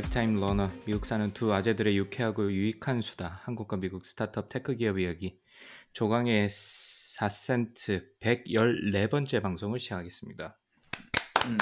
Lifetime 0.00 0.36
learner 0.36 0.70
미국 0.86 1.04
사는 1.04 1.30
두 1.32 1.52
아재들의 1.52 1.94
유쾌하고 1.96 2.50
유익한 2.50 3.02
수다 3.02 3.40
한국과 3.44 3.76
미국 3.76 4.06
스타트업 4.06 4.48
테크 4.48 4.74
기업 4.74 4.98
이야기 4.98 5.38
조강의 5.92 6.48
4센트 6.48 8.18
114번째 8.20 9.42
방송을 9.42 9.78
시작하겠습니다. 9.78 10.58
음, 11.46 11.58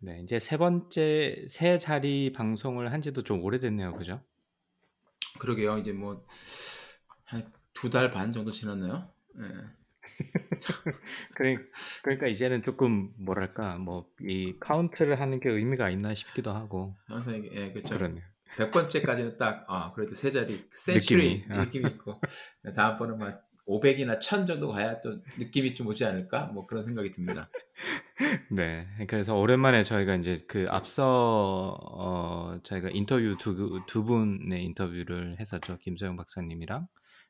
네, 0.00 0.20
이제 0.22 0.38
세 0.38 0.58
번째 0.58 1.46
세 1.48 1.78
자리 1.78 2.30
방송을 2.32 2.92
한 2.92 3.00
지도 3.00 3.22
좀 3.22 3.42
오래됐네요. 3.42 3.94
그죠? 3.94 4.22
그러게요. 5.38 5.78
이제 5.78 5.92
뭐 5.92 6.07
두 6.07 6.15
달 6.15 6.26
반 8.10 8.34
정도 8.34 8.50
지났나요? 8.50 9.10
예. 9.38 9.81
그래, 11.34 11.58
그러니까 12.02 12.26
이제는 12.26 12.62
조금 12.62 13.10
뭐랄까 13.18 13.76
뭐 13.78 14.06
이 14.24 14.54
카운트를 14.60 15.20
하는 15.20 15.40
게 15.40 15.50
의미가 15.50 15.90
있나 15.90 16.14
싶기도 16.14 16.52
하고 16.52 16.94
항상 17.06 17.34
이게 17.34 17.50
예, 17.52 17.72
그렇죠. 17.72 17.96
그러네요. 17.96 18.22
100번째까지는 18.56 19.38
딱 19.38 19.64
아, 19.68 19.92
그래도 19.92 20.14
세 20.14 20.30
자리 20.30 20.64
센츄리 20.70 21.38
느낌이, 21.38 21.44
아. 21.50 21.64
느낌이 21.64 21.88
있고 21.92 22.20
다음번은 22.74 23.18
막 23.18 23.42
500이나 23.66 24.20
1000 24.20 24.46
정도 24.46 24.68
가야 24.70 25.00
또 25.00 25.18
느낌이 25.38 25.74
좀 25.74 25.86
오지 25.86 26.04
않을까? 26.04 26.46
뭐 26.46 26.66
그런 26.66 26.84
생각이 26.84 27.10
듭니다. 27.12 27.48
네, 28.50 28.86
그래서 29.08 29.36
오랜만에 29.36 29.84
저희가 29.84 30.16
이제 30.16 30.40
그 30.46 30.66
앞서 30.68 31.76
어 31.80 32.58
저희가 32.64 32.90
인터뷰 32.92 33.36
두, 33.40 33.80
두 33.86 34.04
분의 34.04 34.64
인터뷰를 34.64 35.36
했었죠. 35.40 35.78
김소영 35.78 36.16
박사님이랑 36.16 36.86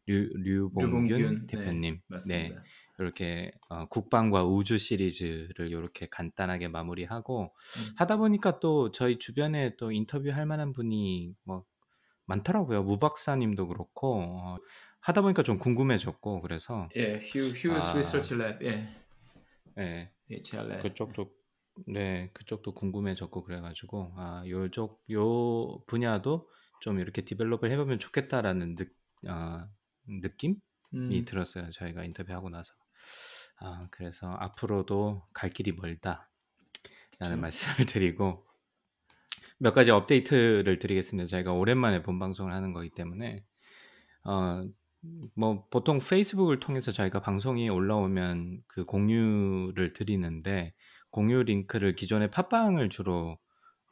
류, 0.06 0.28
류봉균 0.34 1.06
류봉균, 1.08 1.46
대표님. 1.46 1.94
네, 1.94 2.00
맞습니다. 2.08 2.62
이렇게 2.98 3.50
어, 3.68 3.86
국방과 3.86 4.44
우주 4.44 4.78
시리즈를 4.78 5.70
이렇게 5.70 6.08
간단하게 6.08 6.68
마무리하고 6.68 7.44
음. 7.44 7.94
하다 7.96 8.18
보니까 8.18 8.60
또 8.60 8.90
저희 8.92 9.18
주변에 9.18 9.76
또 9.76 9.90
인터뷰할 9.92 10.46
만한 10.46 10.72
분이 10.72 11.34
뭐 11.44 11.64
많더라고요. 12.26 12.82
무 12.82 12.98
박사님도 12.98 13.68
그렇고 13.68 14.22
어, 14.22 14.56
하다 15.00 15.22
보니까 15.22 15.42
좀 15.42 15.58
궁금해졌고 15.58 16.42
그래서 16.42 16.88
예, 16.96 17.18
휴 17.22 17.38
Hughes 17.48 17.90
아. 17.90 17.96
Research 17.96 18.34
Lab. 18.36 18.62
예. 18.62 18.88
예, 19.78 20.12
HR 20.30 20.48
Lab. 20.48 20.82
그쪽도 20.82 21.30
네 21.86 22.30
그쪽도 22.34 22.74
궁금해졌고 22.74 23.44
그래가지고 23.44 24.12
아 24.16 24.44
요쪽 24.46 25.02
요 25.10 25.80
분야도 25.86 26.48
좀 26.80 26.98
이렇게 27.00 27.24
develop을 27.24 27.70
해보면 27.70 27.98
좋겠다라는 27.98 28.74
느, 28.74 28.84
아, 29.26 29.68
느낌이 30.06 30.56
음, 30.94 31.24
들었어요 31.24 31.70
저희가 31.70 32.04
인터뷰하고 32.04 32.50
나서. 32.50 32.72
아 33.60 33.80
그래서 33.90 34.26
앞으로도 34.28 35.26
갈 35.32 35.50
길이 35.50 35.72
멀다라는 35.72 36.24
그쵸. 37.18 37.36
말씀을 37.36 37.76
드리고 37.86 38.46
몇 39.58 39.72
가지 39.72 39.90
업데이트를 39.90 40.78
드리겠습니다. 40.78 41.28
저희가 41.28 41.52
오랜만에 41.52 42.02
본 42.02 42.18
방송을 42.18 42.52
하는 42.52 42.72
거기 42.72 42.90
때문에. 42.90 43.44
어 44.24 44.64
뭐 45.34 45.66
보통 45.68 45.98
페이스북을 45.98 46.60
통해서 46.60 46.92
저희가 46.92 47.20
방송이 47.20 47.68
올라오면 47.68 48.62
그 48.68 48.84
공유를 48.84 49.92
드리는데 49.94 50.74
공유 51.10 51.42
링크를 51.42 51.94
기존에 51.94 52.30
팟빵을 52.30 52.88
주로 52.88 53.38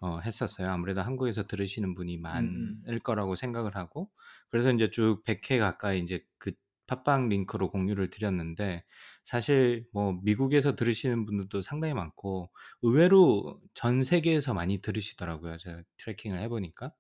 어, 0.01 0.19
했었어요. 0.21 0.71
아무래도 0.71 1.03
한국에서 1.03 1.47
들으시는 1.47 1.95
분이 1.95 2.19
많을 2.19 2.49
음, 2.49 2.99
거라고 3.03 3.35
생각을 3.37 3.77
하고 3.77 4.11
그래서 4.49 4.73
이제 4.73 4.91
쭉 4.91 5.23
100회 5.25 5.59
가까이 5.59 6.01
이제 6.01 6.25
그 6.39 6.53
팟빵 6.87 7.29
링크로 7.29 7.71
공유를 7.71 8.11
드렸는데 8.11 8.85
사실 9.25 9.87
뭐 9.93 10.13
미국에서 10.23 10.75
들으시는 10.75 11.25
분들도 11.27 11.63
상당히 11.63 11.95
많고 11.95 12.51
의외로 12.83 13.61
전 13.75 14.03
세계에서 14.03 14.55
많이 14.55 14.81
들으시더라고요. 14.81 15.57
제가 15.59 15.83
트래킹을 15.99 16.41
해보니까 16.41 16.93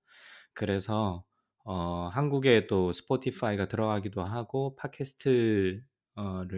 그래서 0.55 1.25
어, 1.65 2.09
한국에 2.12 2.67
또 2.67 2.93
스포티파이가 2.93 3.67
들어가기도 3.69 4.22
하고 4.25 4.77
팟캐스트를 4.77 5.84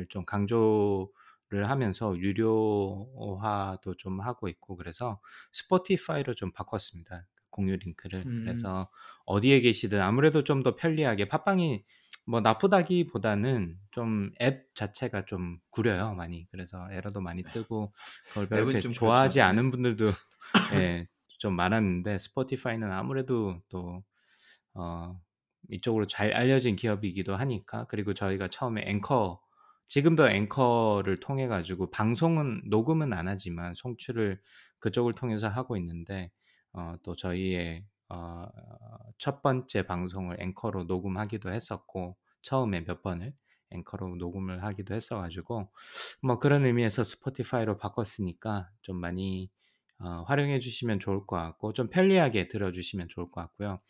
좀 0.08 0.24
강조 0.26 1.12
를 1.52 1.68
하면서 1.68 2.16
유료화도 2.16 3.96
좀 3.98 4.20
하고 4.20 4.48
있고 4.48 4.76
그래서 4.76 5.20
스포티파이로 5.52 6.34
좀 6.34 6.50
바꿨습니다. 6.52 7.26
공유 7.50 7.76
링크를. 7.76 8.22
음. 8.26 8.44
그래서 8.44 8.88
어디에 9.26 9.60
계시든 9.60 10.00
아무래도 10.00 10.44
좀 10.44 10.62
더 10.62 10.74
편리하게 10.76 11.28
팟빵이 11.28 11.84
뭐 12.26 12.40
나쁘다기보다는 12.40 13.76
좀 13.90 14.30
앱 14.40 14.74
자체가 14.74 15.24
좀 15.26 15.58
구려요 15.70 16.14
많이. 16.14 16.46
그래서 16.50 16.88
에러도 16.90 17.20
많이 17.20 17.42
뜨고 17.42 17.92
그걸 18.28 18.48
별로 18.48 18.80
좀 18.80 18.92
좋아하지 18.92 19.40
그렇죠. 19.40 19.48
않은 19.50 19.70
분들도 19.70 20.06
예, 20.74 21.06
좀 21.38 21.54
많았는데 21.54 22.18
스포티파이는 22.18 22.90
아무래도 22.90 23.60
또 23.68 24.02
어, 24.74 25.20
이쪽으로 25.70 26.06
잘 26.06 26.32
알려진 26.32 26.76
기업이기도 26.76 27.36
하니까 27.36 27.86
그리고 27.88 28.14
저희가 28.14 28.48
처음에 28.48 28.84
앵커 28.86 29.40
지금도 29.86 30.28
앵커를 30.28 31.20
통해 31.20 31.46
가지고 31.46 31.90
방송은 31.90 32.62
녹음은 32.66 33.12
안 33.12 33.28
하지만 33.28 33.74
송출을 33.74 34.40
그쪽을 34.78 35.14
통해서 35.14 35.48
하고 35.48 35.76
있는데 35.76 36.30
어, 36.72 36.94
또 37.02 37.14
저희의 37.14 37.84
어, 38.08 38.46
첫 39.18 39.42
번째 39.42 39.82
방송을 39.82 40.40
앵커로 40.40 40.84
녹음하기도 40.84 41.52
했었고 41.52 42.16
처음에 42.42 42.84
몇 42.84 43.02
번을 43.02 43.32
앵커로 43.70 44.16
녹음을 44.16 44.62
하기도 44.64 44.94
했어가지고 44.94 45.70
뭐 46.22 46.38
그런 46.38 46.66
의미에서 46.66 47.04
스포티파이로 47.04 47.78
바꿨으니까 47.78 48.70
좀 48.82 48.96
많이 48.96 49.50
어, 49.98 50.24
활용해 50.26 50.58
주시면 50.60 51.00
좋을 51.00 51.26
것 51.26 51.36
같고 51.36 51.72
좀 51.72 51.88
편리하게 51.88 52.48
들어주시면 52.48 53.08
좋을 53.08 53.30
것 53.30 53.40
같고요. 53.40 53.80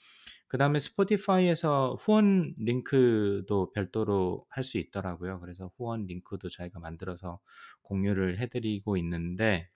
그 0.52 0.58
다음에 0.58 0.78
스포티파이에서 0.80 1.96
후원 1.98 2.54
링크도 2.58 3.72
별도로 3.72 4.44
할 4.50 4.62
수 4.64 4.76
있더라고요. 4.76 5.40
그래서 5.40 5.70
후원 5.78 6.04
링크도 6.04 6.50
저희가 6.50 6.78
만들어서 6.78 7.40
공유를 7.80 8.36
해드리고 8.38 8.98
있는데 8.98 9.70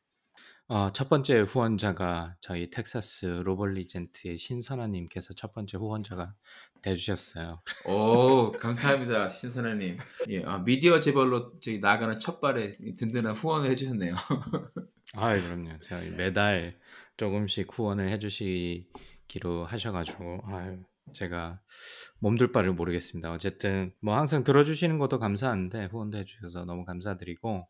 어, 0.68 0.92
첫 0.92 1.08
번째 1.08 1.40
후원자가 1.40 2.36
저희 2.40 2.68
텍사스 2.68 3.24
로벌리젠트의 3.24 4.36
신선아님께서 4.36 5.32
첫 5.32 5.54
번째 5.54 5.78
후원자가 5.78 6.34
돼주셨어요. 6.82 7.62
오, 7.86 8.52
감사합니다. 8.52 9.30
신선아님. 9.30 9.96
예, 10.28 10.44
아, 10.44 10.58
미디어 10.58 11.00
재벌로 11.00 11.54
저기 11.54 11.78
나가는 11.78 12.18
첫 12.18 12.38
발에 12.42 12.72
든든한 12.98 13.34
후원을 13.34 13.70
해주셨네요. 13.70 14.14
아, 15.14 15.40
그럼요. 15.40 15.78
저희 15.80 16.10
매달 16.10 16.78
조금씩 17.16 17.66
후원을 17.72 18.10
해주시 18.10 18.88
기로 19.28 19.64
하셔가지고, 19.64 20.40
아유, 20.44 20.82
제가 21.12 21.60
몸둘 22.18 22.52
바를 22.52 22.72
모르겠습니다. 22.72 23.32
어쨌든 23.32 23.92
뭐 24.00 24.16
항상 24.16 24.44
들어주시는 24.44 24.98
것도 24.98 25.18
감사한데 25.18 25.86
후원도 25.86 26.18
해주셔서 26.18 26.64
너무 26.64 26.84
감사드리고 26.84 27.68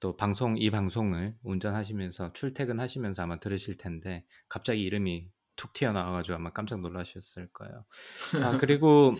또 0.00 0.16
방송 0.16 0.56
이 0.56 0.70
방송을 0.70 1.36
운전하시면서 1.44 2.32
출퇴근하시면서 2.32 3.22
아마 3.22 3.38
들으실 3.38 3.76
텐데 3.76 4.24
갑자기 4.48 4.82
이름이 4.82 5.28
툭 5.56 5.72
튀어나와가지고 5.72 6.36
아마 6.36 6.50
깜짝 6.52 6.80
놀라셨을 6.80 7.48
거예요. 7.52 7.84
아 8.42 8.58
그리고 8.66 9.12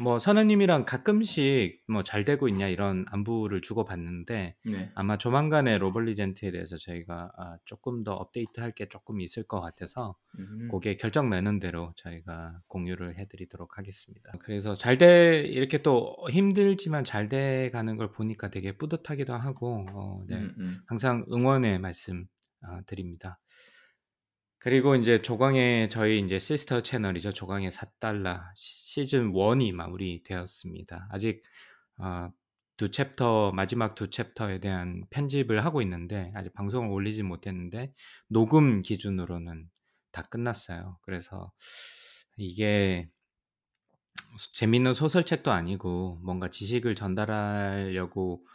뭐 0.00 0.18
선우님이랑 0.18 0.84
가끔씩 0.84 1.82
뭐 1.88 2.02
잘 2.02 2.24
되고 2.24 2.48
있냐 2.48 2.68
이런 2.68 3.04
안부를 3.08 3.62
주고받는데 3.62 4.56
네. 4.64 4.92
아마 4.94 5.16
조만간에 5.18 5.78
로벌리젠트에 5.78 6.50
대해서 6.50 6.76
저희가 6.76 7.32
아, 7.38 7.56
조금 7.64 8.02
더 8.04 8.12
업데이트할 8.14 8.72
게 8.72 8.88
조금 8.88 9.20
있을 9.20 9.44
것 9.44 9.60
같아서 9.60 10.16
음, 10.38 10.68
그게 10.70 10.96
결정 10.96 11.30
내는 11.30 11.58
대로 11.58 11.92
저희가 11.96 12.60
공유를 12.68 13.16
해드리도록 13.18 13.78
하겠습니다. 13.78 14.32
그래서 14.40 14.74
잘 14.74 14.98
돼 14.98 15.40
이렇게 15.40 15.82
또 15.82 16.14
힘들지만 16.30 17.04
잘 17.04 17.28
돼 17.28 17.70
가는 17.72 17.96
걸 17.96 18.10
보니까 18.12 18.50
되게 18.50 18.76
뿌듯하기도 18.76 19.32
하고 19.32 19.86
어, 19.92 20.22
네. 20.28 20.36
음, 20.36 20.54
음. 20.58 20.78
항상 20.86 21.24
응원의 21.32 21.78
말씀 21.78 22.26
아, 22.62 22.82
드립니다. 22.86 23.38
그리고 24.62 24.94
이제 24.94 25.20
조광의 25.20 25.90
저희 25.90 26.20
이제 26.20 26.38
sister 26.38 26.82
채널이죠. 26.82 27.32
조광의 27.32 27.72
4달러 27.72 28.42
시즌 28.54 29.32
1이 29.32 29.72
마무리되었습니다. 29.72 31.08
아직 31.10 31.42
아, 31.96 32.30
두 32.76 32.92
챕터 32.92 33.50
마지막 33.50 33.96
두 33.96 34.08
chapter에 34.08 34.60
대한 34.60 35.02
편집을 35.10 35.64
하고 35.64 35.82
있는데 35.82 36.30
아직 36.36 36.52
방송을 36.52 36.92
올리지 36.92 37.24
못했는데 37.24 37.92
녹음 38.28 38.82
기준으로는 38.82 39.68
다 40.12 40.22
끝났어요. 40.22 40.96
그래서 41.02 41.50
이게 42.36 43.08
재밌는 44.54 44.94
소설책도 44.94 45.50
아니고 45.50 46.20
뭔가 46.22 46.48
지식을 46.48 46.94
전달하려고 46.94 48.46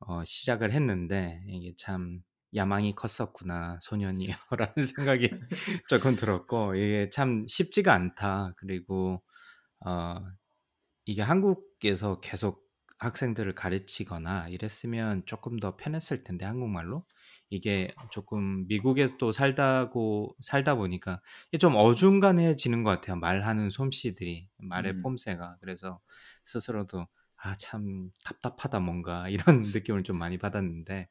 어, 0.00 0.24
시작을 0.24 0.72
했는데 0.72 1.40
이게 1.46 1.72
참 1.76 2.20
야망이 2.54 2.94
컸었구나 2.94 3.78
소년이여라는 3.82 4.74
생각이 4.96 5.30
조금 5.88 6.16
들었고 6.16 6.74
이게 6.76 7.08
참 7.10 7.46
쉽지가 7.48 7.92
않다. 7.94 8.54
그리고 8.58 9.22
어, 9.86 10.16
이게 11.06 11.22
한국에서 11.22 12.20
계속 12.20 12.62
학생들을 12.98 13.54
가르치거나 13.56 14.48
이랬으면 14.48 15.24
조금 15.26 15.58
더 15.58 15.76
편했을 15.76 16.22
텐데 16.22 16.44
한국말로 16.44 17.04
이게 17.50 17.90
조금 18.12 18.66
미국에서 18.68 19.32
살다고 19.32 20.36
살다 20.40 20.76
보니까 20.76 21.20
이게 21.48 21.58
좀 21.58 21.74
어중간해지는 21.76 22.84
것 22.84 22.90
같아요. 22.90 23.16
말하는 23.16 23.70
솜씨들이 23.70 24.48
말의 24.58 24.92
음. 24.94 25.02
폼새가 25.02 25.56
그래서 25.60 26.00
스스로도 26.44 27.06
아 27.36 27.56
참 27.58 28.10
답답하다 28.24 28.78
뭔가 28.80 29.28
이런 29.58 29.62
느낌을 29.62 30.04
좀 30.04 30.16
많이 30.18 30.38
받았는데 30.38 31.08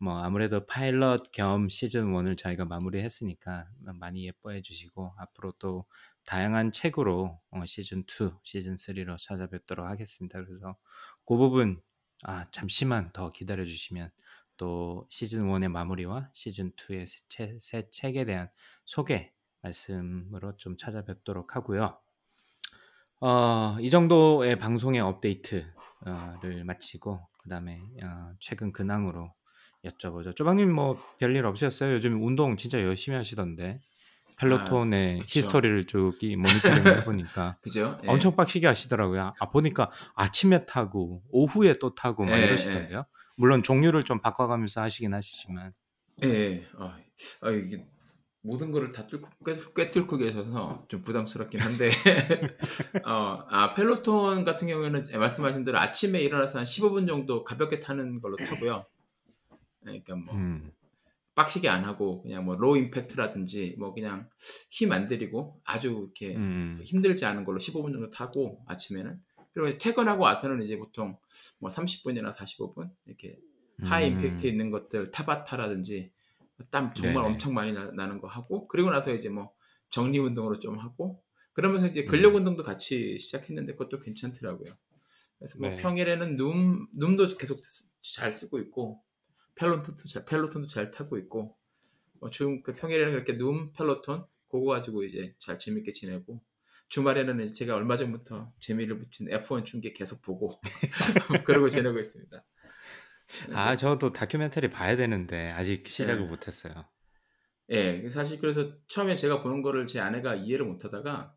뭐 0.00 0.18
아무래도 0.22 0.64
파일럿 0.66 1.30
겸 1.32 1.68
시즌 1.68 2.06
1을 2.12 2.34
저희가 2.36 2.64
마무리했으니까 2.64 3.68
많이 3.94 4.26
예뻐해 4.26 4.62
주시고 4.62 5.14
앞으로 5.18 5.52
또 5.58 5.84
다양한 6.24 6.72
책으로 6.72 7.38
어, 7.50 7.64
시즌 7.66 8.04
2, 8.06 8.32
시즌 8.42 8.76
3로 8.76 9.16
찾아뵙도록 9.18 9.86
하겠습니다. 9.86 10.42
그래서 10.42 10.76
그 11.26 11.36
부분 11.36 11.82
아 12.22 12.46
잠시만 12.50 13.12
더 13.12 13.30
기다려 13.30 13.64
주시면 13.64 14.10
또 14.56 15.06
시즌 15.10 15.46
1의 15.48 15.68
마무리와 15.68 16.30
시즌 16.34 16.72
2의 16.76 17.06
새, 17.06 17.18
책- 17.28 17.56
새 17.60 17.88
책에 17.90 18.24
대한 18.24 18.48
소개 18.86 19.32
말씀으로 19.62 20.56
좀 20.56 20.76
찾아뵙도록 20.78 21.56
하고요. 21.56 21.98
어, 23.20 23.76
이 23.80 23.90
정도의 23.90 24.58
방송의 24.58 25.00
업데이트를 25.00 25.74
마치고 26.64 27.28
그 27.42 27.48
다음에 27.50 27.82
어, 28.02 28.32
최근 28.38 28.72
근황으로 28.72 29.34
여쭤보죠. 29.84 30.34
쪼박님 30.36 30.72
뭐 30.72 31.00
별일 31.18 31.44
없으셨어요? 31.46 31.94
요즘 31.94 32.22
운동 32.22 32.56
진짜 32.56 32.80
열심히 32.82 33.16
하시던데 33.16 33.80
펠로톤의 34.38 35.18
그쵸. 35.20 35.38
히스토리를 35.40 35.86
쭉이 35.86 36.36
모니터링 36.36 36.84
해보니까 37.08 37.56
그죠? 37.60 37.98
예. 38.04 38.08
엄청 38.08 38.36
빡시게 38.36 38.66
하시더라고요. 38.66 39.34
아 39.38 39.50
보니까 39.50 39.90
아침에 40.14 40.64
타고 40.66 41.22
오후에 41.30 41.74
또 41.80 41.94
타고 41.94 42.24
막 42.24 42.36
예, 42.38 42.46
이러시던데요. 42.46 43.04
물론 43.36 43.62
종류를 43.62 44.04
좀 44.04 44.20
바꿔가면서 44.20 44.82
하시긴 44.82 45.14
하시지만 45.14 45.72
예, 46.24 46.28
예. 46.28 46.66
아, 46.78 46.96
아, 47.42 47.50
이게 47.50 47.86
모든 48.42 48.70
거를 48.70 48.92
다 48.92 49.06
뚫고 49.06 49.28
꿰- 49.44 49.74
꿰뚫고 49.74 50.16
계셔서 50.16 50.84
좀 50.88 51.02
부담스럽긴 51.02 51.60
한데 51.60 51.90
어, 53.06 53.44
아 53.48 53.74
Peloton 53.74 54.44
같은 54.44 54.68
경우에는 54.68 55.04
말씀하신 55.18 55.64
대로 55.64 55.78
아침에 55.78 56.20
일어나서 56.20 56.58
한 56.58 56.64
15분 56.64 57.06
정도 57.06 57.44
가볍게 57.44 57.80
타는 57.80 58.20
걸로 58.20 58.36
타고요. 58.36 58.84
그러니까 59.80 60.16
뭐 60.16 60.34
음, 60.34 60.72
빡시게 61.34 61.68
안 61.68 61.84
하고 61.84 62.22
그냥 62.22 62.44
뭐 62.44 62.56
low 62.56 62.76
impact라든지 62.76 63.76
뭐 63.78 63.94
그냥 63.94 64.28
힘 64.70 64.92
안 64.92 65.06
들이고 65.06 65.60
아주 65.64 65.88
이렇게 65.90 66.36
음, 66.36 66.78
힘들지 66.82 67.24
않은 67.24 67.44
걸로 67.44 67.58
15분 67.58 67.92
정도 67.92 68.10
타고 68.10 68.62
아침에는 68.66 69.20
그리고 69.52 69.78
퇴근하고 69.78 70.22
와서는 70.22 70.62
이제 70.62 70.76
보통 70.76 71.18
뭐 71.58 71.70
30분이나 71.70 72.32
45분 72.34 72.90
이렇게 73.06 73.38
high 73.82 74.08
음, 74.08 74.12
임팩트 74.12 74.46
있는 74.46 74.70
것들 74.70 75.10
타바타라든지 75.10 76.12
땀 76.70 76.92
정말 76.94 77.24
네네. 77.24 77.28
엄청 77.32 77.54
많이 77.54 77.72
나, 77.72 77.90
는거 78.06 78.26
하고 78.28 78.68
그리고 78.68 78.90
나서 78.90 79.12
이제 79.12 79.28
뭐 79.28 79.52
정리 79.88 80.18
운동으로 80.18 80.58
좀 80.58 80.78
하고 80.78 81.22
그러면서 81.52 81.86
이제 81.86 82.04
근력 82.04 82.30
음. 82.30 82.36
운동도 82.36 82.62
같이 82.62 83.18
시작했는데 83.18 83.72
그것도 83.72 83.98
괜찮더라고요. 84.00 84.72
그래서 85.38 85.58
뭐 85.58 85.70
네. 85.70 85.76
평일에는 85.76 86.36
Noom 86.36 86.86
Noom도 86.98 87.28
계속 87.38 87.62
쓰- 87.64 87.90
잘 88.02 88.30
쓰고 88.30 88.58
있고 88.60 89.02
Peloton도 89.54 90.08
잘 90.08 90.24
Peloton도 90.24 90.68
잘 90.68 90.90
타고 90.90 91.18
있고 91.18 91.56
뭐 92.20 92.30
지금 92.30 92.62
그 92.62 92.74
평일에는 92.74 93.12
그렇게 93.12 93.36
Noom 93.36 93.72
Peloton 93.72 94.24
그거 94.48 94.66
가지고 94.66 95.04
이제 95.04 95.34
잘 95.38 95.58
재밌게 95.58 95.92
지내고 95.92 96.42
주말에는 96.88 97.40
이제 97.40 97.54
제가 97.54 97.74
얼마 97.76 97.96
전부터 97.96 98.52
재미를 98.60 98.98
붙인 98.98 99.28
F1 99.28 99.64
중계 99.64 99.92
계속 99.92 100.22
보고 100.22 100.60
그러고 101.46 101.68
지내고 101.68 101.98
있습니다. 101.98 102.44
아 103.52 103.76
저도 103.76 104.12
다큐멘터리 104.12 104.70
봐야 104.70 104.96
되는데 104.96 105.52
아직 105.52 105.88
시작을 105.88 106.22
네. 106.22 106.26
못했어요. 106.26 106.84
예, 107.70 108.08
사실 108.08 108.40
그래서 108.40 108.76
처음에 108.88 109.14
제가 109.14 109.42
보는 109.42 109.62
거를 109.62 109.86
제 109.86 110.00
아내가 110.00 110.34
이해를 110.34 110.66
못하다가 110.66 111.36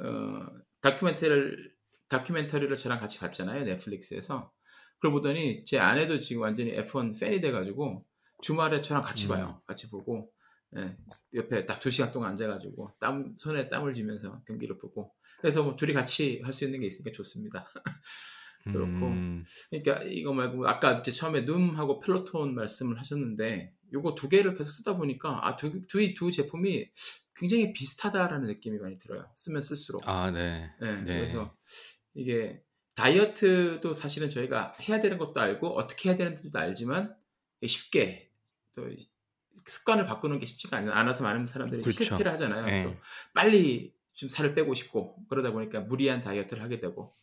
어, 0.00 0.46
다큐멘터리를 0.80 1.74
다큐멘터리를 2.08 2.74
저랑 2.78 2.98
같이 2.98 3.18
봤잖아요 3.18 3.64
넷플릭스에서 3.64 4.50
그걸 4.98 5.12
보더니 5.12 5.64
제 5.64 5.78
아내도 5.78 6.20
지금 6.20 6.42
완전히 6.42 6.72
F1 6.72 7.18
팬이 7.18 7.40
돼가지고 7.40 8.04
주말에 8.42 8.82
저랑 8.82 9.02
같이 9.02 9.26
음. 9.26 9.28
봐요, 9.30 9.62
같이 9.66 9.88
보고 9.90 10.30
예, 10.76 10.96
옆에 11.34 11.64
딱 11.64 11.80
두 11.80 11.90
시간 11.90 12.12
동안 12.12 12.32
앉아가지고 12.32 12.92
땀 13.00 13.34
손에 13.38 13.68
땀을 13.70 13.94
쥐면서 13.94 14.42
경기를 14.46 14.76
보고 14.78 15.14
그래서 15.40 15.62
뭐 15.62 15.76
둘이 15.76 15.92
같이 15.94 16.40
할 16.44 16.52
수 16.52 16.64
있는 16.64 16.80
게 16.80 16.86
있으니까 16.86 17.10
좋습니다. 17.16 17.66
그렇고. 18.64 19.06
음, 19.06 19.44
그러니까 19.70 20.02
이거 20.04 20.32
말고 20.34 20.68
아까 20.68 20.98
이제 20.98 21.10
처음에 21.10 21.44
눔하고 21.46 22.00
펠로톤 22.00 22.54
말씀을 22.54 22.98
하셨는데 22.98 23.72
요거 23.94 24.14
두 24.14 24.28
개를 24.28 24.54
계속 24.54 24.70
쓰다 24.70 24.96
보니까 24.96 25.46
아두 25.46 25.86
두, 25.86 26.14
두 26.14 26.30
제품이 26.30 26.90
굉장히 27.34 27.72
비슷하다라는 27.72 28.46
느낌이 28.48 28.78
많이 28.78 28.98
들어요. 28.98 29.30
쓰면 29.36 29.62
쓸수록. 29.62 30.02
아 30.06 30.30
네. 30.30 30.70
네, 30.80 31.00
네. 31.02 31.16
그래서 31.16 31.54
이게 32.14 32.60
다이어트도 32.98 33.92
사실은 33.92 34.28
저희가 34.28 34.72
해야 34.88 35.00
되는 35.00 35.18
것도 35.18 35.40
알고 35.40 35.68
어떻게 35.68 36.08
해야 36.08 36.16
되는지도 36.16 36.58
알지만 36.58 37.14
쉽게 37.64 38.30
또 38.74 38.88
습관을 39.66 40.04
바꾸는 40.06 40.40
게 40.40 40.46
쉽지가 40.46 40.76
않- 40.78 40.88
않아서 40.90 41.22
많은 41.22 41.46
사람들이 41.46 41.80
그쵸. 41.82 42.02
실패를 42.04 42.32
하잖아요. 42.32 42.66
네. 42.66 42.84
또 42.84 42.96
빨리 43.34 43.94
좀 44.14 44.28
살을 44.28 44.54
빼고 44.54 44.74
싶고 44.74 45.16
그러다 45.28 45.52
보니까 45.52 45.80
무리한 45.80 46.20
다이어트를 46.20 46.60
하게 46.62 46.80
되고 46.80 47.14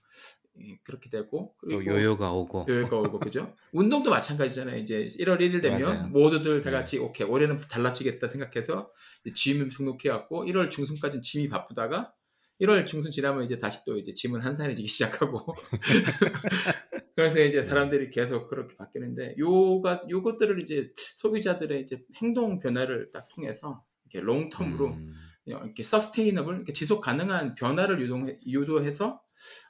예, 0.62 0.80
그렇게 0.84 1.10
되고 1.10 1.54
또 1.70 1.86
요요가 1.86 2.32
오고. 2.32 2.68
여유가 2.70 2.98
오고 2.98 3.20
그죠? 3.20 3.54
운동도 3.74 4.10
마찬가지잖아요. 4.10 4.78
이제 4.78 5.06
1월 5.20 5.40
1일 5.42 5.62
되면 5.62 5.82
맞아요. 5.82 6.08
모두들 6.08 6.62
다 6.62 6.70
네. 6.70 6.78
같이 6.78 6.98
오케이 7.00 7.28
올해는 7.28 7.58
달라지겠다 7.58 8.30
생각해서 8.30 8.90
짐 9.34 9.68
등록해 9.68 10.08
갖고 10.08 10.46
1월 10.46 10.72
중순까지는 10.72 11.22
짐이 11.22 11.50
바쁘다가 11.50 12.14
1월 12.62 12.86
중순 12.88 13.12
지나면 13.12 13.44
이제 13.44 13.58
다시 13.58 13.84
또 13.86 13.98
이제 13.98 14.14
짐은 14.14 14.42
한산해지기 14.42 14.88
시작하고. 14.88 15.56
그래서 17.16 17.40
이제 17.40 17.64
사람들이 17.64 18.10
계속 18.10 18.48
그렇게 18.48 18.76
바뀌는데 18.76 19.36
요가 19.38 20.04
요것들을 20.10 20.62
이제 20.64 20.92
소비자들의 21.18 21.82
이제 21.82 22.04
행동 22.22 22.60
변화를 22.60 23.10
딱 23.12 23.28
통해서 23.30 23.84
이렇게 24.10 24.26
롱텀으로 24.26 24.94
음, 24.94 25.14
이렇게 25.46 25.84
서스테이너블 25.84 26.56
이렇게 26.56 26.74
지속 26.74 27.02
가능한 27.02 27.56
변화를 27.56 28.02
유동 28.02 28.28
유도해서 28.46 29.22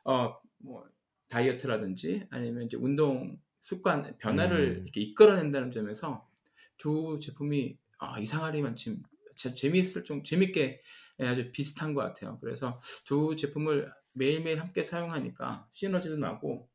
어 0.04 0.46
뭐 0.65 0.84
다이어트라든지 1.30 2.27
아니면 2.30 2.63
이제 2.63 2.77
운동 2.77 3.39
습관 3.62 4.18
변화를 4.18 4.77
음. 4.77 4.84
이렇게 4.84 5.01
이끌어낸다는 5.01 5.72
점에서 5.72 6.27
두 6.77 7.20
제품이 7.22 7.77
아, 8.00 8.20
이상하리만 8.20 8.75
지금 8.75 9.01
재- 9.36 9.54
재미있을 9.56 10.04
좀 10.04 10.24
재밌게 10.24 10.82
예, 11.22 11.25
아주 11.27 11.51
비슷한 11.51 11.94
것 11.94 12.01
같아요. 12.01 12.39
그래서 12.42 12.80
두 13.06 13.36
제품을 13.36 13.92
매일매일 14.13 14.60
함께 14.60 14.84
사용하니까 14.84 15.68
시너지도 15.72 16.18
나고 16.18 16.70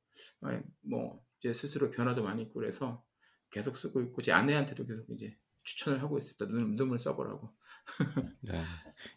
예, 0.47 0.63
뭐 0.83 1.23
이제 1.41 1.53
스스로 1.53 1.91
변화도 1.91 2.23
많이 2.23 2.43
있고 2.43 2.55
그래서 2.55 3.05
계속 3.51 3.77
쓰고 3.77 4.01
있고 4.03 4.23
제 4.23 4.33
아내한테도 4.33 4.87
계속 4.87 5.07
이제 5.11 5.37
추천을 5.63 6.03
하고 6.03 6.17
있습니다. 6.19 6.47
눈, 6.47 6.77
눈을 6.77 6.99
써보라고. 6.99 7.53
네. 8.43 8.59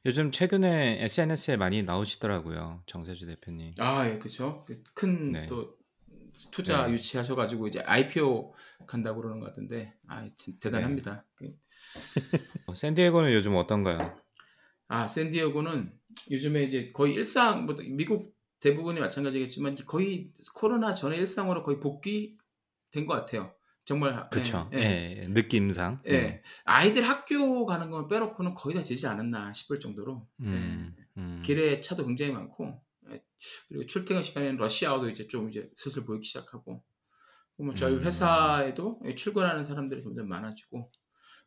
요즘 0.06 0.32
최근에 0.32 1.04
SNS에 1.04 1.58
많이 1.58 1.84
나오시더라고요, 1.84 2.84
정세주 2.86 3.28
대표님. 3.28 3.76
아, 3.80 4.10
예, 4.10 4.18
그쵸. 4.18 4.66
큰 4.94 5.32
네. 5.32 5.48
또 5.48 5.78
투자 6.52 6.88
네. 6.88 6.94
유치하셔가지고 6.94 7.68
이제 7.68 7.80
IPO 7.82 8.54
간다고 8.88 9.22
그러는 9.22 9.40
것 9.40 9.48
같은데, 9.48 9.94
아, 10.08 10.28
진- 10.38 10.58
대단합니다. 10.60 11.26
그- 11.36 11.46
어, 11.46 11.52
샌디에고는 12.76 13.34
요즘 13.34 13.56
어떤가요? 13.56 14.18
아, 14.88 15.08
샌디에고는 15.08 15.92
요즘에 16.32 16.64
이제 16.64 16.92
거의 16.92 17.14
일상, 17.14 17.66
뭐 17.66 17.76
미국 17.90 18.34
대부분이 18.60 19.00
마찬가지겠지만 19.00 19.76
거의 19.86 20.32
코로나 20.54 20.94
전에 20.94 21.18
일상으로 21.18 21.64
거의 21.64 21.80
복귀된 21.80 23.06
것 23.06 23.14
같아요. 23.14 23.54
정말. 23.86 24.30
그쵸? 24.30 24.70
예, 24.74 24.78
예. 24.78 25.18
예, 25.24 25.28
느낌상. 25.28 26.02
예. 26.06 26.12
네. 26.12 26.44
아이들 26.64 27.08
학교 27.08 27.66
가는 27.66 27.90
건 27.90 28.08
빼놓고는 28.08 28.56
거의 28.56 28.76
다 28.76 28.82
되지 28.82 29.06
않았나 29.08 29.54
싶을 29.54 29.80
정도로. 29.80 30.26
음, 30.40 30.96
예. 30.98 31.04
음. 31.18 31.42
길에 31.44 31.82
차도 31.82 32.06
굉장히 32.06 32.32
많고 32.32 32.82
예, 33.12 33.22
그리고 33.68 33.86
출퇴근 33.86 34.24
시간에는 34.24 34.56
러시아워도 34.58 35.10
이제 35.10 35.28
좀 35.28 35.50
이제 35.50 35.70
슬슬 35.76 36.06
보이기 36.06 36.26
시작하고 36.26 36.84
뭐 37.58 37.76
저희 37.76 37.96
음. 37.96 38.04
회사에도 38.04 39.02
출근하는 39.16 39.66
사람들이 39.66 40.02
점점 40.02 40.28
많아지고 40.28 40.90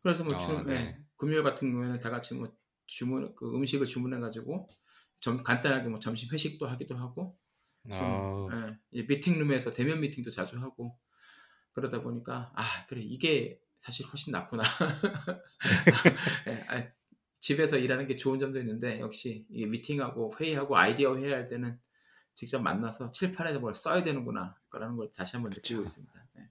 그래서 0.06 0.22
뭐 0.22 0.34
어, 0.34 0.38
주, 0.38 0.64
네. 0.68 0.74
예, 0.74 0.98
금요일 1.16 1.42
같은 1.42 1.72
경우에는 1.72 1.98
다 1.98 2.10
같이 2.10 2.34
뭐 2.34 2.56
주문 2.86 3.34
그 3.34 3.56
음식을 3.56 3.86
주문해 3.86 4.20
가지고 4.20 4.68
좀 5.20 5.42
간단하게 5.42 5.88
뭐 5.88 5.98
점심 5.98 6.32
회식도 6.32 6.64
하기도 6.64 6.96
하고 6.96 7.36
어, 7.90 8.48
예, 8.52 8.78
이 8.92 9.02
미팅룸에서 9.02 9.72
대면 9.72 9.98
미팅도 9.98 10.30
자주 10.30 10.60
하고 10.60 10.96
그러다 11.72 12.02
보니까 12.02 12.52
아 12.54 12.86
그래 12.86 13.00
이게 13.00 13.60
사실 13.80 14.06
훨씬 14.06 14.30
낫구나. 14.30 14.62
예, 16.46 16.52
아, 16.70 16.88
집에서 17.40 17.76
일하는 17.76 18.06
게 18.06 18.14
좋은 18.14 18.38
점도 18.38 18.60
있는데 18.60 19.00
역시 19.00 19.44
이게 19.50 19.66
미팅하고 19.66 20.34
회의하고 20.38 20.76
아이디어 20.76 21.16
회의할 21.16 21.48
때는 21.48 21.80
직접 22.36 22.60
만나서 22.60 23.10
칠판에서 23.10 23.58
뭘 23.58 23.74
써야 23.74 24.04
되는구나 24.04 24.54
라는 24.70 24.94
걸 24.94 25.10
다시 25.10 25.34
한번 25.34 25.50
느끼고 25.50 25.80
그쵸. 25.80 25.82
있습니다. 25.82 26.28
네. 26.34 26.50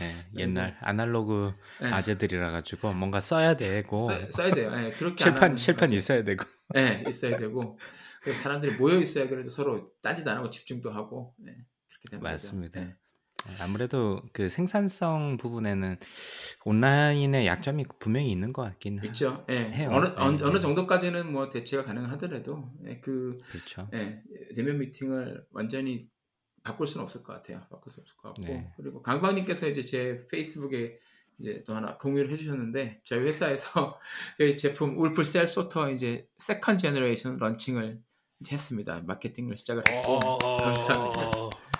예, 0.00 0.40
옛날 0.40 0.76
아날로그 0.80 1.52
예, 1.82 1.86
아재들이라 1.86 2.50
가지고 2.50 2.92
뭔가 2.92 3.20
써야 3.20 3.56
되고 3.56 4.00
써, 4.00 4.30
써야 4.30 4.54
돼요. 4.54 4.72
예, 4.76 4.90
그렇게 4.92 5.24
안 5.24 5.32
칠판 5.32 5.56
칠판 5.56 5.88
맞아요. 5.90 5.96
있어야 5.98 6.24
되고 6.24 6.44
예, 6.76 7.04
있어야 7.08 7.36
되고 7.36 7.78
사람들이 8.42 8.76
모여 8.76 8.96
있어야 8.98 9.28
그래도 9.28 9.50
서로 9.50 9.92
딴짓 10.02 10.26
안 10.26 10.38
하고 10.38 10.50
집중도 10.50 10.90
하고 10.90 11.34
예, 11.46 11.52
그렇게 11.88 12.08
되는 12.10 12.22
맞습니다. 12.22 12.80
거죠. 12.80 12.90
예. 12.90 12.96
아무래도 13.60 14.22
그 14.32 14.48
생산성 14.48 15.36
부분에는 15.36 15.96
온라인의 16.64 17.46
약점이 17.46 17.84
분명히 17.98 18.30
있는 18.32 18.52
것 18.54 18.62
같긴 18.62 18.98
하- 18.98 19.04
있죠. 19.04 19.44
예. 19.50 19.58
해요. 19.70 19.90
어느 19.92 20.06
예, 20.06 20.12
어느, 20.16 20.42
어느 20.42 20.56
예. 20.56 20.60
정도까지는 20.60 21.30
뭐 21.30 21.48
대체가 21.50 21.84
가능하더라도 21.84 22.72
예, 22.86 23.00
그 23.00 23.36
그렇죠. 23.50 23.88
예, 23.92 24.22
대면 24.56 24.78
미팅을 24.78 25.44
완전히 25.52 26.08
바꿀 26.64 26.86
수는 26.86 27.04
없을 27.04 27.22
것 27.22 27.34
같아요. 27.34 27.60
바꿀 27.70 27.92
수 27.92 28.00
없을 28.00 28.16
것 28.16 28.28
같고 28.28 28.42
네. 28.42 28.72
그리고 28.76 29.02
강박님께서 29.02 29.68
이제 29.68 29.84
제 29.84 30.26
페이스북에 30.28 30.98
이제 31.38 31.62
또 31.66 31.74
하나 31.74 31.98
공유를 31.98 32.32
해주셨는데 32.32 33.02
저희 33.04 33.20
회사에서 33.20 34.00
저희 34.38 34.56
제품 34.56 34.98
WOLF 34.98 35.22
Cell 35.24 35.46
Sorter 35.46 35.90
이제 35.90 36.26
second 36.38 36.78
generation 36.78 37.36
launching을 37.36 38.00
이제 38.40 38.52
했습니다. 38.52 39.02
마케팅을 39.02 39.56
시작을 39.56 39.82
했고 39.86 40.38
감사합니다. 40.38 41.30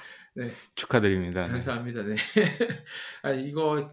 네. 0.36 0.52
축하드립니다. 0.74 1.44
네. 1.44 1.50
감사합니다. 1.50 2.02
네. 2.02 2.16
아, 3.22 3.30
이거 3.30 3.88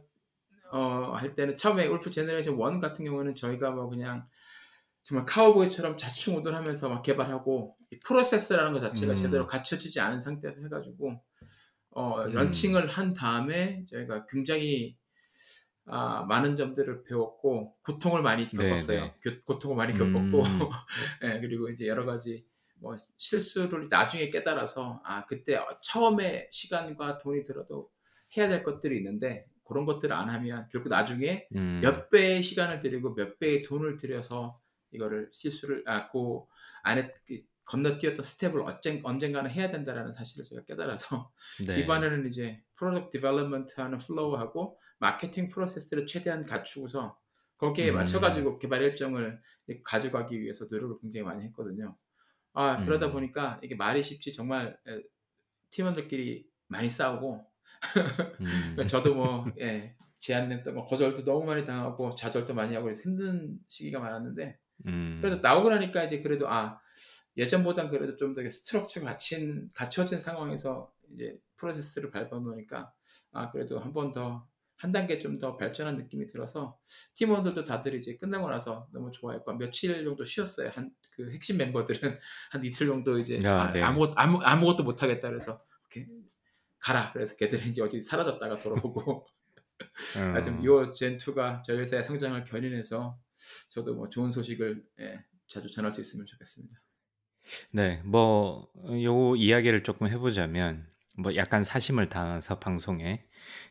어, 0.72 1.14
할 1.16 1.36
때는 1.36 1.56
처음에 1.56 1.86
WOLF 1.86 2.12
generation 2.12 2.56
1 2.56 2.80
같은 2.82 3.06
경우는 3.06 3.36
저희가 3.36 3.72
뭐 3.72 3.88
그냥 3.88 4.28
정말 5.04 5.26
카우보이처럼 5.26 5.98
자충우돌하면서 5.98 6.90
막 6.90 7.02
개발하고 7.02 7.76
이 7.92 8.00
프로세스라는 8.00 8.72
것 8.74 8.82
자체가 8.82 9.14
음. 9.14 9.18
제대로 9.18 9.48
갖춰지지 9.48 10.00
않은 10.00 10.20
상태에서 10.22 10.62
해가지고 10.62 11.22
어, 11.92 12.24
음. 12.24 12.32
launching을 12.34 12.88
한 12.88 13.14
다음에 13.14 13.86
저희가 13.90 14.26
굉장히 14.28 14.98
아, 15.86 16.24
많은 16.24 16.56
점들을 16.56 17.04
배웠고 17.04 17.76
고통을 17.84 18.22
많이 18.22 18.48
네, 18.48 18.70
겪었어요. 18.70 19.02
네. 19.06 19.16
교- 19.22 19.42
고통을 19.44 19.76
많이 19.76 19.94
음. 19.94 20.14
겪었고 20.14 20.44
예, 21.26 21.40
그리고 21.40 21.70
이제 21.70 21.88
여러 21.88 22.06
가지 22.06 22.46
뭐 22.76 22.96
실수를 23.18 23.88
나중에 23.90 24.30
깨달아서 24.30 25.02
아 25.04 25.26
그때 25.26 25.60
처음에 25.84 26.48
시간과 26.52 27.18
돈이 27.18 27.44
들어도 27.44 27.90
해야 28.38 28.48
될 28.48 28.64
것들이 28.64 28.98
있는데 28.98 29.46
그런 29.66 29.86
것들을 29.86 30.16
안 30.16 30.30
하면 30.30 30.68
결국 30.72 30.90
나중에 30.90 31.48
음. 31.56 31.80
몇 31.82 32.10
배의 32.10 32.44
시간을 32.44 32.80
들이고 32.80 33.16
몇 33.16 33.40
배의 33.40 33.64
돈을 33.64 33.98
들여서 33.98 34.60
이거를 34.92 35.30
실수를 35.32 35.84
아그 35.88 36.44
안에 36.84 37.14
그 37.28 37.42
건너뛰었던 37.66 38.22
스텝을 38.24 38.62
언젠, 38.62 39.02
언젠가는 39.04 39.50
해야 39.50 39.70
된다라는 39.70 40.14
사실을 40.14 40.44
제가 40.44 40.66
깨달아서 40.66 41.32
네. 41.68 41.80
이번에는 41.80 42.28
이제 42.28 42.62
product 42.76 43.18
development 43.18 43.80
하는 43.80 43.98
flow하고 43.98 44.80
마케팅 45.00 45.50
프로세스를 45.50 46.06
최대한 46.06 46.44
갖추고서 46.44 47.18
거기에 47.58 47.92
음. 47.92 47.96
맞춰가지고 47.96 48.60
개발 48.60 48.82
일정을 48.82 49.40
가져가기 49.84 50.42
위해서 50.42 50.66
노력을 50.70 50.98
굉장히 51.00 51.24
많이 51.24 51.44
했거든요. 51.46 51.96
아 52.54 52.84
그러다 52.84 53.08
음. 53.08 53.14
보니까 53.14 53.60
이게 53.64 53.76
말이 53.76 54.04
쉽지 54.04 54.34
정말 54.34 54.78
에, 54.88 55.02
팀원들끼리 55.70 56.50
많이 56.68 56.90
싸우고 56.90 57.46
음. 58.42 58.88
저도 58.88 59.16
뭐 59.16 59.46
예, 59.62 59.96
제안했던 60.20 60.76
거 60.76 60.86
거절도 60.86 61.24
너무 61.24 61.46
많이 61.46 61.66
당하고 61.66 62.16
좌절도 62.16 62.54
많이 62.54 62.76
하고 62.76 62.92
힘든 62.92 63.60
시기가 63.68 64.00
많았는데 64.00 64.60
음. 64.86 65.20
그래도 65.22 65.40
나오고 65.42 65.70
나니까 65.70 66.04
이제 66.06 66.20
그래도 66.22 66.50
아 66.50 66.80
예전보단 67.38 67.90
그래도 67.90 68.16
좀 68.18 68.34
더 68.34 68.42
스트럭처가 68.50 69.06
갖춘 69.12 69.70
갖춰진 69.74 70.20
상황에서 70.20 70.92
이제 71.14 71.38
프로세스를 71.58 72.12
밟아 72.12 72.40
놓으니까 72.40 72.92
아 73.32 73.52
그래도 73.52 73.80
한 73.80 73.94
번 73.94 74.12
더 74.12 74.48
한 74.82 74.92
단계 74.92 75.20
좀 75.20 75.38
더 75.40 75.58
발전한 75.58 75.96
느낌이 75.98 76.26
들어서 76.26 76.80
팀원들도 77.14 77.64
다들 77.66 77.94
이제 77.96 78.18
끝나고 78.18 78.50
나서 78.50 78.88
너무 78.92 79.12
좋아했고 79.12 79.54
며칠 79.54 80.04
정도 80.04 80.26
쉬었어요 80.26 80.70
한 80.74 80.92
그 81.14 81.30
핵심 81.32 81.58
멤버들은 81.58 82.18
한 82.52 82.66
이틀 82.66 82.88
정도 82.88 83.20
이제 83.20 83.40
아, 83.48 83.64
아, 83.68 83.72
네. 83.74 83.82
아무것도 83.84 84.14
아무, 84.16 84.40
아무것도 84.42 84.84
못 84.84 85.04
하겠다 85.04 85.30
그래서 85.30 85.62
이렇게 85.94 86.10
가라 86.80 87.12
그래서 87.14 87.36
걔들은 87.36 87.68
이제 87.68 87.82
어디 87.84 88.02
사라졌다가 88.02 88.58
돌아오고 88.58 89.28
어. 90.18 90.20
하여튼 90.20 90.64
요 90.66 90.94
젠2가 90.94 91.64
저희 91.64 91.78
회사의 91.80 92.04
성장을 92.04 92.44
견인해서 92.46 93.20
저도 93.70 93.96
뭐 93.96 94.10
좋은 94.10 94.32
소식을 94.32 94.84
예, 95.00 95.20
자주 95.48 95.70
전할 95.72 95.92
수 95.92 96.02
있으면 96.02 96.26
좋겠습니다. 96.26 96.76
네, 97.72 98.02
뭐, 98.06 98.70
요 99.04 99.36
이야기를 99.36 99.84
조금 99.84 100.08
해보자면, 100.08 100.88
뭐, 101.18 101.36
약간 101.36 101.64
사심을 101.64 102.10
담아서 102.10 102.60
방송에 102.60 103.26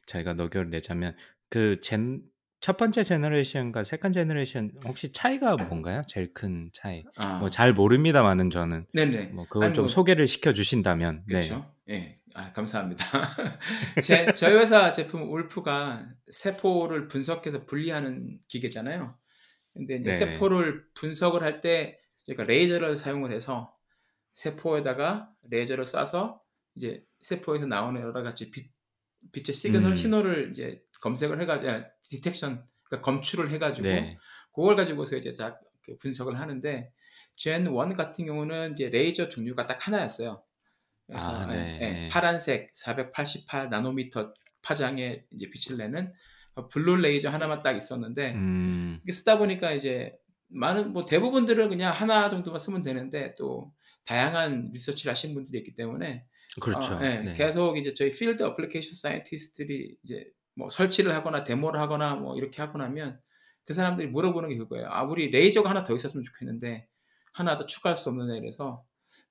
저희가 0.06 0.34
녹여를 0.34 0.70
내자면, 0.70 1.16
그, 1.48 1.80
gen, 1.80 2.22
첫 2.60 2.76
번째 2.76 3.02
generation과 3.04 3.84
second 3.84 4.12
generation, 4.12 4.72
혹시 4.84 5.12
차이가 5.12 5.56
뭔가요? 5.56 6.02
제일 6.06 6.34
큰 6.34 6.70
차이. 6.72 7.04
아, 7.16 7.38
뭐, 7.38 7.48
잘 7.48 7.72
모릅니다만은 7.72 8.50
저는, 8.50 8.86
네네. 8.92 9.26
뭐, 9.28 9.46
그걸 9.46 9.66
아니, 9.66 9.74
좀 9.74 9.84
뭐, 9.84 9.88
소개를 9.88 10.26
시켜 10.26 10.52
주신다면, 10.52 11.24
네. 11.26 11.40
그렇죠. 11.40 11.72
예, 11.88 12.20
아, 12.34 12.52
감사합니다. 12.52 13.04
제, 14.02 14.34
저희 14.34 14.54
회사 14.54 14.92
제품 14.92 15.30
WOLF가 15.32 16.06
세포를 16.30 17.08
분석해서 17.08 17.64
분리하는 17.66 18.40
기계잖아요. 18.48 19.16
근데 19.74 19.96
이제 19.96 20.10
네. 20.10 20.16
세포를 20.16 20.84
분석을 20.94 21.42
할때 21.42 21.98
저희가 22.26 22.44
레이저를 22.44 22.96
사용을 22.96 23.32
해서 23.32 23.76
세포에다가 24.34 25.30
레이저를 25.48 25.84
쏴서 25.84 26.40
이제 26.76 27.04
세포에서 27.20 27.66
나오는 27.66 28.00
여러 28.00 28.22
가지 28.22 28.50
빛, 28.50 28.70
빛의 29.32 29.54
시그널 29.54 29.92
음. 29.92 29.94
신호를 29.94 30.50
이제 30.50 30.82
검색을 31.00 31.40
해가지고 31.40 31.72
아, 31.72 31.84
detection 32.02 32.64
그러니까 32.84 33.04
검출을 33.04 33.50
해가지고 33.50 33.88
네. 33.88 34.18
그걸 34.52 34.76
가지고서 34.76 35.16
이제 35.16 35.34
딱그 35.34 35.98
분석을 36.00 36.38
하는데 36.38 36.92
gen 37.37 37.66
1 37.66 37.96
같은 37.96 38.26
경우는 38.26 38.74
이제 38.74 38.90
레이저 38.90 39.28
종류가 39.28 39.66
딱 39.66 39.86
하나였어요. 39.86 40.42
그래서 41.06 41.28
아, 41.28 41.48
예, 41.52 41.56
네. 41.56 42.04
예, 42.04 42.08
파란색 42.08 42.70
488 42.72 43.70
나노미터 43.70 44.34
파장의 44.62 45.26
이제 45.30 45.50
빛을 45.50 45.78
내는 45.78 46.12
blue 46.70 46.96
레이저 46.97 47.30
하나만 47.30 47.62
딱 47.62 47.73
있었는데 47.73 48.33
음, 48.35 49.00
쓰다 49.09 49.38
보니까 49.38 49.73
이제 49.73 50.16
많은 50.49 50.92
뭐 50.92 51.04
대부분들은 51.04 51.69
그냥 51.69 51.92
하나 51.92 52.28
정도만 52.28 52.61
쓰면 52.61 52.83
되는데 52.83 53.35
또 53.37 53.73
다양한 54.04 54.71
리서치를 54.73 55.11
하신 55.11 55.35
분들이 55.35 55.59
있기 55.59 55.75
때문에 55.75 56.25
그렇죠. 56.61 56.95
어, 56.95 57.00
예, 57.04 57.23
네. 57.23 57.35
계속 57.35 57.78
이제 57.78 57.95
저희 57.95 58.11
field 58.10 58.42
application 58.42 58.92
scientist들이 58.94 59.96
이제 60.02 60.26
뭐 60.57 60.69
설치를 60.69 61.14
하거나 61.14 61.45
데모를 61.45 61.80
하거나 61.80 62.16
뭐 62.16 62.37
이렇게 62.37 62.61
하고 62.61 62.78
나면 62.78 63.21
그 63.64 63.75
사람들이 63.75 64.09
물어보는 64.09 64.49
게 64.49 64.57
그거예요. 64.57 64.88
아, 64.90 65.04
우리 65.04 65.30
레이저가 65.30 65.71
하나 65.71 65.85
더 65.85 65.95
있었으면 65.95 66.25
좋겠는데 66.25 66.88
하나 67.33 67.57
더 67.57 67.66
추가할 67.66 67.97
수 67.97 68.09
없느냐 68.09 68.35
이래서 68.35 68.85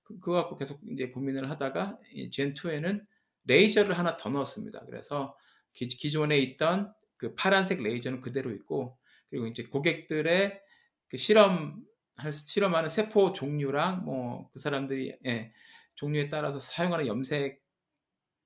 그, 0.03 0.19
그거 0.19 0.33
갖고 0.33 0.55
계속 0.55 0.79
이제 0.89 1.09
고민을 1.09 1.49
하다가 1.49 1.99
gen 2.31 2.55
2에는 2.55 3.01
레이저를 3.45 3.97
하나 3.97 4.15
더 4.15 4.29
넣었습니다. 4.29 4.85
그래서 4.85 5.35
기, 5.73 5.89
기존에 5.89 6.37
있던 6.39 6.93
그 7.19 7.35
파란색 7.35 7.83
레이저는 7.83 8.21
그대로 8.21 8.51
있고 8.53 8.97
그리고 9.29 9.47
이제 9.47 9.63
고객들의 9.65 10.61
그 11.09 11.17
실험 11.17 11.83
할 12.17 12.33
실험하는 12.33 12.89
세포 12.89 13.33
종류랑 13.33 14.05
뭐 14.05 14.49
그 14.53 14.59
사람들이 14.59 15.17
예, 15.27 15.53
종류에 15.95 16.29
따라서 16.29 16.59
사용하는 16.59 17.07
염색 17.07 17.61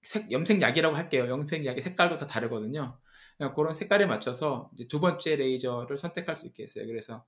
색, 0.01 0.31
염색약이라고 0.31 0.95
할게요. 0.95 1.27
염색약의 1.29 1.81
색깔도 1.81 2.17
다 2.17 2.27
다르거든요. 2.27 2.99
그냥 3.37 3.53
그런 3.55 3.73
색깔에 3.73 4.05
맞춰서 4.05 4.69
두 4.89 4.99
번째 4.99 5.35
레이저를 5.37 5.97
선택할 5.97 6.35
수 6.35 6.47
있게 6.47 6.63
했어요. 6.63 6.85
그래서 6.87 7.25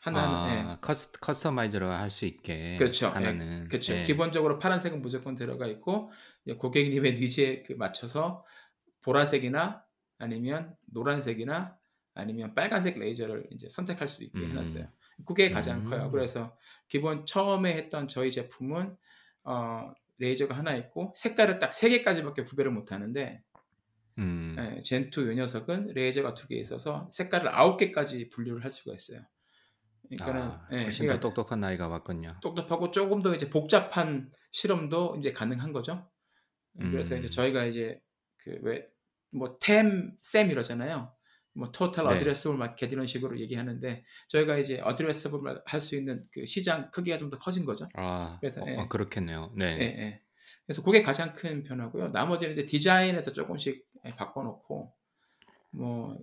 하나는 0.00 0.50
예, 0.50 0.60
아, 0.62 0.78
cus, 0.80 1.12
customize로 1.12 1.90
할 1.90 2.10
수 2.10 2.26
있게. 2.26 2.76
그렇죠. 2.78 3.08
하나는. 3.08 3.64
예, 3.64 3.68
그렇죠. 3.68 3.94
예. 3.94 4.02
기본적으로 4.02 4.58
파란색은 4.58 5.00
무조건 5.02 5.34
들어가 5.34 5.66
있고 5.68 6.10
고객님의 6.58 7.14
needs에 7.20 7.62
그 7.62 7.74
맞춰서 7.74 8.44
보라색이나 9.02 9.85
아니면 10.18 10.74
노란색이나 10.86 11.76
아니면 12.14 12.54
빨간색 12.54 12.98
레이저를 12.98 13.48
이제 13.52 13.68
선택할 13.68 14.08
수 14.08 14.24
있게 14.24 14.40
음. 14.40 14.50
해놨어요. 14.50 14.88
그게 15.26 15.50
가장 15.50 15.80
음. 15.80 15.90
커요. 15.90 16.10
그래서 16.10 16.56
기본 16.88 17.26
처음에 17.26 17.74
했던 17.74 18.08
저희 18.08 18.30
제품은 18.32 18.96
어, 19.44 19.92
레이저가 20.18 20.56
하나 20.56 20.74
있고 20.76 21.12
색깔을 21.16 21.58
딱 21.58 21.72
세 21.72 21.88
개까지밖에 21.90 22.42
구별을 22.44 22.70
못 22.72 22.92
하는데 22.92 23.42
음. 24.18 24.56
예, 24.58 24.82
젠2 24.82 25.26
요 25.28 25.34
녀석은 25.34 25.88
레이저가 25.94 26.34
두 26.34 26.48
개 26.48 26.56
있어서 26.56 27.08
색깔을 27.12 27.48
아홉 27.48 27.76
개까지 27.76 28.30
분류를 28.30 28.64
할 28.64 28.70
수가 28.70 28.94
있어요. 28.94 29.20
그러니까는 30.08 30.42
아, 30.42 30.68
예, 30.72 30.84
훨씬 30.84 31.06
그러니까 31.06 31.20
더 31.20 31.28
똑똑한 31.28 31.60
나이가 31.60 31.88
왔군요. 31.88 32.38
똑똑하고 32.40 32.90
조금 32.92 33.20
더 33.22 33.34
이제 33.34 33.50
복잡한 33.50 34.30
실험도 34.52 35.16
이제 35.18 35.32
가능한 35.32 35.72
거죠. 35.72 36.10
예, 36.80 36.90
그래서 36.90 37.14
음. 37.14 37.18
이제 37.18 37.28
저희가 37.28 37.64
이제 37.66 38.00
그왜 38.38 38.86
뭐 39.36 39.58
TAM, 39.60 40.16
SAM 40.20 40.50
이러잖아요. 40.50 41.12
뭐 41.52 41.70
total 41.72 42.04
네. 42.04 42.10
addressable 42.14 42.58
market 42.58 42.92
이런 42.92 43.06
식으로 43.06 43.38
얘기하는데 43.38 44.04
저희가 44.28 44.58
이제 44.58 44.80
addressable 44.80 45.40
할 45.64 45.80
수 45.80 45.96
있는 45.96 46.22
그 46.32 46.44
시장 46.44 46.90
크기가 46.90 47.16
좀 47.16 47.30
더 47.30 47.38
커진 47.38 47.64
거죠. 47.64 47.88
아, 47.94 48.36
그래서, 48.40 48.62
어, 48.62 48.66
예. 48.68 48.76
아, 48.76 48.88
그렇겠네요. 48.88 49.52
네. 49.56 49.64
예, 49.80 49.82
예. 49.82 50.22
그래서 50.66 50.82
그게 50.82 51.02
가장 51.02 51.34
큰 51.34 51.62
변화고요. 51.64 52.08
나머지는 52.08 52.52
이제 52.52 52.64
디자인에서 52.64 53.32
조금씩 53.32 53.86
예, 54.04 54.14
바꿔놓고 54.16 54.92
뭐 55.70 56.18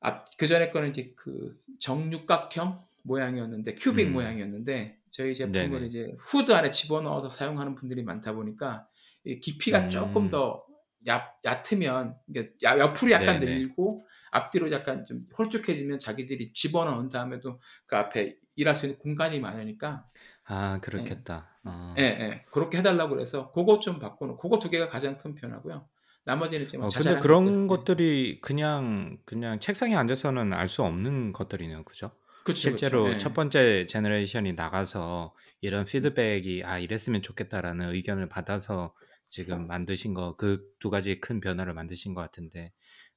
앞, 0.00 0.24
그 0.38 0.46
전에 0.46 0.70
거는 0.70 0.90
이제 0.90 1.12
그 1.16 1.58
정육각형 1.80 2.86
모양이었는데 3.04 3.74
cubic 3.74 4.08
음. 4.08 4.12
모양이었는데 4.12 4.98
저희 5.10 5.34
제품을 5.34 5.70
네네. 5.70 5.86
이제 5.86 6.14
후드 6.18 6.52
안에 6.52 6.70
집어넣어서 6.72 7.28
사용하는 7.30 7.74
분들이 7.74 8.02
많다 8.02 8.32
보니까 8.34 8.86
이 9.24 9.40
깊이가 9.40 9.80
음. 9.80 9.90
조금 9.90 10.28
더 10.28 10.64
얕, 11.06 11.38
얕으면 11.44 12.16
야- 12.64 12.78
옆으로 12.78 13.10
약간 13.10 13.38
네네. 13.40 13.52
늘리고 13.52 14.06
앞뒤로 14.30 14.70
약간 14.72 15.04
좀 15.04 15.26
홀쭉해지면 15.38 15.98
자기들이 16.00 16.52
집어넣은 16.54 17.08
다음에도 17.08 17.60
그 17.86 17.96
앞에 17.96 18.36
일할 18.56 18.74
수 18.74 18.86
있는 18.86 18.98
공간이 18.98 19.40
많으니까 19.40 20.06
아, 20.46 20.78
그렇겠다. 20.80 21.58
어. 21.64 21.94
예, 21.98 22.02
예. 22.02 22.44
그렇게 22.50 22.78
해달라고 22.78 23.14
그래서 23.14 23.50
그거 23.52 23.78
좀 23.78 23.98
바꾸는 23.98 24.36
그거 24.36 24.58
두 24.58 24.70
개가 24.70 24.88
가장 24.88 25.16
큰 25.16 25.34
변화고요. 25.34 25.88
나머지는 26.24 26.66
이제 26.66 26.76
뭐 26.78 26.86
어, 26.86 26.90
근데 26.90 27.18
그런 27.18 27.66
것들. 27.66 27.96
것들이 27.96 28.40
그냥 28.40 29.18
그냥 29.24 29.58
책상에 29.60 29.94
앉아서는 29.94 30.52
알 30.52 30.68
수 30.68 30.82
없는 30.82 31.32
것들이네요. 31.32 31.84
그죠? 31.84 32.10
그쵸, 32.44 32.60
실제로 32.60 33.04
그쵸. 33.04 33.14
예. 33.14 33.18
첫 33.18 33.34
번째 33.34 33.86
generation이 33.86 34.52
나가서 34.54 35.34
이런 35.60 35.84
피드백이 35.84 36.62
아 36.64 36.78
이랬으면 36.78 37.22
좋겠다라는 37.22 37.90
의견을 37.94 38.28
받아서 38.28 38.94
지금 39.34 39.66
만드신 39.66 40.14
거 40.14 40.36
그 40.36 40.72
두 40.78 40.90
가지 40.90 41.20
큰 41.20 41.40
변화를 41.40 41.74
만드신 41.74 42.14
것 42.14 42.20
같은데 42.20 42.72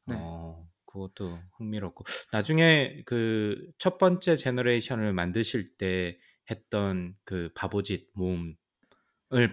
네. 0.08 0.16
어 0.18 0.68
그것도 0.86 1.38
흥미롭고 1.58 2.06
나중에 2.32 3.04
그 3.06 3.56
첫 3.78 3.98
번째 3.98 4.36
generation을 4.36 5.14
만드실 5.14 5.78
때 5.78 6.18
했던 6.50 7.16
그 7.26 7.50
바보짓 7.56 8.10
모음을 8.16 8.56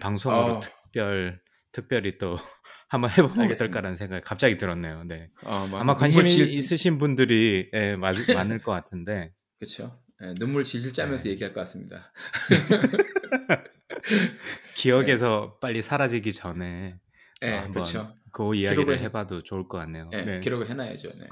방송으로 0.01 0.57
어. 0.57 0.61
특별 0.61 1.43
특별히 1.73 2.19
또 2.19 2.37
한번 2.89 3.11
해보면 3.11 3.31
알겠습니다. 3.41 3.55
어떨까라는 3.55 3.97
생각이 3.97 4.23
갑자기 4.25 4.57
들었네요. 4.59 5.03
네. 5.05 5.29
어, 5.43 5.67
막 5.67 5.81
아마 5.81 5.95
관심이 5.95 6.31
질- 6.31 6.53
있으신 6.53 6.99
분들이 6.99 7.69
예, 7.75 7.97
많, 7.97 8.15
많을 8.33 8.61
것 8.61 8.71
같은데 8.73 9.33
그쵸. 9.59 9.97
예, 10.23 10.33
눈물 10.35 10.63
질질 10.63 10.95
짜면서 10.95 11.25
네. 11.25 11.31
얘기할 11.31 11.53
것 11.53 11.61
같습니다. 11.63 12.13
기억에서 14.77 15.59
빨리 15.61 15.83
사라지기 15.83 16.33
전에 16.33 16.99
예, 17.43 17.53
어, 17.59 17.71
그렇죠. 17.71 18.15
그 18.33 18.55
이야기를 18.55 18.99
해- 18.99 19.03
해봐도 19.05 19.43
좋을 19.43 19.69
것 19.69 19.79
같네요. 19.79 20.09
예, 20.13 20.23
네. 20.23 20.41
기록을 20.41 20.69
해놔야죠. 20.71 21.09
네. 21.19 21.27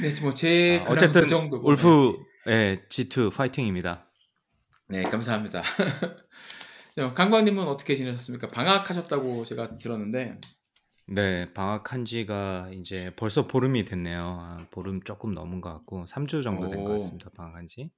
네, 0.00 0.20
뭐제 0.22 0.84
아, 0.86 0.90
어쨌든 0.92 1.22
그 1.22 1.28
정도. 1.28 1.56
울프 1.58 2.14
예, 2.48 2.78
G2 2.88 3.34
파이팅입니다. 3.34 4.06
네, 4.88 5.02
감사합니다. 5.02 5.62
자, 6.96 7.14
강관님은 7.14 7.64
어떻게 7.66 7.96
지내셨습니까? 7.96 8.50
방학하셨다고 8.50 9.44
제가 9.44 9.78
들었는데. 9.78 10.40
네, 11.06 11.52
방학한 11.52 12.04
지가 12.04 12.70
이제 12.72 13.12
벌써 13.16 13.46
보름이 13.46 13.84
됐네요. 13.84 14.38
아, 14.40 14.66
보름 14.70 15.02
조금 15.02 15.34
넘은 15.34 15.60
것 15.60 15.72
같고 15.72 16.04
3주 16.06 16.42
정도 16.42 16.68
된것 16.68 16.88
오. 16.90 16.92
같습니다. 16.94 17.30
방학한 17.36 17.66
지. 17.66 17.90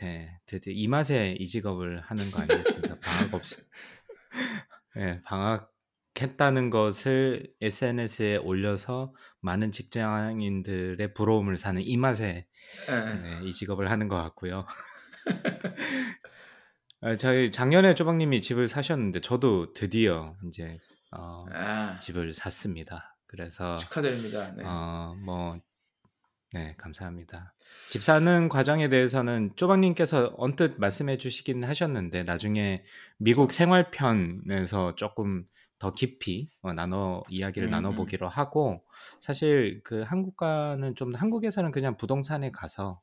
네, 0.00 0.38
드디어 0.46 0.72
이 0.74 0.88
맛에 0.88 1.36
이 1.38 1.46
직업을 1.46 2.00
하는 2.00 2.30
거 2.30 2.40
아니겠습니까? 2.40 2.98
방학 3.00 3.34
없 3.34 3.42
네, 4.96 5.20
방학했다는 5.24 6.70
것을 6.70 7.52
SNS에 7.60 8.36
올려서 8.38 9.14
많은 9.40 9.72
직장인들의 9.72 11.14
부러움을 11.14 11.58
사는 11.58 11.82
이 11.82 11.96
맛에 11.96 12.46
예, 12.88 13.14
네, 13.20 13.40
이 13.44 13.52
직업을 13.52 13.90
하는 13.90 14.08
것 14.08 14.16
같고요. 14.16 14.66
아, 17.02 17.16
저희 17.16 17.50
작년에 17.50 17.94
쪼박님이 17.94 18.40
집을 18.40 18.68
사셨는데 18.68 19.20
저도 19.20 19.72
드디어 19.74 20.34
이제 20.46 20.78
어, 21.12 21.44
아, 21.52 21.98
집을 21.98 22.32
샀습니다. 22.32 23.16
그래서 23.26 23.76
축하드립니다. 23.78 24.54
네. 24.56 24.64
어, 24.64 25.14
뭐, 25.24 25.58
네, 26.52 26.74
감사합니다. 26.78 27.54
집 27.88 28.02
사는 28.02 28.48
과정에 28.48 28.88
대해서는 28.88 29.52
쪼박님께서 29.54 30.34
언뜻 30.36 30.78
말씀해 30.80 31.16
주시긴 31.16 31.62
하셨는데, 31.64 32.24
나중에 32.24 32.84
미국 33.18 33.52
생활편에서 33.52 34.96
조금 34.96 35.44
더 35.78 35.92
깊이 35.92 36.48
어, 36.62 36.72
나눠, 36.72 37.22
이야기를 37.28 37.68
음, 37.68 37.70
나눠 37.70 37.94
보기로 37.94 38.28
하고, 38.28 38.84
사실 39.20 39.80
그 39.84 40.02
한국과는 40.02 40.96
좀, 40.96 41.14
한국에서는 41.14 41.70
그냥 41.70 41.96
부동산에 41.96 42.50
가서 42.50 43.00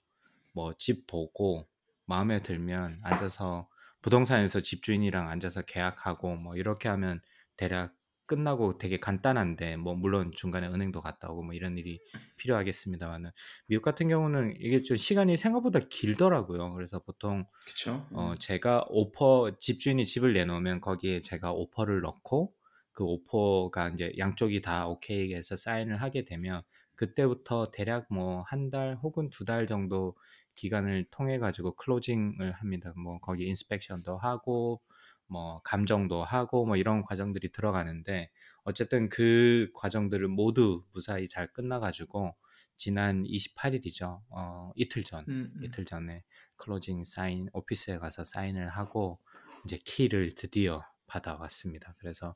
뭐 0.54 0.74
집 0.78 1.08
보고, 1.08 1.68
마음에 2.06 2.42
들면 2.42 3.00
앉아서 3.04 3.70
부동산에서 4.02 4.60
집주인이랑 4.60 5.30
앉아서 5.30 5.62
계약하고, 5.64 6.36
뭐 6.36 6.56
이렇게 6.56 6.90
하면 6.90 7.22
대략 7.58 7.94
끝나고 8.28 8.78
되게 8.78 9.00
간단한데 9.00 9.78
뭐 9.78 9.96
물론 9.96 10.32
중간에 10.36 10.68
은행도 10.68 11.02
갔다 11.02 11.30
오고 11.32 11.44
뭐 11.44 11.54
이런 11.54 11.78
일이 11.78 12.02
필요하겠습니다만은 12.38 13.32
미국 13.68 13.82
같은 13.84 14.08
경우는 14.10 14.56
이게 14.60 14.82
좀 14.84 14.98
시간이 14.98 15.38
생각보다 15.38 15.80
길더라고요. 15.90 16.74
그래서 16.74 17.00
보통 17.00 17.46
그쵸. 17.66 18.08
어 18.14 18.36
제가 18.40 18.86
오퍼 18.90 19.58
집주인이 19.60 20.04
집을 20.06 20.34
내놓으면 20.34 20.82
거기에 20.82 21.22
제가 21.22 21.52
오퍼를 21.54 22.02
넣고 22.02 22.54
그 22.92 23.04
오퍼가 23.04 23.90
이제 23.90 24.12
양쪽이 24.18 24.62
다 24.62 24.88
오케이 24.88 25.34
해서 25.34 25.56
사인을 25.56 26.02
하게 26.02 26.26
되면 26.26 26.64
그때부터 26.96 27.72
대략 27.72 28.08
뭐 28.12 28.44
한 28.44 28.70
달 28.72 28.96
혹은 29.04 29.30
두 29.30 29.46
달 29.46 29.68
정도 29.68 30.16
기간을 30.56 31.06
통해 31.12 31.38
가지고 31.38 31.76
클로징을 31.76 32.52
합니다. 32.54 32.94
뭐 32.98 33.20
거기 33.20 33.46
인스펙션도 33.48 34.18
하고 34.18 34.82
뭐 35.28 35.62
감정도 35.64 36.24
하고 36.24 36.66
뭐 36.66 36.76
이런 36.78 37.02
과정들이 37.04 37.52
들어가는데 37.52 38.30
어쨌든 38.64 39.10
그 39.10 39.70
과정들을 39.76 40.28
모두 40.28 40.84
무사히 40.94 41.28
잘 41.28 41.52
끝나 41.54 41.80
가지고 41.80 42.36
지난 42.76 43.24
28일이죠. 43.24 44.22
어 44.30 44.72
이틀 44.76 45.04
전 45.04 45.26
음, 45.28 45.52
음. 45.56 45.64
이틀 45.64 45.84
전에 45.86 46.24
클로징 46.58 47.04
사인 47.04 47.50
오피스에 47.54 47.98
가서 47.98 48.24
사인을 48.24 48.70
하고 48.70 49.20
이제 49.66 49.78
키를 49.84 50.36
드디어 50.36 50.84
받아왔습니다. 51.08 51.96
그래서 52.00 52.36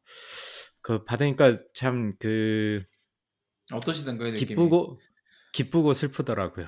그 0.82 1.04
받으니까 1.04 1.56
참 1.74 2.18
그 2.20 2.84
어떠시던가요? 3.72 4.34
기쁘고 4.34 5.00
기쁘고 5.54 5.94
슬프더라고요. 5.94 6.68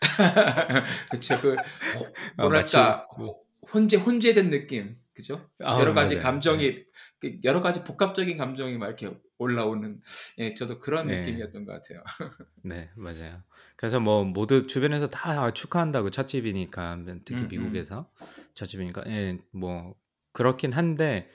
그쵸. 1.10 1.40
그 1.40 1.54
호- 1.54 2.44
어, 2.44 2.48
마치 2.48 2.76
뭐랄까 2.76 3.06
호- 3.16 3.44
혼재 3.72 3.96
혼재된 3.96 4.50
느낌, 4.50 4.96
그죠? 5.20 5.50
아, 5.60 5.78
여러 5.78 5.92
가지 5.94 6.14
맞아요. 6.16 6.24
감정이 6.24 6.84
그 7.20 7.38
여러 7.44 7.60
가지 7.60 7.84
복합적인 7.84 8.38
감정이 8.38 8.78
막 8.78 8.86
이렇게 8.86 9.10
올라오는 9.38 10.00
예, 10.38 10.54
저도 10.54 10.80
그런 10.80 11.06
네. 11.06 11.20
느낌이었던 11.20 11.64
것 11.66 11.72
같아요. 11.72 12.02
네, 12.64 12.90
맞아요. 12.96 13.42
그래서 13.76 14.00
뭐 14.00 14.24
모두 14.24 14.66
주변에서 14.66 15.08
다 15.08 15.44
아, 15.44 15.50
축하한다고 15.52 16.10
첫 16.10 16.26
집이니까 16.26 17.04
특히 17.24 17.32
음, 17.32 17.42
음. 17.42 17.48
미국에서 17.48 18.10
첫 18.54 18.66
집이니까 18.66 19.04
예, 19.06 19.38
뭐 19.52 19.94
그렇긴 20.32 20.72
한데 20.72 21.30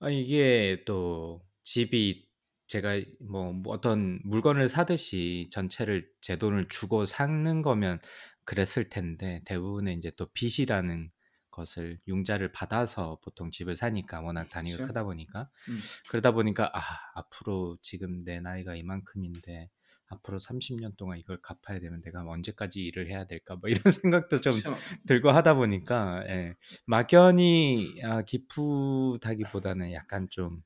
아, 0.00 0.10
이게 0.10 0.82
또 0.86 1.42
집이 1.64 2.26
제가 2.68 3.00
뭐 3.20 3.62
어떤 3.68 4.20
물건을 4.24 4.68
사듯이 4.68 5.48
전체를 5.52 6.08
제 6.20 6.36
돈을 6.36 6.68
주고 6.68 7.04
사는 7.04 7.62
거면 7.62 8.00
그랬을 8.44 8.88
텐데 8.88 9.42
대부분의 9.44 9.96
이제 9.96 10.10
또 10.16 10.26
빚이라는 10.32 11.10
것을 11.56 11.98
융자를 12.06 12.52
받아서 12.52 13.18
보통 13.22 13.50
집을 13.50 13.76
사니까 13.76 14.20
워낙 14.20 14.48
단위가 14.48 14.76
그쵸. 14.76 14.86
크다 14.86 15.04
보니까 15.04 15.48
음. 15.68 15.78
그러다 16.08 16.32
보니까 16.32 16.70
아 16.72 16.80
앞으로 17.14 17.78
지금 17.82 18.24
내 18.24 18.40
나이가 18.40 18.74
이만큼인데 18.74 19.70
앞으로 20.08 20.38
30년 20.38 20.96
동안 20.96 21.18
이걸 21.18 21.40
갚아야 21.42 21.80
되면 21.80 22.00
내가 22.02 22.22
언제까지 22.22 22.80
일을 22.80 23.08
해야 23.08 23.26
될까 23.26 23.56
뭐 23.56 23.68
이런 23.68 23.82
생각도 23.90 24.40
좀 24.40 24.52
그쵸. 24.52 24.76
들고 25.08 25.30
하다 25.30 25.54
보니까 25.54 26.24
예, 26.28 26.54
막연히 26.86 28.00
아, 28.04 28.22
기쁘다기보다는 28.22 29.92
약간 29.92 30.28
좀 30.30 30.62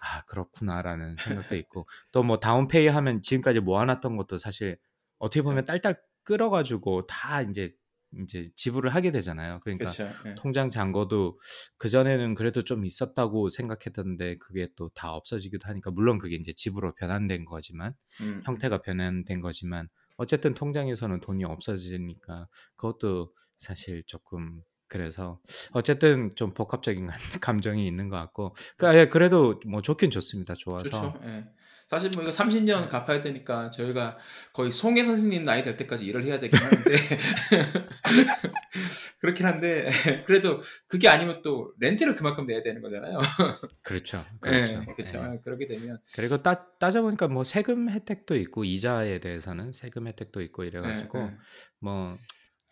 아 0.00 0.24
그렇구나라는 0.24 1.16
생각도 1.16 1.56
있고 1.56 1.86
또 2.12 2.22
뭐 2.22 2.38
다운페이 2.38 2.86
하면 2.86 3.20
지금까지 3.22 3.60
모아놨던 3.60 4.16
것도 4.16 4.38
사실 4.38 4.78
어떻게 5.18 5.42
보면 5.42 5.64
딸딸 5.64 6.00
끌어가지고 6.22 7.06
다 7.06 7.42
이제 7.42 7.74
이제 8.20 8.50
지불을 8.56 8.94
하게 8.94 9.10
되잖아요. 9.10 9.60
그러니까 9.62 9.90
그렇죠. 9.90 10.12
예. 10.28 10.34
통장 10.34 10.70
잔고도 10.70 11.38
그 11.78 11.88
전에는 11.88 12.34
그래도 12.34 12.62
좀 12.62 12.84
있었다고 12.84 13.48
생각했던데 13.48 14.36
그게 14.36 14.68
또 14.76 14.88
다 14.94 15.12
없어지기도 15.12 15.66
하니까 15.68 15.90
물론 15.90 16.18
그게 16.18 16.36
이제 16.36 16.52
집으로 16.52 16.94
변환된 16.94 17.44
거지만 17.46 17.94
음, 18.20 18.42
형태가 18.44 18.82
변환된 18.82 19.40
거지만 19.40 19.88
어쨌든 20.16 20.52
통장에서는 20.52 21.20
돈이 21.20 21.44
없어지니까 21.44 22.48
그것도 22.76 23.32
사실 23.56 24.02
조금 24.06 24.62
그래서 24.88 25.40
어쨌든 25.72 26.28
좀 26.36 26.50
복합적인 26.50 27.06
감- 27.06 27.16
감정이 27.40 27.86
있는 27.86 28.10
것 28.10 28.16
같고 28.16 28.54
그- 28.76 28.94
예, 28.94 29.06
그래도 29.08 29.58
뭐 29.66 29.80
좋긴 29.80 30.10
좋습니다. 30.10 30.54
좋아서 30.54 30.84
좋죠. 30.84 31.14
예. 31.24 31.46
사실 31.92 32.10
뭐 32.14 32.22
이거 32.22 32.32
30년 32.32 32.88
갚아야 32.88 33.20
되니까 33.20 33.70
저희가 33.70 34.16
거의 34.54 34.72
송혜 34.72 35.04
선생님 35.04 35.44
나이 35.44 35.62
될 35.62 35.76
때까지 35.76 36.06
일을 36.06 36.24
해야 36.24 36.40
되긴 36.40 36.58
하는데 36.58 36.90
그렇긴 39.20 39.44
한데 39.44 39.90
그래도 40.24 40.62
그게 40.88 41.08
아니면 41.08 41.42
또 41.42 41.74
렌트를 41.80 42.14
그만큼 42.14 42.46
내야 42.46 42.62
되는 42.62 42.80
거잖아요. 42.80 43.18
그렇죠. 43.84 44.24
그렇죠. 44.40 44.72
예, 44.72 44.94
그렇죠. 44.94 45.18
예. 45.18 45.34
예, 45.34 45.40
그렇게 45.44 45.66
되면 45.66 45.98
그리고 46.16 46.38
따, 46.38 46.66
따져보니까 46.78 47.28
뭐 47.28 47.44
세금 47.44 47.90
혜택도 47.90 48.36
있고 48.36 48.64
이자에 48.64 49.20
대해서는 49.20 49.72
세금 49.72 50.08
혜택도 50.08 50.40
있고 50.40 50.64
예, 50.64 50.68
이래가지고 50.68 51.18
예. 51.18 51.36
뭐 51.78 52.16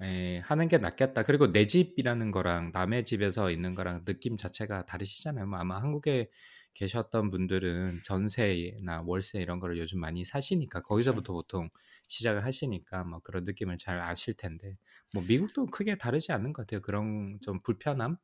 에, 0.03 0.39
하는 0.39 0.69
게 0.69 0.79
낫겠다. 0.79 1.25
그리고 1.25 1.53
내 1.53 1.67
집이라는 1.67 2.31
거랑 2.31 2.71
남의 2.73 3.05
집에서 3.05 3.51
있는 3.51 3.75
거랑 3.75 4.07
느낌 4.07 4.39
자체가 4.39 4.87
다르시잖아요. 4.87 5.47
뭐 5.47 5.59
아마 5.59 5.79
한국에 5.79 6.31
계셨던 6.75 7.31
분들은 7.31 8.01
전세나 8.05 9.03
월세 9.05 9.41
이런 9.41 9.61
거를 9.61 9.79
요즘 9.79 10.01
많이 10.01 10.25
사시니까 10.25 10.83
거기서부터 10.83 11.33
보통 11.33 11.69
시작을 12.09 12.45
하시니까 12.45 13.05
뭐 13.05 13.19
그런 13.21 13.45
느낌을 13.45 13.79
잘 13.79 14.01
아실 14.01 14.35
텐데 14.35 14.77
뭐 15.15 15.23
미국도 15.27 15.67
크게 15.67 15.97
다르지 15.97 16.33
않는 16.33 16.53
것 16.53 16.67
같아요. 16.67 16.81
그런 16.81 17.39
좀 17.43 17.59
불편함. 17.61 18.17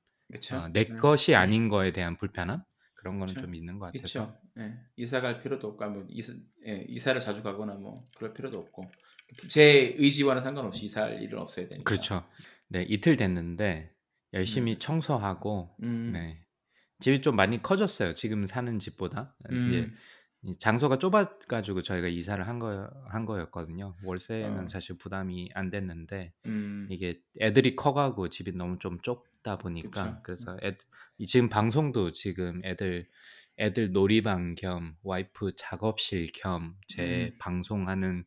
어, 0.52 0.68
내 0.72 0.80
예. 0.80 0.94
것이 0.96 1.34
아닌 1.34 1.68
거에 1.68 1.92
대한 1.92 2.16
불편함 2.16 2.64
그런 2.94 3.20
거는 3.20 3.34
그쵸. 3.34 3.46
좀 3.46 3.54
있는 3.54 3.78
것 3.78 3.86
같아서 3.86 4.26
그렇죠. 4.26 4.40
예. 4.58 4.74
이사 4.96 5.20
갈 5.20 5.40
필요도 5.40 5.68
없고 5.68 5.90
뭐 5.90 6.06
이사, 6.08 6.32
예, 6.66 6.84
이사를 6.88 7.20
자주 7.20 7.42
가거나 7.42 7.74
뭐 7.74 8.08
그럴 8.16 8.32
필요도 8.32 8.58
없고 8.58 8.90
제 9.48 9.94
의지와는 9.98 10.42
상관없이 10.42 10.84
이사할 10.86 11.22
일은 11.22 11.38
없어야 11.38 11.68
되니까. 11.68 11.84
그렇죠. 11.84 12.26
네 12.68 12.82
이틀 12.82 13.16
됐는데 13.16 13.92
열심히 14.32 14.76
청소하고 14.78 15.76
음. 15.82 16.10
네 16.12 16.45
집이 17.00 17.20
좀 17.22 17.36
많이 17.36 17.62
커졌어요. 17.62 18.14
지금 18.14 18.46
사는 18.46 18.78
집보다 18.78 19.34
이제 19.50 19.80
음. 19.80 19.94
이 20.42 20.56
장소가 20.58 20.98
좁아가지고 20.98 21.82
저희가 21.82 22.08
이사를 22.08 22.46
한 22.46 22.58
거 22.58 22.88
한 23.08 23.24
거였거든요. 23.26 23.96
월세는 24.04 24.64
어. 24.64 24.66
사실 24.66 24.96
부담이 24.98 25.50
안 25.54 25.70
됐는데 25.70 26.32
음. 26.46 26.86
이게 26.90 27.20
애들이 27.40 27.74
커가고 27.76 28.28
집이 28.28 28.52
너무 28.52 28.78
좀 28.78 28.98
좁다 28.98 29.58
보니까 29.58 30.20
그쵸. 30.20 30.20
그래서 30.22 30.58
애, 30.62 30.76
이 31.18 31.26
지금 31.26 31.48
방송도 31.48 32.12
지금 32.12 32.60
애들 32.64 33.08
애들 33.58 33.92
놀이방 33.92 34.54
겸 34.56 34.96
와이프 35.02 35.52
작업실 35.56 36.30
겸제 36.34 37.32
음. 37.32 37.36
방송하는 37.38 38.24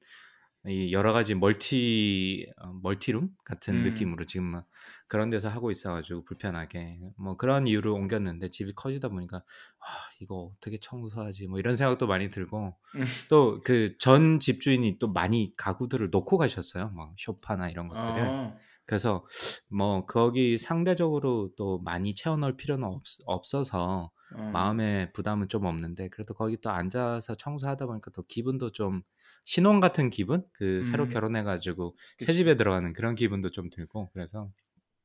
이 0.67 0.91
여러 0.91 1.13
가지 1.13 1.35
멀티 1.35 2.45
어, 2.57 2.73
멀티룸 2.83 3.29
같은 3.45 3.77
음. 3.77 3.83
느낌으로 3.83 4.25
지금 4.25 4.45
막 4.45 4.65
그런 5.07 5.29
데서 5.29 5.47
하고 5.47 5.71
있어가지고 5.71 6.25
불편하게 6.25 7.13
뭐 7.17 7.37
그런 7.37 7.65
이유로 7.65 7.93
옮겼는데 7.95 8.49
집이 8.49 8.73
커지다 8.75 9.07
보니까 9.07 9.37
아 9.37 9.85
이거 10.19 10.51
어떻게 10.53 10.77
청소하지 10.81 11.47
뭐 11.47 11.59
이런 11.59 11.75
생각도 11.75 12.07
많이 12.07 12.29
들고 12.29 12.75
음. 12.95 13.05
또그 13.29 13.97
전 13.99 14.39
집주인이 14.39 14.99
또 14.99 15.07
많이 15.11 15.53
가구들을 15.57 16.09
놓고 16.11 16.37
가셨어요 16.37 16.89
뭐 16.89 17.13
쇼파나 17.17 17.69
이런 17.69 17.87
것들을 17.87 18.27
어. 18.27 18.57
그래서 18.85 19.23
뭐 19.69 20.05
거기 20.07 20.57
상대적으로 20.57 21.51
또 21.55 21.79
많이 21.79 22.15
채워넣을 22.15 22.57
필요는 22.57 22.85
없, 22.85 23.03
없어서 23.25 24.11
어. 24.35 24.41
마음의 24.53 25.11
부담은 25.13 25.47
좀 25.49 25.65
없는데 25.65 26.09
그래도 26.09 26.33
거기 26.33 26.57
또 26.61 26.69
앉아서 26.69 27.35
청소하다 27.35 27.85
보니까 27.87 28.11
또 28.11 28.23
기분도 28.23 28.71
좀 28.71 29.01
신혼 29.43 29.79
같은 29.79 30.09
기분 30.09 30.43
그 30.53 30.83
새로 30.83 31.05
음. 31.05 31.09
결혼해가지고 31.09 31.95
새 32.19 32.25
그치. 32.27 32.37
집에 32.37 32.55
들어가는 32.55 32.93
그런 32.93 33.15
기분도 33.15 33.49
좀 33.49 33.69
들고 33.69 34.11
그래서 34.13 34.51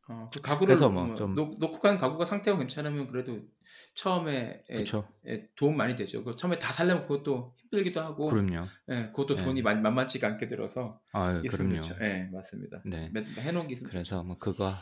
어, 0.06 0.26
그 0.34 0.42
가구를 0.42 0.66
그래서 0.74 0.90
뭐뭐 0.90 1.14
좀- 1.14 1.34
놓고 1.34 1.78
간 1.80 1.96
가구가 1.96 2.26
상태가 2.26 2.58
괜찮으면 2.58 3.06
그래도 3.06 3.40
처음에 3.94 4.62
예, 4.68 4.74
그쵸 4.76 5.08
예, 5.26 5.48
도움 5.56 5.78
많이 5.78 5.94
되죠. 5.94 6.22
그 6.22 6.36
처음에 6.36 6.58
다 6.58 6.74
살려면 6.74 7.04
그것도 7.06 7.54
힘들기도 7.56 8.00
하고, 8.02 8.26
그럼요 8.26 8.66
예, 8.90 9.06
그것도 9.14 9.38
예. 9.38 9.42
돈이 9.44 9.62
만, 9.62 9.80
만만치가 9.80 10.26
않게 10.28 10.46
들어서 10.48 11.00
있으면 11.42 11.68
그럼요 11.70 11.80
좋죠. 11.80 11.96
예, 12.04 12.28
맞습니다. 12.30 12.82
네 12.84 13.08
매- 13.14 13.24
해놓은 13.24 13.66
게 13.66 13.76
그래서 13.76 14.22
뭐 14.22 14.36
그거 14.36 14.74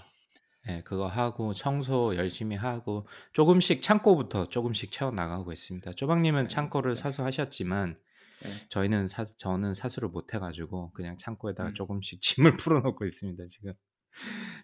예 0.69 0.83
그거 0.83 1.09
하고 1.09 1.53
청소 1.53 2.15
열심히 2.17 2.57
하고 2.57 3.07
조금씩 3.33 3.83
창고부터 3.83 4.49
조금씩 4.49 4.93
채워 4.93 5.11
나가고 5.11 5.53
있습니다. 5.53 5.93
쪼박님은 5.93 6.49
창고를 6.49 6.91
알겠습니다. 6.91 7.11
사수 7.11 7.25
하셨지만 7.25 7.99
예. 8.45 8.49
저희는 8.69 9.09
사, 9.09 9.25
저는 9.25 9.75
사수를 9.75 10.09
못 10.09 10.35
해 10.35 10.39
가지고 10.39 10.93
그냥 10.93 11.17
창고에다가 11.19 11.71
음. 11.71 11.75
조금씩 11.75 12.21
짐을 12.23 12.57
풀어놓고 12.57 13.05
있습니다 13.05 13.45
지금. 13.49 13.73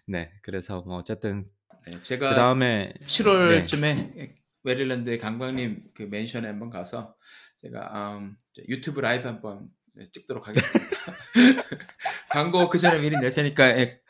네, 0.07 0.31
그래서 0.41 0.81
뭐 0.81 0.97
어쨌든 0.97 1.45
네, 1.85 1.93
그 1.93 2.03
제가 2.03 2.35
다음에 2.35 2.93
7월쯤에 3.05 4.35
메릴랜드의 4.63 5.19
강박님 5.19 5.91
그 5.95 6.03
맨션에 6.03 6.45
한번 6.45 6.69
가서 6.69 7.15
제가 7.61 8.17
음, 8.19 8.37
저 8.53 8.61
유튜브 8.67 8.99
라이브 9.01 9.27
한번 9.27 9.67
찍도록 10.13 10.47
하겠습니다. 10.47 10.89
광고 12.29 12.69
그 12.69 12.77
전에 12.79 12.99
미리 12.99 13.17
낼 13.17 13.31
테니까 13.31 13.77
예, 13.79 14.01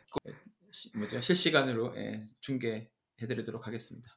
뭐죠 0.95 1.21
실시간으로 1.21 1.93
예, 1.97 2.23
중계해드리도록 2.41 3.67
하겠습니다. 3.67 4.09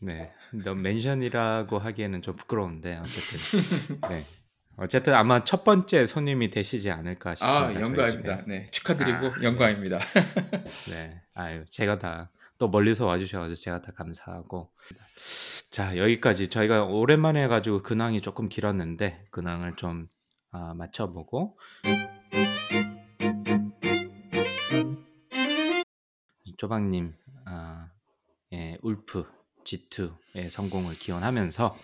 네, 0.00 0.32
너무 0.64 0.82
맨션이라고 0.82 1.78
하기에는 1.78 2.22
좀 2.22 2.36
부끄러운데 2.36 2.98
어쨌든 2.98 4.00
네, 4.10 4.24
어쨌든 4.76 5.14
아마 5.14 5.44
첫 5.44 5.64
번째 5.64 6.06
손님이 6.06 6.50
되시지 6.50 6.90
않을까 6.90 7.34
싶습니다. 7.34 7.66
아 7.66 7.80
영광입니다. 7.80 8.44
네 8.46 8.66
축하드리고 8.70 9.26
아, 9.26 9.42
영광입니다. 9.42 9.98
네, 10.90 11.22
아유 11.34 11.64
제가 11.66 11.98
다 11.98 12.30
또 12.58 12.68
멀리서 12.68 13.06
와주셔가지고 13.06 13.56
제가 13.56 13.82
다 13.82 13.92
감사하고 13.92 14.70
자 15.70 15.96
여기까지 15.96 16.48
저희가 16.48 16.84
오랜만에 16.84 17.42
해가지고 17.44 17.82
근황이 17.82 18.20
조금 18.20 18.48
길었는데 18.48 19.26
근황을 19.30 19.76
좀 19.76 20.06
아, 20.50 20.72
맞춰보고 20.74 21.58
조박님 26.56 27.14
아, 27.46 27.90
예, 28.52 28.78
울프 28.82 29.24
G2의 29.64 30.50
성공을 30.50 30.98
기원하면서 30.98 31.76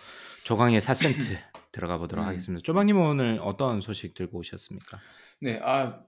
조강의 0.43 0.81
4센트 0.81 1.37
들어가 1.71 1.97
보도록 1.97 2.25
음. 2.25 2.27
하겠습니다. 2.27 2.61
조박님은 2.63 3.01
오늘 3.01 3.39
어떤 3.41 3.81
소식 3.81 4.13
들고 4.13 4.39
오셨습니까? 4.39 4.99
네, 5.39 5.59
아 5.63 6.03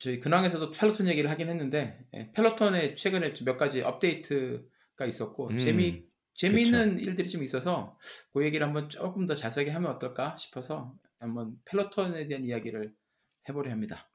저희 0.00 0.20
근황에서도 0.20 0.70
펠로톤 0.72 1.06
얘기를 1.08 1.30
하긴 1.30 1.48
했는데 1.48 2.06
예, 2.14 2.30
펠로톤에 2.32 2.94
최근에 2.94 3.34
몇 3.44 3.56
가지 3.56 3.82
업데이트가 3.82 5.06
있었고 5.06 5.50
음, 5.50 5.58
재미 5.58 6.06
재미있는 6.34 7.00
일들이 7.00 7.28
좀 7.28 7.42
있어서 7.42 7.98
그 8.32 8.44
얘기를 8.44 8.64
한번 8.64 8.88
조금 8.88 9.26
더 9.26 9.34
자세하게 9.34 9.72
하면 9.72 9.90
어떨까 9.90 10.36
싶어서 10.36 10.94
한번 11.18 11.56
펠로톤에 11.64 12.28
대한 12.28 12.44
이야기를 12.44 12.94
해보려 13.48 13.72
합니다. 13.72 14.08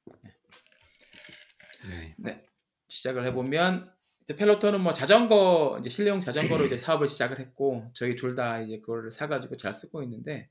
네. 1.89 2.15
네, 2.17 2.45
시작을 2.93 3.25
해보면 3.27 3.91
이제 4.21 4.35
펠로톤은 4.35 4.81
뭐 4.81 4.93
자전거 4.93 5.77
이제 5.79 5.89
실내용 5.89 6.19
자전거로 6.19 6.65
이제 6.65 6.77
사업을 6.77 7.07
시작을 7.07 7.39
했고 7.39 7.91
저희 7.93 8.15
둘 8.15 8.35
다 8.35 8.61
이제 8.61 8.79
그거를 8.79 9.11
사가지고 9.11 9.57
잘 9.57 9.73
쓰고 9.73 10.03
있는데 10.03 10.49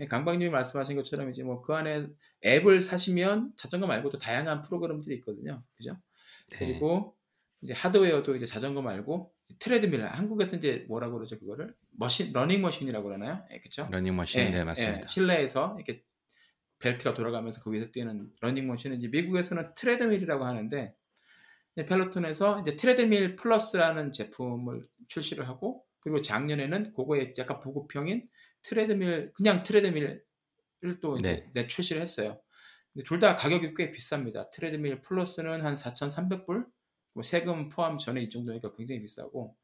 예, 0.00 0.06
강박님이 0.06 0.50
말씀하신 0.50 0.96
것처럼 0.96 1.30
이제 1.30 1.44
뭐 1.44 1.62
그 1.62 1.74
안에 1.74 2.06
앱을 2.44 2.80
사시면 2.80 3.52
자전거 3.56 3.86
말고도 3.86 4.18
다양한 4.18 4.62
프로그램들이 4.62 5.16
있거든요, 5.16 5.62
그죠? 5.76 5.96
네. 6.50 6.58
그리고 6.58 7.14
이제 7.60 7.72
하드웨어도 7.74 8.34
이제 8.34 8.46
자전거 8.46 8.82
말고 8.82 9.32
트레드밀 9.60 10.04
한국에서 10.04 10.56
이제 10.56 10.84
뭐라고 10.88 11.14
그러죠 11.18 11.38
그거를 11.38 11.74
머신 11.96 12.32
러닝 12.32 12.60
머신이라고 12.62 13.04
그러나요? 13.06 13.44
예, 13.52 13.58
그렇죠? 13.60 13.86
러닝 13.92 14.16
머신 14.16 14.50
네 14.50 14.64
맞습니다. 14.64 15.06
실내에서 15.06 15.76
이렇게 15.76 16.02
벨트가 16.80 17.14
돌아가면서 17.14 17.62
거기서 17.62 17.92
뛰는 17.92 18.30
러닝 18.40 18.66
머신은 18.66 18.96
이제 18.98 19.06
미국에서는 19.08 19.74
트레드밀이라고 19.76 20.44
하는데 20.44 20.94
펠로톤에서 21.76 22.60
이제 22.60 22.76
트레드밀 22.76 23.36
플러스라는 23.36 24.12
제품을 24.12 24.86
출시를 25.08 25.48
하고 25.48 25.84
그리고 26.00 26.20
작년에는 26.22 26.92
그거에 26.94 27.34
약간 27.38 27.60
보급형인 27.60 28.22
트레드밀 28.62 29.32
그냥 29.34 29.62
트레드밀을 29.62 30.22
또 31.00 31.16
이제 31.18 31.32
네. 31.32 31.50
내 31.54 31.66
출시를 31.66 32.02
했어요. 32.02 32.40
근데 32.92 33.04
둘 33.04 33.18
다 33.20 33.36
가격이 33.36 33.74
꽤 33.76 33.90
비쌉니다. 33.92 34.50
트레드밀 34.50 35.02
플러스는 35.02 35.64
한 35.64 35.76
4,300불, 35.76 36.66
뭐 37.14 37.22
세금 37.22 37.68
포함 37.68 37.98
전에 37.98 38.22
이 38.22 38.30
정도니까 38.30 38.74
굉장히 38.76 39.00
비싸고 39.02 39.56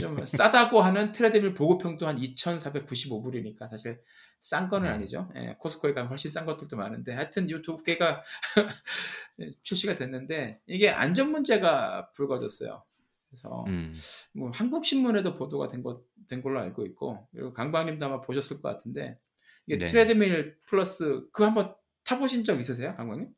좀 0.00 0.24
싸다고 0.24 0.80
하는 0.80 1.12
트레드밀 1.12 1.54
보급형도 1.54 2.06
한 2.06 2.16
2,495불이니까 2.16 3.68
사실 3.70 4.00
싼 4.40 4.68
거는 4.68 4.88
네. 4.88 4.94
아니죠. 4.94 5.30
예, 5.36 5.56
코스코에 5.58 5.92
가면 5.94 6.08
훨씬 6.08 6.30
싼 6.30 6.46
것들도 6.46 6.76
많은데 6.76 7.12
하여튼 7.12 7.48
이 7.48 7.62
두 7.62 7.76
개가 7.78 8.22
출시가 9.62 9.96
됐는데 9.96 10.60
이게 10.66 10.88
안전 10.88 11.30
문제가 11.30 12.10
불거졌어요. 12.12 12.82
그래서 13.28 13.64
음. 13.66 13.92
뭐 14.32 14.50
한국 14.54 14.84
신문에도 14.84 15.36
보도가 15.36 15.68
된, 15.68 15.82
거, 15.82 16.02
된 16.28 16.42
걸로 16.42 16.60
알고 16.60 16.86
있고 16.86 17.26
그리고 17.32 17.52
강박님도 17.52 18.06
아마 18.06 18.20
보셨을 18.20 18.62
것 18.62 18.68
같은데 18.68 19.18
이게 19.66 19.78
네. 19.78 19.84
트레드밀 19.86 20.56
플러스 20.66 21.26
그거 21.32 21.46
한번 21.46 21.74
타보신 22.04 22.44
적 22.44 22.60
있으세요, 22.60 22.94
강박님? 22.96 23.28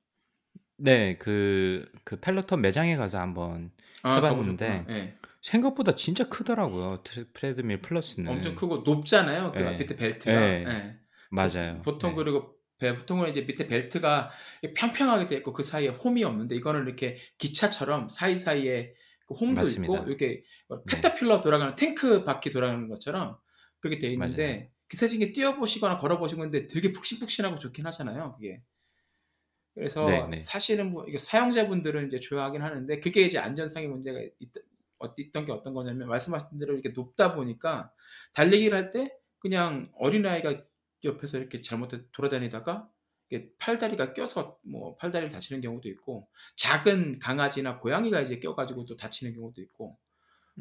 네, 0.76 1.16
그, 1.18 1.90
그 2.04 2.20
펠로톤 2.20 2.60
매장에 2.60 2.96
가서 2.96 3.18
한번 3.18 3.72
아, 4.02 4.16
해봤는데. 4.16 4.84
예. 4.90 5.14
생각보다 5.52 5.94
진짜 5.94 6.28
크더라고요. 6.28 7.02
트레- 7.04 7.26
트레드밀 7.32 7.80
플러스는. 7.80 8.30
엄청 8.30 8.54
크고 8.54 8.78
높잖아요. 8.78 9.52
그 9.52 9.58
네. 9.58 9.76
밑에 9.78 9.96
벨트가. 9.96 10.32
네. 10.40 10.64
예. 10.66 10.96
맞아요. 11.30 11.80
보통 11.82 12.10
네. 12.10 12.16
그리고 12.16 12.54
배- 12.78 12.96
보통은 12.96 13.28
이제 13.30 13.42
밑에 13.42 13.66
벨트가 13.66 14.30
평평하게 14.76 15.26
돼 15.26 15.36
있고 15.36 15.52
그 15.52 15.62
사이에 15.62 15.88
홈이 15.88 16.22
없는데 16.24 16.54
이거는 16.54 16.86
이렇게 16.86 17.16
기차처럼 17.38 18.08
사이 18.08 18.36
사이에 18.38 18.94
그 19.26 19.34
홈도 19.34 19.60
맞습니다. 19.62 19.94
있고 19.94 20.06
이렇게 20.08 20.42
뭐 20.68 20.82
네. 20.86 20.96
캐터필러 20.96 21.40
돌아가는 21.40 21.74
탱크 21.74 22.24
바퀴 22.24 22.50
돌아가는 22.50 22.88
것처럼 22.88 23.36
그렇게 23.80 23.98
돼 23.98 24.08
있는데 24.12 24.70
그 24.88 24.96
세진이 24.96 25.32
뛰어보시거나 25.32 25.98
걸어보신 25.98 26.38
건데 26.38 26.66
되게 26.66 26.92
푹신푹신하고 26.92 27.58
좋긴 27.58 27.86
하잖아요. 27.86 28.34
그게. 28.36 28.62
그래서 29.74 30.06
네, 30.06 30.26
네. 30.28 30.40
사실은 30.40 30.90
뭐 30.92 31.04
이게 31.06 31.18
사용자분들은 31.18 32.06
이제 32.06 32.18
좋아하긴 32.20 32.62
하는데 32.62 33.00
그게 33.00 33.22
이제 33.22 33.38
안전상의 33.38 33.88
문제가 33.88 34.18
있, 34.40 34.48
어, 34.56 34.60
있던 35.18 35.44
게 35.44 35.52
어떤 35.52 35.74
거냐면 35.74 36.08
말씀하신 36.08 36.58
대로 36.58 36.74
이렇게 36.74 36.90
높다 36.90 37.34
보니까 37.34 37.92
달리기를 38.34 38.76
할 38.76 38.90
때 38.90 39.12
그냥 39.38 39.90
어린아이가 39.94 40.64
옆에서 41.04 41.38
이렇게 41.38 41.62
잘못해 41.62 42.02
돌아다니다가 42.12 42.88
팔다리가 43.58 44.14
껴서 44.14 44.58
뭐 44.62 44.96
팔다리를 44.96 45.30
다치는 45.30 45.60
경우도 45.60 45.88
있고 45.90 46.28
작은 46.56 47.18
강아지나 47.18 47.78
고양이가 47.78 48.22
이제 48.22 48.40
껴가지고 48.40 48.86
또 48.86 48.96
다치는 48.96 49.34
경우도 49.34 49.60
있고 49.62 49.98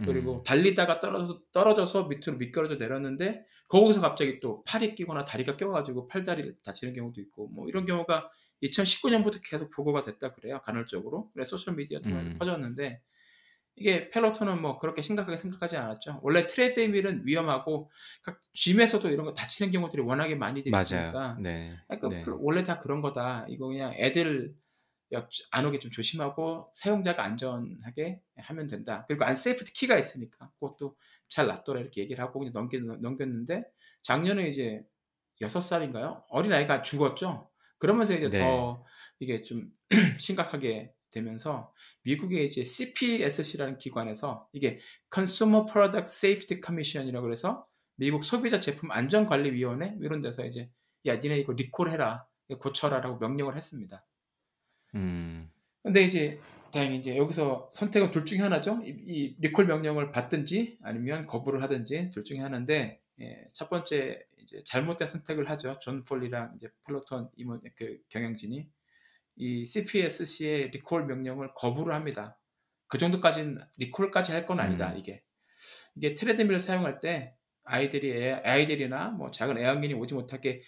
그리고 0.05 0.35
음. 0.35 0.43
달리다가 0.43 0.99
떨어져서, 0.99 1.41
떨어져서 1.51 2.03
밑으로 2.07 2.37
미끄러져 2.37 2.75
내렸는데 2.75 3.45
거기서 3.67 3.99
갑자기 3.99 4.39
또 4.39 4.63
팔이 4.65 4.93
끼거나 4.93 5.23
다리가 5.23 5.57
껴가지고 5.57 6.07
팔다리를 6.07 6.57
다치는 6.63 6.93
경우도 6.93 7.19
있고 7.21 7.47
뭐 7.47 7.67
이런 7.67 7.85
경우가 7.85 8.29
2019년부터 8.61 9.39
계속 9.43 9.71
보고가 9.71 10.03
됐다 10.03 10.33
그래요 10.33 10.61
간헐적으로 10.63 11.31
그래서 11.33 11.57
소셜 11.57 11.75
미디어 11.75 11.99
통해서 12.01 12.29
음. 12.29 12.37
퍼졌는데 12.37 13.01
이게 13.79 14.09
펠로톤은 14.09 14.59
뭐 14.61 14.79
그렇게 14.79 15.03
심각하게 15.03 15.37
생각하지 15.37 15.77
않았죠 15.77 16.19
원래 16.23 16.47
트레드밀은 16.47 17.27
위험하고 17.27 17.91
각 18.23 18.39
gym에서도 18.53 19.07
이런 19.09 19.25
거 19.25 19.33
다치는 19.33 19.71
경우들이 19.71 20.01
워낙에 20.01 20.33
많이 20.35 20.63
돼 20.63 20.71
있으니까. 20.75 21.37
네. 21.39 21.77
그러니까 21.87 22.09
네. 22.09 22.37
원래 22.39 22.63
다 22.63 22.79
그런 22.79 23.01
거다. 23.01 23.45
이거 23.49 23.67
그냥 23.67 23.93
애들 23.93 24.55
역- 25.11 25.29
안 25.51 25.65
오게 25.65 25.79
좀 25.79 25.91
조심하고 25.91 26.71
사용자가 26.73 27.23
안전하게 27.23 28.19
하면 28.37 28.67
된다. 28.67 29.05
그리고 29.07 29.25
안세이프티 29.25 29.71
키가 29.73 29.97
있으니까 29.97 30.51
그것도 30.59 30.95
잘 31.29 31.45
놔둬라 31.47 31.79
이렇게 31.79 32.01
얘기를 32.01 32.21
하고 32.23 32.39
그냥 32.39 32.53
넘기, 32.53 32.79
넘겼는데 32.81 33.63
작년에 34.03 34.49
이제 34.49 34.81
6살인가요? 35.41 36.23
어린아이가 36.29 36.81
죽었죠. 36.81 37.49
그러면서 37.77 38.15
이제 38.15 38.29
네. 38.29 38.39
더 38.39 38.83
이게 39.19 39.43
좀 39.43 39.69
심각하게 40.19 40.93
되면서 41.17 41.73
미국의 42.03 42.47
이제 42.47 42.63
CPSC라는 42.63 43.77
기관에서 43.77 44.47
이게 44.53 44.79
Consumer 45.13 45.65
Product 45.65 46.07
Safety 46.07 46.61
Commission이라고 46.63 47.23
그래서 47.23 47.67
미국 47.95 48.23
소비자 48.23 48.59
제품 48.59 48.91
안전관리위원회 48.91 49.97
이런 50.01 50.21
데서 50.21 50.45
이제 50.45 50.69
야 51.05 51.17
니네 51.17 51.39
이거 51.39 51.53
리콜해라 51.53 52.27
고쳐라라고 52.59 53.17
명령을 53.17 53.55
했습니다. 53.55 54.05
음. 54.95 55.49
근데 55.83 56.03
이제 56.03 56.39
다행히 56.71 56.97
이제 56.97 57.17
여기서 57.17 57.69
선택은 57.71 58.11
둘 58.11 58.25
중에 58.25 58.39
하나죠. 58.39 58.81
이, 58.83 58.89
이 58.89 59.35
리콜 59.39 59.65
명령을 59.65 60.11
받든지 60.11 60.77
아니면 60.83 61.25
거부를 61.27 61.61
하든지 61.63 62.11
둘 62.11 62.23
중에 62.23 62.39
하나인데 62.39 63.01
예, 63.19 63.47
첫 63.53 63.69
번째 63.69 64.23
이제 64.37 64.63
잘못된 64.65 65.07
선택을 65.07 65.49
하죠. 65.49 65.77
존 65.79 66.03
폴리랑 66.03 66.53
이제 66.57 66.69
펠로톤 66.85 67.29
임원 67.35 67.61
그 67.75 67.99
경영진이 68.09 68.69
이 69.37 69.65
CPSC의 69.65 70.71
리콜 70.71 71.05
명령을 71.05 71.53
거부를 71.55 71.93
합니다. 71.93 72.37
그 72.87 72.97
정도까지는 72.97 73.59
리콜까지 73.77 74.31
할 74.31 74.45
건 74.45 74.59
아니다. 74.59 74.91
음. 74.91 74.97
이게 74.97 75.23
이게 75.95 76.13
트레드밀을 76.13 76.59
사용할 76.59 76.99
때 76.99 77.35
아이들이 77.63 78.11
애, 78.11 78.31
아이들이나 78.33 79.09
뭐 79.09 79.31
작은 79.31 79.57
애완견이 79.57 79.93
오지 79.93 80.13
못하게 80.13 80.61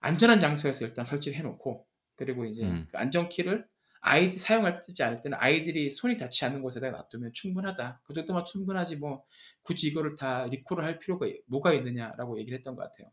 안전한 0.00 0.40
장소에서 0.40 0.84
일단 0.84 1.04
설치를 1.04 1.36
해놓고 1.38 1.86
그리고 2.16 2.44
이제 2.44 2.62
음. 2.64 2.86
그 2.90 2.98
안전 2.98 3.28
키를 3.28 3.66
아이들 4.00 4.38
사용하지 4.38 5.00
않을 5.02 5.20
때는 5.20 5.38
아이들이 5.40 5.90
손이 5.92 6.16
닿지 6.16 6.44
않는 6.44 6.62
곳에다 6.62 6.90
놔두면 6.90 7.32
충분하다. 7.34 8.02
그 8.04 8.14
정도만 8.14 8.44
충분하지 8.44 8.96
뭐 8.96 9.24
굳이 9.62 9.88
이거를 9.88 10.16
다 10.16 10.46
리콜을 10.46 10.84
할 10.84 10.98
필요가 10.98 11.26
뭐가 11.46 11.72
있느냐라고 11.72 12.38
얘기를 12.40 12.58
했던 12.58 12.74
것 12.74 12.82
같아요. 12.82 13.10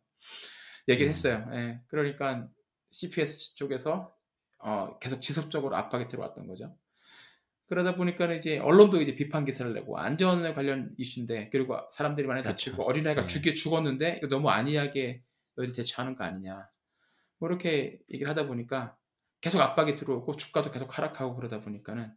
얘기를 0.88 1.08
음. 1.08 1.12
했어요. 1.12 1.48
예. 1.54 1.80
그러니까 1.88 2.48
CPS 2.92 3.54
쪽에서 3.56 4.16
어, 4.60 4.98
계속 5.00 5.22
지속적으로 5.22 5.76
압박이 5.76 6.08
들어왔던 6.08 6.48
거죠. 6.48 6.76
그러다 7.68 7.96
보니까 7.96 8.32
이제 8.34 8.58
언론도 8.58 9.00
이제 9.00 9.16
비판 9.16 9.46
기사를 9.46 9.72
내고 9.74 9.98
안전에 9.98 10.54
관련 10.56 10.94
이슈인데 10.98 11.50
그리고 11.52 11.78
사람들이 11.92 12.28
많이 12.28 12.42
그쵸. 12.42 12.50
다치고 12.50 12.84
어린아이가 12.84 13.22
네. 13.22 13.28
죽게 13.28 13.54
죽었는데 13.54 14.18
이거 14.18 14.28
너무 14.28 14.50
안이하게 14.50 15.22
너희들 15.56 15.76
대처하는 15.76 16.16
거 16.16 16.24
아니냐. 16.24 16.68
뭐 17.38 17.48
이렇게 17.48 18.00
얘기를 18.12 18.30
하다 18.30 18.48
보니까 18.48 18.98
계속 19.40 19.62
압박이 19.62 19.96
들어오고 19.96 20.36
주가도 20.36 20.72
계속 20.72 20.98
하락하고 20.98 21.36
그러다 21.36 21.62
보니까는 21.62 22.12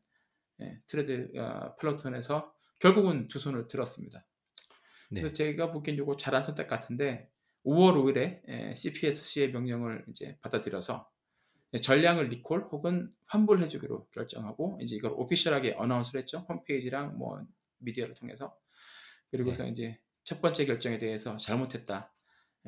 예, 0.62 0.81
트레드 0.87 1.31
어, 1.38 1.76
펠로톤에서 1.77 2.53
결국은 2.78 3.28
두 3.28 3.38
손을 3.38 3.68
들었습니다. 3.68 4.24
네. 5.11 5.20
그래서 5.20 5.35
제가 5.35 5.70
보기엔 5.70 5.98
이거 5.98 6.16
잘한 6.16 6.42
선택 6.42 6.66
같은데 6.66 7.28
5월 7.66 7.94
5일에 7.94 8.74
CPSC의 8.74 9.52
명령을 9.52 10.07
이제 10.09 10.38
받아들여서 10.40 11.09
예, 11.09 11.12
전량을 11.80 12.28
리콜 12.28 12.68
혹은 12.70 13.12
환불해주기로 13.26 14.08
결정하고 14.11 14.78
이제 14.82 14.94
이걸 14.96 15.12
official하게 15.12 15.75
announce를 15.79 16.20
했죠 16.20 16.44
홈페이지랑 16.48 17.16
뭐 17.16 17.40
미디어를 17.78 18.14
통해서 18.14 18.56
그리고서 19.30 19.66
이제 19.66 19.98
첫 20.24 20.42
번째 20.42 20.66
결정에 20.66 20.98
대해서 20.98 21.37
잘못했다 21.37 22.12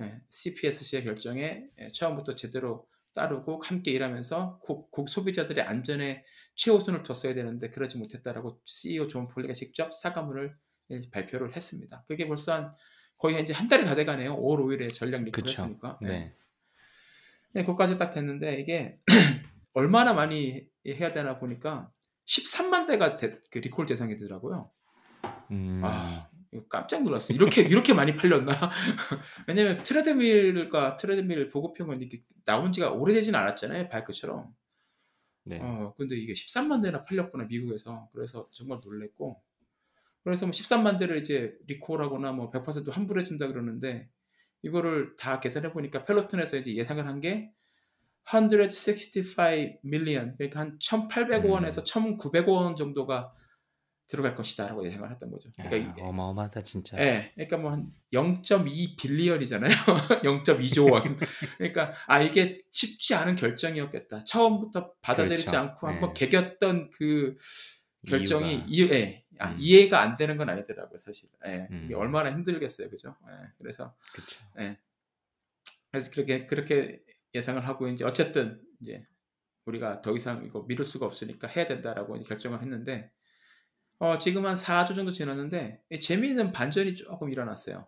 예, 0.00 0.20
CPSC의 0.28 1.04
결정에 1.04 1.64
예, 1.78 1.88
처음부터 1.92 2.34
제대로 2.34 2.88
따르고 3.14 3.62
함께 3.62 3.92
일하면서 3.92 4.58
고, 4.62 4.90
고 4.90 5.06
소비자들의 5.06 5.62
안전에 5.62 6.24
최우선을 6.56 7.04
뒀어야 7.04 7.34
되는데 7.34 7.70
그러지 7.70 7.98
못했다라고 7.98 8.60
CEO 8.64 9.06
존 9.06 9.28
폴리가 9.28 9.54
직접 9.54 9.92
사과문을 9.92 10.56
예, 10.90 11.10
발표를 11.10 11.54
했습니다. 11.56 12.04
그게 12.08 12.26
벌써 12.26 12.54
한 12.54 12.74
거의 13.16 13.40
이제 13.42 13.52
한 13.52 13.68
달이 13.68 13.84
다 13.84 13.94
돼가네요. 13.94 14.36
5월 14.36 14.60
5일에 14.60 14.92
전량 14.92 15.22
리콜 15.22 15.44
그쵸. 15.44 15.62
했으니까. 15.62 15.98
네. 16.02 16.08
네, 16.08 16.36
그것까지 17.62 17.96
딱 17.96 18.10
됐는데 18.10 18.60
이게 18.60 18.98
얼마나 19.74 20.12
많이 20.12 20.66
해야 20.86 21.10
되나 21.10 21.38
보니까 21.38 21.90
13만 22.26 22.86
대가 22.86 23.16
대- 23.16 23.38
그 23.50 23.58
리콜 23.58 23.86
대상이더라고요. 23.86 24.70
음. 25.50 25.80
아, 25.84 26.28
깜짝 26.68 27.02
놀랐어요. 27.02 27.36
이렇게 27.36 27.62
이렇게 27.62 27.92
많이 27.94 28.14
팔렸나? 28.14 28.52
왜냐면 29.48 29.78
트레드밀과 29.78 30.96
트레드밀 30.96 31.48
보급형은 31.50 32.02
이게 32.02 32.22
나온 32.44 32.72
지가 32.72 32.92
오래되진 32.92 33.34
않았잖아요, 33.34 33.88
바이크처럼. 33.88 34.54
네. 35.44 35.58
어, 35.60 35.94
근데 35.96 36.16
이게 36.16 36.32
13만 36.32 36.82
대나 36.82 37.04
팔렸구나 37.04 37.44
미국에서. 37.44 38.08
그래서 38.12 38.48
정말 38.52 38.80
놀랬고. 38.82 39.42
그래서 40.22 40.46
뭐 40.46 40.52
13만 40.52 40.98
대를 40.98 41.18
이제 41.18 41.54
리콜하거나 41.66 42.32
뭐 42.32 42.50
100% 42.50 42.90
환불해 42.90 43.24
준다 43.24 43.46
그러는데 43.46 44.08
이거를 44.64 45.14
다 45.16 45.38
계산해 45.40 45.72
보니까 45.72 46.04
펠로톤에서 46.04 46.56
이제 46.56 46.74
예상을 46.74 47.06
한 47.06 47.20
게 47.20 47.50
165 48.24 49.78
밀리언 49.82 50.34
그러니까 50.36 50.60
한 50.60 50.78
1,800원에서 50.78 51.78
음. 51.96 52.16
1,900원 52.18 52.76
정도가 52.76 53.32
들어갈 54.06 54.34
것이다라고 54.34 54.84
예상을 54.86 55.10
했던 55.10 55.30
거죠. 55.30 55.48
그러니까 55.56 55.76
아, 55.76 55.94
이- 55.98 56.00
어마어마하다 56.02 56.62
진짜. 56.62 56.98
예, 56.98 57.32
그러니까 57.34 57.56
뭐 57.58 57.70
한 57.72 57.90
0.2 58.12 58.96
빌리언이잖아요. 58.98 59.70
0.2조 60.24 60.90
원. 60.92 61.16
그러니까 61.58 61.92
아 62.06 62.20
이게 62.20 62.60
쉽지 62.70 63.14
않은 63.14 63.36
결정이었겠다. 63.36 64.24
처음부터 64.24 64.92
받아들이지 65.00 65.46
그렇죠. 65.46 65.58
않고 65.58 65.86
한번 65.88 66.12
네. 66.14 66.26
개겼던 66.26 66.90
그 66.90 67.34
결정이 68.04 68.64
이유가. 68.66 68.94
이해, 68.94 69.00
예, 69.00 69.24
아, 69.38 69.50
음. 69.50 69.56
이해가 69.58 70.00
안 70.00 70.16
되는 70.16 70.36
건 70.36 70.48
아니더라고요, 70.48 70.98
사실. 70.98 71.28
예, 71.46 71.68
이게 71.84 71.94
음. 71.94 72.00
얼마나 72.00 72.30
힘들겠어요, 72.32 72.90
그죠? 72.90 73.16
예, 73.28 73.48
그래서 73.58 73.96
그쵸. 74.12 74.44
그래서 75.90 76.10
그렇게 76.10 76.46
그렇게 76.46 77.04
예상을 77.34 77.66
하고 77.66 77.88
이제 77.88 78.04
어쨌든 78.04 78.60
이제 78.80 79.06
우리가 79.66 80.02
더 80.02 80.14
이상 80.14 80.44
이거 80.44 80.64
미룰 80.66 80.84
수가 80.84 81.06
없으니까 81.06 81.48
해야 81.48 81.66
된다라고 81.66 82.20
결정을 82.22 82.60
했는데 82.60 83.10
어, 83.98 84.18
지금 84.18 84.44
한 84.44 84.56
4주 84.56 84.94
정도 84.94 85.12
지났는데 85.12 85.80
이 85.90 86.00
재미있는 86.00 86.52
반전이 86.52 86.96
조금 86.96 87.30
일어났어요. 87.30 87.86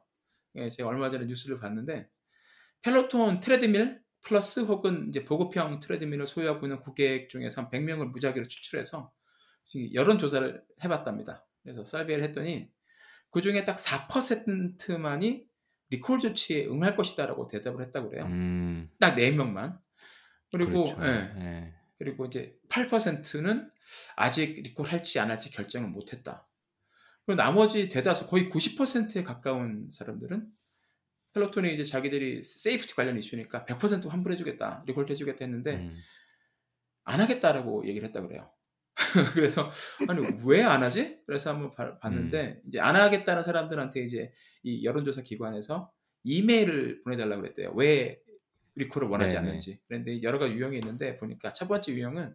예, 0.56 0.70
제가 0.70 0.88
얼마 0.88 1.10
전에 1.10 1.26
뉴스를 1.26 1.58
봤는데 1.58 2.08
펠로톤 2.82 3.40
트레드밀 3.40 4.00
플러스 4.22 4.60
혹은 4.60 5.08
이제 5.08 5.24
보급형 5.24 5.78
트레드밀을 5.80 6.26
소유하고 6.26 6.66
있는 6.66 6.80
고객 6.80 7.28
중에서 7.28 7.62
한 7.62 7.70
100명을 7.70 8.10
무작위로 8.12 8.46
추출해서 8.46 9.12
여론 9.94 10.18
조사를 10.18 10.62
해봤답니다. 10.84 11.46
그래서 11.62 11.84
survey를 11.84 12.22
했더니 12.24 12.70
그 13.30 13.42
중에 13.42 13.64
딱 13.64 13.76
4%만이 13.76 15.46
리콜 15.90 16.18
조치에 16.18 16.66
응할 16.66 16.96
것이다라고 16.96 17.46
대답을 17.46 17.82
했다고 17.84 18.10
그래요. 18.10 18.26
음, 18.26 18.90
딱 18.98 19.16
4명만. 19.16 19.78
그리고 20.50 20.84
그렇죠. 20.84 21.02
예. 21.04 21.42
예. 21.42 21.74
그리고 21.98 22.26
이제 22.26 22.56
8%는 22.68 23.70
아직 24.16 24.62
리콜 24.62 24.86
할지 24.86 25.18
안 25.18 25.30
할지 25.30 25.50
결정을 25.50 25.88
못 25.88 26.12
했다. 26.12 26.48
그리고 27.24 27.36
나머지 27.36 27.88
대다수 27.88 28.28
거의 28.28 28.48
90%에 28.48 29.22
가까운 29.22 29.88
사람들은 29.90 30.48
펠로톤이 31.34 31.74
이제 31.74 31.84
자기들이 31.84 32.44
safety 32.44 32.94
관련 32.94 33.18
이슈니까 33.18 33.66
100% 33.66 34.08
환불해주겠다, 34.08 34.84
리콜 34.86 35.10
해주겠다 35.10 35.44
했는데 35.44 35.76
음, 35.76 35.96
안 37.04 37.20
하겠다라고 37.20 37.86
얘기를 37.86 38.08
했다 38.08 38.22
그래요. 38.22 38.50
그래서 39.34 39.70
아니 40.08 40.26
왜 40.44 40.62
안 40.62 40.82
하지? 40.82 41.20
그래서 41.26 41.50
한번 41.52 41.72
봐- 41.74 41.98
봤는데 41.98 42.62
이제 42.68 42.80
안 42.80 42.96
하겠다는 42.96 43.42
사람들한테 43.42 44.04
이제 44.04 44.32
이 44.62 44.84
여론조사 44.84 45.22
기관에서 45.22 45.92
이메일을 46.24 47.02
보내달라고 47.04 47.42
그랬대요. 47.42 47.72
왜 47.74 48.20
리콜을 48.74 49.08
원하지 49.08 49.34
네네. 49.34 49.46
않는지. 49.48 49.80
그런데 49.86 50.22
여러 50.22 50.38
가지 50.38 50.54
유형이 50.54 50.76
있는데 50.78 51.16
보니까 51.18 51.52
첫 51.54 51.68
번째 51.68 51.92
유형은 51.92 52.34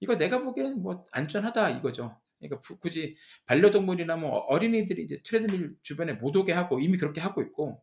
이거 0.00 0.16
내가 0.16 0.42
보기엔 0.42 0.82
뭐 0.82 1.06
안전하다 1.12 1.70
이거죠. 1.78 2.18
그러니까 2.38 2.60
부- 2.62 2.78
굳이 2.78 3.16
반려동물이나 3.46 4.16
뭐 4.16 4.30
어린이들이 4.30 5.04
이제 5.04 5.20
트레드밀 5.22 5.74
주변에 5.82 6.14
못 6.14 6.34
오게 6.34 6.52
하고 6.52 6.80
이미 6.80 6.96
그렇게 6.96 7.20
하고 7.20 7.42
있고 7.42 7.82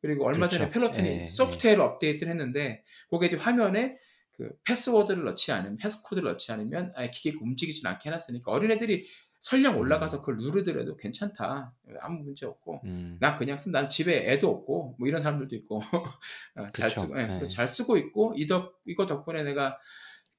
그리고 0.00 0.26
얼마 0.26 0.48
전에 0.48 0.68
그렇죠. 0.68 0.92
펠로톤이 0.92 1.08
예, 1.22 1.26
소프트웨어를 1.28 1.82
업데이트를 1.82 2.30
했는데 2.30 2.82
그게 3.08 3.26
이제 3.26 3.36
화면에 3.36 3.96
그 4.36 4.50
패스워드를 4.64 5.24
넣지 5.24 5.52
않으면 5.52 5.76
패스코드를 5.76 6.30
넣지 6.32 6.50
않으면 6.52 6.92
아예 6.96 7.10
기계가 7.10 7.38
움직이지 7.42 7.86
않게 7.86 8.08
해놨으니까 8.08 8.50
어린애들이 8.50 9.06
설령 9.40 9.78
올라가서 9.78 10.20
그걸 10.20 10.38
누르더라도 10.38 10.96
괜찮다. 10.96 11.74
아무 12.00 12.22
문제 12.24 12.46
없고. 12.46 12.80
음, 12.84 13.18
난 13.20 13.36
그냥 13.36 13.58
쓴, 13.58 13.72
난 13.72 13.90
집에 13.90 14.32
애도 14.32 14.48
없고, 14.48 14.96
뭐 14.98 15.06
이런 15.06 15.22
사람들도 15.22 15.54
있고, 15.56 15.80
어, 16.56 16.68
잘 16.72 16.88
그쵸. 16.88 17.02
쓰고, 17.02 17.20
예, 17.20 17.26
네. 17.26 17.48
잘 17.48 17.68
쓰고 17.68 17.98
있고, 17.98 18.32
이 18.38 18.46
덕, 18.46 18.80
이거 18.86 19.04
덕분에 19.04 19.42
내가 19.42 19.78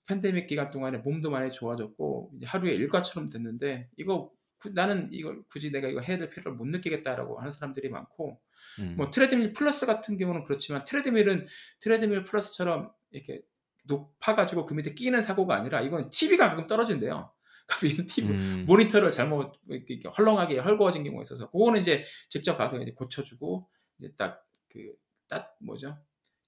팬데믹 0.08 0.47
기간 0.47 0.71
동안에 0.71 0.97
몸도 0.99 1.29
많이 1.29 1.51
좋아졌고, 1.51 2.31
하루에 2.45 2.73
일과처럼 2.73 3.29
됐는데, 3.29 3.89
이거, 3.95 4.31
구- 4.58 4.71
나는 4.71 5.10
이걸 5.12 5.43
굳이 5.49 5.71
내가 5.71 5.88
이거 5.88 6.01
해야 6.01 6.17
될 6.17 6.31
필요를 6.31 6.53
못 6.58 6.65
느끼겠다라고 6.65 7.39
하는 7.39 7.53
사람들이 7.53 7.89
많고, 7.89 8.39
음, 8.79 8.95
뭐 8.97 9.12
트레드밀 9.12 9.53
플러스 9.53 9.86
같은 9.86 10.17
경우는 10.17 10.45
그렇지만, 10.45 10.84
트레드밀은 10.84 11.45
트레드밀 11.79 12.25
플러스처럼 12.25 12.91
이렇게 13.12 13.43
높아가지고 13.87 14.65
그 14.65 14.73
밑에 14.73 14.93
끼는 14.93 15.21
사고가 15.21 15.55
아니라, 15.55 15.81
이건 15.81 16.09
TV가 16.09 16.49
가끔 16.49 16.67
떨어진대요. 16.67 17.31
가끔 17.67 18.05
TV, 18.05 18.29
음, 18.29 18.65
모니터를 18.67 19.11
잘못 19.11 19.53
이렇게 19.67 19.99
헐렁하게 20.07 20.59
헐거워진 20.59 21.03
경우가 21.03 21.23
있어서 21.23 21.49
그거는 21.49 21.81
이제 21.81 22.05
직접 22.29 22.57
가서 22.57 22.79
이제 22.79 22.91
고쳐주고 22.93 23.67
이제 23.99 24.13
딱 24.17 24.45
그딱 24.69 25.55
뭐죠 25.61 25.97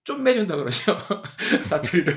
좀 0.04 0.24
매준다 0.24 0.56
그러죠 0.56 0.96
사투리로 1.66 2.14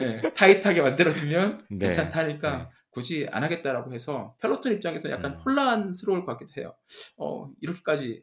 예, 0.00 0.20
타이트하게 0.34 0.82
만들어주면 0.82 1.66
네. 1.70 1.86
괜찮다니까 1.86 2.56
네. 2.56 2.68
굳이 2.90 3.26
안 3.30 3.42
하겠다라고 3.42 3.92
해서 3.92 4.36
펠로톤 4.40 4.72
입장에서 4.74 5.10
약간 5.10 5.32
음. 5.32 5.38
혼란스러울 5.38 6.24
것 6.24 6.38
같기도 6.38 6.60
해요 6.60 6.74
어 7.16 7.50
이렇게까지 7.60 8.22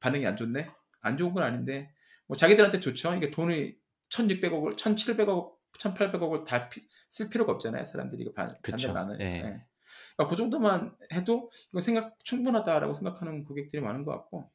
반응이 0.00 0.26
안 0.26 0.36
좋네 0.36 0.70
안 1.00 1.16
좋은 1.16 1.34
건 1.34 1.42
아닌데 1.42 1.92
뭐 2.26 2.36
자기들한테 2.36 2.80
좋죠 2.80 3.14
이게 3.14 3.30
돈이 3.30 3.74
1600억을 4.10 4.76
1700억 4.76 5.52
1800억을 5.78 6.44
다 6.44 6.68
쓸 7.10 7.30
필요가 7.30 7.52
없잖아요 7.52 7.84
사람들이 7.84 8.22
이거 8.22 8.32
반, 8.34 8.50
해. 9.18 9.24
예. 9.24 9.36
예. 9.36 9.40
그러니까 10.14 10.28
그 10.28 10.36
정도만 10.36 10.94
해도 11.12 11.50
이거 11.70 11.80
생각 11.80 12.18
충분하다라고 12.22 12.92
생각하는 12.92 13.44
고객들이 13.44 13.80
많은 13.80 14.04
것 14.04 14.12
같고 14.12 14.50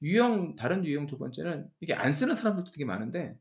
유형 0.00 0.56
다른 0.56 0.84
유형 0.86 1.06
두 1.06 1.18
번째는 1.18 1.68
이게 1.80 1.92
안 1.92 2.12
쓰는 2.14 2.32
사람들도 2.34 2.70
되게 2.70 2.84
많은데 2.86 3.36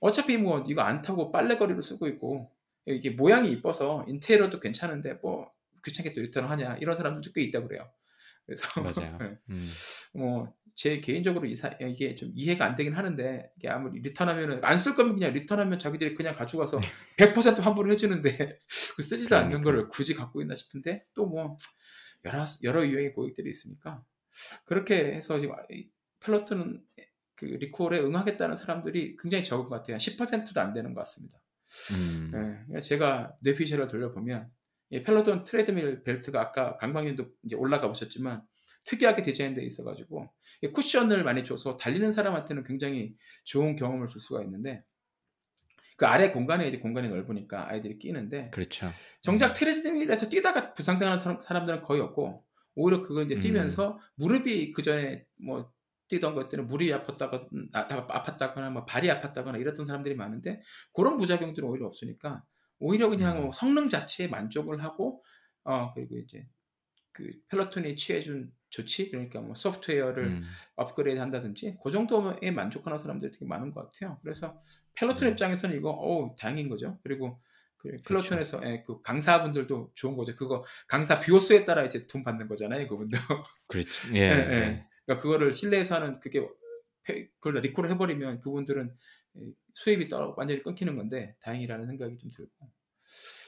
어차피 0.00 0.36
뭐 0.36 0.64
이거 0.66 0.82
안 0.82 1.00
타고 1.00 1.30
빨래거리로 1.30 1.80
쓰고 1.80 2.08
있고 2.08 2.50
이게 2.86 3.10
모양이 3.10 3.50
이뻐서 3.52 4.04
인테리어도 4.08 4.58
괜찮은데 4.58 5.14
뭐 5.22 5.50
귀찮게 5.84 6.12
또 6.12 6.20
리턴을 6.20 6.50
하냐 6.50 6.76
이런 6.78 6.96
사람들도 6.96 7.32
꽤 7.32 7.42
있다 7.42 7.62
그래요. 7.62 7.88
그래서 8.46 8.66
맞아요. 8.80 9.16
예. 9.22 9.38
음, 9.50 9.68
뭐 10.14 10.52
제 10.76 11.00
개인적으로 11.00 11.46
이사, 11.46 11.70
이게 11.80 12.14
좀 12.14 12.30
이해가 12.34 12.64
안 12.66 12.76
되긴 12.76 12.92
하는데 12.94 13.50
이게 13.56 13.68
아무리 13.68 14.00
리턴하면은 14.00 14.60
안 14.62 14.76
쓸 14.78 14.94
거면 14.94 15.14
그냥 15.14 15.32
리턴하면 15.32 15.78
자기들이 15.78 16.14
그냥 16.14 16.36
가져가서 16.36 16.80
100% 17.18 17.60
환불을 17.60 17.90
해주는데 17.92 18.60
그 18.96 19.02
쓰지도 19.02 19.36
않는 19.36 19.48
그러니까. 19.62 19.70
거를 19.70 19.88
굳이 19.88 20.14
갖고 20.14 20.40
있나 20.42 20.54
싶은데 20.54 21.04
또 21.14 21.26
뭐 21.26 21.56
여러 22.24 22.44
여러 22.64 22.86
유형의 22.86 23.12
고객들이 23.14 23.50
있으니까 23.50 24.04
그렇게 24.66 25.12
해서 25.14 25.40
지금 25.40 25.54
이 25.70 25.88
펠로톤은 26.20 26.82
그 27.36 27.44
리콜에 27.44 28.00
응하겠다는 28.00 28.56
사람들이 28.56 29.16
굉장히 29.20 29.44
적은 29.44 29.64
것 29.68 29.76
같아요. 29.76 29.96
10%도 29.98 30.60
안 30.60 30.72
되는 30.72 30.92
것 30.94 31.00
같습니다. 31.00 31.38
음, 31.92 32.66
예, 32.74 32.80
제가 32.80 33.34
뇌피셜을 33.42 33.86
돌려보면 33.88 34.50
이 34.90 35.02
펠로톤 35.02 35.44
트레드밀 35.44 36.02
벨트가 36.04 36.40
아까 36.40 36.76
강광님도 36.78 37.26
이제 37.44 37.56
올라가 37.56 37.88
보셨지만 37.88 38.42
특이하게 38.86 39.22
디자인되어 39.22 39.64
있어가지고 39.64 40.28
이 40.62 40.68
쿠션을 40.68 41.24
많이 41.24 41.44
줘서 41.44 41.76
달리는 41.76 42.10
사람한테는 42.10 42.64
굉장히 42.64 43.14
좋은 43.44 43.76
경험을 43.76 44.06
줄 44.06 44.20
수가 44.20 44.42
있는데 44.44 44.84
그 45.96 46.06
아래 46.06 46.30
공간에 46.30 46.68
이제 46.68 46.78
공간이 46.78 47.08
넓으니까 47.08 47.68
아이들이 47.68 47.98
끼는데 47.98 48.50
그렇죠. 48.50 48.88
정작 49.22 49.54
트레드밀에서 49.54 50.28
뛰다가 50.28 50.74
부상당하는 50.74 51.18
사람, 51.18 51.40
사람들은 51.40 51.82
거의 51.82 52.00
없고 52.00 52.44
오히려 52.74 53.02
그거 53.02 53.22
이제 53.22 53.36
음. 53.36 53.40
뛰면서 53.40 53.98
무릎이 54.16 54.72
그 54.72 54.82
전에 54.82 55.24
뭐 55.42 55.72
뛰던 56.08 56.34
것들은 56.34 56.66
무릎이 56.66 56.92
아팠다가 56.92 57.48
아, 57.72 57.86
아팠다거나 57.88 58.70
뭐 58.70 58.84
발이 58.84 59.08
아팠다거나 59.08 59.58
이랬던 59.60 59.86
사람들이 59.86 60.14
많은데 60.14 60.60
그런 60.92 61.16
부작용들은 61.16 61.68
오히려 61.68 61.86
없으니까 61.86 62.44
오히려 62.78 63.08
그냥 63.08 63.38
음. 63.38 63.42
뭐 63.44 63.52
성능 63.52 63.88
자체에 63.88 64.28
만족을 64.28 64.84
하고 64.84 65.24
어 65.64 65.92
그리고 65.94 66.18
이제 66.18 66.46
그 67.12 67.32
펠로톤이 67.48 67.96
취해준 67.96 68.52
조치 68.76 69.10
그러니까 69.10 69.40
뭐 69.40 69.54
소프트웨어를 69.54 70.24
음, 70.26 70.44
업그레이드 70.74 71.18
한다든지 71.18 71.78
그 71.82 71.90
정도에 71.90 72.50
만족하는 72.50 72.98
사람들이 72.98 73.32
되게 73.32 73.46
많은 73.46 73.72
것 73.72 73.90
같아요. 73.90 74.18
그래서 74.22 74.60
펠로톤 74.94 75.28
음. 75.28 75.32
입장에서는 75.32 75.74
이거 75.76 75.90
어 75.90 76.34
다행인 76.38 76.68
거죠. 76.68 76.98
그리고 77.02 77.40
그 77.78 77.88
그렇죠. 78.04 78.30
펠로톤에서 78.36 78.60
예, 78.70 78.82
그 78.86 79.00
강사분들도 79.00 79.92
좋은 79.94 80.16
거죠. 80.16 80.36
그거 80.36 80.64
강사 80.88 81.18
viewers에 81.20 81.64
따라 81.64 81.84
이제 81.84 82.06
돈 82.06 82.22
받는 82.22 82.48
거잖아요. 82.48 82.86
그분도. 82.86 83.16
그렇죠. 83.68 83.88
예, 84.14 84.20
예, 84.20 84.28
예. 84.30 84.32
예. 84.32 84.86
그러니까 85.06 85.22
그거를 85.22 85.54
실내에서 85.54 85.94
하는 85.96 86.20
그게 86.20 86.46
페- 87.02 87.28
그걸 87.40 87.54
리콜을 87.62 87.90
해버리면 87.92 88.40
그분들은 88.40 88.94
예, 89.38 89.40
수입이 89.74 90.08
떨어 90.10 90.34
완전히 90.36 90.62
끊기는 90.62 90.94
건데 90.96 91.34
다행이라는 91.40 91.86
생각이 91.86 92.18
좀 92.18 92.30
들고 92.30 92.50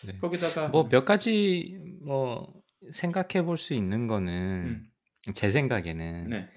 네. 0.06 0.16
거기다가 0.18 0.68
뭐 0.68 0.88
몇 0.88 1.04
가지 1.04 1.78
뭐 2.02 2.62
생각해 2.92 3.42
볼 3.44 3.56
수 3.58 3.74
있는 3.74 4.06
거는 4.06 4.32
음, 4.32 4.90
제 5.34 5.50
생각에는 5.50 6.30
네, 6.30 6.48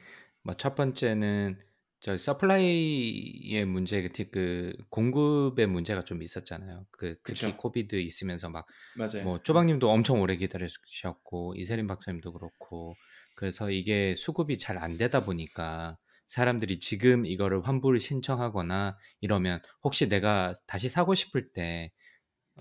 뭐 0.44 0.56
첫 0.58 0.76
번째는 0.76 1.60
저 2.02 2.18
supply의 2.18 3.66
문제 3.66 4.08
그, 4.10 4.30
그 4.32 4.74
공급의 4.90 5.68
문제가 5.68 6.04
좀 6.04 6.24
있었잖아요. 6.24 6.88
그 6.92 7.18
특히 7.26 7.56
그쵸. 7.56 7.58
COVID 7.58 7.96
있으면서 7.98 8.50
막 8.50 8.68
맞아요. 8.94 9.24
뭐 9.24 9.42
쪼박님도 9.44 9.90
엄청 9.92 10.22
오래 10.22 10.36
기다리셨고 10.38 11.56
이세림 11.58 11.88
박사님도 11.88 12.34
그렇고 12.34 13.00
그래서 13.36 13.70
이게 13.72 14.16
수급이 14.16 14.58
잘 14.58 14.78
안 14.80 14.98
되다 14.98 15.26
보니까 15.26 15.98
사람들이 16.28 16.80
지금 16.80 17.26
이거를 17.26 17.62
환불 17.68 18.00
신청하거나 18.00 18.98
이러면 19.22 19.62
혹시 19.84 20.10
내가 20.10 20.54
다시 20.68 20.90
사고 20.90 21.14
싶을 21.16 21.52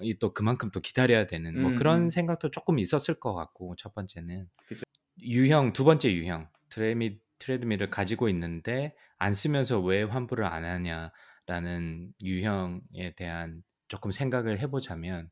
때이또 0.00 0.32
그만큼 0.34 0.70
또 0.72 0.80
기다려야 0.80 1.26
되는 1.26 1.58
뭐 1.60 1.72
음, 1.72 1.74
그런 1.74 2.04
음. 2.06 2.10
생각도 2.10 2.50
조금 2.50 2.78
있었을 2.78 3.20
것 3.20 3.34
같고 3.34 3.76
첫 3.76 3.94
번째는 3.94 4.48
그죠. 4.66 4.84
유형 5.22 5.72
두 5.72 5.84
번째 5.84 6.12
유형 6.12 6.48
트레미 6.68 7.18
트레드밀을 7.38 7.90
가지고 7.90 8.28
있는데 8.28 8.94
안 9.18 9.34
쓰면서 9.34 9.80
왜 9.80 10.02
환불을 10.02 10.44
안 10.44 10.64
하냐라는 10.64 12.12
유형에 12.22 13.14
대한 13.16 13.62
조금 13.88 14.10
생각을 14.10 14.58
해보자면 14.60 15.30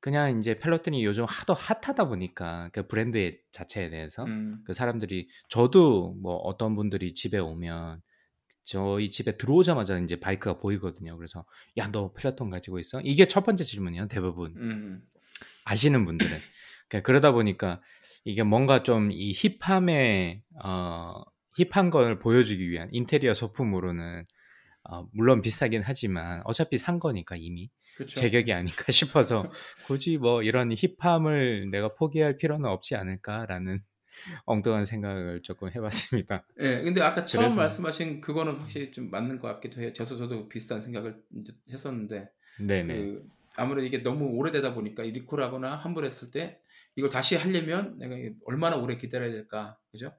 그냥 0.00 0.38
이제 0.38 0.58
펠로톤이 0.58 1.04
요즘 1.04 1.24
하도 1.24 1.54
핫하다 1.54 2.04
보니까 2.08 2.70
그 2.72 2.86
브랜드 2.86 3.36
자체에 3.50 3.90
대해서 3.90 4.24
음, 4.24 4.62
그 4.64 4.72
사람들이 4.72 5.28
저도 5.48 6.14
뭐 6.20 6.36
어떤 6.36 6.76
분들이 6.76 7.12
집에 7.12 7.38
오면 7.38 8.02
저희 8.62 9.10
집에 9.10 9.36
들어오자마자 9.36 9.98
이제 9.98 10.20
바이크가 10.20 10.58
보이거든요. 10.58 11.16
그래서 11.16 11.44
야 11.76 11.90
너 11.90 12.12
펠로톤 12.12 12.50
가지고 12.50 12.78
있어? 12.78 13.00
이게 13.02 13.26
첫 13.26 13.44
번째 13.44 13.64
질문이에요. 13.64 14.08
대부분 14.08 14.54
음, 14.56 15.02
아시는 15.64 16.04
분들은 16.04 16.36
그러니까 16.88 17.06
그러다 17.06 17.32
보니까 17.32 17.80
이게 18.26 18.42
뭔가 18.42 18.82
좀 18.82 19.10
이 19.12 19.32
힙함의 19.32 20.42
어 20.64 21.22
힙한 21.56 21.90
걸 21.90 22.18
보여주기 22.18 22.68
위한 22.68 22.88
인테리어 22.92 23.32
소품으로는 23.34 24.26
어, 24.88 25.08
물론 25.12 25.40
비싸긴 25.42 25.82
하지만 25.84 26.42
어차피 26.44 26.76
산 26.78 26.98
거니까 26.98 27.36
이미 27.36 27.70
그쵸. 27.96 28.20
제격이 28.20 28.52
아닌가 28.52 28.84
싶어서 28.92 29.50
굳이 29.86 30.18
뭐 30.18 30.42
이런 30.42 30.72
힙함을 30.76 31.70
내가 31.70 31.94
포기할 31.94 32.36
필요는 32.36 32.68
없지 32.68 32.94
않을까라는 32.96 33.82
엉뚱한 34.46 34.84
생각을 34.84 35.42
조금 35.42 35.70
해봤습니다. 35.74 36.44
예, 36.60 36.82
근데 36.82 37.00
아까 37.02 37.26
처음 37.26 37.44
그래서- 37.44 37.56
말씀하신 37.56 38.20
그거는 38.20 38.54
확실히 38.56 38.90
좀 38.92 39.10
맞는 39.10 39.38
것 39.38 39.48
같기도 39.48 39.80
해요. 39.80 39.92
저도 39.92 40.16
저도 40.18 40.48
비슷한 40.48 40.80
생각을 40.80 41.16
했었는데 41.70 42.28
네네. 42.60 42.94
그 42.96 43.26
아무래도 43.56 43.86
이게 43.86 44.02
너무 44.02 44.26
오래되다 44.36 44.74
보니까 44.74 45.02
이 45.04 45.10
리콜하거나 45.12 45.76
환불했을 45.76 46.30
때 46.30 46.60
이걸 46.96 47.10
다시 47.10 47.36
하려면 47.36 47.98
내가 47.98 48.16
얼마나 48.46 48.76
오래 48.76 48.96
기다려야 48.96 49.30
될까, 49.32 49.78
그죠? 49.90 50.14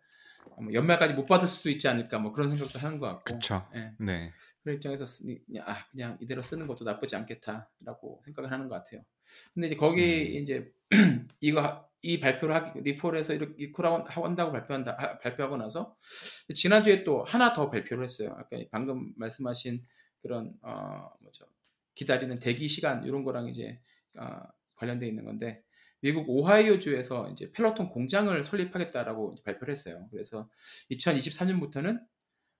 어, 0.51 0.61
뭐 0.61 0.71
연말까지 0.73 1.13
못 1.15 1.25
받을 1.25 1.47
수도 1.47 1.69
있지 1.69 1.87
않을까, 1.87 2.19
뭐 2.19 2.31
그런 2.31 2.55
생각도 2.55 2.79
하는 2.79 2.99
것 2.99 3.07
같고. 3.07 3.33
그쵸. 3.35 3.67
예, 3.75 3.93
네. 3.99 4.31
그런 4.61 4.75
입장에서 4.77 5.05
쓰- 5.05 5.23
그냥, 5.45 5.63
아, 5.67 5.85
그냥 5.89 6.17
이대로 6.21 6.41
쓰는 6.41 6.67
것도 6.67 6.85
나쁘지 6.85 7.15
않겠다라고 7.15 8.21
생각을 8.25 8.51
하는 8.51 8.69
것 8.69 8.75
같아요. 8.75 9.03
근데 9.53 9.67
이제 9.67 9.75
거기 9.75 10.37
음. 10.37 10.41
이제 10.43 10.71
이거 11.41 11.61
하- 11.61 11.85
이 12.03 12.19
발표를 12.19 12.53
하기 12.55 12.81
리폴에서 12.81 13.33
이렇게 13.33 13.55
리콜하고 13.57 14.23
한다고 14.25 14.51
발표한다 14.51 14.95
하- 14.97 15.17
발표하고 15.19 15.57
나서 15.57 15.97
지난주에 16.55 17.03
또 17.03 17.23
하나 17.23 17.53
더 17.53 17.69
발표를 17.71 18.03
했어요. 18.03 18.35
아까 18.37 18.57
방금 18.71 19.13
말씀하신 19.17 19.83
그런 20.21 20.53
어 20.61 21.09
뭐죠 21.21 21.45
기다리는 21.95 22.37
대기 22.39 22.69
시간 22.69 23.03
이런 23.03 23.23
거랑 23.23 23.47
이제 23.47 23.81
어, 24.17 24.39
관련돼 24.75 25.07
있는 25.07 25.25
건데 25.25 25.63
미국 25.99 26.29
오하이오 26.29 26.79
주에서 26.79 27.29
이제 27.31 27.51
펠로톤 27.51 27.89
공장을 27.89 28.43
설립하겠다라고 28.43 29.35
발표를 29.43 29.71
했어요. 29.71 30.07
그래서 30.11 30.49
2023년부터는 30.91 31.99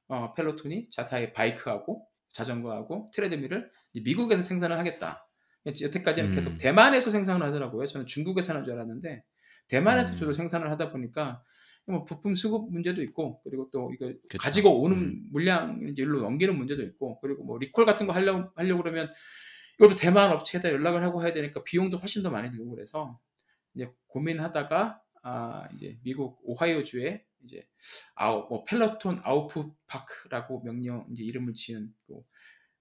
어, 0.07 0.33
펠로톤이 0.33 0.89
자사의 0.91 1.33
바이크하고 1.33 2.07
자전거하고 2.33 3.11
트레드밀을 3.13 3.71
미국에서 4.03 4.41
생산을 4.41 4.77
하겠다. 4.79 5.27
여태까지는 5.65 6.29
음. 6.29 6.33
계속 6.33 6.57
대만에서 6.57 7.11
생산을 7.11 7.45
하더라고요. 7.47 7.87
저는 7.87 8.05
중국에서 8.07 8.53
하는 8.53 8.63
줄 8.63 8.73
알았는데 8.73 9.23
대만에서 9.67 10.13
음. 10.13 10.17
주로 10.17 10.33
생산을 10.33 10.71
하다 10.71 10.91
보니까 10.91 11.43
뭐 11.85 12.03
부품 12.03 12.35
수급 12.35 12.71
문제도 12.71 13.01
있고 13.01 13.41
그리고 13.43 13.69
또 13.71 13.91
이거 13.93 14.07
그쵸. 14.07 14.37
가지고 14.37 14.81
오는 14.81 14.97
음. 14.97 15.29
물량 15.31 15.79
이제 15.89 16.03
일로 16.03 16.21
넘기는 16.21 16.55
문제도 16.55 16.81
있고 16.83 17.19
그리고 17.21 17.43
뭐 17.43 17.57
리콜 17.57 17.85
같은 17.85 18.07
거 18.07 18.13
하려고 18.13 18.49
하려고 18.55 18.83
그러면 18.83 19.09
이것도 19.79 19.95
대만 19.95 20.31
업체에다 20.31 20.71
연락을 20.71 21.03
하고 21.03 21.23
해야 21.23 21.31
되니까 21.31 21.63
비용도 21.63 21.97
훨씬 21.97 22.23
더 22.23 22.29
많이 22.29 22.51
들고 22.51 22.71
그래서 22.71 23.19
이제 23.77 23.93
고민하다가 24.07 25.01
아 25.21 25.69
이제 25.75 25.99
미국 26.03 26.39
오하이오 26.43 26.83
주에 26.83 27.23
이제 27.43 27.67
아우 28.15 28.47
뭐 28.49 28.65
펠로톤 28.65 29.21
Output 29.23 29.71
Park라고 29.85 30.63
명명 30.63 31.05
이제 31.11 31.23
이름을 31.23 31.53
지은 31.53 31.93
그 32.07 32.23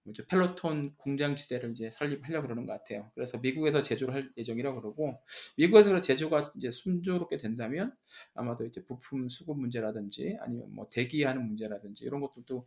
뭐죠 0.05 0.25
펠로톤 0.27 0.95
공장 0.97 1.37
지대를 1.37 1.73
이제 1.73 1.91
설립하려고 1.91 2.47
그러는 2.47 2.65
것 2.65 2.73
같아요. 2.73 3.11
그래서 3.15 3.39
미국에서 3.39 3.83
제조를 3.83 4.15
할 4.15 4.33
예정이라고 4.39 4.81
그러고 4.81 5.21
미국에서 5.59 6.01
제조가 6.01 6.53
이제 6.57 6.71
순조롭게 6.71 7.37
된다면 7.37 7.95
아마도 8.35 8.65
이제 8.65 8.83
부품 8.85 9.29
수급 9.29 9.59
문제라든지 9.59 10.39
아니면 10.41 10.73
뭐 10.73 10.89
대기하는 10.89 11.45
문제라든지 11.45 12.05
이런 12.05 12.21
것들도 12.21 12.67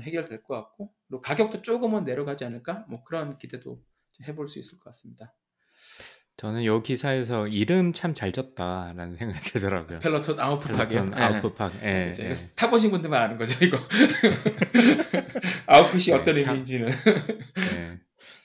해결될 0.00 0.44
것 0.44 0.54
같고 0.54 0.92
그리고 1.08 1.22
가격도 1.22 1.62
조금은 1.62 2.04
내려가지 2.04 2.44
않을까 2.44 2.84
뭐 2.88 3.02
그런 3.02 3.36
기대도 3.38 3.82
해볼 4.28 4.48
수 4.48 4.60
있을 4.60 4.78
것 4.78 4.84
같습니다. 4.90 5.34
저는 6.36 6.64
요 6.64 6.82
기사에서 6.82 7.46
이름 7.46 7.92
참 7.92 8.12
잘 8.14 8.32
졌다라는 8.32 9.16
생각이 9.16 9.40
들더라고요. 9.50 9.98
펠로톤 10.00 10.38
아우프팍. 10.40 10.92
예, 11.84 12.12
그렇죠. 12.14 12.22
예. 12.24 12.26
이거 12.26 12.34
타보신 12.56 12.90
분들만 12.90 13.22
아는 13.22 13.38
거죠, 13.38 13.56
이거. 13.64 13.78
아웃풋이 15.66 16.10
네, 16.10 16.16
어떤 16.16 16.38
참- 16.40 16.48
의미인지는. 16.48 16.90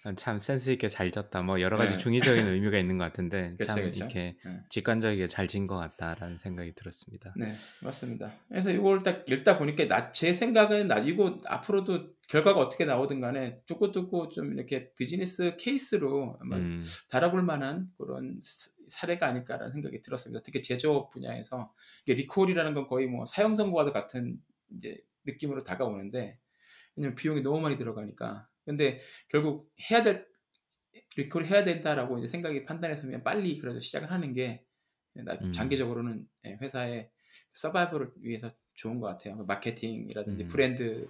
예. 0.08 0.16
참 0.16 0.40
센스 0.40 0.70
있게 0.70 0.88
잘 0.88 1.12
졌다. 1.12 1.42
뭐 1.42 1.60
여러 1.62 1.78
가지 1.78 1.94
네. 1.94 1.98
중의적인 1.98 2.46
의미가 2.48 2.78
있는 2.78 2.98
것 2.98 3.04
같은데 3.06 3.56
그쵸, 3.58 3.66
참 3.74 3.84
그쵸. 3.84 3.98
이렇게 3.98 4.38
네. 4.46 4.60
직관적이게 4.70 5.28
잘 5.28 5.48
진 5.48 5.68
것 5.68 5.78
같다라는 5.78 6.38
생각이 6.38 6.74
들었습니다. 6.76 7.34
네, 7.38 7.52
맞습니다. 7.84 8.32
그래서 8.48 8.72
이걸 8.72 9.04
딱 9.04 9.30
읽다 9.30 9.58
보니까 9.58 9.86
나, 9.88 10.12
제 10.12 10.34
생각은 10.34 10.88
나 10.88 11.00
이거 11.00 11.38
앞으로도 11.46 12.14
결과가 12.28 12.60
어떻게 12.60 12.86
나오든 12.86 13.20
간에 13.22 13.62
두고두고 13.66 14.30
좀 14.30 14.54
이렇게 14.54 14.94
비즈니스 14.96 15.56
케이스로 15.58 16.38
아마 16.42 16.58
음, 16.58 16.84
다뤄볼 17.10 17.44
만한 17.44 17.90
그런 17.98 18.40
사- 18.42 18.70
사례가 18.90 19.28
아닐까라는 19.28 19.72
생각이 19.72 20.02
들었습니다. 20.02 20.42
특히 20.44 20.62
제조업 20.64 21.12
분야에서 21.12 21.72
이게 22.06 22.16
리콜이라는 22.16 22.74
건 22.74 22.88
거의 22.88 23.06
뭐 23.08 23.26
사형 23.26 23.54
선고와도 23.54 23.94
같은 23.94 24.38
이제 24.76 24.98
느낌으로 25.26 25.64
다가오는데 25.64 26.40
왜냐면 26.96 27.16
비용이 27.16 27.42
너무 27.42 27.62
많이 27.62 27.78
들어가니까. 27.78 28.48
근데 28.70 29.02
결국 29.30 29.74
해야 29.90 30.04
될 30.04 30.28
리콜 31.18 31.46
해야 31.46 31.64
된다라고 31.64 32.20
이제 32.20 32.28
생각이 32.28 32.66
판단해서 32.66 33.02
그냥 33.02 33.24
빨리 33.24 33.58
그래도 33.58 33.80
시작을 33.80 34.12
하는 34.12 34.34
게 34.34 34.64
나- 35.16 35.34
음. 35.42 35.52
장기적으로는 35.52 36.28
예, 36.46 36.58
회사의 36.62 37.10
survival을 37.54 38.12
위해서 38.22 38.52
좋은 38.76 39.00
것 39.00 39.08
같아요. 39.08 39.44
마케팅이라든지 39.44 40.44
음. 40.44 40.50
브랜드 40.50 41.10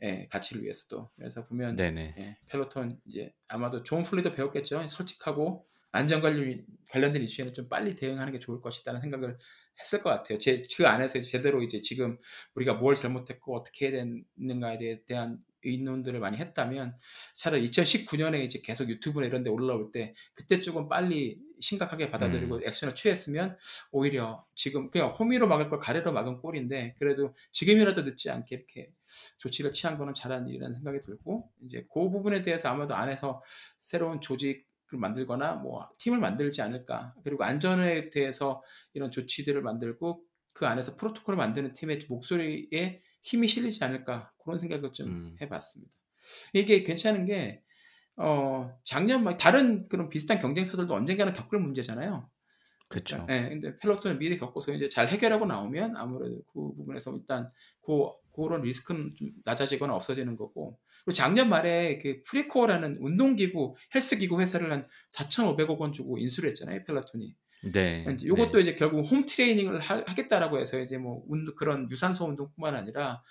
의 0.00 0.28
가치를 0.28 0.62
위해서도. 0.64 1.10
그래서 1.16 1.44
보면 1.44 1.76
네네. 1.76 2.14
예, 2.18 2.36
펠로톤 2.48 3.00
이제 3.06 3.32
아마도 3.46 3.82
존 3.84 4.02
폴리도 4.02 4.34
배웠겠죠. 4.34 4.84
솔직하고 4.88 5.66
안전 5.92 6.20
관련 6.20 6.66
관련된 6.90 7.22
이슈에는 7.22 7.54
좀 7.54 7.68
빨리 7.68 7.94
대응하는 7.94 8.32
게 8.32 8.40
좋을 8.40 8.60
것이다는 8.60 9.00
생각을 9.00 9.38
했을 9.80 10.02
것 10.02 10.10
같아요. 10.10 10.38
제 10.38 10.64
그 10.76 10.86
안에서 10.86 11.20
제대로 11.22 11.62
이제 11.62 11.80
지금 11.80 12.18
우리가 12.56 12.74
뭘 12.74 12.94
잘못했고 12.96 13.54
어떻게 13.56 13.90
해야 13.90 14.04
되는가에 14.36 15.04
대한 15.06 15.38
의논들을 15.64 16.18
많이 16.20 16.36
했다면 16.38 16.96
차라리 17.34 17.68
2019년에 17.68 18.44
이제 18.44 18.60
계속 18.60 18.88
유튜브나 18.88 19.26
이런 19.26 19.42
데 19.42 19.50
올라올 19.50 19.90
때 19.92 20.14
그때 20.34 20.60
조금 20.60 20.88
빨리 20.88 21.40
심각하게 21.60 22.10
받아들이고 22.10 22.60
액션을 22.64 22.94
취했으면 22.94 23.56
오히려 23.90 24.44
지금 24.54 24.90
그냥 24.90 25.10
호미로 25.10 25.48
막을 25.48 25.70
걸 25.70 25.78
가래로 25.78 26.12
막은 26.12 26.38
꼴인데 26.38 26.94
그래도 26.98 27.34
지금이라도 27.52 28.02
늦지 28.02 28.30
않게 28.30 28.56
이렇게 28.56 28.90
조치를 29.38 29.72
취한 29.72 29.98
거는 29.98 30.14
잘한 30.14 30.48
일이라는 30.48 30.74
생각이 30.74 31.00
들고 31.00 31.50
이제 31.64 31.86
그 31.92 32.10
부분에 32.10 32.42
대해서 32.42 32.68
아마도 32.68 32.94
안에서 32.94 33.42
새로운 33.78 34.20
조직을 34.20 34.64
만들거나 34.92 35.54
뭐 35.54 35.88
팀을 35.98 36.18
만들지 36.18 36.62
않을까. 36.62 37.14
그리고 37.24 37.44
안전에 37.44 38.10
대해서 38.10 38.62
이런 38.92 39.10
조치들을 39.10 39.60
만들고 39.62 40.22
그 40.52 40.66
안에서 40.66 40.96
프로토콜을 40.96 41.36
만드는 41.36 41.72
팀의 41.72 42.00
목소리에 42.08 43.02
힘이 43.24 43.48
실리지 43.48 43.82
않을까 43.82 44.32
그런 44.38 44.58
생각을 44.58 44.92
좀 44.92 45.08
음. 45.08 45.36
해봤습니다. 45.40 45.92
이게 46.52 46.84
괜찮은 46.84 47.24
게 47.24 47.62
어, 48.16 48.78
작년 48.84 49.24
막 49.24 49.36
다른 49.36 49.88
그런 49.88 50.08
비슷한 50.08 50.38
경쟁사들도 50.38 50.94
언젠가는 50.94 51.32
겪을 51.32 51.58
문제잖아요. 51.58 52.30
그렇죠. 52.88 53.26
예, 53.30 53.48
근데 53.48 53.76
펠로톤을 53.78 54.18
미리 54.18 54.38
겪어서 54.38 54.72
이제 54.72 54.88
잘 54.88 55.08
해결하고 55.08 55.46
나오면 55.46 55.96
아무래도 55.96 56.42
그 56.52 56.74
부분에서 56.74 57.16
일단 57.16 57.50
그 57.80 58.10
그런 58.34 58.62
리스크는 58.62 59.10
좀 59.16 59.32
낮아지거나 59.44 59.94
없어지는 59.94 60.36
거고. 60.36 60.78
그리고 61.04 61.16
작년 61.16 61.48
말에 61.48 61.98
그 61.98 62.22
프리코어라는 62.24 62.98
운동기구, 63.00 63.74
헬스기구 63.94 64.40
회사를 64.40 64.72
한 64.72 64.86
4,500억 65.10 65.80
원 65.80 65.92
주고 65.92 66.18
인수를 66.18 66.50
했잖아요, 66.50 66.84
펠로톤이. 66.84 67.34
네. 67.72 68.04
이제 68.12 68.26
이것도 68.26 68.52
네. 68.52 68.60
이제 68.60 68.74
결국 68.74 69.10
홈 69.10 69.24
트레이닝을 69.26 69.78
하, 69.78 70.04
겠다라고 70.04 70.58
해서 70.58 70.78
이제 70.80 70.98
뭐 70.98 71.22
운- 71.26 71.54
그런 71.56 71.90
유산소 71.90 72.26
운동뿐만 72.26 72.74
아니라 72.74 73.22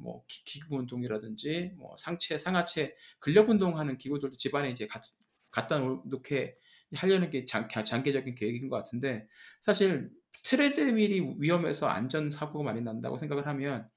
뭐 0.00 0.24
기- 0.28 0.44
기구 0.44 0.76
운동이라든지 0.76 1.72
뭐 1.76 1.96
상체, 1.98 2.38
상하체 2.38 2.94
근력 3.18 3.48
운동하는 3.48 3.98
기구들도 3.98 4.36
집안에 4.36 4.70
이제 4.70 4.86
갖, 4.86 5.02
갖다 5.50 5.78
놓게 5.78 6.56
하려는 6.94 7.30
게 7.30 7.44
장, 7.44 7.68
장기적인 7.68 8.34
계획인 8.36 8.68
것 8.68 8.76
같은데 8.76 9.26
사실 9.62 10.10
트레드밀이 10.44 11.36
위험해서 11.38 11.88
안전 11.88 12.30
사고가 12.30 12.64
많이 12.64 12.82
난다고 12.82 13.16
생각을 13.16 13.46
하면 13.46 13.88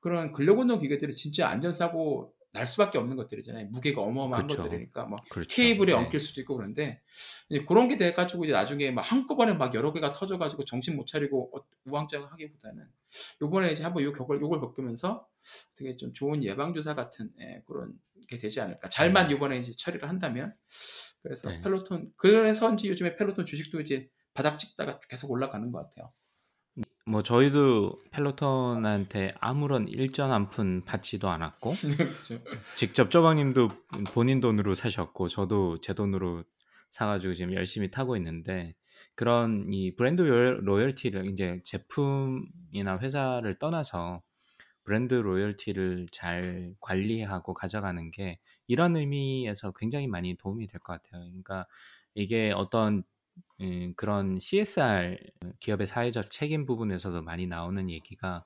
그런 0.00 0.32
근력 0.32 0.58
운동 0.58 0.78
기계들이 0.78 1.16
진짜 1.16 1.48
안전 1.48 1.72
사고 1.72 2.33
날 2.54 2.68
수밖에 2.68 2.98
없는 2.98 3.16
것들이잖아요. 3.16 3.66
무게가 3.66 4.00
어마어마한 4.00 4.46
그쵸. 4.46 4.62
것들이니까 4.62 5.06
뭐 5.06 5.18
그렇죠. 5.28 5.48
케이블에 5.54 5.86
네. 5.86 5.92
엉킬 5.92 6.20
수도 6.20 6.40
있고 6.40 6.56
그런데 6.56 7.02
이제 7.48 7.64
그런 7.64 7.88
게 7.88 7.96
돼가지고 7.96 8.44
이제 8.44 8.52
나중에 8.52 8.92
막 8.92 9.02
한꺼번에 9.02 9.54
막 9.54 9.74
여러 9.74 9.92
개가 9.92 10.12
터져가지고 10.12 10.64
정신 10.64 10.94
못 10.96 11.06
차리고 11.06 11.50
어- 11.52 11.64
우왕좌왕하기보다는 11.84 12.86
요번에 13.42 13.72
이제 13.72 13.82
한번 13.82 14.04
요 14.04 14.12
격을 14.12 14.40
요걸 14.40 14.60
겪으면서 14.60 15.26
되게 15.74 15.96
좀 15.96 16.12
좋은 16.12 16.44
예방 16.44 16.72
주사 16.74 16.94
같은 16.94 17.30
예, 17.40 17.62
그런 17.66 17.92
게 18.28 18.36
되지 18.38 18.60
않을까. 18.60 18.88
잘만 18.88 19.32
요번에 19.32 19.58
이제 19.58 19.72
처리를 19.76 20.08
한다면 20.08 20.54
그래서 21.22 21.50
네. 21.50 21.60
펠로톤 21.60 22.12
그래서인지 22.16 22.88
요즘에 22.88 23.16
펠로톤 23.16 23.46
주식도 23.46 23.80
이제 23.80 24.08
바닥 24.32 24.58
찍다가 24.58 25.00
계속 25.08 25.30
올라가는 25.32 25.70
것 25.72 25.78
같아요. 25.90 26.12
뭐 27.06 27.22
저희도 27.22 27.96
펠로톤한테 28.10 29.32
아무런 29.40 29.88
일전 29.88 30.30
한 30.32 30.48
푼 30.48 30.84
받지도 30.84 31.28
않았고 31.28 31.70
그렇죠. 31.98 32.38
직접 32.76 33.10
쪼방님도 33.10 33.68
본인 34.14 34.40
돈으로 34.40 34.74
사셨고 34.74 35.28
저도 35.28 35.80
제 35.80 35.92
돈으로 35.94 36.44
사가지고 36.90 37.34
지금 37.34 37.52
열심히 37.54 37.90
타고 37.90 38.16
있는데 38.16 38.74
그런 39.14 39.66
이 39.72 39.94
브랜드 39.96 40.22
로열- 40.22 40.60
로열티를 40.64 41.26
이제 41.30 41.60
제품이나 41.64 42.98
회사를 43.00 43.58
떠나서 43.58 44.22
브랜드 44.84 45.14
로열티를 45.14 46.06
잘 46.12 46.74
관리하고 46.80 47.52
가져가는 47.54 48.10
게 48.12 48.38
이런 48.66 48.96
의미에서 48.96 49.72
굉장히 49.72 50.06
많이 50.06 50.36
도움이 50.36 50.66
될 50.68 50.78
것 50.80 51.02
같아요. 51.02 51.22
그러니까 51.24 51.66
이게 52.14 52.52
어떤 52.54 53.02
음, 53.60 53.94
그런 53.96 54.38
CSR 54.40 55.18
기업의 55.60 55.86
사회적 55.86 56.30
책임 56.30 56.66
부분에서도 56.66 57.22
많이 57.22 57.46
나오는 57.46 57.90
얘기가 57.90 58.44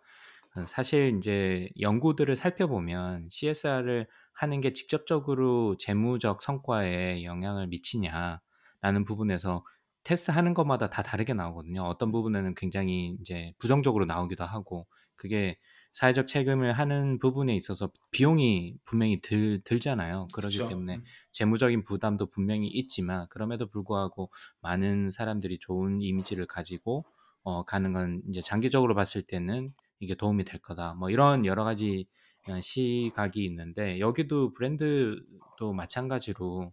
사실 0.66 1.16
이제 1.16 1.68
연구들을 1.80 2.34
살펴보면 2.36 3.28
CSR을 3.30 4.08
하는 4.34 4.60
게 4.60 4.72
직접적으로 4.72 5.76
재무적 5.78 6.42
성과에 6.42 7.22
영향을 7.24 7.68
미치냐라는 7.68 9.04
부분에서 9.06 9.64
테스트하는 10.04 10.54
것마다 10.54 10.88
다 10.88 11.02
다르게 11.02 11.34
나오거든요. 11.34 11.82
어떤 11.82 12.12
부분에는 12.12 12.54
굉장히 12.54 13.16
이제 13.20 13.52
부정적으로 13.58 14.04
나오기도 14.06 14.44
하고 14.44 14.86
그게 15.16 15.58
사회적 15.92 16.26
책임을 16.26 16.72
하는 16.72 17.18
부분에 17.18 17.56
있어서 17.56 17.90
비용이 18.10 18.76
분명히 18.84 19.20
들, 19.20 19.60
들잖아요. 19.64 20.28
그렇기 20.32 20.58
그쵸. 20.58 20.68
때문에 20.68 20.96
음. 20.96 21.04
재무적인 21.32 21.82
부담도 21.84 22.26
분명히 22.30 22.68
있지만 22.68 23.26
그럼에도 23.30 23.66
불구하고 23.68 24.30
많은 24.60 25.10
사람들이 25.10 25.58
좋은 25.58 26.00
이미지를 26.02 26.46
가지고 26.46 27.04
어, 27.42 27.64
가는 27.64 27.92
건 27.92 28.22
이제 28.28 28.40
장기적으로 28.40 28.94
봤을 28.94 29.22
때는 29.22 29.68
이게 30.00 30.14
도움이 30.14 30.44
될 30.44 30.60
거다. 30.60 30.94
뭐 30.94 31.10
이런 31.10 31.46
여러 31.46 31.64
가지 31.64 32.06
어, 32.48 32.60
시각이 32.60 33.44
있는데 33.44 34.00
여기도 34.00 34.52
브랜드도 34.52 35.72
마찬가지로 35.74 36.72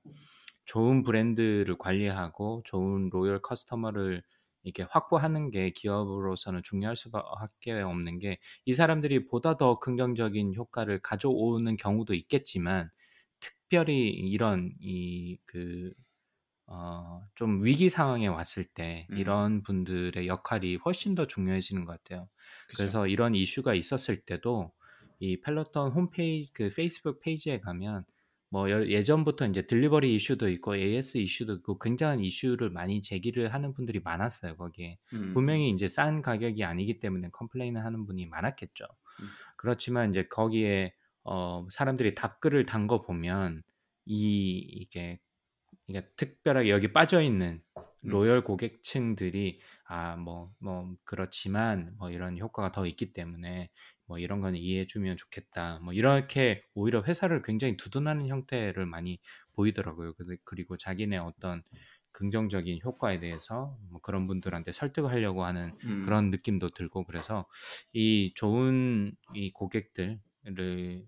좋은 0.65 1.03
브랜드를 1.03 1.77
관리하고 1.77 2.61
좋은 2.65 3.09
로열 3.11 3.41
커스터머를 3.41 4.23
이렇게 4.65 4.83
확보하는 4.89 5.51
게 5.51 5.69
기업으로서는 5.71 6.61
중요할 6.63 6.95
수밖에 6.97 7.71
없는 7.81 8.19
게 8.19 8.37
이 8.65 8.73
사람들이 8.73 9.25
보다 9.25 9.57
더 9.57 9.79
긍정적인 9.79 10.55
효과를 10.55 10.99
가져오는 10.99 11.77
경우도 11.77 12.13
있겠지만 12.13 12.89
특별히 13.39 14.09
이런 14.09 14.71
이그 14.79 15.93
어, 16.67 17.21
좀 17.35 17.63
위기 17.63 17.89
상황에 17.89 18.27
왔을 18.27 18.65
때 18.65 19.07
음. 19.11 19.17
이런 19.17 19.61
분들의 19.63 20.27
역할이 20.27 20.77
훨씬 20.85 21.13
더 21.15 21.27
중요해지는 21.27 21.85
것 21.85 22.03
같아요. 22.03 22.29
그쵸. 22.67 22.77
그래서 22.77 23.07
이런 23.07 23.35
이슈가 23.35 23.75
있었을 23.75 24.21
때도 24.25 24.73
이 25.19 25.39
펠로톤 25.41 25.91
홈페이지 25.93 26.51
그 26.53 26.69
페이스북 26.75 27.19
페이지에 27.21 27.59
가면 27.59 28.05
뭐 28.55 28.69
여- 28.71 28.87
예전부터 28.87 29.47
이제 29.47 29.67
delivery 29.67 30.15
이슈도 30.15 30.47
있고 30.49 30.77
AS 30.77 31.17
이슈도 31.17 31.55
있고 31.55 31.77
굉장한 31.77 32.21
이슈를 32.21 32.69
많이 32.69 33.01
제기를 33.01 33.53
하는 33.53 33.73
분들이 33.73 33.99
많았어요 33.99 34.55
거기에 34.55 34.97
음. 35.13 35.33
분명히 35.33 35.69
이제 35.71 35.89
싼 35.89 36.21
가격이 36.21 36.63
아니기 36.63 37.01
때문에 37.01 37.29
complain을 37.33 37.83
하는 37.83 38.05
분이 38.05 38.27
많았겠죠. 38.27 38.85
음. 39.19 39.27
그렇지만 39.57 40.09
이제 40.11 40.23
거기에 40.29 40.93
어, 41.25 41.67
사람들이 41.69 42.15
답글을 42.15 42.65
단 42.65 42.87
거 42.87 43.01
보면 43.01 43.61
이 44.05 44.57
이게 44.59 45.19
그러니까 45.85 46.09
특별하게 46.15 46.69
여기 46.69 46.93
빠져 46.93 47.21
있는 47.21 47.61
음. 47.77 48.09
로열 48.09 48.43
고객층들이 48.45 49.59
아뭐뭐 49.85 50.95
그렇지만 51.03 51.93
뭐 51.97 52.09
이런 52.11 52.37
효과가 52.37 52.71
더 52.71 52.85
있기 52.87 53.11
때문에 53.13 53.69
뭐 54.07 54.19
이런 54.19 54.39
거는 54.41 54.59
이해해 54.59 54.85
주면 54.87 55.17
좋겠다. 55.17 55.79
뭐 55.79 55.93
이렇게 55.93 56.63
오히려 56.73 57.01
회사를 57.03 57.41
굉장히 57.41 57.77
두둔하는 57.77 58.27
형태를 58.27 58.85
많이 58.85 59.19
보이더라고요. 59.53 60.13
그리고 60.43 60.77
자기네 60.77 61.17
어떤 61.17 61.63
긍정적인 62.11 62.79
효과에 62.83 63.19
대해서 63.19 63.77
뭐 63.89 63.99
그런 64.01 64.27
분들한테 64.27 64.71
설득하려고 64.71 65.43
하는 65.43 65.73
음. 65.85 66.01
그런 66.03 66.29
느낌도 66.29 66.69
들고 66.69 67.03
그래서 67.05 67.45
이 67.93 68.31
좋은 68.35 69.15
이 69.33 69.51
고객들을 69.51 70.19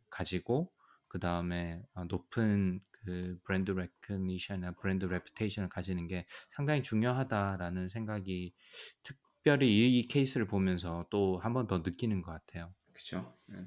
가지고 0.10 0.72
그 1.08 1.20
다음에 1.20 1.82
높은 2.10 2.82
그 2.92 3.38
브랜드 3.46 3.72
recognition이나 3.72 4.74
브랜드 4.74 5.06
reputation을 5.06 5.70
가지는 5.70 6.08
게 6.08 6.26
상당히 6.50 6.84
중요하다라는 6.84 7.88
생각이 7.90 8.54
특별히 9.04 9.68
이, 9.70 10.00
이 10.00 10.08
케이스를 10.08 10.46
보면서 10.48 11.08
또 11.10 11.40
한 11.40 11.54
번 11.54 11.68
더 11.68 11.80
느끼는 11.80 12.22
것 12.22 12.32
같아요. 12.34 12.74
그렇죠. 12.98 13.38
예. 13.52 13.66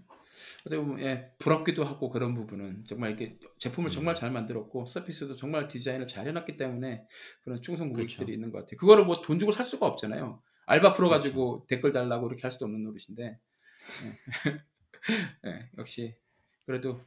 어떻게 0.67 0.77
보면 0.79 1.01
예, 1.01 1.33
부럽기도 1.39 1.85
하고 1.85 2.09
그런 2.11 2.35
부분은 2.35 2.85
정말 2.85 3.11
이렇게 3.11 3.39
제품을 3.59 3.91
음. 3.91 3.93
정말 3.93 4.15
잘 4.17 4.31
만들었고 4.33 4.87
서비스도 4.87 5.37
정말 5.37 5.69
디자인을 5.69 6.07
잘 6.09 6.27
해놨기 6.27 6.57
때문에 6.57 7.07
그런 7.43 7.63
충성 7.63 7.91
고객들이 7.91 8.19
그쵸. 8.19 8.33
있는 8.33 8.51
것 8.51 8.59
같아요. 8.61 8.77
그거를 8.79 9.05
뭐 9.05 9.23
돈 9.23 9.39
주고 9.39 9.53
살 9.53 9.65
수가 9.65 9.87
없잖아요. 9.87 10.43
알바 10.67 10.95
풀어. 10.95 11.09
가지고 11.09 11.65
댓글 11.69 11.93
달라고 11.93 12.27
이렇게 12.27 12.43
할 12.43 12.51
수도 12.51 12.65
없는 12.65 12.83
노릇인데 12.83 13.39
예. 14.05 14.13
예, 15.47 15.71
역시 15.79 16.17
그래도 16.67 17.01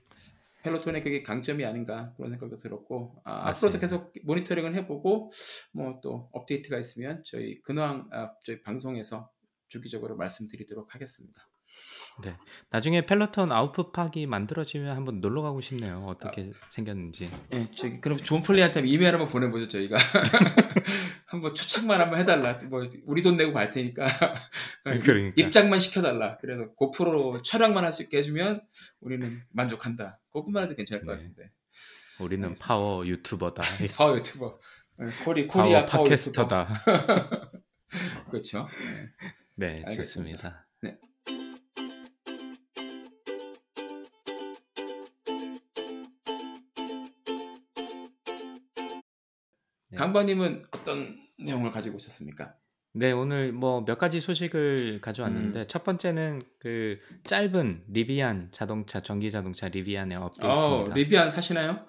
펠로톤의 0.64 1.04
그게 1.04 1.22
강점이 1.24 1.66
아닌가 1.66 2.14
그런 2.16 2.30
생각도 2.32 2.58
들었고 2.58 3.22
아, 3.26 3.50
앞으로도. 3.50 3.80
계속 3.80 4.14
모니터링을 4.24 4.76
해보고 4.76 5.32
뭐 5.74 6.00
또 6.02 6.30
업데이트가 6.32 6.78
있으면 6.78 7.24
저희 7.26 7.62
근황 7.62 8.08
아, 8.14 8.34
저희 8.46 8.62
방송에서 8.62 9.30
주기적으로 9.68 10.16
말씀드리도록 10.18 10.94
하겠습니다. 10.96 11.42
네. 12.24 12.38
나중에 12.70 13.06
펠로톤 13.08 13.52
아웃풋팍이 13.52 14.28
만들어지면 14.28 14.96
한번 14.96 15.20
놀러 15.20 15.42
가고 15.42 15.62
싶네요. 15.62 16.06
어떻게 16.08 16.52
생겼는지. 16.70 17.28
예, 17.54 17.68
저기 17.76 18.00
그럼 18.00 18.18
존 18.20 18.44
폴리한테 18.44 18.82
이메일 18.86 19.14
한번 19.14 19.28
보내 19.30 19.50
보죠 19.50 19.68
저희가 19.68 19.98
한번 21.26 21.56
초청만 21.56 22.00
한번 22.00 22.20
해 22.20 22.24
달라 22.26 22.60
뭐 22.70 22.88
우리 23.08 23.24
돈 23.24 23.36
내고 23.38 23.52
갈 23.54 23.72
테니까 23.72 24.06
그러니까. 24.84 25.34
입장만 25.36 25.80
시켜 25.80 26.02
달라 26.04 26.38
그래서 26.40 26.72
고프로 26.76 27.42
촬영만 27.42 27.84
할 27.84 27.92
수 27.92 28.04
있게 28.04 28.18
해 28.20 28.22
주면 28.22 28.62
우리는 29.02 29.42
만족한다 29.52 30.20
그것만 30.32 30.66
해도 30.66 30.76
괜찮을 30.76 31.04
것 31.06 31.12
네. 31.14 31.18
같은데 31.18 31.52
우리는 32.20 32.44
알겠습니다. 32.46 32.68
파워 32.68 33.08
유튜버다. 33.08 33.64
파워 33.98 34.16
유튜버 34.18 34.60
예, 35.02 35.24
코리 35.26 35.48
코리아 35.48 35.86
파워 35.88 36.04
팟캐스터다. 36.04 36.68
그렇죠 38.30 38.68
예. 38.70 39.10
네, 39.56 39.68
알겠습니다. 39.88 39.96
좋습니다. 40.04 40.68
네. 40.82 40.98
강관님은 50.04 50.64
어떤 50.72 51.16
내용을 51.40 51.72
가지고 51.72 51.96
오셨습니까? 51.96 52.54
네, 52.96 53.12
오늘 53.14 53.54
뭐 53.54 53.86
몇 53.86 53.98
가지 53.98 54.20
소식을 54.20 55.00
가져왔는데 55.02 55.62
음. 55.62 55.66
첫 55.70 55.84
번째는 55.86 56.42
그 56.60 57.00
짧은 57.26 57.86
리비안 57.88 58.50
자동차 58.52 59.00
전기 59.00 59.32
자동차 59.32 59.70
리비안의 59.70 60.18
어, 60.18 60.26
업데이트입니다. 60.26 60.94
리비안 60.96 61.32
사시나요? 61.32 61.86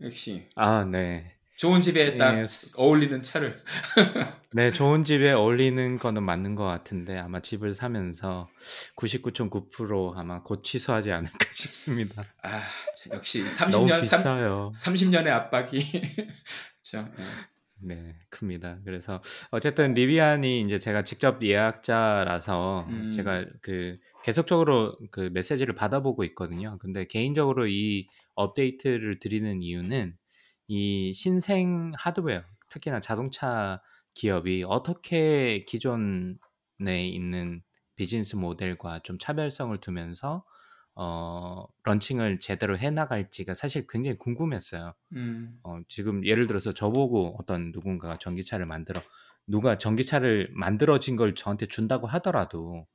역시 0.00 0.48
아, 0.54 0.84
네. 0.84 1.32
좋은 1.56 1.80
집에 1.80 2.16
딱 2.18 2.38
예, 2.38 2.44
어울리는 2.78 3.20
차를 3.22 3.62
네, 4.52 4.70
좋은 4.70 5.04
집에 5.04 5.32
어울리는 5.32 5.98
거는 5.98 6.22
맞는 6.22 6.54
것 6.54 6.64
같은데 6.64 7.16
아마 7.18 7.40
집을 7.40 7.72
사면서 7.74 8.48
99.9% 8.96 10.16
아마 10.16 10.42
곧 10.42 10.62
취소하지 10.62 11.10
않을까 11.12 11.38
싶습니다. 11.52 12.22
아, 12.42 12.60
참, 12.96 13.14
역시 13.14 13.42
너무 13.70 13.86
30년 13.86 13.88
삼, 13.88 14.00
비싸요. 14.00 14.72
30 14.74 15.08
년의 15.08 15.32
압박이 15.32 15.80
그렇죠. 16.92 17.08
예. 17.18 17.24
네, 17.82 18.18
큽니다. 18.30 18.80
그래서 18.84 19.20
어쨌든 19.50 19.94
리비안이 19.94 20.62
이제 20.62 20.78
제가 20.78 21.02
직접 21.02 21.42
예약자라서 21.42 22.86
음. 22.88 23.10
제가 23.12 23.44
그 23.60 23.94
계속적으로 24.24 24.96
그 25.10 25.30
메시지를 25.32 25.74
받아보고 25.74 26.24
있거든요. 26.24 26.78
근데 26.78 27.06
개인적으로 27.06 27.66
이 27.68 28.06
업데이트를 28.34 29.18
드리는 29.18 29.62
이유는 29.62 30.16
이 30.68 31.12
신생 31.14 31.92
하드웨어, 31.96 32.42
특히나 32.68 33.00
자동차 33.00 33.80
기업이 34.14 34.64
어떻게 34.66 35.64
기존에 35.66 36.38
있는 37.08 37.62
비즈니스 37.94 38.36
모델과 38.36 39.00
좀 39.04 39.18
차별성을 39.18 39.78
두면서 39.78 40.44
어, 40.96 41.66
런칭을 41.84 42.40
제대로 42.40 42.76
해 42.78 42.90
나갈지가 42.90 43.52
사실 43.54 43.86
굉장히 43.86 44.16
궁금했어요. 44.16 44.94
음. 45.12 45.60
어, 45.62 45.80
지금 45.88 46.24
예를 46.24 46.46
들어서 46.46 46.72
저보고 46.72 47.36
어떤 47.38 47.70
누군가가 47.70 48.16
전기차를 48.18 48.64
만들어 48.64 49.02
누가 49.46 49.78
전기차를 49.78 50.50
만들어진 50.52 51.14
걸 51.16 51.34
저한테 51.34 51.66
준다고 51.66 52.06
하더라도 52.06 52.86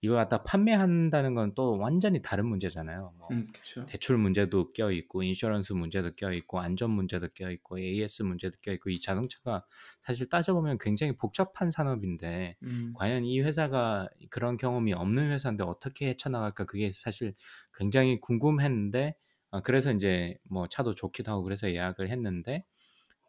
이걸 0.00 0.16
갖다 0.18 0.42
판매한다는 0.44 1.34
건 1.34 1.54
또 1.54 1.78
완전히 1.78 2.22
다른 2.22 2.46
문제잖아요. 2.46 3.14
뭐 3.18 3.30
음. 3.30 3.44
대출 3.86 4.18
문제도 4.18 4.72
껴 4.72 4.90
있고 4.92 5.22
인슈런스 5.22 5.72
문제도 5.72 6.10
껴 6.14 6.32
있고 6.32 6.60
안전 6.60 6.90
문제도 6.90 7.26
껴 7.34 7.50
있고 7.50 7.78
AS 7.78 8.22
문제도 8.22 8.56
껴 8.62 8.72
있고 8.72 8.90
이 8.90 9.00
자동차가 9.00 9.64
사실 10.02 10.28
따져보면 10.28 10.78
굉장히 10.78 11.16
복잡한 11.16 11.70
산업인데 11.70 12.56
음. 12.62 12.92
과연 12.94 13.24
이 13.24 13.40
회사가 13.40 14.08
그런 14.30 14.56
경험이 14.58 14.92
없는 14.92 15.30
회사인데 15.32 15.64
어떻게 15.64 16.08
헤쳐나갈까 16.08 16.64
그게 16.66 16.92
사실 16.94 17.34
굉장히 17.74 18.20
궁금했는데 18.20 19.14
아, 19.50 19.60
그래서 19.62 19.92
이제 19.92 20.36
뭐 20.44 20.66
차도 20.68 20.94
좋기도 20.94 21.32
하고 21.32 21.42
그래서 21.42 21.70
예약을 21.70 22.10
했는데 22.10 22.64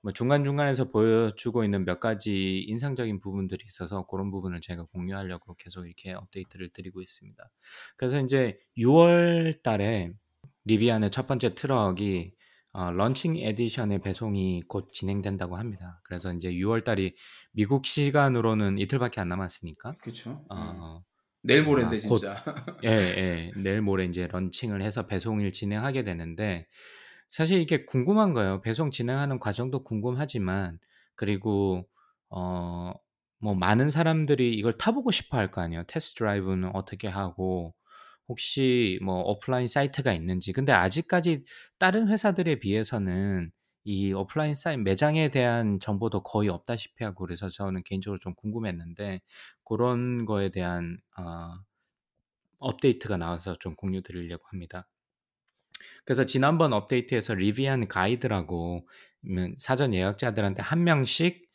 뭐 0.02 0.14
중간중간에서 0.14 0.90
보여주고 0.92 1.64
있는 1.64 1.86
몇 1.86 2.00
가지 2.00 2.60
인상적인 2.68 3.20
부분들이 3.20 3.64
있어서 3.66 4.06
그런 4.08 4.32
부분을 4.32 4.62
제가 4.62 4.86
공유하려고 4.94 5.56
계속 5.56 5.86
이렇게 5.86 6.14
업데이트를 6.14 6.70
드리고 6.70 7.02
있습니다. 7.02 7.50
그래서 7.98 8.20
이제 8.22 8.58
6월 8.78 9.62
달에 9.62 10.12
리비안의 10.66 11.12
첫 11.12 11.28
번째 11.28 11.54
트럭이 11.56 12.32
어, 12.72 12.92
launching 12.92 13.36
edition의 13.38 14.00
배송이 14.02 14.62
곧 14.68 14.88
진행된다고 14.94 15.58
합니다. 15.58 16.00
그래서 16.04 16.32
이제 16.34 16.50
6월 16.52 16.84
달이 16.84 17.16
미국 17.52 17.86
시간으로는 17.88 18.78
이틀밖에 18.78 19.20
안 19.20 19.28
남았으니까 19.30 19.96
그렇죠. 20.02 20.46
어, 20.50 21.04
내일 21.42 21.64
모레인데 21.64 21.98
아, 21.98 22.08
곧- 22.08 22.18
진짜. 22.18 22.36
예, 22.84 22.90
예. 22.90 23.52
내일 23.56 23.82
모레 23.82 24.06
이제 24.06 24.28
런칭을 24.28 24.82
해서 24.84 25.08
배송을 25.08 25.52
진행하게 25.52 26.04
되는데 26.04 26.68
사실 27.30 27.60
이게 27.62 27.86
궁금한 27.86 28.34
거예요. 28.34 28.62
배송 28.62 28.92
진행하는 28.92 29.40
과정도 29.40 29.84
궁금하지만 29.84 30.80
그리고 31.16 31.88
어, 32.30 32.94
뭐 33.40 33.56
많은 33.56 33.90
사람들이 33.90 34.54
이걸 34.56 34.74
타보고 34.74 35.12
싶어 35.12 35.38
할 35.38 35.52
거 35.52 35.62
아니에요. 35.62 35.84
test 35.88 36.16
drive는 36.20 36.72
어떻게 36.76 37.08
하고 37.08 37.76
혹시 38.28 39.00
뭐 39.04 39.22
오프라인 39.24 39.68
사이트가 39.68 40.14
있는지. 40.14 40.54
근데 40.54 40.72
아직까지 40.74 41.44
다른 41.80 42.08
회사들에 42.10 42.56
비해서는 42.60 43.52
이 43.86 44.14
오프라인 44.14 44.54
사이트 44.56 44.80
매장에 44.82 45.30
대한 45.30 45.80
정보도 45.80 46.22
거의 46.24 46.50
없다시피 46.50 47.04
하고 47.04 47.26
그래서 47.26 47.50
저는 47.50 47.84
개인적으로 47.84 48.20
좀 48.20 48.36
궁금했는데 48.36 49.22
그런 49.66 50.26
거에 50.26 50.50
대한 50.50 51.00
어, 51.18 51.56
업데이트가 52.60 53.18
나와서 53.18 53.56
좀 53.60 53.76
공유 53.76 54.02
드리려고 54.02 54.46
합니다. 54.48 54.88
그래서 56.06 56.26
지난번 56.26 56.74
업데이트에서 56.74 57.34
리비안 57.34 57.88
가이드라고 57.88 58.88
음, 59.28 59.56
사전 59.58 59.94
예약자들한테 59.94 60.62
한 60.62 60.84
명씩 60.84 61.50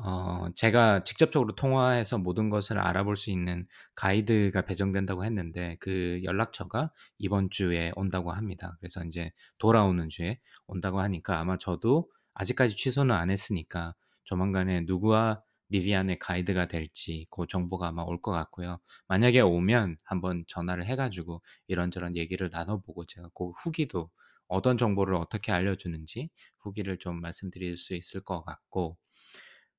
어, 0.00 0.46
제가 0.54 1.02
직접적으로 1.04 1.54
통화해서 1.56 2.18
모든 2.18 2.50
것을 2.50 2.78
알아볼 2.78 3.16
수 3.16 3.30
있는 3.30 3.66
가이드가 3.96 4.62
배정된다고 4.62 5.24
했는데 5.24 5.76
그 5.80 6.20
연락처가 6.22 6.92
이번 7.18 7.50
주에 7.50 7.92
온다고 7.96 8.30
합니다. 8.30 8.76
그래서 8.80 9.02
이제 9.04 9.32
돌아오는 9.58 10.08
주에 10.08 10.38
온다고 10.66 11.00
하니까 11.00 11.40
아마 11.40 11.56
저도 11.58 12.08
아직까지 12.34 12.76
취소는 12.76 13.14
안 13.14 13.30
했으니까 13.30 13.94
조만간에 14.24 14.82
누구와 14.82 15.42
리비안의 15.70 16.18
가이드가 16.18 16.66
될지 16.68 17.26
그 17.30 17.46
정보가 17.46 17.88
아마 17.88 18.02
올 18.02 18.20
것 18.22 18.32
같고요. 18.32 18.78
만약에 19.08 19.40
오면 19.40 19.96
한번 20.04 20.44
전화를 20.48 20.86
해가지고 20.86 21.42
이런저런 21.68 22.16
얘기를 22.16 22.50
나눠보고 22.50 23.04
제가 23.06 23.30
그 23.34 23.50
후기도 23.62 24.10
어떤 24.48 24.78
정보를 24.78 25.14
어떻게 25.14 25.52
알려주는지 25.52 26.30
후기를 26.60 26.98
좀 26.98 27.20
말씀드릴 27.20 27.76
수 27.76 27.94
있을 27.94 28.20
것 28.22 28.42
같고 28.44 28.96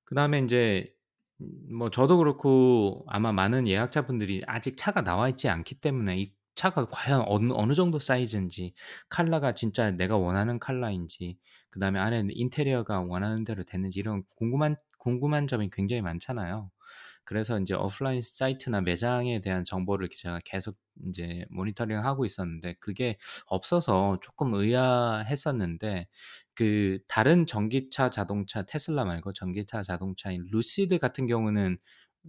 그 0.05 0.15
다음에 0.15 0.39
이제 0.39 0.93
뭐 1.71 1.89
저도 1.89 2.17
그렇고 2.17 3.05
아마 3.07 3.31
많은 3.31 3.67
예약자분들이 3.67 4.41
아직 4.47 4.75
차가 4.77 5.01
나와 5.01 5.29
있지 5.29 5.47
않기 5.49 5.79
때문에 5.81 6.19
이 6.19 6.33
차가 6.55 6.85
과연 6.85 7.23
어느, 7.27 7.53
어느 7.53 7.73
정도 7.73 7.99
사이즈인지 7.99 8.73
컬러가 9.09 9.53
진짜 9.53 9.91
내가 9.91 10.17
원하는 10.17 10.59
컬러인지 10.59 11.37
그 11.69 11.79
다음에 11.79 11.99
안에 11.99 12.25
인테리어가 12.31 13.01
원하는 13.01 13.45
대로 13.45 13.63
됐는지 13.63 13.99
이런 13.99 14.23
궁금한 14.37 14.75
궁금한 14.99 15.47
점이 15.47 15.69
굉장히 15.71 16.01
많잖아요. 16.03 16.71
그래서 17.23 17.59
이제 17.59 17.73
오프라인 17.75 18.21
사이트나 18.21 18.81
매장에 18.81 19.41
대한 19.41 19.63
정보를 19.63 20.09
제가 20.09 20.39
계속 20.45 20.77
이제 21.09 21.45
모니터링 21.51 21.99
하고 22.03 22.25
있었는데 22.25 22.75
그게 22.79 23.17
없어서 23.45 24.19
조금 24.21 24.53
의아했었는데 24.55 26.07
그 26.55 26.99
다른 27.07 27.45
전기차 27.45 28.09
자동차 28.09 28.63
테슬라 28.63 29.05
말고 29.05 29.33
전기차 29.33 29.83
자동차인 29.83 30.45
루시드 30.51 30.97
같은 30.99 31.27
경우는 31.27 31.77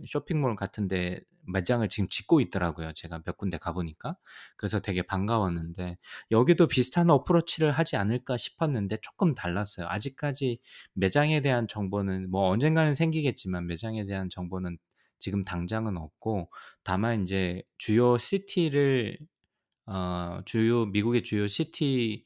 쇼핑몰 0.07 0.57
같은데 0.57 1.21
매장을 1.53 1.87
지금 1.89 2.09
짓고 2.09 2.41
있더라고요. 2.41 2.93
제가 2.93 3.23
몇 3.25 3.37
군데 3.37 3.59
가보니까 3.59 4.17
그래서 4.57 4.81
되게 4.81 5.03
반가웠는데 5.03 5.99
여기도 6.31 6.67
비슷한 6.69 7.11
approach를 7.11 7.71
하지 7.73 7.97
않을까 7.97 8.37
싶었는데 8.37 8.99
조금 9.03 9.35
달랐어요. 9.35 9.87
아직까지 9.89 10.59
매장에 10.95 11.41
대한 11.41 11.67
정보는 11.69 12.31
뭐 12.31 12.49
언젠가는 12.49 12.95
생기겠지만 12.95 13.67
매장에 13.67 14.07
대한 14.07 14.29
정보는 14.31 14.79
지금 15.19 15.45
당장은 15.45 15.97
없고 15.97 16.51
다만 16.83 17.23
이제 17.23 17.63
주요 17.79 18.17
city를 18.19 19.19
어, 19.87 20.41
주요 20.45 20.87
미국의 20.87 21.23
주요 21.23 21.47
city 21.47 22.25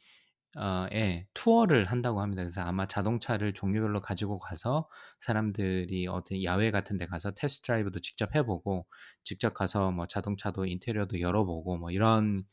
에 0.93 1.27
투어를 1.35 1.87
한다고 1.87 2.21
합니다. 2.21 2.43
그래서 2.43 2.61
아마 2.63 2.87
자동차를 2.87 3.53
종류별로 3.55 4.01
가지고 4.01 4.39
가서 4.39 4.89
사람들이 5.21 6.07
어떤 6.09 6.43
야외 6.45 6.71
같은 6.71 6.97
데 6.99 7.07
가서 7.07 7.33
test 7.33 7.63
drive도 7.67 8.01
직접 8.01 8.35
해보고 8.37 8.87
직접 9.25 9.55
가서 9.55 9.91
뭐 9.93 10.07
자동차도 10.07 10.67
인테리어도 10.67 11.21
열어보고 11.21 11.79
뭐 11.79 11.91
이런 11.91 12.45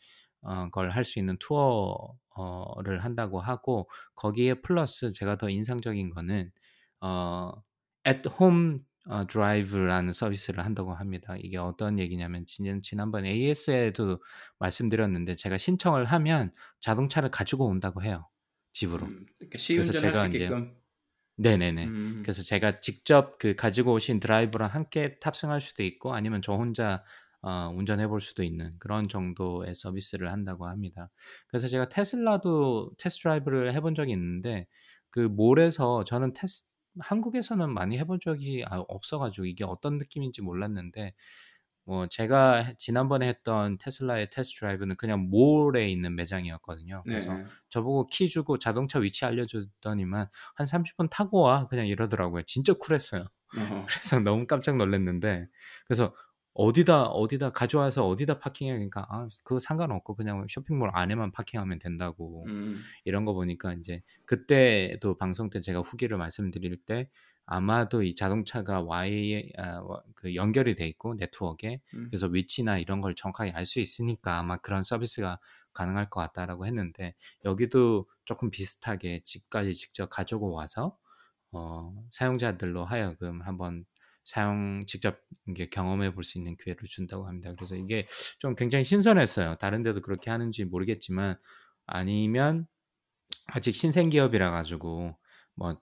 어, 0.42 0.70
걸 0.72 0.90
할 0.92 1.06
수 1.06 1.20
있는 1.20 1.38
투어를 1.40 3.04
한다고 3.04 3.40
하고 3.42 3.90
거기에 4.16 4.56
플러스 4.56 5.12
제가 5.12 5.38
더 5.38 5.50
인상적인 5.50 6.10
거는 6.12 6.52
어, 7.02 7.52
at 8.08 8.22
home 8.40 8.80
어, 9.08 9.26
드라이브라는 9.28 10.14
서비스를 10.14 10.64
한다고 10.64 10.94
합니다. 10.94 11.36
이게 11.40 11.58
어떤 11.58 12.00
얘기냐면 12.00 12.46
지난, 12.46 12.82
지난번 12.82 13.26
AS에도 13.26 14.22
말씀드렸는데 14.60 15.36
제가 15.36 15.58
신청을 15.58 16.06
하면 16.06 16.52
자동차를 16.82 17.30
가지고 17.32 17.66
온다고 17.66 18.04
해요. 18.04 18.30
집으로. 18.74 19.06
음, 19.08 19.26
이렇게 19.40 19.58
그래서 19.58 19.92
제가 19.92 20.28
수 20.28 20.28
이제. 20.28 20.50
네네네. 21.38 21.86
음, 21.86 22.20
그래서 22.22 22.44
제가 22.44 22.80
직접 22.82 23.40
그 23.40 23.56
가지고 23.56 23.94
오신 23.94 24.20
드라이버랑 24.20 24.70
함께 24.70 25.18
탑승할 25.20 25.62
수도 25.62 25.84
있고 25.84 26.14
아니면 26.14 26.42
저 26.44 26.54
혼자 26.54 27.04
어, 27.42 27.72
운전해 27.76 28.08
볼 28.08 28.22
수도 28.22 28.44
있는 28.44 28.78
그런 28.80 29.08
정도의 29.10 29.74
서비스를 29.74 30.32
한다고 30.32 30.68
합니다. 30.68 31.10
그래서 31.48 31.68
제가 31.68 31.90
테슬라도 31.90 32.92
test 33.00 33.24
drive를 33.24 33.74
해본 33.74 33.96
적이 33.96 34.12
있는데 34.14 34.68
그 35.10 35.20
mall에서 35.22 36.04
저는 36.04 36.34
테스 36.34 36.66
한국에서는 37.00 37.74
많이 37.74 37.98
해본 37.98 38.20
적이 38.22 38.64
아, 38.68 38.80
없어가지고 38.88 39.46
이게 39.46 39.64
어떤 39.64 39.98
느낌인지 39.98 40.42
몰랐는데 40.42 41.14
뭐 41.86 42.08
제가 42.08 42.56
해- 42.58 42.76
지난번에 42.78 43.28
했던 43.28 43.78
테슬라의 43.80 44.30
test 44.30 44.60
drive는 44.60 44.96
그냥 44.98 45.30
mall에 45.30 45.90
있는 45.90 46.16
매장이었거든요. 46.16 47.04
네. 47.06 47.14
그래서 47.14 47.40
저보고 47.70 48.08
키 48.08 48.30
주고 48.30 48.58
자동차 48.60 49.00
위치 49.00 49.26
알려주더니만 49.26 50.28
한 50.56 50.68
30분 50.68 51.10
타고 51.10 51.42
와 51.42 51.68
그냥 51.68 51.88
이러더라고요. 51.88 52.44
진짜 52.44 52.74
쿨했어요. 52.74 53.26
어허. 53.58 53.86
그래서 54.04 54.20
너무 54.20 54.46
깜짝 54.48 54.78
놀랐는데 54.78 55.48
그래서 55.88 56.14
어디다 56.54 57.06
어디다 57.06 57.52
가져와서 57.52 58.08
어디다 58.08 58.40
파킹해 58.40 58.74
그러니까 58.74 59.06
아 59.10 59.28
그거 59.44 59.60
상관없고 59.60 60.16
그냥 60.16 60.46
쇼핑몰 60.50 60.90
안에만 60.94 61.32
파킹하면 61.32 61.80
된다고 61.80 62.46
음, 62.48 62.82
이런 63.06 63.26
거 63.26 63.34
보니까 63.34 63.74
이제 63.74 64.02
그때도 64.26 65.18
방송 65.18 65.50
때 65.50 65.62
제가 65.62 65.80
후기를 65.80 66.18
말씀드릴 66.18 66.78
때 66.86 67.10
아마도 67.46 68.04
이 68.04 68.16
자동차가 68.16 68.82
Y 68.82 69.52
아, 69.58 69.80
와- 69.82 70.04
그 70.16 70.36
연결이 70.36 70.76
돼 70.76 70.88
있고 70.88 71.16
네트워크에 71.16 71.82
음. 71.96 72.08
그래서 72.10 72.28
위치나 72.28 72.78
이런 72.78 73.02
걸 73.02 73.16
정확하게 73.16 73.52
알 73.52 73.66
수 73.66 73.80
있으니까 73.80 74.38
아마 74.40 74.58
그런 74.58 74.84
서비스가 74.84 75.40
가능할 75.74 76.10
것 76.10 76.20
같다라고 76.22 76.66
했는데 76.66 77.16
여기도 77.46 78.08
조금 78.26 78.52
비슷하게 78.52 79.22
집까지 79.24 79.74
직접 79.74 80.08
가지고 80.10 80.52
와서 80.54 80.98
어, 81.52 81.94
사용자들로 82.12 82.86
하여금 82.86 83.42
한번 83.42 83.86
사용 84.24 84.86
직접 84.88 85.20
이게 85.48 85.68
경험해 85.70 86.14
볼 86.14 86.24
수 86.24 86.38
있는 86.38 86.56
기회를 86.58 86.84
준다고 86.88 87.28
합니다. 87.28 87.54
그래서 87.56 87.76
이게 87.76 88.08
좀 88.40 88.56
굉장히 88.56 88.84
신선했어요. 88.86 89.56
다른 89.56 89.84
데도 89.84 90.02
그렇게 90.02 90.30
하는지 90.32 90.64
모르겠지만 90.66 91.38
아니면 91.88 92.68
아직 93.48 93.76
신생 93.76 94.10
기업이라 94.10 94.52
가지고 94.52 95.18
뭐 95.56 95.80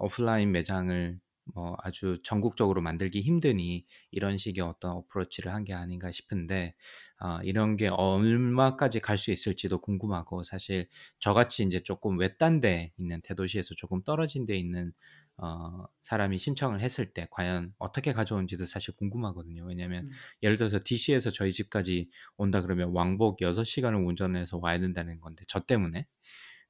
오프라인 0.00 0.52
매장을 0.52 1.18
뭐 1.54 1.76
아주 1.82 2.18
전국적으로 2.24 2.82
만들기 2.82 3.22
힘드니 3.22 3.86
이런 4.10 4.36
식의 4.36 4.62
어떤 4.62 4.92
어프로치를 4.92 5.52
한 5.54 5.64
게 5.64 5.72
아닌가 5.74 6.10
싶은데 6.12 6.74
아, 7.18 7.40
이런 7.42 7.76
게 7.76 7.88
얼마까지 7.88 9.00
갈 9.00 9.16
수 9.18 9.30
있을지도 9.32 9.80
궁금하고 9.80 10.42
사실 10.42 10.88
저같이 11.18 11.62
이제 11.64 11.80
조금 11.82 12.18
외딴 12.18 12.60
데 12.60 12.92
있는 12.98 13.22
대도시에서 13.22 13.74
조금 13.76 14.02
떨어진 14.04 14.44
데 14.46 14.56
있는 14.56 14.92
어, 15.38 15.86
사람이 16.02 16.38
신청을 16.38 16.80
했을 16.80 17.12
때 17.12 17.26
과연 17.30 17.72
어떻게 17.78 18.12
가져온지도 18.12 18.64
사실 18.66 18.94
궁금하거든요. 18.96 19.64
왜냐하면 19.64 20.04
음. 20.04 20.10
예를 20.42 20.56
들어서 20.56 20.80
DC에서 20.84 21.30
저희 21.30 21.52
집까지 21.52 22.10
온다 22.36 22.60
그러면 22.60 22.90
왕복 22.92 23.40
6시간을 23.40 24.04
운전해서 24.04 24.58
와야 24.60 24.78
된다는 24.78 25.20
건데 25.20 25.44
저 25.46 25.60
때문에 25.60 26.06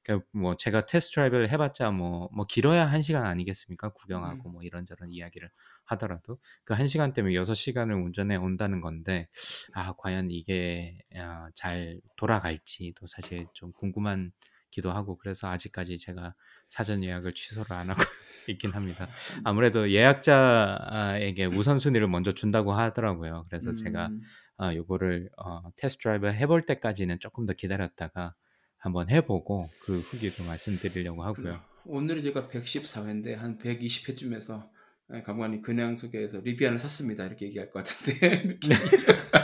그뭐 0.03 0.55
제가 0.55 0.85
테스트 0.85 1.15
드라이브를 1.15 1.51
해봤자 1.51 1.91
뭐, 1.91 2.29
뭐 2.33 2.45
길어야 2.45 2.85
한 2.85 3.01
시간 3.01 3.25
아니겠습니까? 3.25 3.89
구경하고 3.89 4.49
뭐 4.49 4.63
이런저런 4.63 5.11
이야기를 5.11 5.49
하더라도 5.85 6.39
그한 6.63 6.87
시간 6.87 7.13
때문에 7.13 7.35
여섯 7.35 7.53
시간을 7.53 7.95
운전해 7.95 8.35
온다는 8.35 8.81
건데 8.81 9.27
아 9.73 9.93
과연 9.93 10.31
이게 10.31 10.97
아, 11.15 11.49
잘 11.53 11.99
돌아갈지도 12.15 13.07
사실 13.07 13.45
좀 13.53 13.71
궁금한 13.73 14.31
기도 14.71 14.91
하고 14.91 15.17
그래서 15.17 15.47
아직까지 15.47 15.97
제가 15.97 16.35
사전 16.67 17.03
예약을 17.03 17.33
취소를 17.33 17.73
안 17.73 17.89
하고 17.89 18.01
있긴 18.47 18.71
합니다. 18.71 19.07
아무래도 19.43 19.91
예약자에게 19.91 21.45
우선순위를 21.45 22.07
먼저 22.07 22.31
준다고 22.31 22.73
하더라고요. 22.73 23.43
그래서 23.49 23.73
제가 23.73 24.07
음. 24.07 24.21
어, 24.57 24.73
요거를 24.73 25.29
어, 25.37 25.71
테스트 25.75 26.03
드라이브 26.03 26.27
해볼 26.27 26.65
때까지는 26.65 27.19
조금 27.19 27.45
더 27.45 27.53
기다렸다가 27.53 28.35
한번 28.77 29.09
해보고 29.09 29.69
그 29.81 29.99
후기도 29.99 30.43
말씀드리려고 30.45 31.23
하고요. 31.23 31.61
오늘이 31.85 32.21
제가 32.21 32.47
114회인데 32.47 33.35
한 33.35 33.57
120회쯤에서 33.57 34.69
감독관이 35.23 35.61
그냥 35.61 35.95
소개해서 35.95 36.39
리비안을 36.41 36.77
샀습니다 36.77 37.25
이렇게 37.25 37.47
얘기할 37.47 37.71
것 37.71 37.83
같은데 37.83 38.57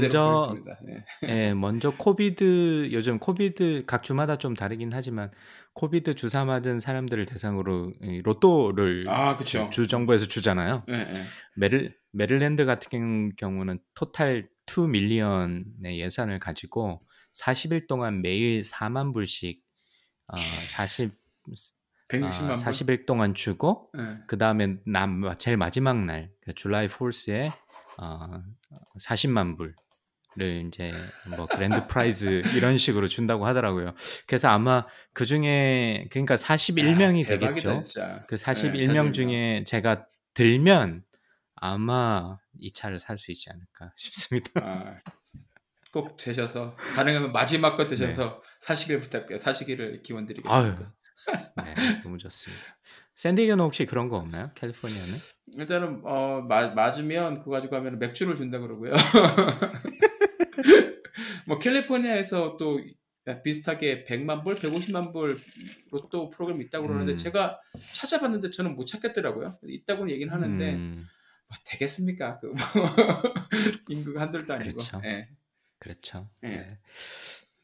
먼저- 0.00 0.48
보겠습니다. 0.48 0.78
네. 0.84 1.04
예, 1.48 1.54
먼저 1.54 1.90
COVID 1.96 2.90
요즘 2.92 3.18
COVID 3.18 3.84
각 3.86 4.02
주마다 4.02 4.36
좀 4.36 4.54
다르긴 4.54 4.90
하지만 4.92 5.30
COVID 5.74 6.14
주사 6.14 6.44
맞은 6.44 6.80
사람들을 6.80 7.26
대상으로 7.26 7.92
이 8.02 8.22
로또를 8.22 9.04
아. 9.08 9.36
주 9.70 9.86
정부에서 9.86 10.26
주잖아요. 10.26 10.84
네, 10.88 11.04
네. 11.04 11.22
메릴 11.56 11.96
메릴랜드 12.12 12.64
같은 12.64 13.34
경우는 13.36 13.78
total 13.94 14.44
2 14.66 14.88
million의 14.88 16.00
예산을 16.00 16.38
가지고 16.38 17.02
40일 17.38 17.86
동안 17.88 18.22
매일 18.22 18.60
4만 18.62 19.12
불씩 19.12 19.60
어, 20.28 20.36
40 20.36 21.10
160만 22.08 22.24
아, 22.50 22.54
불. 22.54 22.64
40일 22.64 23.04
동안 23.06 23.34
주고 23.34 23.90
네. 23.92 24.18
그 24.26 24.38
다음에 24.38 24.76
남 24.86 25.22
제일 25.38 25.56
마지막 25.56 26.04
날 26.04 26.30
그 26.42 26.54
July 26.54 26.86
4th에 26.86 27.52
어, 27.98 28.42
40만 29.00 29.56
불을 29.56 29.74
이제 30.66 30.92
뭐 31.36 31.46
grand 31.46 31.86
prize 31.86 32.42
이런 32.54 32.76
식으로 32.78 33.08
준다고 33.08 33.46
하더라고요. 33.46 33.94
그래서 34.26 34.48
아마 34.48 34.86
그 35.12 35.24
중에 35.24 36.06
그러니까 36.10 36.34
41명이 36.36 37.24
아, 37.24 37.28
대박이다, 37.28 37.70
되겠죠. 37.70 37.84
진짜. 37.88 38.24
그 38.28 38.36
네, 38.36 38.44
41명 38.44 39.08
41명. 39.08 39.12
중에 39.14 39.64
제가 39.66 40.06
들면 40.34 41.04
아마 41.54 42.36
이 42.60 42.72
차를 42.72 42.98
살 43.00 43.16
수 43.18 43.30
있지 43.30 43.48
않을까 43.50 43.92
싶습니다. 43.96 44.50
아, 44.62 45.00
꼭 45.92 46.18
되셔서 46.18 46.76
가능하면 46.94 47.32
마지막 47.32 47.74
거 47.76 47.86
네. 47.86 47.96
되셔서 47.96 48.42
사시길 48.60 49.00
부탁드려요. 49.00 49.38
사시기를 49.40 50.02
기원 50.02 50.26
드리겠습니다. 50.26 50.54
아유, 50.54 50.74
네, 51.64 52.02
너무 52.02 52.18
좋습니다. 52.18 52.62
샌디에고는 53.14 53.64
혹시 53.64 53.86
그런 53.86 54.10
거 54.10 54.18
없나요? 54.18 54.50
캘리포니아는? 54.54 55.14
일단은 55.52 56.00
어, 56.04 56.44
마- 56.48 56.68
맞으면 56.74 57.38
그거 57.40 57.52
가지고 57.52 57.72
가면 57.76 57.98
맥주를 57.98 58.36
준다 58.36 58.58
그러고요. 58.58 58.92
뭐 61.46 61.58
캘리포니아에서 61.58 62.56
또 62.58 62.80
비슷하게 63.42 64.04
100만 64.04 64.44
불, 64.44 64.54
150만 64.54 65.12
불 65.12 65.36
로또 65.90 66.30
프로그램 66.30 66.60
있다고 66.62 66.86
그러는데 66.86 67.12
음. 67.12 67.18
제가 67.18 67.60
찾아봤는데 67.94 68.50
저는 68.50 68.76
못 68.76 68.86
찾겠더라고요. 68.86 69.58
있다고는 69.66 70.12
얘기는 70.12 70.32
하는데 70.32 70.74
음, 70.74 71.06
뭐 71.48 71.58
되겠습니까? 71.64 72.38
그 72.40 72.46
뭐, 72.46 72.56
인구가 73.88 74.20
한둘도 74.22 74.52
아니고. 74.54 74.72
그렇죠. 74.72 75.00
예. 75.04 75.28
그렇죠. 75.78 76.28
예. 76.44 76.48
네. 76.48 76.78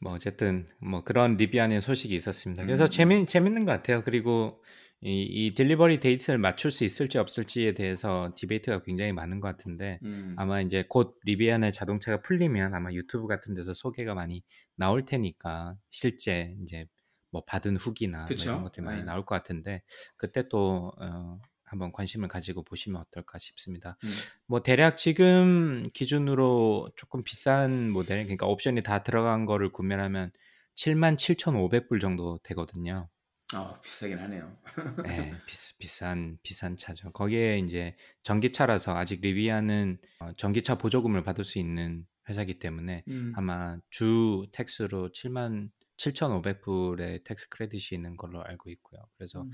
뭐 0.00 0.14
어쨌든 0.14 0.66
뭐 0.80 1.04
그런 1.04 1.36
리비안의 1.36 1.80
소식이 1.80 2.14
있었습니다. 2.16 2.64
그래서 2.64 2.84
음. 2.84 2.90
재미 2.90 3.26
재밌는 3.26 3.64
것 3.64 3.72
같아요. 3.72 4.02
그리고 4.02 4.62
이, 5.04 5.22
이 5.22 5.54
delivery 5.54 5.98
date를 5.98 6.38
맞출 6.38 6.70
수 6.70 6.84
있을지 6.84 7.18
없을지에 7.18 7.74
대해서 7.74 8.32
debate가 8.36 8.82
굉장히 8.82 9.12
많은 9.12 9.40
것 9.40 9.48
같은데 9.48 9.98
음. 10.04 10.34
아마 10.38 10.60
이제 10.60 10.84
곧 10.88 11.18
리비안의 11.24 11.72
자동차가 11.72 12.22
풀리면 12.22 12.74
아마 12.74 12.92
유튜브 12.92 13.26
같은 13.26 13.54
데서 13.54 13.74
소개가 13.74 14.14
많이 14.14 14.42
나올 14.76 15.04
테니까 15.04 15.76
실제 15.90 16.56
이제 16.62 16.86
뭐 17.30 17.42
받은 17.44 17.78
후기나 17.78 18.18
뭐 18.18 18.26
그쵸? 18.26 18.50
이런 18.50 18.62
것들이 18.62 18.84
많이 18.84 18.98
네. 18.98 19.04
나올 19.04 19.24
것 19.24 19.34
같은데 19.34 19.82
그때 20.16 20.48
또 20.48 20.92
어, 21.00 21.40
한번 21.64 21.90
관심을 21.90 22.28
가지고 22.28 22.62
보시면 22.62 23.00
어떨까 23.00 23.38
싶습니다. 23.38 23.96
음. 24.04 24.08
뭐 24.46 24.62
대략 24.62 24.96
지금 24.96 25.82
기준으로 25.94 26.90
조금 26.94 27.24
비싼 27.24 27.90
모델, 27.90 28.22
그러니까 28.24 28.46
옵션이 28.46 28.82
다 28.82 29.02
들어간 29.02 29.46
거를 29.46 29.72
구매하면 29.72 30.30
77,500불 30.76 32.00
정도 32.00 32.38
되거든요. 32.44 33.08
아 33.52 33.80
비싸긴 33.82 34.18
하네요. 34.18 34.56
네, 35.04 35.32
비스, 35.46 35.76
비싼 35.78 36.38
비싼 36.42 36.76
차죠. 36.76 37.10
거기에 37.12 37.58
이제 37.58 37.96
전기차라서 38.22 38.96
아직 38.96 39.20
리비아는 39.20 39.98
어, 40.20 40.32
전기차 40.36 40.76
보조금을 40.78 41.22
받을 41.24 41.44
수 41.44 41.58
있는 41.58 42.06
회사이기 42.28 42.58
때문에 42.60 43.04
음. 43.08 43.32
아마 43.36 43.78
주 43.90 44.46
텍스로 44.52 45.10
7만 45.10 45.70
7,500불의 45.96 47.24
tax 47.24 47.48
credit이 47.48 47.96
있는 47.96 48.16
걸로 48.16 48.42
알고 48.44 48.70
있고요. 48.70 49.00
그래서 49.16 49.42
음. 49.42 49.50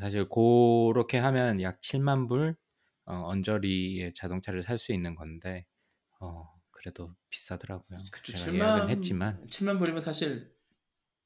사실 0.00 0.26
그렇게 0.28 1.18
하면 1.18 1.60
약 1.62 1.80
7만 1.80 2.28
불 2.28 2.56
어, 3.04 3.14
언저리의 3.28 4.14
자동차를 4.14 4.62
살 4.62 4.78
수 4.78 4.92
있는 4.92 5.14
건데 5.14 5.66
어, 6.20 6.48
그래도 6.70 7.14
비싸더라고요. 7.30 8.10
그쵸, 8.12 8.32
제가 8.32 8.52
7만 8.52 8.54
예약은 8.54 8.88
했지만 8.90 9.40
7만 9.50 9.78
불이면 9.78 10.02
사실 10.02 10.51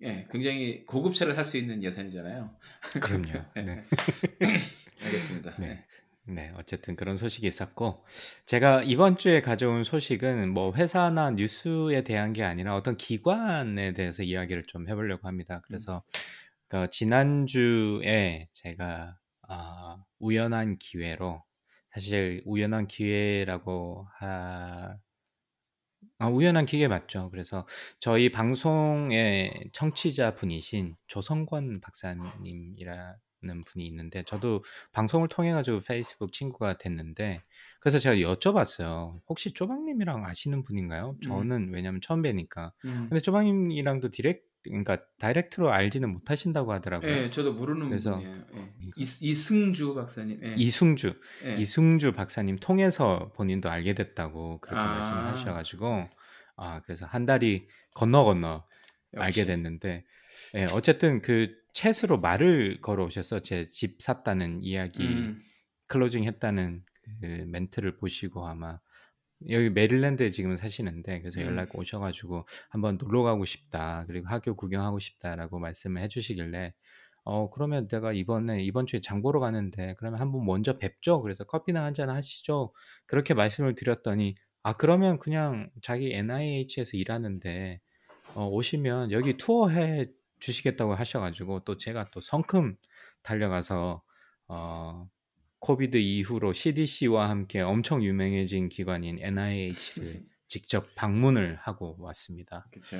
예, 0.02 0.26
굉장히 0.30 0.84
고급차를 0.84 1.36
할 1.38 1.44
수 1.44 1.56
있는 1.56 1.82
예산이잖아요. 1.82 2.54
그럼요. 3.00 3.28
예, 3.56 3.62
네. 3.62 3.84
알겠습니다. 5.02 5.54
네. 5.58 5.66
네. 5.68 5.86
네, 6.28 6.52
어쨌든 6.56 6.96
그런 6.96 7.16
소식이 7.16 7.46
있었고, 7.46 8.04
제가 8.46 8.82
이번 8.82 9.16
주에 9.16 9.40
가져온 9.40 9.84
소식은 9.84 10.50
뭐 10.52 10.74
회사나 10.74 11.30
뉴스에 11.32 12.02
대한 12.02 12.32
게 12.32 12.42
아니라 12.42 12.74
어떤 12.74 12.96
기관에 12.96 13.92
대해서 13.92 14.24
이야기를 14.24 14.64
좀 14.66 14.88
해보려고 14.88 15.28
합니다. 15.28 15.62
그래서 15.66 16.02
그 16.68 16.88
지난주에 16.90 18.48
제가 18.52 19.16
아, 19.48 19.98
우연한 20.18 20.78
기회로 20.78 21.44
사실 21.92 22.42
우연한 22.44 22.88
기회라고 22.88 24.08
하 24.18 24.96
아, 26.18 26.28
우연한 26.28 26.64
기회 26.64 26.88
맞죠. 26.88 27.30
그래서 27.30 27.66
저희 27.98 28.30
방송의 28.30 29.68
청취자 29.72 30.34
분이신 30.34 30.96
조성권 31.08 31.80
박사님이라는 31.82 33.60
분이 33.66 33.86
있는데 33.86 34.22
저도 34.22 34.64
방송을 34.92 35.28
통해 35.28 35.52
가지고 35.52 35.80
페이스북 35.80 36.32
친구가 36.32 36.78
됐는데 36.78 37.42
그래서 37.80 37.98
제가 37.98 38.16
여쭤봤어요. 38.16 39.20
혹시 39.28 39.52
쪼박님이랑 39.52 40.24
아시는 40.24 40.62
분인가요? 40.62 41.16
저는 41.22 41.72
왜냐면 41.74 42.00
처음 42.00 42.22
뵈니까. 42.22 42.72
음. 42.86 43.06
근데 43.10 43.20
쪼박님이랑도 43.20 44.08
디렉 44.08 44.42
그러니까 44.68 44.98
direct로 45.18 45.70
알지는 45.72 46.10
못하신다고 46.12 46.72
하더라고요. 46.72 47.10
예, 47.10 47.30
저도 47.30 47.54
모르는 47.54 47.88
그래서 47.88 48.16
분이에요. 48.16 48.32
예. 48.56 48.72
이거- 48.80 48.92
이, 48.96 49.02
이승주 49.20 49.94
박사님. 49.94 50.40
예. 50.44 50.54
이승주 50.56 51.14
예. 51.46 51.56
이승주 51.56 52.12
박사님 52.12 52.56
통해서 52.56 53.32
본인도 53.36 53.70
알게 53.70 53.94
됐다고 53.94 54.60
그렇게 54.60 54.80
아. 54.80 54.86
말씀을 54.86 55.24
하셔가지고 55.32 56.04
아 56.56 56.80
그래서 56.82 57.06
한 57.06 57.26
다리 57.26 57.66
건너 57.94 58.24
건너 58.24 58.64
알게 59.16 59.40
역시. 59.42 59.46
됐는데 59.46 60.04
예, 60.56 60.64
어쨌든 60.72 61.20
그 61.22 61.54
chat으로 61.74 62.20
말을 62.20 62.80
걸어오셔서 62.80 63.40
제 63.40 63.68
집 63.68 64.00
샀다는 64.00 64.62
이야기 64.62 65.04
음. 65.04 65.42
closing 65.88 66.24
했다는 66.24 66.82
그 67.20 67.26
멘트를 67.46 67.96
보시고 67.98 68.46
아마 68.48 68.78
여기 69.50 69.70
메릴랜드에 69.70 70.30
지금 70.30 70.56
사시는데 70.56 71.20
그래서 71.20 71.40
음. 71.40 71.46
연락 71.46 71.76
오셔가지고 71.78 72.46
한번 72.70 72.98
놀러 72.98 73.22
가고 73.22 73.44
싶다 73.44 74.04
그리고 74.06 74.28
학교 74.28 74.56
구경하고 74.56 74.98
싶다라고 74.98 75.58
말씀을 75.58 76.02
해주시길래 76.02 76.72
어 77.24 77.50
그러면 77.50 77.88
내가 77.88 78.12
이번에 78.12 78.62
이번 78.62 78.86
주에 78.86 79.00
장 79.00 79.20
보러 79.22 79.40
가는데 79.40 79.94
그러면 79.98 80.20
한번 80.20 80.44
먼저 80.46 80.78
뵙죠 80.78 81.20
그래서 81.22 81.44
커피나 81.44 81.84
한 81.84 81.94
잔 81.94 82.08
하시죠 82.10 82.72
그렇게 83.06 83.34
말씀을 83.34 83.74
드렸더니 83.74 84.36
아 84.62 84.72
그러면 84.74 85.18
그냥 85.18 85.70
자기 85.82 86.12
NIH에서 86.14 86.96
일하는데 86.96 87.80
어, 88.34 88.46
오시면 88.48 89.12
여기 89.12 89.36
투어 89.36 89.68
해 89.68 90.08
주시겠다고 90.40 90.94
하셔가지고 90.94 91.60
또 91.64 91.76
제가 91.76 92.10
또 92.10 92.20
성큼 92.20 92.76
달려가서 93.22 94.02
어 94.48 95.08
코비드 95.58 95.96
이후로 95.96 96.52
CDC와 96.52 97.28
함께 97.28 97.60
엄청 97.60 98.02
유명해진 98.02 98.68
기관인 98.68 99.18
NIH를 99.20 99.74
직접 100.48 100.84
방문을 100.94 101.56
하고 101.60 101.96
왔습니다. 101.98 102.66
그렇죠. 102.70 102.98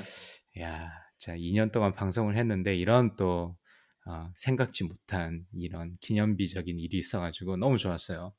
야, 0.61 0.90
자 1.18 1.36
2년 1.36 1.70
동안 1.70 1.94
방송을 1.94 2.36
했는데 2.36 2.74
이런 2.74 3.14
또 3.16 3.57
어, 4.07 4.30
생각지 4.36 4.84
못한 4.84 5.44
이런 5.52 5.96
기념비적인 6.00 6.78
일이 6.78 6.98
있어가지고 6.98 7.57
너무 7.57 7.76
좋았어요. 7.78 8.32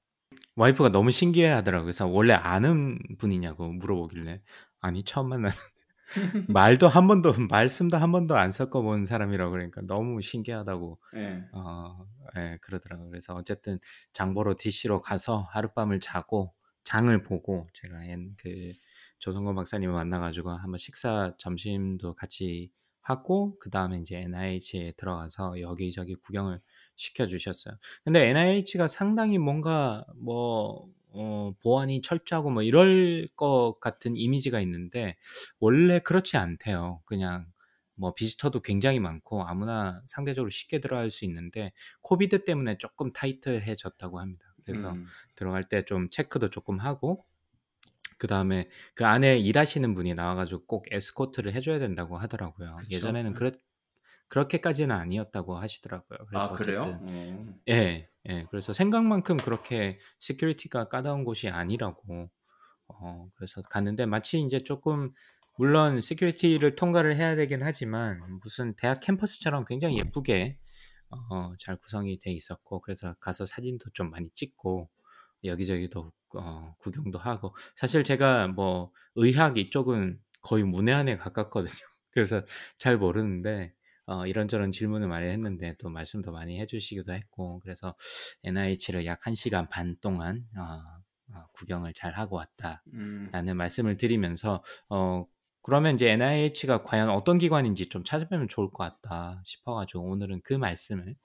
와이프가 0.55 0.89
너무 0.89 1.11
신기해하더라고요. 1.11 1.85
그래서 1.85 2.07
원래 2.07 2.33
아는 2.33 2.99
분이냐고 3.17 3.71
물어보길래 3.71 4.41
아니 4.79 5.03
처음 5.03 5.29
만났는데 5.29 5.76
말도 6.47 6.87
한 6.87 7.07
번도 7.07 7.33
말씀도 7.49 7.97
한 7.97 8.11
번도 8.11 8.35
안 8.35 8.51
섞어본 8.51 9.05
사람이라고 9.05 9.51
그러니까 9.51 9.81
너무 9.81 10.21
신기하다고 10.21 10.99
예. 11.15 11.43
어, 11.51 12.05
예, 12.37 12.57
그러더라고요. 12.61 13.09
그래서 13.09 13.33
어쨌든 13.35 13.79
장보러 14.13 14.55
DC로 14.59 15.01
가서 15.01 15.41
하룻밤을 15.51 15.99
자고 15.99 16.53
장을 16.83 17.21
보고 17.23 17.67
제가 17.73 18.07
옛- 18.07 18.19
그 18.37 18.71
조성건 19.19 19.55
박사님을 19.55 19.93
만나가지고 19.93 20.51
한번 20.51 20.77
식사 20.77 21.33
점심도 21.37 22.13
같이 22.15 22.71
하고 23.01 23.57
그 23.59 23.69
다음에 23.69 23.99
이제 23.99 24.17
NIH에 24.17 24.93
들어가서 24.97 25.59
여기저기 25.61 26.15
구경을 26.15 26.59
시켜주셨어요. 26.95 27.75
근데 28.03 28.29
NIH가 28.29 28.87
상당히 28.87 29.37
뭔가 29.37 30.05
뭐 30.15 30.89
어, 31.13 31.53
보안이 31.61 32.01
철저하고 32.01 32.49
뭐 32.51 32.63
이럴 32.63 33.27
것 33.35 33.77
같은 33.79 34.15
이미지가 34.15 34.59
있는데 34.61 35.15
원래 35.59 35.99
그렇지 35.99 36.37
않대요. 36.37 37.01
그냥 37.05 37.47
뭐 37.95 38.13
비지터도 38.13 38.61
굉장히 38.61 38.99
많고 38.99 39.43
아무나 39.43 40.03
상대적으로 40.07 40.49
쉽게 40.51 40.79
들어갈 40.79 41.09
수 41.11 41.25
있는데 41.25 41.71
코비드 42.01 42.43
때문에 42.45 42.77
조금 42.77 43.11
타이트해졌다고 43.13 44.19
합니다. 44.19 44.45
그래서 44.65 44.91
음. 44.91 45.05
들어갈 45.35 45.63
때 45.69 45.83
좀 45.85 46.09
체크도 46.09 46.49
조금 46.49 46.79
하고 46.79 47.25
그 48.17 48.27
다음에 48.27 48.69
그 48.95 49.05
안에 49.05 49.37
일하시는 49.37 49.93
분이 49.93 50.13
나와가지고 50.15 50.65
꼭 50.65 50.85
에스코트를 50.91 51.53
해줘야 51.53 51.79
된다고 51.79 52.17
하더라고요. 52.17 52.77
그쵸. 52.77 52.95
예전에는 52.95 53.31
음. 53.31 53.33
그렇 53.33 53.51
그렇게까지는 54.29 54.95
아니었다고 54.95 55.57
하시더라고요. 55.57 56.19
그래서 56.27 56.43
아 56.43 56.51
그래요? 56.53 56.99
어. 57.01 57.55
예, 57.69 58.09
예. 58.29 58.45
그래서 58.49 58.73
생각만큼 58.73 59.37
그렇게 59.37 59.99
security가 60.19 60.89
까다로운 60.89 61.23
곳이 61.23 61.49
아니라고 61.49 62.29
어 62.89 63.29
그래서 63.35 63.61
갔는데 63.61 64.05
마치 64.05 64.39
이제 64.41 64.59
조금 64.59 65.11
물론 65.57 65.99
security를 66.01 66.75
통과를 66.75 67.15
해야 67.15 67.35
되긴 67.35 67.59
하지만 67.63 68.21
무슨 68.43 68.75
대학 68.75 68.99
캠퍼스처럼 69.01 69.65
굉장히 69.65 69.97
예쁘게 69.97 70.59
어, 71.09 71.53
잘 71.57 71.77
구성이 71.77 72.19
돼 72.19 72.31
있었고 72.31 72.81
그래서 72.81 73.15
가서 73.19 73.45
사진도 73.45 73.89
좀 73.93 74.09
많이 74.11 74.29
찍고 74.29 74.89
여기저기도 75.43 76.11
어, 76.35 76.75
구경도 76.79 77.17
하고 77.17 77.55
사실 77.75 78.03
제가 78.03 78.49
뭐 78.49 78.91
의학 79.15 79.57
이쪽은 79.57 80.19
거의 80.41 80.63
문외한에 80.63 81.17
가깝거든요. 81.17 81.71
그래서 82.11 82.41
잘 82.77 82.97
모르는데 82.97 83.73
어, 84.07 84.25
이런저런 84.25 84.71
질문을 84.71 85.07
많이 85.07 85.27
했는데 85.27 85.75
또 85.79 85.89
말씀도 85.89 86.31
많이 86.31 86.59
해주시기도 86.59 87.13
했고 87.13 87.59
그래서 87.59 87.95
NIH를 88.43 89.05
약 89.05 89.21
1시간 89.21 89.69
반 89.69 89.97
동안 90.01 90.45
어, 90.57 90.81
어, 91.35 91.45
구경을 91.53 91.93
잘 91.93 92.13
하고 92.13 92.39
음. 92.93 93.29
왔다라는 93.31 93.57
말씀을 93.57 93.97
드리면서 93.97 94.63
어, 94.89 95.25
그러면 95.61 95.95
이제 95.95 96.09
NIH가 96.09 96.83
과연 96.83 97.09
어떤 97.09 97.37
기관인지 97.37 97.89
좀 97.89 98.05
찾아보면 98.05 98.47
좋을 98.47 98.71
것 98.71 98.77
같다 98.77 99.41
싶어가지고 99.45 100.01
오늘은 100.03 100.41
그 100.41 100.53
말씀을 100.53 101.15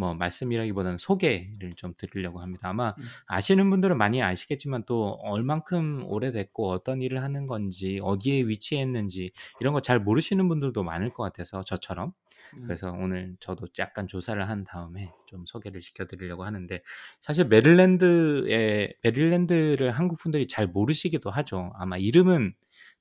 뭐 0.00 0.14
말씀이라기보다는 0.14 0.96
소개를 0.96 1.70
좀 1.76 1.92
드리려고 1.98 2.40
합니다. 2.40 2.70
아마 2.70 2.94
음. 2.98 3.04
아시는 3.26 3.68
분들은 3.68 3.98
많이 3.98 4.22
아시겠지만 4.22 4.84
또 4.86 5.18
얼만큼 5.22 6.04
오래됐고 6.06 6.70
어떤 6.70 7.02
일을 7.02 7.22
하는 7.22 7.44
건지 7.46 8.00
어디에 8.02 8.42
위치했는지 8.44 9.30
이런 9.60 9.74
거 9.74 9.80
잘 9.80 9.98
모르시는 9.98 10.48
분들도 10.48 10.82
많을 10.84 11.12
것 11.12 11.22
같아서 11.24 11.62
저처럼 11.62 12.12
음. 12.56 12.62
그래서 12.62 12.90
오늘 12.92 13.36
저도 13.40 13.66
약간 13.78 14.06
조사를 14.06 14.48
한 14.48 14.64
다음에 14.64 15.12
좀 15.26 15.44
소개를 15.46 15.80
시켜드리려고 15.80 16.44
하는데 16.44 16.80
사실 17.20 17.46
메릴랜드에 17.46 18.94
메릴랜드를 19.02 19.90
한국 19.90 20.18
분들이 20.18 20.46
잘 20.46 20.66
모르시기도 20.66 21.30
하죠. 21.30 21.72
아마 21.76 21.96
이름은 21.98 22.54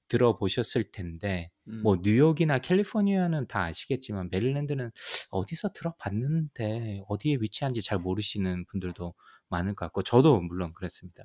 들어보셨을 0.10 0.92
텐데 0.92 1.52
음. 1.68 1.82
뭐 1.84 1.98
뉴욕이나 2.02 2.60
캘리포니아는 2.60 3.48
다 3.48 3.64
아시겠지만 3.64 4.30
메릴랜드는 4.32 4.92
어디서 5.32 5.70
들어봤는데 5.74 7.04
어디에 7.08 7.38
위치한지 7.40 7.82
잘 7.82 8.00
모르시는 8.00 8.66
분들도 8.66 9.14
많을 9.48 9.76
것 9.76 9.86
같고 9.86 10.04
저도 10.04 10.42
물론 10.42 10.74
그랬습니다. 10.74 11.24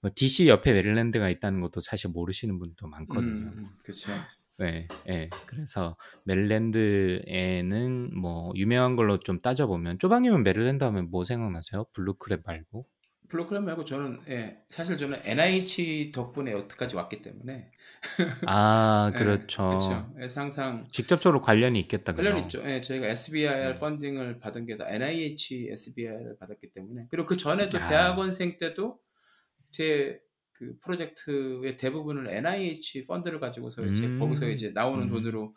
뭐 0.00 0.10
DC 0.14 0.48
옆에 0.48 0.72
메릴랜드가 0.72 1.28
있다는 1.30 1.60
것도 1.60 1.80
사실 1.80 2.10
모르시는 2.10 2.58
분도 2.58 2.86
많거든요. 2.86 3.50
음, 3.56 3.70
그렇죠. 3.82 4.12
네, 4.58 4.86
예. 5.08 5.30
그래서 5.46 5.96
메릴랜드에는 6.24 8.16
뭐 8.16 8.52
유명한 8.54 8.96
걸로 8.96 9.18
좀 9.18 9.40
따져보면 9.40 9.98
쪼박님은 9.98 10.44
메릴랜드 10.44 10.84
하면 10.84 11.10
뭐 11.10 11.24
생각나세요? 11.24 11.86
blue 11.92 12.17
crab 12.17 12.42
말고? 12.44 12.86
blue 13.34 13.48
crab 13.48 13.62
말고 13.64 13.84
저는 13.84 14.20
예, 14.28 14.62
사실 14.68 14.96
저는 14.96 15.20
NIH 15.24 16.12
덕분에 16.12 16.52
여태까지 16.52 16.96
왔기 16.96 17.22
때문에 17.22 17.70
아, 18.46 19.10
예, 19.12 19.18
그렇죠. 19.18 19.68
그렇죠. 19.68 20.12
그래서 20.14 20.40
항상 20.40 20.86
직접적으로 20.90 21.40
관련이 21.40 21.80
있겠다, 21.80 22.12
관련? 22.14 22.38
있죠. 22.40 22.62
예, 22.64 22.80
저희가 22.80 23.08
SBIR 23.08 23.74
음. 23.74 23.78
펀딩을 23.80 24.38
받은 24.38 24.66
게 24.66 24.76
다 24.76 24.88
NIH 24.88 25.68
SBIR을 25.70 26.36
받았기 26.38 26.72
때문에 26.72 27.06
그리고 27.10 27.26
그 27.26 27.36
전에도 27.36 27.78
아. 27.78 27.88
대학원생 27.88 28.56
때도 28.58 28.98
제 29.70 30.24
그 30.54 30.78
프로젝트의 30.82 31.76
대부분을 31.76 32.28
NIH 32.28 33.06
펀드를 33.06 33.40
가지고서 33.40 33.84
이제 33.86 34.06
음. 34.06 34.18
거기서 34.18 34.48
이제 34.48 34.70
나오는 34.70 35.04
음. 35.04 35.10
돈으로 35.10 35.54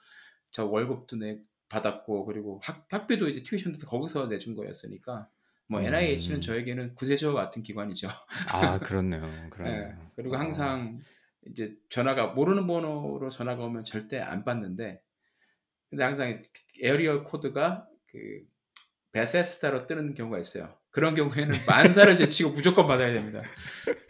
저 0.52 0.66
월급도 0.66 1.18
내 1.18 1.40
받았고 1.70 2.26
그리고 2.26 2.60
학, 2.64 2.88
학비도 2.90 3.28
이제 3.30 3.44
튜이션도 3.44 3.86
거기서 3.88 4.28
내준 4.28 4.56
거였으니까 4.56 5.30
뭐 5.68 5.82
음. 5.82 5.86
NIH는 5.86 6.42
저에게는 6.42 6.96
구세주와 6.96 7.34
같은 7.34 7.62
기관이죠. 7.62 8.10
아, 8.48 8.80
그렇네요. 8.80 9.24
예, 9.24 9.50
그러네요. 9.50 10.12
그리고 10.16 10.36
어. 10.36 10.40
항상 10.40 11.00
이제 11.46 11.76
전화가 11.90 12.28
모르는 12.28 12.68
번호로 12.68 13.30
전화가 13.30 13.64
오면 13.66 13.84
절대 13.84 14.20
안 14.20 14.44
받는데 14.44 15.02
근데 15.90 16.04
항상 16.04 16.42
에어리어 16.82 17.24
코드가 17.24 17.88
그 18.08 18.42
베세스다로 19.12 19.88
뜨는 19.88 20.14
경우가 20.14 20.40
있어요. 20.40 20.78
그런 20.90 21.16
경우에는 21.16 21.56
만사를 21.66 22.14
제치고 22.16 22.52
무조건 22.56 22.88
받아야 22.88 23.14
됩니다. 23.14 23.42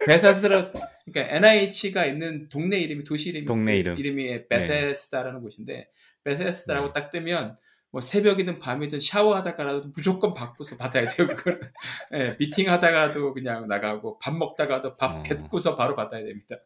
베세스다로 0.06 0.72
그러니까 1.06 1.36
NIH가 1.36 2.06
있는 2.06 2.50
동네 2.50 2.80
이름이 2.80 3.04
도시 3.04 3.30
이름이 3.30 3.46
동네 3.46 3.78
이름. 3.78 3.98
이름이 3.98 4.48
베세스다라는 4.48 5.42
곳인데 5.42 5.90
베세스다라고 6.24 6.88
네. 6.88 6.94
딱 6.94 7.12
뜨면 7.12 7.58
뭐 7.98 8.02
새벽이든 8.02 8.60
밤이든 8.60 9.00
샤워하다가라도 9.00 9.88
무조건 9.96 10.36
받고서 10.36 10.78
받아야 10.78 11.08
돼요. 11.08 11.28
그걸 11.30 11.60
예, 12.14 12.38
미팅 12.38 12.70
하다가도 12.70 13.34
그냥 13.34 13.68
나가고 13.68 14.20
밥 14.20 14.36
먹다가도 14.36 14.98
밥 14.98 15.16
어. 15.16 15.24
뱉고서 15.24 15.76
바로 15.76 15.96
받아야 15.96 16.24
됩니다. 16.24 16.58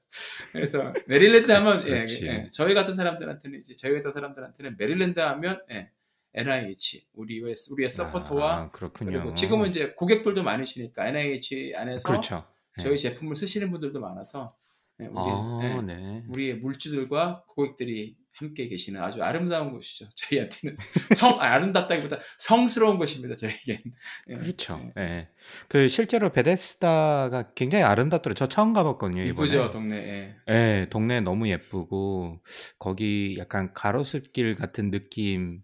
그래서 0.52 0.92
메릴랜드 1.08 1.50
하면 1.50 1.88
예. 1.88 2.06
예, 2.24 2.48
저희 2.52 2.74
같은 2.74 2.96
사람들한테는 2.96 3.62
이제 3.62 3.78
저희 3.78 3.94
회사 3.94 4.12
사람들한테는 4.12 4.76
메릴랜드 4.78 5.22
하면 5.22 5.62
예, 5.72 5.90
NIH 6.34 7.08
우리의 7.14 7.56
우리의 7.72 7.90
서포터와 7.90 8.54
아, 8.54 8.72
그렇군요. 8.72 9.12
그리고 9.12 9.34
지금은 9.34 9.70
이제 9.70 9.94
고객들도 9.94 10.44
많으시니까 10.44 11.08
NIH 11.08 11.76
안에서 11.78 12.10
그렇죠. 12.10 12.44
예. 12.78 12.82
저희 12.82 12.98
제품을 12.98 13.38
쓰시는 13.38 13.72
분들도 13.72 14.02
많아서 14.02 14.54
예, 15.00 15.06
우리 15.06 15.16
아, 15.16 15.60
예, 15.64 15.82
네. 15.82 16.26
우리의 16.28 16.56
물주들과 16.56 17.46
고객들이 17.48 18.18
함께 18.42 18.68
계시는 18.68 19.02
아주 19.02 19.22
아름다운 19.24 19.72
곳이죠. 19.72 20.10
저희한테는 20.16 20.76
성 21.16 21.40
아, 21.40 21.54
아름답다기보다 21.54 22.18
성스러운 22.38 22.98
곳입니다. 22.98 23.36
저에겐. 23.36 23.78
예. 24.30 24.34
그렇죠. 24.34 24.92
예. 24.98 25.30
그 25.68 25.88
실제로 25.88 26.32
베데스다가 26.32 27.54
굉장히 27.54 27.84
아름답더라고요. 27.84 28.34
저 28.34 28.48
처음 28.48 28.74
가봤거든요, 28.74 29.24
이번에. 29.24 29.48
이쁘죠 29.48 29.70
동네. 29.70 29.96
예. 29.96 30.36
예, 30.54 30.88
동네 30.90 31.22
너무 31.22 31.48
예쁘고 31.50 32.42
거기 32.80 33.36
약간 33.38 33.72
가로수길 33.74 34.56
같은 34.56 34.90
느낌의 34.90 35.62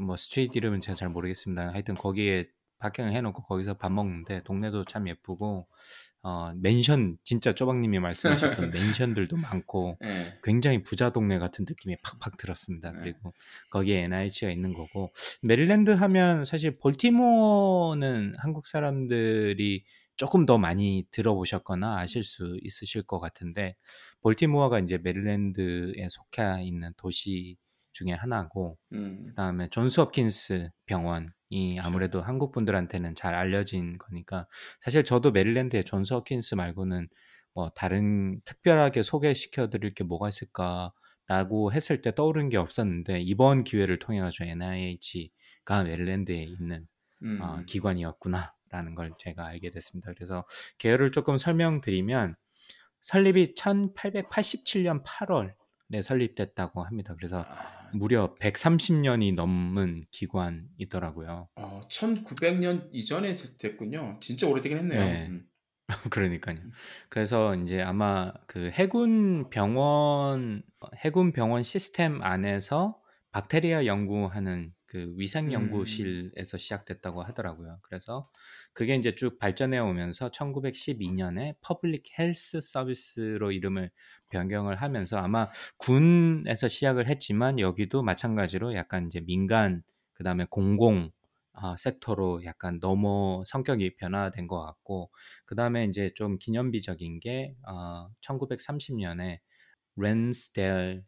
뭐 0.00 0.16
street 0.16 0.56
이름은 0.56 0.80
제가 0.80 0.94
잘 0.94 1.08
모르겠습니다. 1.08 1.70
하여튼 1.72 1.96
거기에 1.96 2.46
parking을 2.78 3.12
해놓고 3.12 3.44
거기서 3.44 3.74
밥 3.74 3.92
먹는데 3.92 4.42
동네도 4.44 4.84
참 4.84 5.08
예쁘고 5.08 5.66
어 6.26 6.54
맨션 6.56 7.18
진짜 7.22 7.52
쪼박님이 7.52 7.98
말씀하셨던 7.98 8.70
맨션들도 8.72 9.36
많고 9.36 9.98
예. 10.04 10.38
굉장히 10.42 10.82
부자 10.82 11.10
동네 11.10 11.38
같은 11.38 11.66
느낌이 11.68 11.96
팍팍 12.02 12.38
들었습니다. 12.38 12.92
네. 12.92 12.98
그리고 12.98 13.34
거기에 13.68 14.04
NIH가 14.04 14.50
있는 14.50 14.72
거고 14.72 15.12
메릴랜드 15.42 15.90
하면 15.90 16.46
사실 16.46 16.78
볼티모어는 16.78 18.36
한국 18.38 18.66
사람들이 18.66 19.84
조금 20.16 20.46
더 20.46 20.56
많이 20.56 21.04
들어보셨거나 21.10 21.98
아실 21.98 22.24
수 22.24 22.58
있으실 22.62 23.02
것 23.02 23.20
같은데 23.20 23.76
볼티모어가 24.22 24.78
이제 24.78 24.96
메릴랜드에 24.96 26.08
속해 26.08 26.64
있는 26.64 26.94
도시 26.96 27.58
중에 27.92 28.12
하나고 28.12 28.78
음. 28.94 29.26
그다음에 29.28 29.68
존스 29.68 30.00
홉킨스 30.00 30.70
병원 30.86 31.34
이 31.54 31.78
아무래도 31.78 32.20
한국 32.20 32.50
분들한테는 32.50 33.14
잘 33.14 33.32
알려진 33.32 33.96
거니까 33.96 34.48
사실 34.80 35.04
저도 35.04 35.30
메릴랜드에 35.30 35.84
존스 35.84 36.12
홉킨스 36.12 36.56
말고는 36.56 37.06
뭐 37.52 37.70
다른 37.76 38.40
특별하게 38.44 39.04
소개시켜 39.04 39.70
드릴 39.70 39.90
게 39.90 40.02
뭐가 40.02 40.28
있을까라고 40.30 41.72
했을 41.72 42.02
때 42.02 42.12
떠오르는 42.12 42.48
게 42.48 42.56
없었는데 42.56 43.20
이번 43.20 43.62
기회를 43.62 44.00
통해 44.00 44.18
가지고 44.18 44.46
NIH가 44.46 45.84
메릴랜드에 45.84 46.42
있는 46.42 46.88
음. 47.22 47.40
어, 47.40 47.62
기관이었구나라는 47.66 48.96
걸 48.96 49.12
제가 49.16 49.46
알게 49.46 49.70
됐습니다. 49.70 50.12
그래서 50.12 50.44
개요를 50.78 51.12
조금 51.12 51.38
설명드리면 51.38 52.34
설립이 53.00 53.54
1887년 53.54 55.04
8월에 55.04 56.02
설립됐다고 56.02 56.82
합니다. 56.82 57.14
그래서 57.16 57.44
아, 57.46 57.83
무려 57.94 58.34
130년이 58.40 59.34
넘은 59.34 60.04
기관이더라고요. 60.10 61.48
어, 61.56 61.80
1900년 61.88 62.88
이전에 62.92 63.34
됐- 63.34 63.56
됐군요. 63.58 64.18
진짜 64.20 64.46
오래되긴 64.48 64.78
했네요. 64.78 65.00
네. 65.00 65.26
음. 65.28 65.46
그러니까요. 66.10 66.56
그래서 67.10 67.54
이제 67.56 67.82
아마 67.82 68.32
그 68.46 68.70
해군 68.70 69.50
병원 69.50 70.62
해군 70.96 71.32
병원 71.32 71.62
시스템 71.62 72.22
안에서 72.22 72.98
박테리아 73.32 73.84
연구하는 73.84 74.72
그 74.86 75.12
위생 75.16 75.46
음. 75.46 75.52
연구실에서 75.52 76.56
시작됐다고 76.56 77.22
하더라고요. 77.22 77.80
그래서 77.82 78.22
그게 78.72 78.94
이제 78.94 79.14
쭉 79.14 79.38
발전해 79.38 79.78
오면서 79.78 80.30
1912년에 80.30 81.56
Public 81.60 82.04
Health 82.18 82.60
Service로 82.62 83.52
이름을 83.52 83.90
변경을 84.34 84.76
하면서 84.82 85.18
아마 85.18 85.48
군에서 85.78 86.66
시작을 86.68 87.08
했지만 87.08 87.60
여기도 87.60 88.02
마찬가지로 88.02 88.74
약간 88.74 89.06
이제 89.06 89.20
민간 89.20 89.82
그다음에 90.14 90.46
공공 90.50 91.10
아, 91.52 91.76
sector로 91.78 92.44
약간 92.44 92.80
넘어 92.80 93.44
성격이 93.46 93.94
변화된 93.94 94.48
것 94.48 94.60
같고 94.60 95.12
그 95.46 95.54
다음에 95.54 95.84
이제 95.84 96.12
좀 96.16 96.36
기념비적인 96.38 97.20
게 97.20 97.54
어, 97.68 98.08
1930년에 98.22 99.38
렌스델 99.96 101.04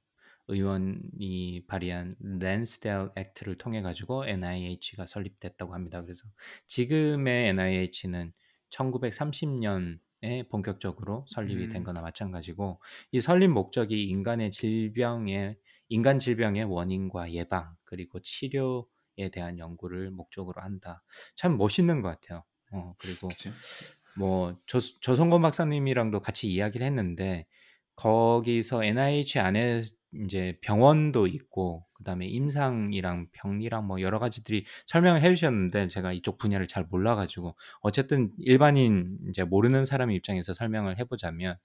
의원이 0.47 1.65
발의한 1.67 2.15
렌스델 2.21 3.11
액트를 3.17 3.59
통해 3.59 3.83
가지고 3.83 4.25
NIH가 4.27 5.07
설립됐다고 5.07 5.75
합니다. 5.75 6.03
그래서 6.03 6.23
지금의 6.69 7.49
NIH는 7.49 8.33
1930년에 8.71 10.06
본격적으로 10.49 11.25
설립이 11.29 11.69
된 11.69 11.83
음. 11.83 11.85
거나 11.85 12.01
마찬가지고 12.01 12.81
이 13.13 13.21
설립 13.21 13.49
목적이 13.49 14.05
인간의 14.09 14.51
질병의 14.51 15.57
인간 15.89 16.19
질병의 16.19 16.65
원인과 16.65 17.33
예방 17.33 17.77
그리고 17.85 18.21
치료에 18.21 19.31
대한 19.33 19.59
연구를 19.59 20.11
목적으로 20.11 20.63
한다. 20.63 21.03
참 21.37 21.57
멋있는 21.57 22.03
것 22.03 22.09
같아요. 22.09 22.45
어, 22.73 22.95
그리고. 22.99 23.29
뭐 24.17 24.59
조, 24.67 24.81
조성건 24.81 25.43
박사님이랑도 25.43 26.21
같이 26.21 26.51
이야기를 26.51 26.87
했는데 26.87 27.47
거기서 27.97 28.85
NIH 28.85 29.39
안에 29.39 29.83
이제 30.25 30.59
병원도 30.63 31.27
있고 31.27 31.85
그다음에 31.95 32.27
임상이랑 32.27 33.29
병리랑 33.33 33.87
뭐 33.87 34.01
여러 34.01 34.19
가지들이 34.19 34.65
설명을 34.87 35.23
해주셨는데 35.23 35.89
제가 35.89 36.13
이쪽 36.13 36.39
분야를 36.39 36.67
잘 36.67 36.85
몰라가지고 36.89 37.57
어쨌든 37.81 38.31
일반인 38.39 39.19
이제 39.29 39.45
모르는 39.45 39.85
사람 39.85 40.11
입장에서 40.11 40.55
설명을 40.55 40.99
해보자면 40.99 41.57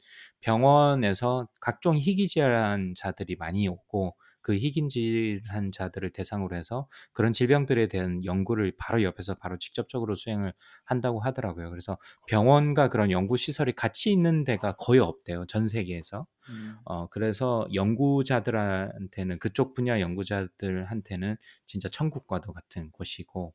병원에서 0.42 1.48
각종 1.60 1.98
희귀 1.98 2.28
질환 2.28 2.94
자들이 2.96 3.36
많이 3.36 3.68
오고 3.68 4.16
그 4.42 4.56
희귀질환 4.56 5.72
자들을 5.72 6.12
대상으로 6.12 6.56
해서 6.56 6.88
그런 7.14 7.32
질병들에 7.32 7.88
대한 7.88 8.24
연구를 8.26 8.74
바로 8.78 9.04
옆에서 9.04 9.36
바로 9.36 9.58
직접적으로 9.58 10.16
수행을 10.16 10.54
한다고 10.84 11.20
하더라고요. 11.20 11.70
그래서 11.70 11.98
병원과 12.28 12.90
그런 12.90 13.12
연구 13.12 13.38
시설이 13.38 13.74
같이 13.74 14.12
있는 14.12 14.44
데가 14.44 14.76
거의 14.78 15.00
없대요. 15.00 15.46
전 15.48 15.68
세계에서. 15.68 16.28
음. 16.50 16.76
어, 16.86 17.08
그래서 17.08 17.68
연구자들한테는 17.74 19.40
그쪽 19.40 19.74
분야 19.74 20.00
연구자들한테는 20.00 21.38
진짜 21.66 21.88
천국과도 21.88 22.52
같은 22.52 22.92
곳이고 22.92 23.54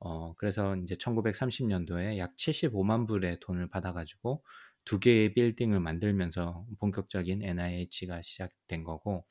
어, 0.00 0.34
그래서 0.36 0.76
이제 0.76 0.94
1930년도에 0.94 2.18
약 2.18 2.36
75만 2.36 3.08
불의 3.08 3.38
돈을 3.40 3.68
받아가지고 3.68 4.42
두 4.84 5.00
개의 5.00 5.34
빌딩을 5.34 5.80
만들면서 5.80 6.64
본격적인 6.78 7.42
NIH가 7.42 8.22
시작된 8.22 8.84
거고, 8.84 9.26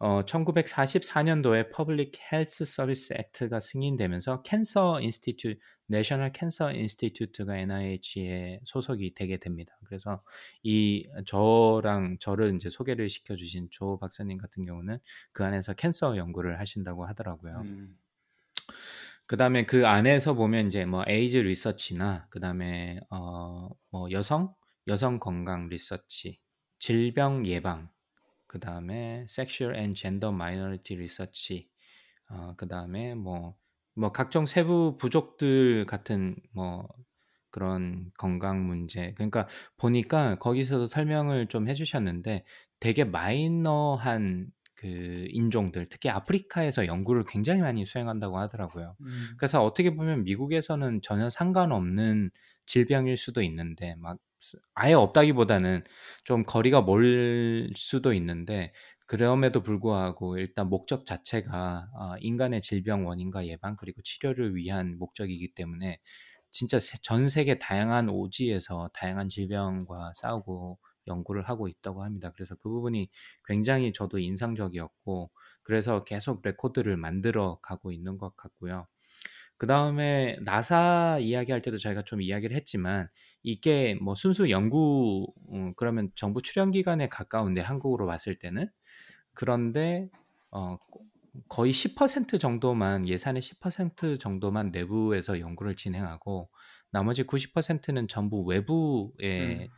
어, 0.00 0.22
1944년도에 0.24 1.72
Public 1.72 2.12
Health 2.32 2.64
Service 2.64 3.14
Act가 3.16 3.60
승인되면서 3.60 4.42
Cancer 4.42 5.00
Institu 5.00 5.56
National 5.86 6.32
Cancer 6.32 6.72
Institute가 6.72 7.56
NIH에 7.56 8.60
소속이 8.64 9.14
되게 9.14 9.38
됩니다. 9.38 9.76
그래서 9.86 10.22
이 10.62 11.08
저랑 11.26 12.18
저를 12.20 12.54
이제 12.54 12.70
소개를 12.70 13.08
시켜 13.10 13.34
주신 13.36 13.68
조 13.70 13.98
박사님 13.98 14.38
같은 14.38 14.64
경우는 14.64 14.98
그 15.32 15.44
안에서 15.44 15.74
cancer 15.74 16.16
연구를 16.16 16.60
하신다고 16.60 17.06
하더라고요. 17.06 17.62
음. 17.64 17.98
그다음에 19.26 19.66
그 19.66 19.86
안에서 19.86 20.34
보면 20.34 20.68
이제 20.68 20.84
뭐 20.84 21.04
에이즈 21.06 21.38
리서치나 21.38 22.26
그다음에 22.30 23.00
어 23.10 23.68
뭐 23.90 24.10
여성 24.10 24.54
여성 24.86 25.18
건강 25.18 25.68
리서치, 25.68 26.40
질병 26.78 27.46
예방, 27.46 27.90
그 28.48 28.60
다음에 28.60 29.24
Sexual 29.28 29.76
and 29.76 29.94
Gender 29.94 30.32
Minority 30.32 30.96
Research, 30.96 31.68
어 32.30 32.54
그 32.56 32.68
다음에 32.68 33.14
뭐 33.14 33.56
뭐 33.98 34.12
각종 34.12 34.46
세부 34.46 34.96
부족들 34.98 35.84
같은 35.86 36.36
뭐 36.54 36.86
그런 37.50 38.10
건강 38.18 38.64
문제. 38.66 39.12
그러니까 39.14 39.48
보니까 39.76 40.36
거기서도 40.38 40.86
설명을 40.86 41.48
좀 41.48 41.68
해주셨는데 41.68 42.44
되게 42.80 43.04
마이너한 43.04 44.48
그 44.76 44.86
인종들, 45.30 45.86
특히 45.90 46.08
아프리카에서 46.10 46.86
연구를 46.86 47.24
굉장히 47.26 47.60
많이 47.62 47.84
수행한다고 47.84 48.38
하더라고요. 48.38 48.94
음. 49.00 49.30
그래서 49.36 49.64
어떻게 49.64 49.92
보면 49.96 50.22
미국에서는 50.22 51.02
전혀 51.02 51.28
상관없는 51.30 52.30
질병일 52.66 53.16
수도 53.16 53.42
있는데 53.42 53.96
막 53.98 54.18
아예 54.74 54.94
없다기보다는 54.94 55.84
좀 56.24 56.44
거리가 56.44 56.82
멀 56.82 57.70
수도 57.76 58.12
있는데 58.12 58.72
그럼에도 59.06 59.62
불구하고 59.62 60.38
일단 60.38 60.68
목적 60.68 61.06
자체가 61.06 61.88
어, 61.94 62.16
인간의 62.20 62.60
질병 62.60 63.06
원인과 63.06 63.46
예방 63.46 63.76
그리고 63.76 64.02
치료를 64.02 64.54
위한 64.54 64.98
목적이기 64.98 65.54
때문에 65.54 65.98
진짜 66.50 66.78
세- 66.78 66.98
전 67.02 67.28
세계 67.28 67.58
다양한 67.58 68.08
오지에서 68.10 68.90
다양한 68.94 69.28
질병과 69.28 70.12
싸우고 70.14 70.78
연구를 71.08 71.48
하고 71.48 71.68
있다고 71.68 72.04
합니다. 72.04 72.32
그래서 72.34 72.54
그 72.56 72.68
부분이 72.68 73.08
굉장히 73.44 73.92
저도 73.92 74.18
인상적이었고 74.18 75.30
그래서 75.62 76.04
계속 76.04 76.42
레코드를 76.42 76.96
만들어 76.96 77.58
가고 77.62 77.92
있는 77.92 78.18
것 78.18 78.36
같고요. 78.36 78.86
그 79.58 79.66
다음에 79.66 80.36
나사 80.42 81.18
이야기할 81.20 81.60
때도 81.60 81.78
저희가 81.78 82.02
좀 82.02 82.22
이야기를 82.22 82.56
했지만 82.56 83.08
이게 83.42 83.96
뭐 84.00 84.14
순수 84.14 84.50
연구 84.50 85.26
음, 85.52 85.74
그러면 85.76 86.10
정부 86.14 86.40
출연 86.40 86.70
기관에 86.70 87.08
가까운데 87.08 87.60
한국으로 87.60 88.06
봤을 88.06 88.38
때는 88.38 88.70
그런데 89.34 90.08
어, 90.52 90.76
거의 91.48 91.72
10% 91.72 92.40
정도만 92.40 93.08
예산의 93.08 93.42
10% 93.42 94.20
정도만 94.20 94.70
내부에서 94.70 95.40
연구를 95.40 95.74
진행하고 95.74 96.48
나머지 96.90 97.24
90%는 97.24 98.08
전부 98.08 98.42
외부에 98.44 99.64
음. 99.64 99.68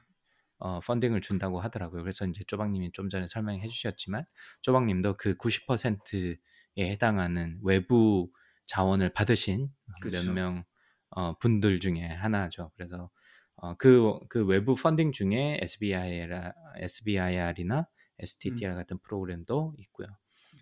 어, 0.58 0.78
펀딩을 0.80 1.22
준다고 1.22 1.58
하더라고요. 1.60 2.02
그래서 2.02 2.26
이제 2.26 2.44
쪼박님이 2.46 2.92
좀 2.92 3.08
전에 3.08 3.26
설명해 3.28 3.66
주셨지만 3.66 4.24
쪼박님도 4.60 5.16
그 5.16 5.34
90%에 5.36 6.36
해당하는 6.78 7.58
외부 7.62 8.30
자원을 8.70 9.12
받으신 9.12 9.68
그쵸. 10.00 10.24
몇명 10.24 10.62
어, 11.10 11.36
분들 11.38 11.80
중에 11.80 12.06
하나죠. 12.06 12.70
그래서 12.76 13.10
어, 13.56 13.74
그, 13.74 14.18
그 14.28 14.46
외부 14.46 14.76
펀딩 14.76 15.10
중에 15.10 15.58
SBIR, 15.60 16.52
SBIR이나 16.76 17.88
STTR 18.20 18.74
같은 18.76 18.98
프로그램도 19.02 19.74
있고요. 19.78 20.06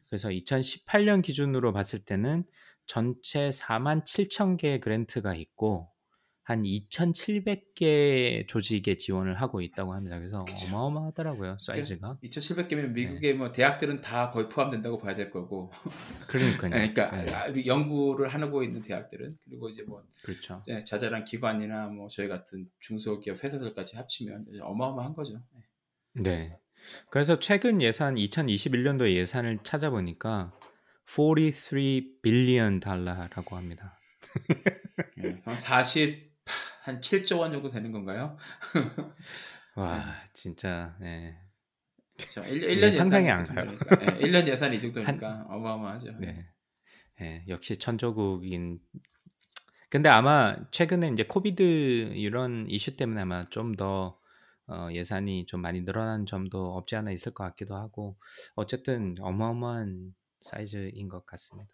그래서 0.09 0.31
2018년 0.31 1.23
기준으로 1.23 1.75
봤을 1.75 1.99
때는 1.99 2.45
전체 2.87 3.51
4만 3.51 4.05
7천 4.05 4.57
개의 4.57 4.81
그랜트가 4.81 5.35
있고 5.35 5.91
한 6.49 6.63
2,700개 6.63 8.49
조직에 8.49 8.97
지원을 8.97 9.35
하고 9.35 9.61
있다고 9.61 9.93
합니다. 9.93 10.19
그래서 10.19 10.47
그쵸. 10.47 10.75
어마어마하더라고요, 10.75 11.59
사이즈가. 11.61 12.17
2,700개면 12.25 12.69
네. 12.71 12.89
미국의 12.89 13.35
뭐 13.35 13.53
대학들은 13.53 14.01
다 14.01 14.31
거의 14.31 14.49
포함된다고 14.49 14.97
봐야 14.97 15.15
될 15.15 15.31
거고. 15.31 15.71
그러니까요. 16.27 16.71
네, 16.71 16.91
그러니까 16.95 17.23
네, 17.23 17.35
아, 17.35 17.67
연구를 17.67 18.29
하고 18.29 18.63
있는 18.63 18.81
대학들은 18.81 19.37
그리고 19.45 19.69
이제 19.69 19.83
뭐 19.83 20.03
그렇죠. 20.23 20.63
이제 20.63 20.83
자잘한 20.85 21.27
기관이나 21.27 21.89
뭐 21.89 22.09
저희 22.09 22.29
같은 22.29 22.67
중소기업 22.81 23.45
회사들까지 23.45 23.97
합치면 23.97 24.47
어마어마한 24.63 25.13
거죠. 25.13 25.43
네. 26.15 26.23
네. 26.23 26.59
그래서 27.11 27.39
최근 27.39 27.83
예산 27.83 28.15
2021년도 28.15 29.13
예산을 29.13 29.59
찾아보니까 29.65 30.59
43 31.05 32.23
빌리언 32.23 32.81
달러라고 32.81 33.55
합니다. 33.55 34.01
예, 35.23 35.39
40, 35.45 36.28
한 36.89 37.01
7조 37.03 37.41
원 37.41 37.53
정도 37.53 37.69
되는 37.69 37.93
건가요? 37.93 38.37
와, 39.77 40.15
진짜 40.33 40.97
네. 40.99 41.39
그렇죠. 42.17 42.43
1, 42.43 42.61
네, 42.61 42.75
1년 42.77 42.93
상상이 42.97 43.27
예산이 43.27 43.31
안그 43.31 43.55
가요. 43.55 43.67
정도니까. 43.67 44.17
예, 44.17 44.27
1년 44.27 44.49
예산이 44.49 44.77
이 44.77 44.81
정도니까 44.81 45.47
어마어마하죠. 45.49 46.19
네. 46.19 46.49
예, 47.21 47.45
역시 47.47 47.77
천조국인. 47.77 48.81
근데 49.91 50.09
아마 50.09 50.57
최근에 50.71 51.11
이제 51.11 51.25
코비드 51.25 51.63
이런 51.63 52.67
이슈 52.71 52.97
때문에 52.97 53.21
아마 53.21 53.43
좀더 53.43 54.19
어, 54.67 54.89
예산이 54.93 55.47
좀 55.47 55.61
많이 55.61 55.83
늘어난 55.83 56.27
점도 56.27 56.75
없지 56.77 56.97
않아 56.97 57.11
있을 57.11 57.33
것 57.33 57.45
같기도 57.45 57.77
하고 57.77 58.17
어쨌든 58.55 59.15
어마어마한 59.21 60.15
사이즈인 60.41 61.09
것 61.09 61.25
같습니다. 61.27 61.71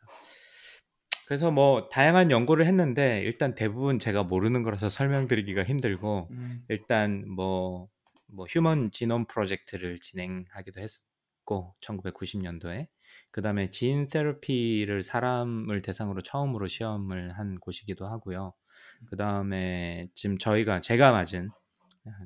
그래서 1.26 1.50
뭐 1.50 1.88
다양한 1.88 2.30
연구를 2.30 2.66
했는데 2.66 3.22
일단 3.22 3.54
대부분 3.54 3.98
제가 3.98 4.24
모르는 4.24 4.62
거라서 4.62 4.88
설명드리기가 4.88 5.64
힘들고 5.64 6.28
음. 6.30 6.64
일단 6.68 7.24
뭐, 7.28 7.88
뭐 8.28 8.46
휴먼 8.48 8.90
지놈 8.90 9.26
프로젝트를 9.26 9.98
진행하기도 10.00 10.80
했고 10.80 11.74
1990년도에 11.80 12.88
그 13.30 13.42
다음에 13.42 13.70
지인 13.70 14.08
테라피를 14.08 15.02
사람을 15.02 15.82
대상으로 15.82 16.22
처음으로 16.22 16.68
시험을 16.68 17.38
한 17.38 17.58
곳이기도 17.58 18.06
하고요. 18.06 18.52
그 19.06 19.16
다음에 19.16 20.08
지금 20.14 20.36
저희가 20.38 20.80
제가 20.80 21.12
맞은 21.12 21.50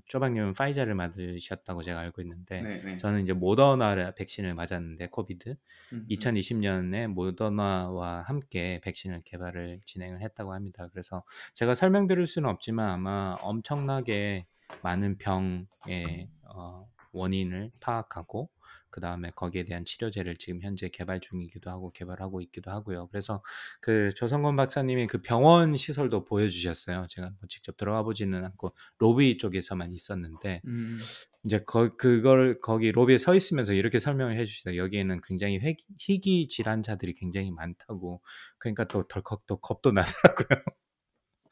쪼박님은 0.06 0.54
파이자를 0.54 0.94
맞으셨다고 0.94 1.82
제가 1.82 2.00
알고 2.00 2.22
있는데 2.22 2.60
네, 2.60 2.82
네. 2.82 2.96
저는 2.98 3.22
이제 3.22 3.32
모더나 3.32 4.12
백신을 4.14 4.54
맞았는데 4.54 5.08
코비드 5.08 5.50
음, 5.50 5.56
음. 5.92 6.06
2020년에 6.08 7.06
모더나와 7.06 8.22
함께 8.22 8.80
백신을 8.82 9.22
개발을 9.24 9.80
진행을 9.84 10.20
했다고 10.22 10.52
합니다. 10.52 10.88
그래서 10.92 11.22
제가 11.54 11.74
설명드릴 11.74 12.26
수는 12.26 12.48
없지만 12.48 12.90
아마 12.90 13.36
엄청나게 13.40 14.46
많은 14.82 15.18
병의 15.18 16.28
어, 16.54 16.88
원인을 17.12 17.70
파악하고 17.80 18.50
그 18.98 19.00
다음에 19.00 19.30
거기에 19.36 19.62
대한 19.62 19.84
치료제를 19.84 20.34
지금 20.38 20.60
현재 20.60 20.88
개발 20.88 21.20
중이기도 21.20 21.70
하고 21.70 21.92
개발하고 21.92 22.40
있기도 22.40 22.72
하고요. 22.72 23.06
그래서 23.12 23.44
그 23.80 24.12
조성건 24.16 24.56
박사님이 24.56 25.06
그 25.06 25.22
병원 25.22 25.76
시설도 25.76 26.24
보여주셨어요. 26.24 27.06
제가 27.08 27.28
뭐 27.28 27.46
직접 27.48 27.76
들어가 27.76 28.02
보지는 28.02 28.44
않고 28.44 28.74
로비 28.98 29.38
쪽에서만 29.38 29.92
있었는데 29.92 30.62
음. 30.66 30.98
이제 31.44 31.60
거, 31.60 31.94
그걸 31.96 32.58
거기 32.58 32.90
로비에 32.90 33.18
서 33.18 33.36
있으면서 33.36 33.72
이렇게 33.72 34.00
설명을 34.00 34.36
해주시다. 34.36 34.74
여기에는 34.74 35.20
굉장히 35.22 35.60
회, 35.60 35.76
희귀 36.00 36.48
질환자들이 36.48 37.12
굉장히 37.12 37.52
많다고. 37.52 38.20
그러니까 38.58 38.88
또 38.88 39.06
덜컥 39.06 39.46
또 39.46 39.60
겁도 39.60 39.92
나더라고요. 40.42 40.60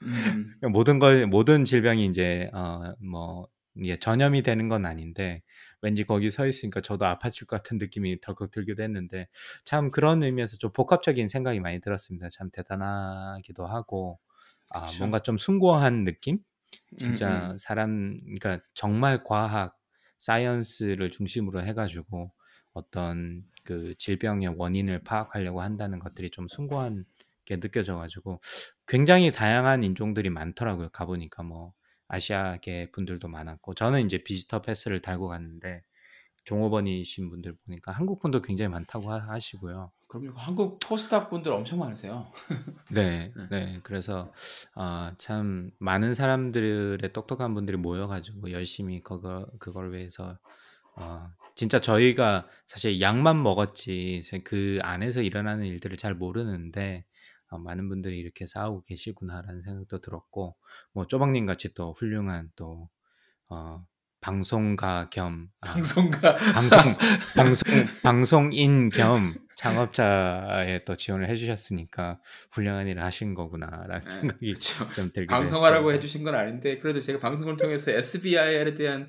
음. 0.03 0.73
모든 0.73 0.99
걸 0.99 1.29
모든 1.29 1.65
질병이 1.65 2.07
이제 2.07 2.51
어뭐 2.53 3.47
이게 3.83 3.99
전염이 3.99 4.43
되는 4.43 4.69
건 4.69 4.87
아닌데 4.87 5.43
왠지 5.83 6.05
거기 6.05 6.31
서 6.31 6.47
있으니까 6.47 6.81
저도 6.81 7.07
아파질 7.07 7.47
것 7.47 7.57
같은 7.57 7.79
느낌이 7.79 8.21
덜컥 8.21 8.51
들기도 8.51 8.83
했는데 8.83 9.29
참 9.65 9.91
그런 9.91 10.23
의미에서 10.23 10.57
좀 10.59 10.73
복합적인 10.73 11.29
생각이 11.29 11.61
많이 11.61 11.81
들었습니다. 11.81 12.29
참 12.31 12.51
대단하기도 12.53 13.67
하고 13.67 14.19
아, 14.71 14.81
그쵸. 14.81 14.99
뭔가 14.99 15.21
좀 15.21 15.39
숭고한 15.39 16.05
느낌? 16.05 16.39
음, 17.01 17.15
진짜 17.15 17.53
음. 17.53 17.59
사람 17.59 18.21
그러니까 18.25 18.61
정말 18.75 19.23
과학 19.25 19.77
사이언스를 20.19 21.11
중심으로 21.11 21.63
해가지고 21.63 22.33
어떤 22.73 23.45
그 23.65 23.95
질병의 23.99 24.55
원인을 24.57 25.03
파악하려고 25.05 25.61
한다는 25.63 25.99
것들이 25.99 26.31
좀 26.31 26.47
숭고한 26.49 27.05
게 27.45 27.59
느껴져가지고 27.61 28.41
굉장히 28.87 29.31
다양한 29.33 29.85
인종들이 29.85 30.31
많더라고요. 30.31 30.91
가보니까 30.91 31.43
뭐 31.43 31.73
아시아계 32.09 32.91
분들도 32.93 33.29
많았고 33.29 33.75
저는 33.75 34.05
이제 34.05 34.19
비지터 34.19 34.63
패스를 34.63 35.01
달고 35.03 35.29
갔는데 35.29 35.83
종업원이신 36.45 37.29
분들 37.29 37.57
보니까 37.65 37.93
한국 37.93 38.21
분도 38.21 38.41
굉장히 38.41 38.69
많다고 38.71 39.11
하- 39.13 39.19
하시고요. 39.33 39.91
그럼요. 40.07 40.33
한국 40.37 40.79
포스닥 40.79 41.29
분들 41.31 41.51
엄청 41.53 41.81
많으세요. 41.81 42.31
네, 42.93 43.33
네. 43.37 43.49
네. 43.51 43.81
그래서 43.83 44.33
아, 44.77 45.13
참 45.19 45.73
많은 45.81 46.15
사람들의 46.15 47.13
똑똑한 47.13 47.53
분들이 47.55 47.77
모여가지고 47.77 48.53
열심히 48.53 49.03
그거 49.03 49.47
그걸 49.59 49.93
위해서 49.93 50.39
어, 50.95 51.29
진짜 51.57 51.81
저희가 51.81 52.47
사실 52.67 53.01
약만 53.01 53.43
먹었지 53.43 54.21
그 54.45 54.79
안에서 54.83 55.23
일어나는 55.23 55.67
일들을 55.67 55.97
잘 55.97 56.15
모르는데 56.15 57.05
어, 57.49 57.59
많은 57.59 57.89
분들이 57.89 58.19
이렇게 58.19 58.47
싸우고 58.47 58.83
계시구나라는 58.85 59.63
생각도 59.63 60.01
들었고 60.01 60.57
뭐 60.93 61.07
쪼박님 61.07 61.47
같이 61.47 61.73
또 61.75 61.95
훌륭한 61.99 62.51
또 62.57 62.89
어, 63.49 63.85
방송가 64.21 65.09
겸 65.11 65.49
아, 65.61 65.73
방송가 65.73 66.35
방송 66.35 66.79
방송 67.37 67.87
방송인 68.03 68.91
겸 68.91 69.35
창업자에 69.57 70.85
또 70.85 70.97
지원을 70.97 71.29
해주셨으니까 71.29 72.21
훌륭한 72.51 72.89
일을 72.89 73.03
하신 73.05 73.35
거구나라는 73.35 74.01
네, 74.01 74.11
생각이 74.11 74.55
그쵸. 74.55 74.91
좀 74.91 75.13
들기도 75.13 75.35
방송하라고 75.35 75.93
했습니다. 75.93 75.95
해주신 75.95 76.25
건 76.25 76.35
아닌데 76.35 76.79
그래도 76.79 77.01
제가 77.01 77.19
방송을 77.21 77.57
통해서 77.57 77.91
SBI에 77.93 78.75
대한 78.75 79.09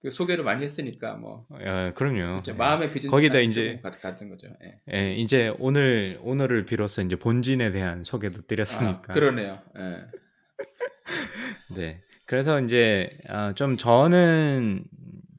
그 0.00 0.10
소개를 0.10 0.44
많이 0.44 0.62
했으니까 0.64 1.16
뭐 1.16 1.44
어, 1.50 1.92
그럼요. 1.94 2.36
그쵸. 2.38 2.52
예. 2.52 2.56
마음의 2.56 2.92
빚은 2.92 3.10
거기다 3.10 3.40
이제 3.40 3.80
가- 3.82 3.90
가진 3.90 4.28
거죠. 4.28 4.48
예. 4.64 4.80
예, 4.92 5.14
이제 5.16 5.52
오늘 5.58 6.18
오늘을 6.22 6.64
비로소 6.66 7.02
이제 7.02 7.16
본진에 7.16 7.72
대한 7.72 8.04
소개도 8.04 8.40
아, 8.40 8.42
드렸으니까. 8.46 9.12
그러네요. 9.12 9.60
예. 9.78 10.04
네. 11.76 12.02
그래서 12.26 12.60
이제 12.60 13.10
어, 13.28 13.52
좀 13.54 13.76
저는 13.76 14.84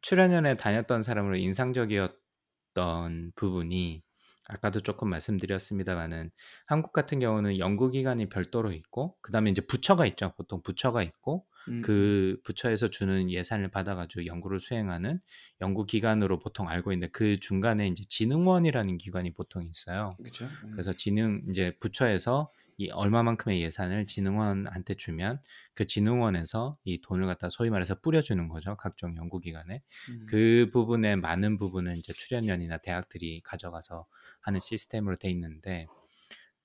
출연연에 0.01 0.57
다녔던 0.57 1.03
사람으로 1.03 1.37
인상적이었던 1.37 3.31
부분이 3.35 4.03
아까도 4.51 4.79
조금 4.81 5.09
말씀드렸습니다만은 5.09 6.31
한국 6.65 6.91
같은 6.91 7.19
경우는 7.19 7.59
연구기관이 7.59 8.29
별도로 8.29 8.71
있고 8.71 9.15
그다음에 9.21 9.51
이제 9.51 9.61
부처가 9.61 10.05
있죠. 10.07 10.33
보통 10.37 10.61
부처가 10.63 11.03
있고 11.03 11.45
음, 11.67 11.81
그 11.81 12.39
부처에서 12.43 12.89
주는 12.89 13.29
예산을 13.29 13.69
받아가지고 13.69 14.25
연구를 14.25 14.59
수행하는 14.59 15.19
연구 15.61 15.85
기관으로 15.85 16.39
보통 16.39 16.69
알고 16.69 16.91
있는데 16.93 17.09
그 17.11 17.39
중간에 17.39 17.87
이제 17.87 18.03
진흥원이라는 18.07 18.97
기관이 18.97 19.33
보통 19.33 19.63
있어요. 19.63 20.15
그렇죠. 20.17 20.45
음. 20.63 20.71
그래서 20.71 20.93
진흥 20.93 21.43
이제 21.49 21.75
부처에서 21.79 22.51
이 22.79 22.89
얼마만큼의 22.91 23.61
예산을 23.61 24.05
진흥원한테 24.05 24.95
주면 24.95 25.41
그 25.73 25.85
진흥원에서 25.85 26.77
이 26.85 27.01
돈을 27.01 27.25
갖다 27.27 27.49
소위 27.49 27.69
말해서 27.69 27.99
뿌려주는 27.99 28.47
거죠 28.47 28.77
각종 28.77 29.17
연구기관에 29.17 29.81
음. 30.09 30.25
그 30.25 30.69
부분의 30.71 31.17
많은 31.17 31.57
부분은 31.57 31.97
이제 31.97 32.13
출연연이나 32.13 32.77
대학들이 32.77 33.41
가져가서 33.43 34.07
하는 34.39 34.61
시스템으로 34.61 35.17
돼 35.17 35.29
있는데 35.29 35.87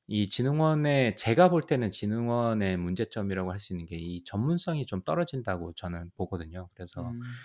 이 0.06 0.28
진흥원의 0.28 1.16
제가 1.16 1.48
볼 1.50 1.62
때는 1.62 1.90
진흥원의 1.90 2.76
문제점이라고 2.78 3.50
할 3.52 3.58
수 3.58 3.72
있는 3.72 3.86
게 3.86 3.96
이 3.98 4.22
전문성이 4.24 4.86
좀 4.86 5.02
떨어진다고 5.02 5.72
저는 5.74 6.10
보거든요. 6.16 6.68
그래서 6.74 7.14
음. 7.14 7.44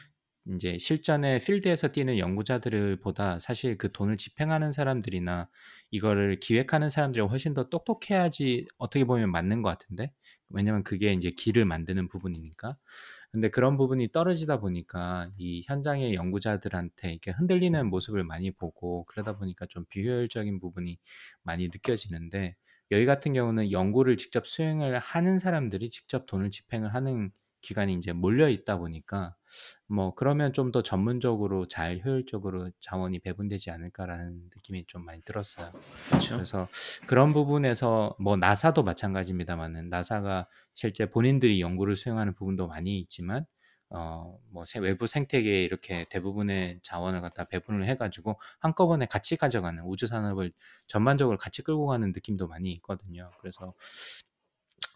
이제 0.55 0.78
실전에 0.80 1.38
필드에서 1.39 1.89
뛰는 1.89 2.18
연구자들보다 2.18 3.39
사실 3.39 3.78
그 3.78 3.91
돈을 3.91 4.18
집행하는 4.18 4.72
사람들이나 4.72 5.49
이거를 5.91 6.39
기획하는 6.39 6.89
사람들이 6.89 7.24
훨씬 7.26 7.53
더 7.53 7.70
똑똑해야지 7.70 8.66
어떻게 8.78 9.05
보면 9.05 9.32
맞는 9.32 9.62
것 9.62 9.70
같은데 9.70 10.14
왜냐면 10.49 10.84
그게 10.84 11.14
이제 11.14 11.30
길을 11.32 11.66
만드는 11.66 12.07
부분이니까 12.07 12.78
근데 13.32 13.49
그런 13.49 13.77
부분이 13.77 14.11
떨어지다 14.11 14.59
보니까 14.59 15.30
이 15.38 15.61
현장의 15.67 16.15
연구자들한테 16.15 17.11
이렇게 17.11 17.32
흔들리는 17.32 17.88
모습을 17.89 18.23
많이 18.23 18.51
보고 18.51 19.05
그러다 19.05 19.38
보니까 19.38 19.65
좀 19.67 19.86
비효율적인 19.89 20.59
부분이 20.59 20.97
많이 21.43 21.65
느껴지는데 21.67 22.55
여기 22.91 23.05
같은 23.05 23.34
경우는 23.34 23.71
연구를 23.71 24.17
직접 24.17 24.47
수행을 24.47 24.97
하는 24.99 25.38
사람들이 25.38 25.89
직접 25.91 26.25
돈을 26.25 26.49
집행을 26.49 26.93
하는 26.95 27.32
기관이 27.62 27.93
이제 27.95 28.14
몰려 28.14 28.49
있다 28.49 28.78
보니까 28.78 29.36
뭐 29.88 30.14
그러면 30.16 30.53
좀 30.53 30.72
더 30.72 30.84
전문적으로 30.84 31.68
잘 31.68 31.99
효율적으로 32.05 32.70
자원이 32.80 33.20
배분되지 33.20 33.72
않을까라는 33.72 34.51
느낌이 34.55 34.86
좀 34.88 35.03
많이 35.05 35.22
들었어요. 35.24 35.72
그렇죠. 36.07 36.36
그래서 36.36 36.70
그런 37.07 37.34
부분에서 37.34 38.16
뭐 38.20 38.38
나사도 38.38 38.84
마찬가지입니다만은 38.84 39.89
나사가 39.89 40.48
실제 40.76 41.07
본인들이 41.10 41.60
연구를 41.61 41.95
수행하는 41.95 42.34
부분도 42.36 42.68
많이 42.68 42.99
있지만 42.99 43.45
어뭐 43.91 44.65
외부 44.81 45.07
생태계에 45.07 45.64
이렇게 45.64 46.06
대부분의 46.11 46.80
자원을 46.84 47.22
갖다 47.22 47.44
배분을 47.49 47.86
해가지고 47.88 48.40
한꺼번에 48.60 49.07
같이 49.07 49.36
가져가는 49.36 49.81
우주 49.84 50.06
산업을 50.06 50.52
전반적으로 50.86 51.38
같이 51.40 51.64
끌고 51.64 51.88
가는 51.88 52.11
느낌도 52.11 52.48
많이 52.48 52.72
있거든요. 52.73 53.31
그래서 53.41 53.73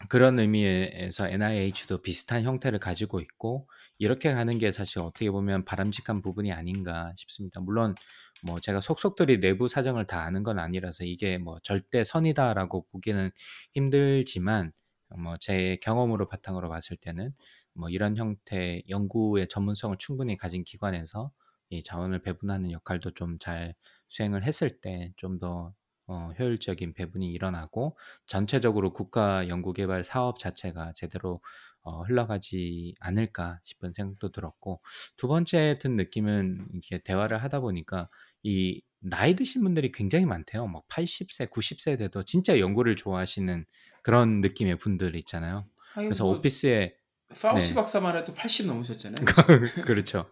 그런 0.09 0.39
의미에서 0.39 1.29
NIH도 1.29 2.01
비슷한 2.01 2.43
형태를 2.43 2.79
가지고 2.79 3.19
있고 3.21 3.67
이렇게 3.97 4.33
가는 4.33 4.57
게 4.57 4.71
사실 4.71 4.99
어떻게 4.99 5.29
보면 5.31 5.65
바람직한 5.65 6.21
부분이 6.21 6.51
아닌가 6.51 7.13
싶습니다. 7.15 7.61
물론 7.61 7.95
뭐 8.43 8.59
제가 8.59 8.81
속속들이 8.81 9.39
내부 9.39 9.67
사정을 9.67 10.05
다 10.05 10.23
아는 10.23 10.43
건 10.43 10.59
아니라서 10.59 11.05
이게 11.05 11.37
뭐 11.37 11.57
절대 11.63 12.03
선이다라고 12.03 12.85
보기는 12.91 13.31
힘들지만 13.73 14.71
뭐 15.17 15.35
제 15.39 15.77
경험으로 15.81 16.27
바탕으로 16.27 16.69
봤을 16.69 16.97
때는 16.97 17.31
뭐 17.73 17.89
이런 17.89 18.17
형태 18.17 18.81
연구의 18.89 19.47
전문성을 19.47 19.95
충분히 19.99 20.35
가진 20.37 20.63
기관에서 20.63 21.31
이 21.69 21.83
자원을 21.83 22.21
배분하는 22.23 22.71
역할도 22.71 23.11
좀 23.11 23.37
잘 23.39 23.75
수행을 24.09 24.43
했을 24.45 24.69
때 24.81 25.11
좀 25.17 25.39
더 25.39 25.73
어, 26.07 26.31
효율적인 26.37 26.93
배분이 26.93 27.31
일어나고 27.31 27.97
전체적으로 28.25 28.93
국가 28.93 29.47
연구개발 29.47 30.03
사업 30.03 30.39
자체가 30.39 30.93
제대로 30.93 31.41
어, 31.81 32.01
흘러가지 32.03 32.95
않을까 32.99 33.59
싶은 33.63 33.93
생각도 33.93 34.31
들었고 34.31 34.81
두 35.17 35.27
번째 35.27 35.77
든 35.81 35.95
느낌은 35.95 36.67
이렇게 36.71 37.03
대화를 37.03 37.41
하다 37.43 37.59
보니까 37.61 38.09
이 38.41 38.81
나이 38.99 39.35
드신 39.35 39.63
분들이 39.63 39.91
굉장히 39.91 40.25
많대요. 40.25 40.67
막 40.67 40.87
80세, 40.87 41.45
90세 41.47 41.97
돼도 41.97 42.23
진짜 42.23 42.59
연구를 42.59 42.95
좋아하시는 42.95 43.65
그런 44.01 44.39
느낌의 44.39 44.77
분들 44.77 45.15
있잖아요. 45.17 45.67
하긴 45.93 46.09
그래서 46.09 46.23
뭐 46.23 46.37
오피스에 46.37 46.95
파우치 47.39 47.69
네. 47.69 47.75
박사만 47.75 48.15
해도 48.15 48.33
80 48.33 48.67
넘으셨잖아요. 48.67 49.25
그렇죠. 49.85 50.29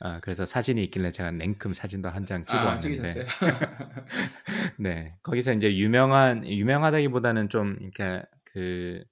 아, 0.00 0.20
그래서 0.20 0.44
사진이 0.46 0.82
있길래 0.84 1.10
제가 1.10 1.30
냉큼 1.30 1.74
사진도 1.74 2.08
한 2.10 2.24
장 2.26 2.44
찍어 2.44 2.58
아, 2.58 2.64
왔는데? 2.66 3.26
네. 4.78 5.16
거기서 5.22 5.52
이제 5.52 5.76
유명한 5.76 6.46
유명하다기보다는 6.46 7.48
좀 7.48 7.76
이렇게 7.80 8.22
그 8.44 9.04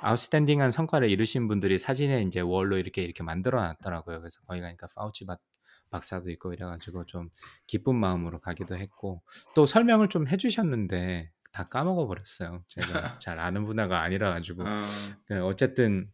아웃스탠딩한 0.00 0.70
성과를 0.70 1.10
이루신 1.10 1.48
분들이 1.48 1.78
사진에 1.78 2.22
이제 2.22 2.40
월로 2.40 2.76
이렇게 2.78 3.02
이렇게 3.02 3.22
만들어 3.22 3.60
놨더라고요. 3.62 4.20
그래서 4.20 4.40
거기 4.46 4.60
가니까 4.60 4.86
파우치 4.94 5.24
박, 5.26 5.40
박사도 5.90 6.30
있고 6.32 6.52
이래 6.52 6.64
가지고 6.66 7.06
좀 7.06 7.30
기쁜 7.66 7.96
마음으로 7.96 8.40
가기도 8.40 8.76
했고 8.76 9.22
또 9.54 9.64
설명을 9.66 10.08
좀 10.08 10.26
해 10.28 10.36
주셨는데 10.36 11.30
다 11.52 11.64
까먹어 11.64 12.06
버렸어요. 12.06 12.62
제가 12.68 13.18
잘 13.20 13.38
아는 13.38 13.64
분야가 13.64 14.02
아니라 14.02 14.32
가지고 14.32 14.64
어, 14.64 14.78
그 15.26 15.44
어쨌든 15.44 16.10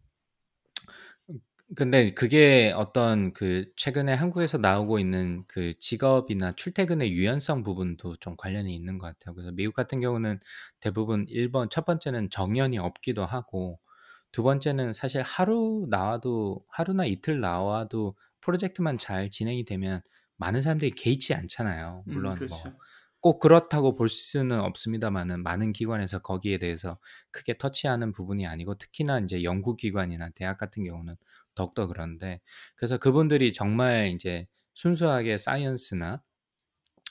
근데 1.75 2.13
그게 2.13 2.71
어떤 2.77 3.33
그 3.33 3.65
최근에 3.77 4.13
한국에서 4.13 4.59
나오고 4.59 4.99
있는 4.99 5.45
그 5.49 5.73
직업이나 5.79 6.53
출퇴근의 6.53 7.11
유연성 7.13 7.63
부분도 7.63 8.17
좀 8.17 8.37
관련이 8.37 8.75
있는 8.75 8.99
것 8.99 9.07
같아요. 9.07 9.35
그래서 9.35 9.53
미국 9.53 9.75
같은 9.75 10.01
경우는 10.01 10.39
대부분 10.81 11.25
1번, 11.29 11.71
첫 11.71 11.87
번째는 11.87 12.29
정년이 12.31 12.79
없기도 12.79 13.25
하고, 13.25 13.81
두 14.33 14.43
번째는 14.43 14.93
사실 14.93 15.23
하루 15.23 15.87
나와도, 15.89 16.63
하루나 16.69 17.07
이틀 17.07 17.41
나와도 17.41 18.17
프로젝트만 18.41 18.99
잘 18.99 19.31
진행이 19.31 19.65
되면 19.65 20.03
많은 20.37 20.61
사람들이 20.63 20.91
개의치 20.91 21.33
않잖아요. 21.35 22.05
음, 22.09 22.11
물론 22.11 22.35
그렇죠. 22.35 22.49
뭐, 22.49 22.75
꼭 23.21 23.39
그렇다고 23.39 23.95
볼 23.95 24.09
수는 24.09 24.59
없습니다만은 24.61 25.43
많은 25.45 25.73
기관에서 25.73 26.19
거기에 26.21 26.59
대해서 26.59 26.99
크게 27.31 27.57
터치하는 27.57 28.11
부분이 28.13 28.47
아니고 28.47 28.75
특히나 28.79 29.21
이제 29.21 29.45
연구기관이나 29.45 30.31
대학 30.31 30.59
같은 30.59 30.85
경우는 30.85 31.15
더욱더 31.55 31.87
그런데 31.87 32.41
그래서 32.77 32.99
그분들이 32.99 33.53
정말 33.53 34.09
이제 34.09 34.47
순수하게 34.75 35.39
사이언스나 35.39 36.23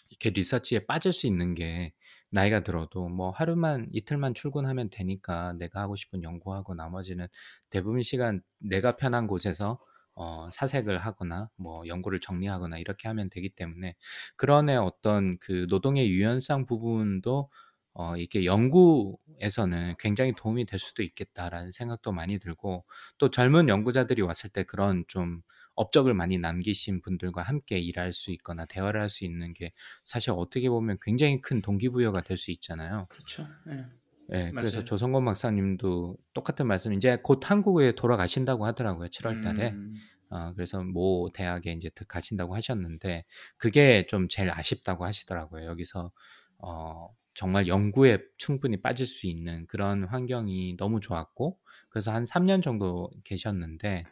이렇게 0.09 0.29
리서치에 0.31 0.85
빠질 0.85 1.13
수 1.13 1.27
있는 1.27 1.55
게 1.55 1.93
나이가 2.29 2.61
들어도 2.63 3.07
뭐 3.09 3.31
하루만 3.31 3.87
이틀만 3.93 4.33
출근하면 4.33 4.89
되니까 4.89 5.53
내가 5.53 5.81
하고 5.81 5.95
싶은 5.95 6.23
연구하고 6.23 6.75
나머지는 6.75 7.27
대부분 7.69 8.01
시간 8.01 8.41
내가 8.59 8.97
편한 8.97 9.27
곳에서 9.27 9.79
어, 10.13 10.49
사색을 10.51 10.97
하거나 10.97 11.49
뭐 11.55 11.83
연구를 11.87 12.19
정리하거나 12.19 12.77
이렇게 12.79 13.07
하면 13.07 13.29
되기 13.29 13.49
때문에 13.49 13.95
그런 14.35 14.69
애 14.69 14.75
어떤 14.75 15.37
그 15.39 15.65
노동의 15.69 16.09
유연성 16.09 16.65
부분도 16.65 17.49
어, 17.93 18.15
이렇게 18.17 18.45
연구에서는 18.45 19.95
굉장히 19.99 20.33
도움이 20.35 20.65
될 20.65 20.79
수도 20.79 21.03
있겠다라는 21.03 21.71
생각도 21.71 22.11
많이 22.11 22.39
들고 22.39 22.85
또 23.17 23.29
젊은 23.29 23.69
연구자들이 23.69 24.21
왔을 24.21 24.49
때 24.49 24.63
그런 24.63 25.03
좀 25.07 25.41
업적을 25.75 26.13
많이 26.13 26.37
남기신 26.37 27.01
분들과 27.01 27.41
함께 27.43 27.79
일할 27.79 28.13
수 28.13 28.31
있거나 28.31 28.65
대화를 28.65 29.01
할 29.01 29.09
수 29.09 29.25
있는 29.25 29.53
게 29.53 29.71
사실 30.05 30.31
어떻게 30.31 30.69
보면 30.69 30.97
굉장히 31.01 31.41
큰 31.41 31.61
동기부여가 31.61 32.21
될 32.21 32.37
수 32.37 32.51
있잖아요. 32.51 33.07
그렇죠. 33.09 33.45
예. 33.67 33.85
예, 34.33 34.53
그래서. 34.55 34.83
조성건 34.83 35.25
박사님도 35.25 36.17
똑같은 36.33 36.67
말씀 36.67 36.93
이제 36.93 37.17
곧 37.21 37.49
한국에 37.49 37.93
돌아가신다고 37.95 38.65
하더라고요. 38.65 39.07
7월 39.09 39.41
달에. 39.41 39.69
음, 39.73 39.93
어, 40.29 40.53
그래서 40.53 40.81
모 40.83 41.29
대학에 41.33 41.73
이제 41.73 41.89
드- 41.89 42.05
가신다고 42.05 42.55
하셨는데 42.55 43.25
그게 43.57 44.05
좀 44.07 44.29
제일 44.29 44.49
아쉽다고 44.51 45.03
하시더라고요. 45.05 45.65
여기서 45.65 46.11
어, 46.59 47.09
정말 47.33 47.67
연구에 47.67 48.19
충분히 48.37 48.81
빠질 48.81 49.05
수 49.05 49.27
있는 49.27 49.65
그런 49.67 50.03
환경이 50.05 50.75
너무 50.77 50.99
좋았고 50.99 51.59
그래서 51.89 52.11
한 52.11 52.23
3년 52.25 52.61
정도 52.61 53.09
계셨는데 53.23 54.05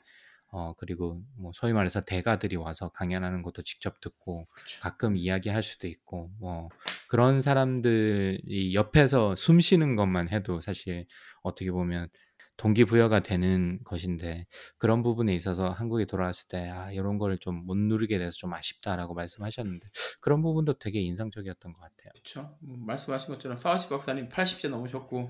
어, 0.51 0.73
그리고 0.77 1.21
뭐 1.37 1.51
소위 1.53 1.73
말해서 1.73 2.01
대가들이 2.01 2.55
와서 2.55 2.89
강연하는 2.89 3.43
것도 3.43 3.61
직접 3.61 3.99
듣고 4.01 4.47
그렇죠. 4.51 4.81
가끔 4.81 5.15
이야기할 5.15 5.61
수도 5.61 5.87
있고 5.87 6.31
뭐 6.39 6.69
그런 7.07 7.39
사람들이 7.41 8.73
옆에서 8.73 9.35
숨 9.35 9.59
쉬는 9.59 9.95
것만 9.95 10.29
해도 10.29 10.59
사실 10.59 11.05
어떻게 11.43 11.71
보면 11.71 12.09
동기부여가 12.59 13.21
되는 13.21 13.79
것인데 13.85 14.45
그런 14.77 15.01
부분에 15.01 15.33
있어서 15.33 15.69
한국에 15.69 16.05
돌아왔을 16.05 16.49
때 16.49 16.69
아, 16.69 16.91
이런 16.91 17.17
거를 17.17 17.37
좀 17.37 17.59
못 17.69 17.77
누리게 17.77 18.17
돼서 18.17 18.31
좀 18.31 18.53
아쉽다라고 18.53 19.13
말씀하셨는데 19.13 19.89
그런 20.21 20.41
부분도 20.41 20.79
되게 20.79 20.99
인상적이었던 21.01 21.73
것 21.73 21.79
같아요. 21.81 22.11
그렇죠. 22.13 22.57
뭐 22.61 22.77
말씀하신 22.77 23.33
것처럼 23.33 23.57
파우치 23.57 23.89
박사님 23.89 24.29
80세 24.29 24.69
넘으셨고 24.69 25.29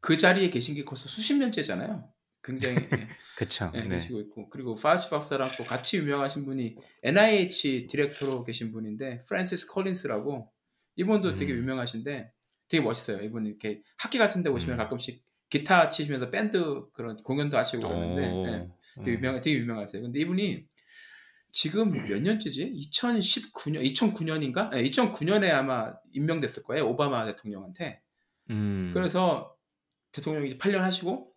그 0.00 0.16
자리에 0.16 0.50
계신 0.50 0.74
게 0.74 0.84
벌써 0.84 1.08
수십 1.08 1.34
년째잖아요. 1.34 2.08
굉장히 2.42 2.76
예, 2.76 3.08
그쵸? 3.36 3.70
예, 3.74 3.82
네. 3.82 3.88
계시고 3.88 4.20
있고 4.20 4.48
그리고 4.48 4.74
파우치 4.74 5.10
박사랑 5.10 5.48
또 5.58 5.64
같이 5.64 5.98
유명하신 5.98 6.46
분이 6.46 6.76
NIH 7.02 7.86
director로 7.88 8.44
계신 8.44 8.72
분인데 8.72 9.20
프란시스 9.28 9.70
콜린스라고 9.72 10.50
이분도 10.96 11.36
되게 11.36 11.52
음. 11.52 11.58
유명하신데 11.58 12.32
되게 12.68 12.82
멋있어요. 12.82 13.22
이분 13.22 13.46
이렇게 13.46 13.82
학회 13.98 14.16
같은 14.16 14.42
데 14.42 14.48
오시면 14.48 14.76
음. 14.76 14.78
가끔씩 14.78 15.22
기타 15.50 15.90
치시면서 15.90 16.30
밴드 16.30 16.84
그런 16.94 17.16
공연도 17.16 17.58
하시고 17.58 17.86
그러는데 17.86 18.22
예, 18.22 18.70
오, 18.96 19.04
되게 19.04 19.16
음. 19.16 19.18
유명 19.18 19.40
되게 19.40 19.58
유명하세요. 19.58 20.02
근데 20.02 20.20
이분이 20.20 20.64
지금 21.52 21.90
몇 21.90 22.22
년째지? 22.22 22.72
2019년 22.72 23.82
2009년인가? 23.92 24.70
2009년에 24.70 25.50
아마 25.50 25.92
임명됐을 26.12 26.62
거예요. 26.62 26.88
오바마 26.88 27.26
대통령한테. 27.26 28.00
음. 28.50 28.92
그래서 28.94 29.56
대통령이 30.12 30.50
이제 30.50 30.58
8년 30.58 30.78
하시고 30.78 31.32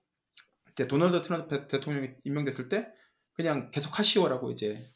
이제 0.72 0.88
도널드 0.88 1.22
트럼프 1.22 1.68
대통령이 1.68 2.10
임명됐을 2.24 2.70
때 2.70 2.88
그냥 3.34 3.72
계속 3.72 3.98
하시오라고 3.98 4.52
이제 4.52 4.88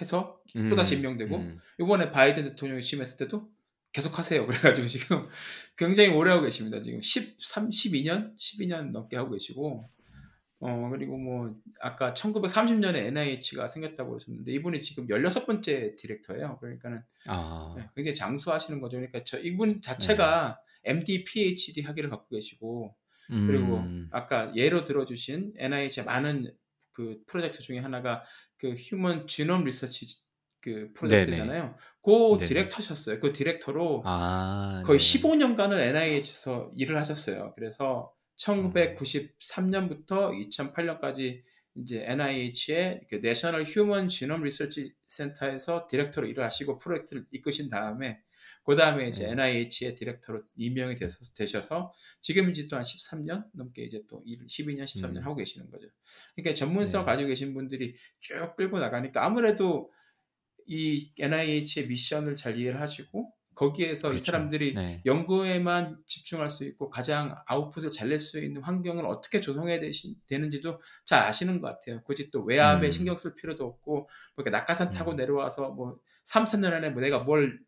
해서 0.00 0.40
또 0.70 0.74
다시 0.74 0.96
음, 0.96 0.98
임명되고 0.98 1.36
음. 1.36 1.60
이번에 1.78 2.10
바이든 2.10 2.44
대통령이 2.44 2.82
취임했을 2.82 3.18
때도 3.18 3.50
계속 3.92 4.18
하세요. 4.18 4.46
그래가지고 4.46 4.86
지금 4.86 5.28
굉장히 5.76 6.10
오래 6.10 6.30
하고 6.30 6.42
계십니다. 6.44 6.82
지금 6.82 7.00
13, 7.00 7.70
12년, 7.70 8.36
12년 8.38 8.90
넘게 8.90 9.16
하고 9.16 9.32
계시고, 9.32 9.88
어 10.60 10.88
그리고 10.90 11.18
뭐 11.18 11.56
아까 11.80 12.14
1930년에 12.14 12.94
NIH가 13.06 13.66
생겼다고 13.66 14.10
그러셨는데 14.10 14.52
이분이 14.52 14.82
지금 14.82 15.08
16번째 15.08 15.96
디렉터예요. 15.96 16.58
그러니까는 16.60 17.02
아, 17.26 17.74
네, 17.76 17.88
굉장히 17.96 18.14
장수하시는 18.14 18.80
거죠. 18.80 18.96
그러니까 18.98 19.24
저 19.24 19.40
이분 19.40 19.82
자체가 19.82 20.60
MD, 20.84 21.24
PhD 21.24 21.82
학위를 21.82 22.10
갖고 22.10 22.28
계시고 22.28 22.94
그리고 23.28 23.78
음. 23.78 24.08
아까 24.12 24.54
예로 24.54 24.84
들어주신 24.84 25.54
NIH의 25.56 26.04
많은 26.04 26.54
그 26.92 27.22
프로젝트 27.26 27.60
중에 27.60 27.78
하나가 27.78 28.24
그 28.56 28.74
human 28.74 29.26
genome 29.26 29.64
research 29.64 30.06
그 30.62 30.92
프로젝트잖아요. 30.94 31.76
그 32.02 32.10
네네. 32.38 32.46
디렉터셨어요. 32.46 33.20
그 33.20 33.32
디렉터로 33.32 34.02
아, 34.06 34.82
거의 34.86 34.98
네. 34.98 35.20
15년간을 35.20 35.80
NIH에서 35.80 36.70
일을 36.74 36.98
하셨어요. 36.98 37.52
그래서 37.54 38.12
음. 38.14 38.72
1993년부터 38.72 40.32
2008년까지 40.50 41.42
이제 41.76 42.04
NIH의 42.06 43.06
그 43.08 43.16
National 43.16 43.64
Human 43.64 44.08
Genome 44.08 44.42
Research 44.42 44.92
센터에서 45.06 45.86
디렉터로 45.88 46.26
일을 46.26 46.44
하시고 46.44 46.78
프로젝트를 46.78 47.24
이끄신 47.30 47.68
다음에 47.68 48.20
그 48.64 48.76
다음에 48.76 49.08
이제 49.08 49.26
네. 49.26 49.32
NIH의 49.32 49.94
디렉터로 49.96 50.42
임명이 50.56 50.94
되셔서, 50.96 51.32
되셔서 51.34 51.92
지금 52.20 52.50
이제 52.50 52.68
또 52.68 52.76
한 52.76 52.84
13년 52.84 53.46
넘게 53.52 53.82
이제 53.82 54.02
또 54.08 54.22
일을 54.24 54.46
12년, 54.46 54.84
13년 54.84 55.18
음. 55.18 55.24
하고 55.24 55.34
계시는 55.34 55.70
거죠. 55.70 55.88
그러니까 56.34 56.54
전문성을 56.54 57.04
네. 57.04 57.10
가지고 57.10 57.28
계신 57.28 57.54
분들이 57.54 57.96
쭉 58.20 58.54
끌고 58.56 58.78
나가니까 58.78 59.24
아무래도 59.24 59.90
이 60.66 61.12
NIH의 61.18 61.88
미션을 61.88 62.36
잘 62.36 62.58
이해를 62.58 62.80
하시고 62.80 63.32
거기에서 63.54 64.08
이 64.08 64.12
그렇죠. 64.12 64.24
사람들이 64.26 64.74
네. 64.74 65.02
연구에만 65.04 65.98
집중할 66.06 66.48
수 66.50 66.64
있고 66.64 66.88
가장 66.90 67.36
아웃풋을 67.46 67.90
잘 67.92 68.08
낼 68.08 68.18
수 68.18 68.42
있는 68.42 68.62
환경을 68.62 69.04
어떻게 69.04 69.40
조성해야 69.40 69.78
되시, 69.80 70.16
되는지도 70.26 70.80
잘 71.04 71.24
아시는 71.26 71.60
것 71.60 71.68
같아요. 71.68 72.02
굳이 72.02 72.30
또 72.30 72.42
외압에 72.44 72.86
음. 72.86 72.92
신경 72.92 73.16
쓸 73.16 73.34
필요도 73.36 73.64
없고 73.64 73.92
뭐 73.94 74.06
이렇게 74.38 74.50
낙하산 74.50 74.90
타고 74.90 75.12
음. 75.12 75.16
내려와서 75.16 75.70
뭐 75.70 75.98
3, 76.24 76.44
4년 76.46 76.72
안에 76.72 76.90
뭐 76.90 77.02
내가 77.02 77.20
뭘 77.20 77.60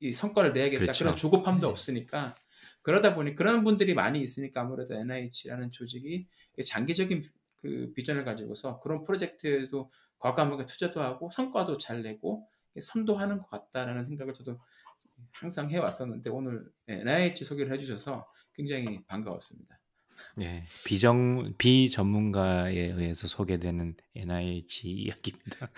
이 0.00 0.12
성과를 0.12 0.52
내야겠다 0.52 0.82
그렇죠. 0.82 1.04
그런 1.04 1.16
조급함도 1.16 1.66
네. 1.66 1.70
없으니까 1.70 2.34
그러다 2.82 3.14
보니 3.14 3.34
그런 3.34 3.64
분들이 3.64 3.94
많이 3.94 4.20
있으니까 4.22 4.60
아무래도 4.62 4.94
NIH라는 4.94 5.70
조직이 5.72 6.26
장기적인 6.66 7.30
그 7.64 7.94
비전을 7.94 8.26
가지고서 8.26 8.78
그런 8.80 9.04
프로젝트에도 9.04 9.90
과감하게 10.18 10.66
투자도 10.66 11.00
하고 11.00 11.30
성과도 11.30 11.78
잘 11.78 12.02
내고 12.02 12.46
선도하는 12.78 13.38
것 13.38 13.48
같다라는 13.48 14.04
생각을 14.04 14.34
저도 14.34 14.60
항상 15.32 15.70
해왔었는데 15.70 16.28
오늘 16.28 16.70
NIH 16.88 17.46
소개를 17.46 17.72
해주셔서 17.72 18.30
굉장히 18.52 19.02
반가웠습니다. 19.06 19.80
예, 20.40 20.64
비정 20.84 21.54
비전문가에 21.58 22.72
의해서 22.76 23.26
소개되는 23.28 23.94
NIH 24.16 24.88
이야기입니다. 24.88 25.70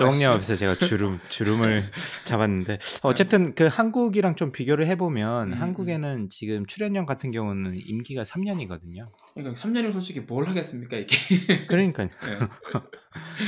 마시죠. 0.00 0.30
앞에서 0.30 0.56
제가 0.56 0.74
주름 0.74 1.18
주름을 1.28 1.82
잡았는데 2.24 2.78
어쨌든 3.02 3.54
그 3.54 3.66
한국이랑 3.66 4.36
좀 4.36 4.52
비교를 4.52 4.86
해보면 4.86 5.48
음, 5.48 5.52
음. 5.52 5.60
한국에는 5.60 6.28
지금 6.30 6.66
출연령 6.66 7.06
같은 7.06 7.30
경우는 7.30 7.74
임기가 7.76 8.22
3년이거든요. 8.22 9.10
그러니까 9.34 9.60
3년이면 9.60 9.92
솔직히 9.92 10.20
뭘 10.20 10.46
하겠습니까 10.46 10.96
이게. 10.96 11.16
그러니까요. 11.68 12.08
네. 12.08 12.38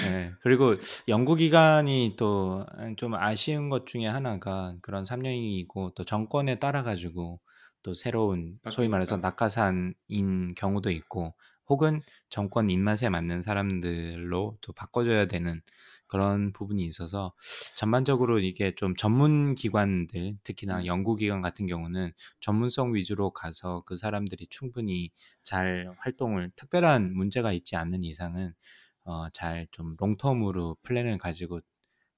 예, 0.06 0.32
그리고 0.42 0.76
연구 1.08 1.36
기간이 1.36 2.14
또 2.18 2.64
좀 2.96 3.14
아쉬운 3.14 3.68
것 3.68 3.86
중에 3.86 4.06
하나가 4.06 4.74
그런 4.82 5.04
3년이고 5.04 5.94
또 5.94 6.04
정권에 6.04 6.58
따라 6.58 6.82
가지고 6.82 7.40
또 7.84 7.94
새로운 7.94 8.58
소위 8.70 8.88
말해서. 8.88 9.16
낙하산인 9.18 10.54
경우도 10.56 10.90
있고 10.90 11.34
혹은 11.68 12.02
정권 12.28 12.68
입맛에 12.70 13.08
맞는 13.08 13.42
사람들로 13.42 14.58
또 14.60 14.72
바꿔줘야 14.72 15.26
되는 15.26 15.62
그런 16.06 16.52
부분이 16.52 16.84
있어서 16.84 17.32
전반적으로 17.76 18.38
이게 18.40 18.74
좀 18.74 18.94
전문 18.96 19.54
기관들 19.54 20.36
특히나 20.44 20.80
음. 20.80 20.86
연구 20.86 21.14
기관 21.16 21.40
같은 21.42 21.66
경우는 21.66 22.12
전문성 22.40 22.94
위주로 22.94 23.30
가서 23.30 23.82
그 23.86 23.96
사람들이 23.96 24.46
충분히 24.50 25.10
잘 25.42 25.94
활동을 26.00 26.50
특별한 26.56 27.14
문제가 27.14 27.52
있지 27.52 27.76
않는 27.76 28.04
이상은 28.04 28.52
어, 29.04 29.28
잘 29.30 29.66
좀 29.70 29.96
롱텀으로 29.96 30.76
플랜을 30.82 31.18
가지고 31.18 31.60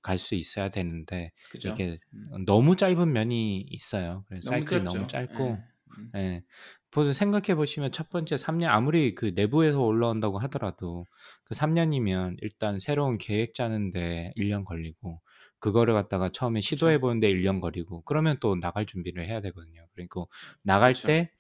갈 0.07 0.19
수 0.19 0.35
있어야 0.35 0.69
되는데 0.71 1.33
그죠? 1.51 1.71
이게 1.71 1.99
음. 2.15 2.45
너무 2.47 2.77
짧은 2.77 3.13
면이 3.13 3.67
있어요. 3.71 4.25
그래서 4.29 4.51
너무 4.51 4.61
사이클이 4.61 4.85
짧죠. 4.85 4.95
너무 4.99 5.07
짧고 5.07 5.45
예. 5.45 5.65
음. 5.99 6.11
예. 6.17 6.45
보세요. 6.91 7.13
생각해 7.13 7.55
보시면 7.57 7.93
첫 7.93 8.09
번째 8.09 8.37
3년 8.37 8.69
아무리 8.69 9.15
그 9.15 9.33
내부에서 9.35 9.81
올라온다고 9.83 10.39
하더라도 10.39 11.05
그 11.45 11.55
3년이면 11.55 12.37
일단 12.41 12.79
새로운 12.79 13.19
계획 13.19 13.53
짜는데 13.55 14.33
1년 14.37 14.65
걸리고 14.65 15.21
그거를 15.59 15.95
갖다가 15.95 16.29
처음에 16.31 16.61
시도해 16.61 16.99
보는데 17.01 17.29
1년 17.31 17.61
걸리고 17.61 18.03
그러면 18.03 18.37
또 18.41 18.59
나갈 18.59 18.87
준비를 18.87 19.27
해야 19.27 19.41
되거든요. 19.41 19.87
그리고 19.95 20.29
나갈. 20.63 20.95
때 20.95 21.31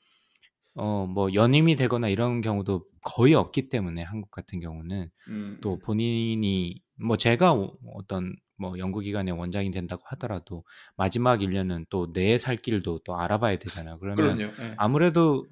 어, 0.74 1.06
뭐 1.06 1.32
연임이 1.32 1.74
되거나 1.74 2.08
이런 2.08 2.42
경우도 2.42 2.84
거의 3.02 3.34
없기 3.34 3.68
때문에 3.70 4.02
한국 4.02 4.30
같은 4.30 4.60
경우는 4.60 5.10
음, 5.28 5.58
또 5.62 5.74
음. 5.74 5.78
본인이 5.78 6.82
뭐 7.00 7.16
제가 7.16 7.54
오- 7.54 7.78
어떤 7.94 8.36
뭐 8.58 8.78
연구기관의 8.78 9.34
원장이 9.38 9.70
된다고 9.70 10.02
하더라도 10.06 10.64
마지막 10.96 11.42
1년은 11.42 11.86
또 11.90 12.12
내 12.12 12.36
살 12.38 12.56
길도 12.56 13.00
또 13.04 13.18
알아봐야 13.18 13.58
되잖아요. 13.58 13.98
그러면. 13.98 14.40
예. 14.40 14.74
아무래도 14.76 15.46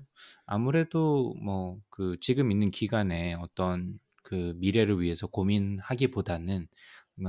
아무래도 0.47 1.35
뭐 1.43 1.79
그 1.91 2.17
지금 2.21 2.51
있는 2.53 2.71
기간에 2.71 3.35
어떤 3.35 3.99
그 4.23 4.55
미래를 4.57 5.01
위해서 5.01 5.27
고민하기보다는 5.27 6.69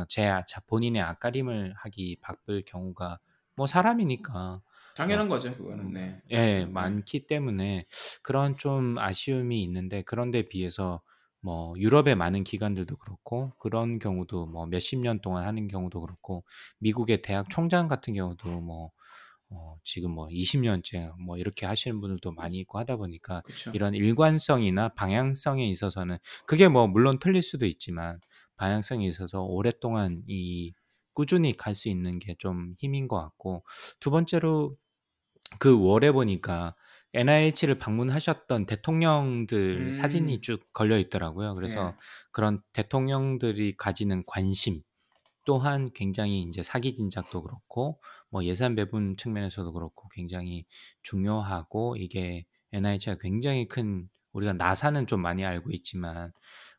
제 0.09 0.25
아- 0.27 0.43
자- 0.45 0.61
본인의 0.67 1.01
앞가림을 1.01 1.73
하기 1.77 2.17
바쁠 2.21 2.63
경우가 2.65 3.19
뭐 3.55 3.67
사람이니까 3.67 4.61
당연한 4.95 5.27
어, 5.27 5.29
거죠. 5.29 5.55
그거는. 5.55 5.93
네. 5.93 6.21
예, 6.31 6.37
네. 6.37 6.65
많기 6.65 7.27
때문에 7.27 7.85
그런 8.23 8.57
좀 8.57 8.97
아쉬움이 8.97 9.61
있는데 9.63 10.01
그런데 10.03 10.47
비해서 10.47 11.01
뭐 11.45 11.73
유럽의 11.77 12.15
많은 12.15 12.43
기관들도 12.43 12.97
그렇고 12.97 13.53
그런 13.59 13.99
경우도 13.99 14.47
뭐 14.47 14.65
몇십 14.67 14.99
년 14.99 15.19
동안 15.21 15.45
하는 15.45 15.67
경우도 15.67 16.01
그렇고 16.01 16.43
미국의 16.79 17.21
대학 17.21 17.49
총장 17.49 17.87
같은 17.87 18.13
경우도 18.15 18.61
뭐 18.61 18.91
어, 19.49 19.77
지금 19.83 20.11
뭐 20.11 20.27
20년째 20.29 21.13
뭐 21.19 21.37
이렇게 21.37 21.65
하시는 21.67 22.01
분들도 22.01 22.31
많이 22.33 22.57
있고 22.59 22.79
하다 22.79 22.97
보니까 22.97 23.43
그렇죠. 23.43 23.71
이런 23.73 23.93
일관성이나 23.93 24.89
방향성에 24.95 25.67
있어서는 25.69 26.17
그게 26.47 26.67
뭐 26.67 26.87
물론 26.87 27.19
틀릴 27.19 27.41
수도 27.43 27.65
있지만 27.67 28.19
방향성에 28.57 29.05
있어서 29.07 29.43
오랫동안 29.43 30.23
이 30.27 30.73
꾸준히 31.13 31.53
갈 31.53 31.75
수 31.75 31.89
있는 31.89 32.19
게 32.19 32.35
좀 32.39 32.75
힘인 32.79 33.07
것 33.07 33.17
같고 33.21 33.63
두 33.99 34.09
번째로 34.11 34.75
그 35.59 35.79
월에 35.81 36.11
보니까 36.11 36.75
NIH를 37.13 37.77
방문하셨던 37.77 38.65
대통령들 38.65 39.93
사진이 39.93 40.35
음. 40.35 40.41
쭉 40.41 40.73
걸려 40.73 40.97
있더라고요. 40.97 41.53
그래서 41.53 41.89
예. 41.89 41.95
그런 42.31 42.61
대통령들이 42.73 43.75
가지는 43.77 44.23
관심 44.27 44.81
또한 45.45 45.91
굉장히 45.93 46.41
이제 46.41 46.63
사기 46.63 46.93
진작도 46.93 47.43
그렇고 47.43 48.01
뭐 48.29 48.43
예산 48.43 48.75
배분 48.75 49.15
측면에서도 49.15 49.71
그렇고 49.71 50.09
굉장히 50.09 50.65
중요하고 51.03 51.95
이게 51.97 52.45
NIH가 52.73 53.17
굉장히 53.21 53.67
큰 53.67 54.09
우리가 54.33 54.53
나사는 54.53 55.07
좀 55.07 55.21
많이 55.21 55.45
알고 55.45 55.71
있지만 55.71 56.33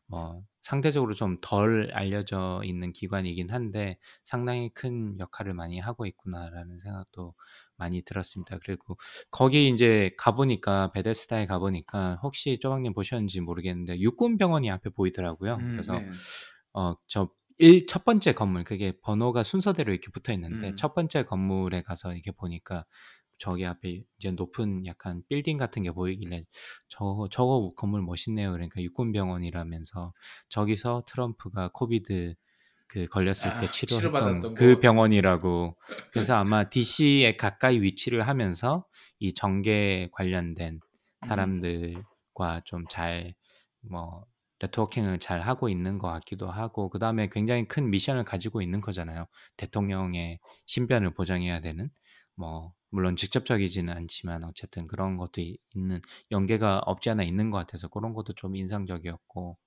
뭐 0.05 0.41
상대적으로 0.61 1.13
좀 1.13 1.37
덜 1.41 1.89
알려져 1.93 2.61
있는 2.63 2.91
기관이긴 2.93 3.51
한데 3.51 3.97
상당히 4.23 4.69
큰 4.73 5.17
역할을 5.19 5.53
많이 5.53 5.79
하고 5.79 6.05
있구나라는 6.05 6.79
생각도 6.79 7.33
많이 7.77 8.01
들었습니다. 8.03 8.57
그리고 8.63 8.97
거기 9.31 9.69
이제 9.69 10.11
가보니까 10.17 10.91
베데스다에 10.91 11.45
가보니까 11.47 12.19
혹시 12.23 12.59
쪼박님 12.59 12.93
보셨는지 12.93 13.41
모르겠는데 13.41 13.99
육군병원이 13.99 14.69
앞에 14.71 14.89
보이더라고요. 14.91 15.55
음, 15.59 15.75
그래서 15.75 16.03
네. 16.05 16.07
어, 16.73 16.93
저 17.07 17.29
일, 17.59 17.87
첫 17.87 18.05
번째 18.05 18.33
건물, 18.33 18.63
그게 18.63 18.93
번호가 19.01 19.43
순서대로 19.43 19.91
이렇게 19.91 20.11
붙어 20.11 20.31
있는데, 20.33 20.73
음. 20.73 20.75
첫 20.75 20.93
번째 20.93 21.23
건물에 21.23 21.81
가서 21.81 22.13
이렇게 22.13 22.31
보니까, 22.31 22.85
저기 23.39 23.65
앞에 23.65 24.03
이제 24.19 24.31
높은 24.31 24.85
약간 24.85 25.23
빌딩 25.29 25.57
같은 25.57 25.81
게 25.83 25.91
보이길래, 25.91 26.43
저거, 26.87 27.27
저거 27.31 27.73
건물 27.75 28.01
멋있네요. 28.03 28.51
그러니까 28.51 28.81
육군병원이라면서, 28.83 30.13
저기서 30.49 31.03
트럼프가 31.07 31.69
코비드 31.73 32.35
그 32.87 33.05
걸렸을 33.07 33.57
때 33.59 33.67
아, 33.67 33.69
치료했던 33.69 33.99
치료받았던 33.99 34.53
그 34.53 34.75
거. 34.75 34.79
병원이라고. 34.79 35.77
그래서 36.11 36.35
아마 36.35 36.69
DC에 36.69 37.35
가까이 37.37 37.81
위치를 37.81 38.27
하면서 38.27 38.85
이 39.19 39.33
정계 39.33 40.09
관련된 40.13 40.79
음. 41.23 41.27
사람들과 41.27 42.61
좀 42.65 42.87
잘, 42.87 43.33
뭐, 43.81 44.25
네트워킹을 44.59 45.19
잘 45.19 45.41
하고 45.41 45.69
있는 45.69 45.99
것 45.99 46.07
같기도 46.11 46.49
하고, 46.49 46.89
그 46.89 46.97
다음에 46.99 47.29
굉장히 47.31 47.67
큰 47.67 47.89
미션을 47.91 48.23
가지고 48.23 48.61
있는 48.61 48.81
거잖아요. 48.81 49.25
대통령의 49.57 50.39
신변을 50.65 51.13
보장해야 51.13 51.59
되는. 51.61 51.89
뭐, 52.37 52.73
물론 52.89 53.15
직접적이지는 53.17 53.93
않지만, 53.93 54.43
어쨌든 54.45 54.87
그런 54.87 55.17
것도 55.17 55.41
이- 55.41 55.57
있는, 55.75 56.01
연계가 56.31 56.79
없지 56.85 57.09
않아 57.09 57.23
있는 57.23 57.49
것 57.51 57.57
같아서 57.57 57.89
그런 57.89 58.13
것도 58.13 58.33
좀 58.33 58.55
인상적이었고, 58.55 59.57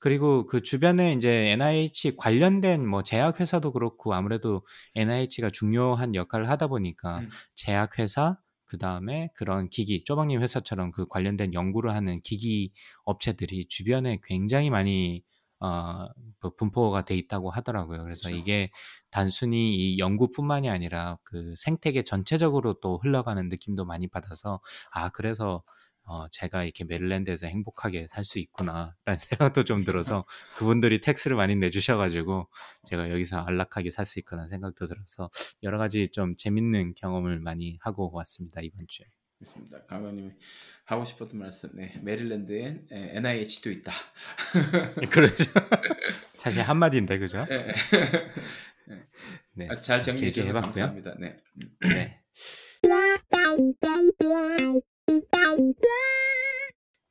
그리고 0.00 0.46
그 0.46 0.62
주변에 0.62 1.12
이제 1.12 1.50
NIH 1.52 2.16
관련된 2.16 2.86
뭐 2.88 3.02
제약회사도 3.02 3.72
그렇고, 3.72 4.14
아무래도 4.14 4.66
NIH가 4.94 5.50
중요한 5.50 6.14
역할을 6.14 6.48
하다 6.48 6.68
보니까, 6.68 7.18
음. 7.20 7.28
제약회사, 7.54 8.38
그 8.66 8.78
다음에 8.78 9.30
그런 9.34 9.68
기기, 9.68 10.02
쪼박님 10.04 10.40
회사처럼 10.42 10.90
그 10.92 11.06
관련된 11.06 11.54
연구를 11.54 11.92
하는 11.94 12.16
기기 12.22 12.72
업체들이 13.04 13.66
주변에 13.68 14.18
굉장히 14.24 14.70
많이 14.70 15.22
어, 15.64 16.08
그 16.40 16.54
분포가 16.56 17.04
돼 17.06 17.16
있다고 17.16 17.50
하더라고요. 17.50 18.02
그래서 18.02 18.28
그쵸. 18.28 18.36
이게 18.36 18.70
단순히 19.10 19.74
이 19.94 19.98
연구뿐만이 19.98 20.68
아니라 20.68 21.18
그 21.24 21.54
생태계 21.56 22.02
전체적으로 22.04 22.74
또 22.80 22.98
흘러가는 22.98 23.48
느낌도 23.48 23.84
많이 23.86 24.08
받아서 24.08 24.60
아 24.92 25.08
그래서 25.10 25.62
어, 26.06 26.28
제가 26.28 26.64
이렇게 26.64 26.84
메릴랜드에서 26.84 27.46
행복하게 27.46 28.06
살 28.08 28.24
수 28.26 28.38
있구나라는 28.38 28.94
생각도 29.54 29.64
좀 29.64 29.84
들어서 29.84 30.26
그분들이 30.56 31.00
텍스를 31.00 31.36
많이 31.36 31.56
내주셔가지고 31.56 32.48
제가 32.84 33.10
여기서 33.10 33.38
안락하게 33.40 33.90
살 33.90 34.04
수 34.04 34.18
있구나 34.18 34.46
생각도 34.48 34.86
들어서 34.86 35.30
여러 35.62 35.78
가지 35.78 36.08
좀 36.08 36.36
재밌는 36.36 36.94
경험을 36.94 37.40
많이 37.40 37.78
하고 37.80 38.10
왔습니다 38.12 38.60
이번 38.62 38.84
주에. 38.86 39.06
그렇습니다. 39.38 39.84
강원님이 39.86 40.30
하고 40.84 41.04
싶었던 41.04 41.38
말씀. 41.38 41.70
네, 41.74 41.98
메릴랜드엔 42.02 42.88
에, 42.90 43.16
NIH도 43.16 43.70
있다. 43.70 43.92
그렇죠. 45.10 45.44
사실 46.34 46.62
한 46.62 46.78
마디인데 46.78 47.18
그죠? 47.18 47.44
예. 47.50 47.72
네. 49.54 49.68
아, 49.70 49.80
잘 49.80 50.02
정리해 50.02 50.32
주셔서. 50.32 50.60
감사합니다. 50.60 51.16
네. 51.18 51.36
네. 51.80 52.20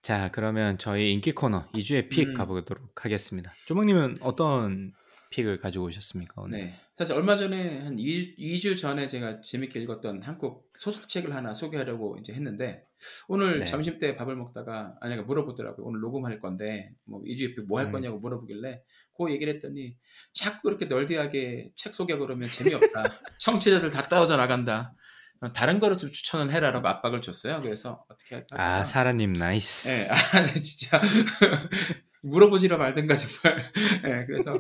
자, 0.02 0.30
그러면 0.32 0.78
저희 0.78 1.12
인기 1.12 1.32
코너 1.32 1.70
2주의 1.72 2.10
픽 2.10 2.30
음. 2.30 2.34
가보도록 2.34 3.06
하겠습니다. 3.06 3.54
조목님은 3.66 4.18
어떤 4.22 4.94
pick을 5.34 5.60
가지고 5.60 5.86
오셨습니까 5.86 6.42
오늘? 6.44 6.60
네. 6.60 6.74
사실 6.96 7.16
얼마 7.16 7.36
전에 7.36 7.80
한 7.80 7.98
2, 7.98 8.36
2주 8.38 8.78
전에 8.78 9.08
제가 9.08 9.42
재밌게 9.42 9.80
읽었던 9.82 10.22
한국 10.22 10.72
소설책을 10.76 11.36
하나 11.36 11.56
소개하려고 11.56 12.18
이제 12.20 12.34
했는데 12.34 12.86
오늘 13.28 13.60
네. 13.60 13.66
점심 13.66 13.98
때 13.98 14.16
밥을 14.16 14.36
먹다가 14.36 14.96
아내가 15.02 15.24
물어보더라고요. 15.24 15.86
오늘 15.86 16.02
녹음할 16.02 16.40
건데 16.40 16.92
뭐 17.06 17.22
2주에 17.24 17.66
뭐할 17.66 17.88
음. 17.88 17.92
거냐고 17.92 18.20
물어보길래 18.20 18.84
그 19.18 19.32
얘기를 19.32 19.54
했더니 19.56 19.96
자꾸 20.34 20.62
그렇게 20.64 20.86
nerdy하게 20.86 21.72
책 21.76 21.94
소개 21.96 22.16
그러면 22.16 22.50
재미없다. 22.50 23.04
청취자들 23.40 23.90
다 23.90 24.08
떨어져 24.08 24.38
나간다. 24.38 24.96
어, 25.42 25.52
다른 25.52 25.80
거를 25.80 25.98
좀 25.98 26.12
추천을 26.12 26.54
해라라고 26.54 26.88
압박을 26.88 27.22
줬어요. 27.22 27.60
그래서 27.62 28.06
어떻게 28.08 28.36
할까? 28.36 28.56
아 28.60 28.84
사라님 28.84 29.34
nice. 29.34 29.90
예, 29.90 30.08
아, 30.10 30.46
네, 30.46 30.62
진짜. 30.62 31.02
물어보지라 32.24 32.78
말든가, 32.78 33.16
정말. 33.16 33.72
예, 34.06 34.26
그래서, 34.26 34.54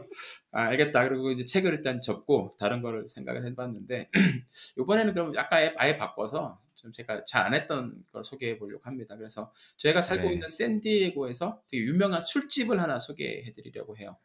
아, 0.51 0.63
알겠다. 0.67 1.07
그리고 1.09 1.31
이제 1.31 1.45
책을 1.45 1.71
일단 1.73 2.01
접고, 2.01 2.55
다른 2.59 2.81
거를 2.81 3.07
생각을 3.09 3.45
해봤는데, 3.47 4.09
이번에는 4.77 5.13
그럼 5.13 5.33
약간 5.35 5.73
아예, 5.77 5.97
바꿔서, 5.97 6.59
좀 6.75 6.91
제가 6.91 7.23
잘 7.25 7.45
안 7.47 7.53
했던 7.53 7.95
걸 8.11 8.23
소개해 8.23 8.59
보려고 8.59 8.81
합니다. 8.85 9.15
그래서, 9.17 9.51
저희가 9.77 10.01
살고 10.01 10.27
네. 10.27 10.33
있는 10.33 10.47
샌디에고에서 10.47 11.61
되게 11.71 11.83
유명한 11.83 12.21
술집을 12.21 12.79
하나 12.81 12.99
소개해 12.99 13.51
드리려고 13.53 13.97
해요. 13.97 14.17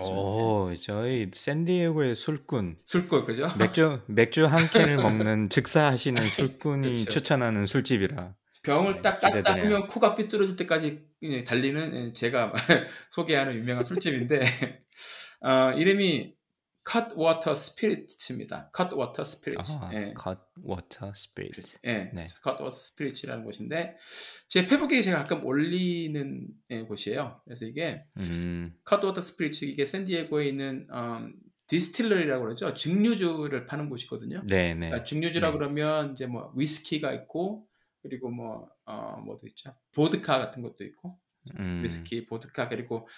오 0.00 0.74
저희 0.76 1.30
샌디에고의 1.32 2.16
술꾼 2.16 2.76
술꾼, 2.84 3.24
그죠? 3.24 3.46
맥주 3.56 4.00
맥주 4.06 4.44
한 4.44 4.66
캔을 4.68 4.96
먹는 4.98 5.48
즉사하시는 5.48 6.28
술꾼이 6.28 6.90
그쵸. 6.90 7.12
추천하는 7.12 7.66
술집이라. 7.66 8.34
병을 8.64 8.96
네, 8.96 9.02
딱딱 9.02 9.30
기대되네요. 9.32 9.62
닦으면 9.62 9.86
코가 9.86 10.16
삐뚤어질 10.16 10.56
때까지 10.56 10.86
예, 10.86 11.05
달리는 11.44 11.94
예, 11.94 12.12
제가 12.12 12.52
소개하는 13.10 13.54
유명한 13.54 13.84
술집인데 13.84 14.40
어, 15.40 15.72
이름이 15.72 16.36
Cutwater 16.88 17.52
Spirit입니다. 17.52 18.70
Cutwater 18.74 19.22
Spirit. 19.22 19.72
아, 19.72 19.90
예. 19.92 20.14
cut 20.14 20.40
water 20.64 21.12
spirit. 21.16 21.78
예, 21.84 22.10
네. 22.14 22.26
곳인데 23.42 23.96
제 24.48 24.68
페북에 24.68 25.02
제가 25.02 25.24
가끔 25.24 25.44
올리는 25.44 26.46
예, 26.70 26.82
곳이에요. 26.82 27.40
그래서 27.44 27.64
이게 27.64 28.04
음, 28.18 28.72
Cutwater 28.88 29.18
Spirit 29.18 29.66
이게 29.66 29.84
샌디에고에 29.84 30.46
있는 30.46 30.86
음, 30.92 31.34
디스틸러리라고 31.66 32.44
그러죠. 32.44 32.72
증류주를 32.74 33.66
파는 33.66 33.88
곳이거든요. 33.88 34.42
네, 34.46 34.74
네. 34.74 34.88
그러니까 34.90 35.04
증류주라 35.04 35.50
네. 35.50 35.58
그러면 35.58 36.12
이제 36.12 36.26
뭐 36.26 36.52
위스키가 36.54 37.12
있고 37.12 37.66
그리고 38.08 38.30
뭐 38.30 38.70
어, 38.84 39.20
뭐도 39.24 39.46
있죠. 39.48 39.74
보드카 39.92 40.38
같은 40.38 40.62
것도 40.62 40.84
있고 40.84 41.18
음, 41.58 41.80
위스키, 41.82 42.26
보드카 42.26 42.68
그리고 42.68 43.08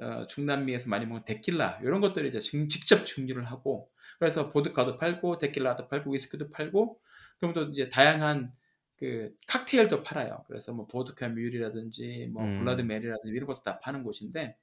어, 0.00 0.26
중남미에서 0.26 0.88
많이 0.88 1.06
먹는 1.06 1.24
데킬라 1.24 1.80
이런 1.82 2.00
것들을 2.00 2.28
이제 2.28 2.40
증- 2.40 2.68
직접 2.68 3.04
증류를 3.04 3.44
하고 3.44 3.90
그래서 4.18 4.50
보드카도 4.50 4.98
팔고 4.98 5.38
데킬라도 5.38 5.88
팔고 5.88 6.12
위스키도 6.12 6.50
팔고 6.50 7.00
그럼 7.40 7.54
또 7.54 7.62
이제 7.64 7.88
다양한 7.88 8.52
그 8.96 9.34
칵테일도 9.46 10.02
팔아요. 10.02 10.44
그래서 10.48 10.72
뭐 10.74 10.86
보드카 10.86 11.28
mule이라든지 11.28 12.28
뭐 12.32 12.44
음. 12.44 12.58
Bloody 12.58 12.82
Mary라든지 12.82 13.30
이런 13.32 13.46
것도 13.46 13.62
다 13.62 13.78
파는 13.80 14.02
곳인데 14.02 14.56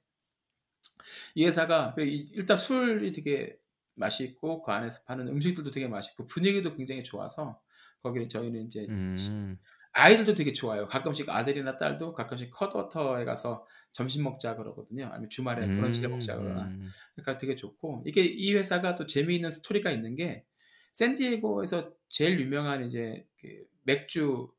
이 1.34 1.44
회사가 1.44 1.94
이- 2.00 2.30
일단 2.32 2.56
술이 2.56 3.12
되게 3.12 3.58
맛있고 3.94 4.62
그 4.62 4.72
안에서 4.72 5.02
파는 5.04 5.28
음식들도 5.28 5.70
되게 5.70 5.88
맛있고 5.88 6.26
분위기도 6.26 6.74
굉장히 6.76 7.02
좋아서 7.02 7.60
거기는 8.02 8.28
저희는 8.28 8.66
이제 8.66 8.86
음, 8.88 9.58
아이들도 9.96 10.34
되게 10.34 10.52
좋아요. 10.52 10.86
가끔씩 10.88 11.28
아들이나 11.28 11.76
딸도 11.76 12.12
가끔씩 12.12 12.50
컷워터에 12.50 13.24
가서 13.24 13.66
점심 13.92 14.24
먹자 14.24 14.56
그러거든요. 14.56 15.06
아니면 15.06 15.30
주말에 15.30 15.66
브런치를 15.66 16.10
먹자 16.10 16.36
그러나. 16.36 16.64
음, 16.64 16.90
그러니까 17.14 17.38
되게 17.38 17.56
좋고 17.56 18.02
이게 18.06 18.22
이 18.22 18.54
회사가 18.54 18.94
또 18.94 19.06
재미있는 19.06 19.50
스토리가 19.50 19.90
있는 19.90 20.14
게 20.16 20.44
샌디에고에서 20.92 21.92
제일 22.08 22.40
유명한 22.40 22.86
이제 22.86 23.26
그 23.40 23.48
맥주 23.84 24.50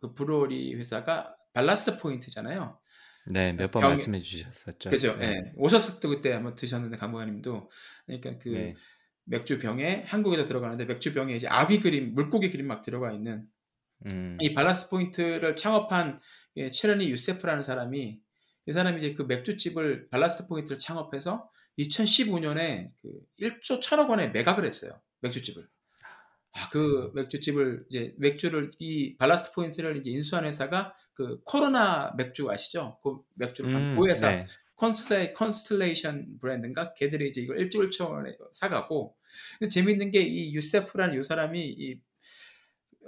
그 0.00 0.14
브루어리 0.14 0.74
회사가 0.74 1.34
발라스트 1.52 1.98
포인트잖아요. 1.98 2.78
네, 3.28 3.52
몇번 3.54 3.80
병- 3.82 3.90
말씀해 3.90 4.20
주셨었죠. 4.22 4.90
그죠? 4.90 5.16
네. 5.16 5.26
예. 5.26 5.52
오셨을 5.56 6.00
때 6.00 6.08
그때 6.08 6.32
한번 6.32 6.54
드셨는데 6.54 6.96
감독님도 6.96 7.70
그러니까 8.06 8.38
그 8.38 8.48
네. 8.50 8.74
맥주 9.24 9.58
병에 9.58 10.04
한국에다 10.06 10.44
들어가는데 10.44 10.84
맥주 10.84 11.12
병에 11.12 11.34
이제 11.34 11.48
아귀 11.48 11.80
그림, 11.80 12.14
물고기 12.14 12.50
그림 12.50 12.66
막 12.68 12.82
들어가 12.82 13.10
있는 13.12 13.44
음, 14.10 14.36
이 14.40 14.54
Ballast 14.54 14.88
Point를 14.88 15.56
창업한 15.56 16.20
예, 16.56 16.70
체르니 16.70 17.08
유세프라는 17.10 17.62
사람이 17.62 18.20
이 18.68 18.72
사람이 18.72 18.98
이제 18.98 19.14
그 19.14 19.22
맥주집을 19.22 20.08
Ballast 20.10 20.48
Point를 20.48 20.78
창업해서 20.78 21.48
2015년에 21.78 22.90
그 23.00 23.10
1조 23.40 23.80
1천억 23.80 24.10
원에 24.10 24.28
매각을 24.28 24.64
했어요. 24.64 25.00
맥주집을. 25.20 25.68
아, 26.52 26.68
그 26.70 27.12
맥주집을 27.14 27.84
이제 27.90 28.14
맥주를 28.18 28.70
이 28.78 29.16
Ballast 29.18 29.52
Point를 29.52 29.98
이제 29.98 30.10
인수한 30.10 30.44
회사가 30.46 30.94
그 31.12 31.40
코로나 31.44 32.14
맥주 32.16 32.50
아시죠? 32.50 32.98
그 33.02 33.18
맥주를 33.34 33.74
음, 33.74 33.96
그 33.98 34.08
회사 34.08 34.30
네. 34.30 34.44
Constell, 34.76 35.32
Constellation 35.34 36.38
Brand인가? 36.40 36.92
걔들이 36.94 37.28
이제 37.30 37.40
이걸 37.42 37.58
1조 37.58 37.88
1천원에 37.90 38.36
사가고 38.52 39.16
재밌는 39.70 40.10
게 40.10 40.20
이 40.22 40.54
유세프라는 40.54 41.20
이 41.20 41.22
사람이 41.22 41.60
이 41.78 42.00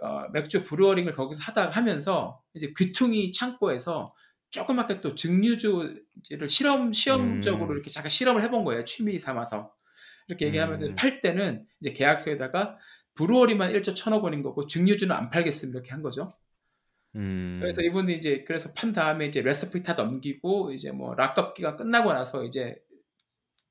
어, 0.02 0.28
맥주 0.32 0.64
brewing을 0.64 1.12
거기서 1.12 1.42
하다 1.42 1.70
하면서 1.70 2.42
이제 2.54 2.72
귀퉁이 2.76 3.32
창고에서 3.32 4.14
조그맣게 4.50 5.00
또 5.00 5.14
증류주를 5.14 6.48
실험 6.48 6.92
시험적으로 6.92 7.70
음. 7.70 7.72
이렇게 7.72 7.90
잠깐 7.90 8.10
실험을 8.10 8.42
해본 8.42 8.64
거예요 8.64 8.84
취미 8.84 9.18
삼아서 9.18 9.72
이렇게 10.28 10.46
얘기하면서 10.46 10.86
음. 10.86 10.94
팔 10.94 11.20
때는 11.20 11.66
이제 11.80 11.92
계약서에다가 11.92 12.78
brewery만 13.14 13.72
1조 13.72 13.94
1천억 13.94 14.22
원인 14.22 14.42
거고 14.42 14.66
증류주는 14.66 15.14
안 15.14 15.30
팔겠습니다 15.30 15.78
이렇게 15.78 15.90
한 15.90 16.02
거죠. 16.02 16.32
음, 17.16 17.58
그래서 17.60 17.82
이분이 17.82 18.14
이제 18.14 18.44
그래서 18.46 18.72
판 18.74 18.92
다음에 18.92 19.26
이제 19.26 19.42
레시피 19.42 19.82
다 19.82 19.94
넘기고 19.94 20.72
이제 20.72 20.92
뭐 20.92 21.14
lock-up 21.14 21.54
기간 21.54 21.76
끝나고 21.76 22.12
나서 22.12 22.44
이제 22.44 22.80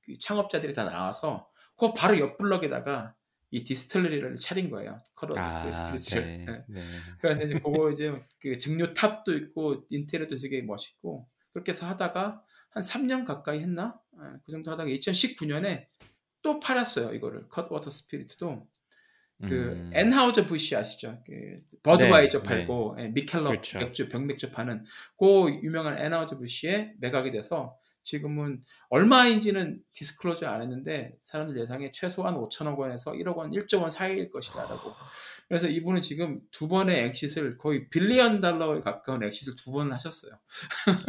그 0.01 0.17
창업자들이 0.19 0.73
다 0.73 0.83
나와서 0.83 1.49
그 1.77 1.93
바로 1.93 2.19
옆 2.19 2.37
블럭에다가 2.37 3.15
이 3.51 3.63
distillery를 3.63 4.35
차린 4.35 4.69
거예요. 4.69 5.01
Cutwater 5.15 5.39
아, 5.39 5.71
Spirit을. 5.71 6.25
네, 6.25 6.45
네. 6.45 6.63
네. 6.67 6.81
그래서 7.21 7.43
이제 7.43 7.53
그거 7.59 7.91
이제 7.91 8.13
그 8.39 8.57
증류 8.57 8.93
탑도 8.93 9.33
있고 9.33 9.85
인테리어도 9.89 10.37
되게 10.37 10.61
멋있고 10.61 11.27
그렇게 11.53 11.71
해서 11.71 11.87
하다가 11.87 12.43
한 12.69 12.83
3년 12.83 13.25
가까이 13.25 13.59
했나? 13.59 13.99
예, 14.15 14.37
그 14.43 14.51
정도 14.51 14.71
하다가 14.71 14.89
2019년에 14.89 15.87
또 16.41 16.59
팔았어요 16.59 17.13
이거를 17.13 17.47
Cutwater 17.49 17.89
Spirit도 17.89 18.67
그 19.41 19.47
음, 19.47 19.91
Anheuser-Busch 19.93 20.75
아시죠? 20.75 21.21
그 21.25 21.61
버드와이저 21.83 22.39
네, 22.39 22.43
팔고 22.43 22.97
예, 22.99 23.09
미켈롭 23.09 23.49
그렇죠. 23.49 23.77
맥주 23.79 24.09
병맥주 24.09 24.51
파는 24.51 24.83
그 25.17 25.59
유명한 25.61 25.97
Anheuser-Busch에 25.97 26.93
매각이 26.99 27.31
돼서 27.31 27.77
지금은 28.07 28.63
얼마인지는 28.89 29.81
disclosure 29.91 30.47
안 30.47 30.61
했는데 30.61 31.17
사람들 31.19 31.59
예상에 31.59 31.91
최소한 31.91 32.35
5천억 32.35 32.77
원에서 32.77 33.11
1억 33.11 33.35
원, 33.35 33.51
1조 33.51 33.81
원 33.81 33.91
사이일 33.91 34.31
것이다라고. 34.31 34.93
그래서 35.49 35.67
이분은 35.67 36.01
지금 36.01 36.39
두 36.51 36.69
번의 36.69 37.03
exit을 37.09 37.57
거의 37.57 37.89
billion 37.89 38.39
달러에 38.39 38.79
가까운 38.79 39.23
exit을 39.23 39.57
두번 39.57 39.91
하셨어요. 39.91 40.39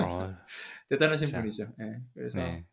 어, 0.00 0.34
대단하신 0.90 1.28
진짜. 1.28 1.40
분이죠. 1.40 1.72
예, 1.80 2.00
그래서 2.14 2.40
네. 2.40 2.64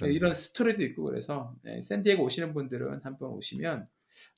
네, 0.00 0.12
이런 0.12 0.32
스토리도 0.32 0.82
있고 0.82 1.04
그래서 1.04 1.54
네, 1.62 1.82
샌디에고 1.82 2.24
오시는 2.24 2.54
분들은 2.54 3.02
한번 3.04 3.30
오시면 3.32 3.86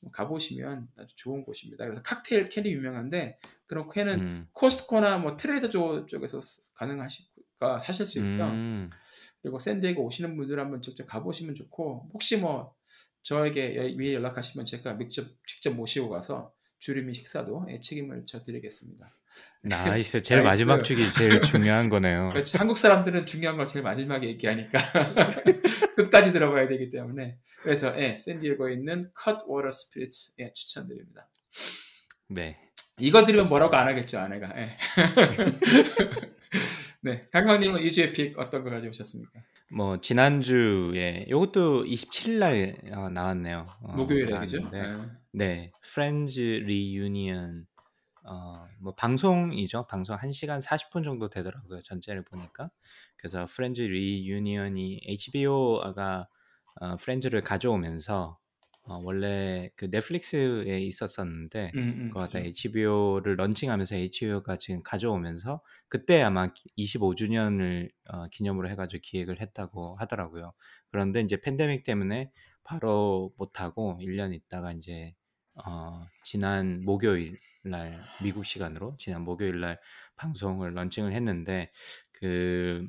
뭐 0.02 0.10
가보시면 0.10 0.88
아주 0.96 1.14
좋은 1.14 1.44
곳입니다. 1.44 1.84
그래서 1.84 2.02
칵테일 2.02 2.48
캔이 2.48 2.68
유명한데 2.72 3.38
그런 3.66 3.88
캔은 3.88 4.20
음, 4.20 4.48
Costco나 4.52 5.18
뭐 5.18 5.36
Trader 5.36 5.70
Joe에서 6.06 6.40
가능하시까 6.74 7.80
사실 7.80 8.06
수 8.06 8.18
있고요. 8.18 8.44
음, 8.46 8.88
그리고 9.42 9.58
샌디에고 9.58 10.04
오시는 10.04 10.36
분들 10.36 10.58
한번 10.58 10.82
직접 10.82 11.06
가보시면 11.06 11.54
좋고 11.54 12.10
혹시 12.12 12.36
뭐 12.36 12.74
저에게 13.22 13.76
여- 13.76 13.82
미리 13.96 14.14
연락하시면 14.14 14.66
제가 14.66 14.98
직접 14.98 15.26
직접 15.46 15.74
모시고 15.74 16.08
가서 16.08 16.52
주류 16.78 17.01
및 17.01 17.14
식사도 17.14 17.66
예, 17.70 17.80
책임을 17.80 18.26
져 18.26 18.40
드리겠습니다. 18.42 19.10
nice. 19.62 20.22
제일 20.22 20.42
nice. 20.42 20.46
마지막 20.64 20.84
줄이 20.84 21.12
제일 21.12 21.40
중요한 21.40 21.88
거네요. 21.88 22.28
그렇지. 22.34 22.56
한국 22.56 22.76
사람들은 22.78 23.26
중요한 23.26 23.56
걸 23.56 23.66
제일 23.66 23.82
마지막에 23.82 24.26
얘기하니까 24.28 24.78
끝까지 25.96 26.32
들어봐야 26.32 26.68
되기 26.68 26.90
때문에 26.90 27.38
그래서 27.62 27.98
예, 28.00 28.16
샌디에고에 28.18 28.74
있는 28.74 29.10
Cutwater 29.14 29.70
Spirit 29.70 30.10
예, 30.40 30.52
추천드립니다. 30.54 31.28
네. 32.28 32.58
이거 32.98 33.24
들으면 33.24 33.48
뭐라고 33.48 33.76
안 33.76 33.86
하겠죠 33.88 34.18
아내가. 34.18 34.52
예. 34.58 34.76
네, 37.06 37.28
강광님은 37.30 37.82
이주의 37.82 38.12
pick 38.12 38.36
어떤 38.36 38.64
거 38.64 38.70
가져오셨습니까? 38.70 39.40
뭐 39.70 40.00
지난주에 40.00 41.26
요것도 41.30 41.84
27일 41.84 42.38
날 42.38 42.74
어, 42.92 43.08
나왔네요. 43.10 43.62
어, 43.82 43.92
목요일에 43.92 44.36
그죠? 44.40 44.58
예. 44.74 44.96
네. 45.30 45.70
Friends 45.94 46.40
Reunion 46.40 47.64
어, 48.24 48.66
뭐 48.80 48.92
방송이죠. 48.96 49.84
방송 49.88 50.16
1시간 50.16 50.60
40분 50.60 51.04
정도 51.04 51.28
되더라고요. 51.30 51.80
전체를 51.82 52.24
보니까. 52.24 52.70
그래서 53.16 53.46
Friends 53.48 53.82
Reunion이 53.82 55.02
HBO가 55.06 56.26
어, 56.80 56.96
프렌즈를 56.96 57.44
가져오면서 57.44 58.36
어, 58.86 59.00
원래 59.02 59.70
그 59.76 59.86
넷플릭스에 59.90 60.80
있었었는데 60.80 61.72
음, 61.74 61.78
음, 61.78 62.08
그거 62.08 62.26
그죠. 62.26 62.38
HBO를 62.38 63.36
런칭하면서 63.36 63.96
HBO가 63.96 64.56
지금 64.56 64.82
가져오면서 64.82 65.60
그때 65.88 66.22
아마 66.22 66.48
25주년을 66.78 67.90
어, 68.08 68.28
기념으로 68.28 68.68
해가지고 68.70 69.00
기획을 69.02 69.40
했다고 69.40 69.96
하더라고요. 69.98 70.52
그런데 70.90 71.20
이제 71.20 71.40
팬데믹 71.40 71.84
때문에 71.84 72.30
바로 72.62 73.32
못하고 73.36 73.98
1년 74.00 74.34
있다가 74.34 74.72
이제 74.72 75.14
어, 75.54 76.06
지난 76.24 76.82
목요일 76.84 77.38
날 77.62 78.00
미국 78.22 78.44
시간으로 78.44 78.96
지난 78.98 79.22
목요일 79.22 79.60
날 79.60 79.80
방송을 80.16 80.74
런칭을 80.74 81.12
했는데 81.12 81.70
그 82.12 82.86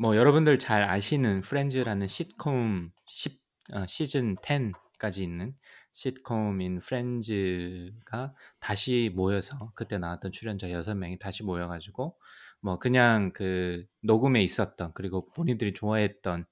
뭐 0.00 0.16
여러분들 0.16 0.58
잘 0.58 0.82
아시는 0.84 1.42
프렌즈라는 1.42 2.06
시트콤 2.06 2.90
10, 3.04 3.38
어, 3.74 3.86
시즌 3.86 4.34
10 4.42 4.72
까지 5.00 5.24
있는 5.24 5.54
시트콤인 5.92 6.78
프렌즈가 6.78 8.34
다시 8.60 9.10
모여서 9.14 9.72
그때 9.74 9.98
나왔던 9.98 10.30
출연자 10.30 10.70
여섯 10.70 10.94
명이 10.94 11.18
다시 11.18 11.42
모여가지고 11.42 12.16
뭐 12.60 12.78
그냥 12.78 13.32
그 13.32 13.84
녹음에 14.02 14.42
있었던 14.42 14.92
그리고 14.94 15.20
본인들이 15.34 15.72
좋아했던 15.72 16.44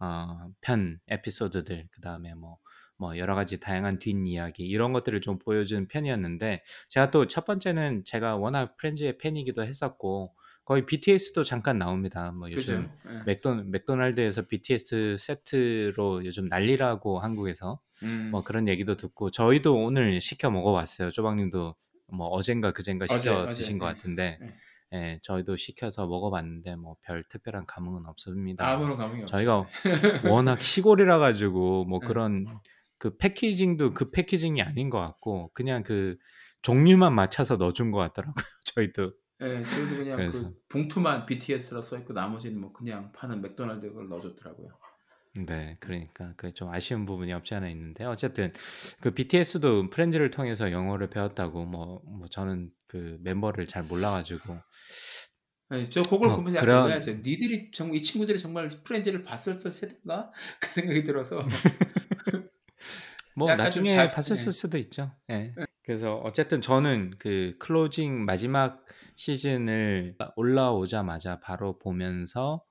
어, 0.00 0.48
편 0.60 1.00
에피소드들 1.08 1.88
그 1.90 2.00
다음에 2.00 2.34
뭐, 2.34 2.58
뭐 2.96 3.16
여러 3.18 3.34
가지 3.34 3.58
다양한 3.58 3.98
뒷이야기 3.98 4.64
이런 4.64 4.92
것들을 4.92 5.20
좀 5.20 5.38
보여주는 5.38 5.88
편이었는데 5.88 6.62
제가 6.88 7.10
또 7.10 7.26
첫 7.26 7.44
번째는 7.46 8.04
제가 8.04 8.36
워낙 8.36 8.76
프렌즈의 8.76 9.18
팬이기도 9.18 9.64
했었고 9.64 10.34
거의 10.64 10.86
BTS도 10.86 11.44
잠깐 11.44 11.78
나옵니다. 11.78 12.30
뭐 12.32 12.50
요즘? 12.50 12.90
예. 13.06 13.22
맥도, 13.26 13.64
맥도날드에서 13.64 14.46
BTS 14.46 15.16
세트로 15.18 16.24
요즘 16.24 16.46
난리라고 16.46 17.20
한국에서 17.20 17.80
음. 18.02 18.30
뭐 18.30 18.42
그런 18.42 18.66
얘기도 18.68 18.94
듣고 18.96 19.30
저희도 19.30 19.76
오늘 19.76 20.20
시켜 20.20 20.50
먹어봤어요. 20.50 21.10
조박님도 21.10 21.74
뭐 22.12 22.26
어젠가 22.28 22.72
그젠가 22.72 23.04
어제, 23.04 23.20
시켜 23.20 23.42
어제, 23.42 23.60
드신 23.60 23.78
것 23.78 23.86
네. 23.86 23.92
같은데 23.92 24.38
네. 24.40 24.54
예, 24.92 25.18
저희도 25.22 25.56
시켜서 25.56 26.06
먹어봤는데 26.06 26.76
뭐 26.76 26.96
별 27.02 27.24
특별한 27.28 27.66
감흥은 27.66 28.06
없습니다. 28.06 28.66
아무런 28.66 28.96
감흥이. 28.96 29.26
저희가 29.26 29.66
워낙 30.24 30.62
시골이라 30.62 31.18
가지고 31.18 31.84
뭐 31.84 31.98
네. 32.00 32.06
그런 32.06 32.46
그 32.98 33.16
패키징도 33.18 33.90
그 33.90 34.10
패키징이 34.10 34.62
아닌 34.62 34.88
것 34.88 34.98
같고 35.00 35.50
그냥 35.52 35.82
그 35.82 36.16
종류만 36.62 37.12
맞춰서 37.14 37.56
넣어준 37.56 37.90
것 37.90 37.98
같더라고요. 37.98 38.34
저희도 38.64 39.12
예, 39.40 39.62
저희도 39.64 39.96
그냥 39.96 40.16
그래서. 40.16 40.40
그 40.42 40.54
봉투만 40.68 41.26
BTS라 41.26 41.82
써 41.82 41.98
있고 41.98 42.12
나머지는 42.12 42.60
뭐 42.60 42.72
그냥 42.72 43.10
파는 43.12 43.42
맥도날드 43.42 43.92
걸 43.92 44.08
넣어줬더라고요. 44.08 44.68
네, 45.46 45.76
그러니까 45.80 46.32
그 46.36 46.52
좀 46.52 46.68
아쉬운 46.72 47.06
부분이 47.06 47.32
없지 47.32 47.54
않아 47.56 47.68
있는데 47.70 48.04
어쨌든 48.04 48.52
그 49.00 49.10
BTS도 49.12 49.90
프렌즈를 49.90 50.30
통해서 50.30 50.70
영어를 50.70 51.10
배웠다고 51.10 51.64
뭐, 51.64 52.00
뭐 52.06 52.26
저는 52.28 52.70
그 52.88 53.18
멤버를 53.22 53.66
잘 53.66 53.82
몰라가지고 53.82 54.56
예, 55.72 55.90
저 55.90 56.02
그걸 56.02 56.28
어, 56.28 56.36
보면서 56.36 56.56
약간 56.58 56.66
그런- 56.66 56.86
의아했어요. 56.86 57.16
니들이 57.24 57.72
정말 57.72 57.96
이 57.96 58.02
친구들이 58.04 58.38
정말 58.38 58.68
프렌즈를 58.84 59.24
봤었을 59.24 59.72
세대인가 59.72 60.30
그 60.60 60.68
생각이 60.70 61.02
들어서 61.02 61.44
뭐 63.36 63.54
나중에 63.54 64.08
봤을 64.08 64.36
네. 64.36 64.50
수도 64.50 64.78
있죠. 64.78 65.12
예. 65.30 65.52
그래서 65.82 66.16
어쨌든 66.16 66.60
저는 66.60 67.14
그 67.18 67.56
클로징 67.58 68.24
마지막 68.24 68.84
시즌을 69.16 70.16
올라오자마자 70.36 71.40
바로 71.40 71.78
보면서 71.78 72.64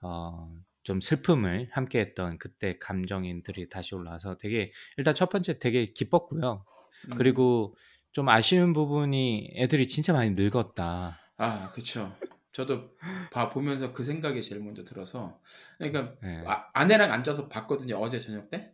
어, 0.00 0.52
좀 0.82 1.00
슬픔을 1.00 1.68
함께했던 1.72 2.38
그때 2.38 2.78
감정인들이 2.78 3.68
다시 3.68 3.94
올라와서 3.94 4.36
되게 4.38 4.72
일단 4.96 5.14
첫 5.14 5.28
번째 5.28 5.58
되게 5.58 5.86
기뻤고요. 5.86 6.64
음. 7.08 7.14
그리고 7.16 7.74
좀 8.12 8.28
아쉬운 8.28 8.72
부분이 8.72 9.52
애들이 9.56 9.86
진짜 9.86 10.12
많이 10.12 10.30
늙었다. 10.30 11.18
아 11.36 11.70
그쵸. 11.72 12.16
저도 12.52 12.90
봐 13.30 13.48
보면서 13.48 13.92
그 13.92 14.02
생각이 14.02 14.42
제일 14.42 14.60
먼저 14.60 14.84
들어서 14.84 15.40
그러니까 15.78 16.14
네. 16.20 16.42
아, 16.46 16.68
아내랑 16.72 17.12
앉아서 17.12 17.48
봤거든요 17.48 17.96
어제 17.96 18.18
저녁 18.18 18.50
때 18.50 18.72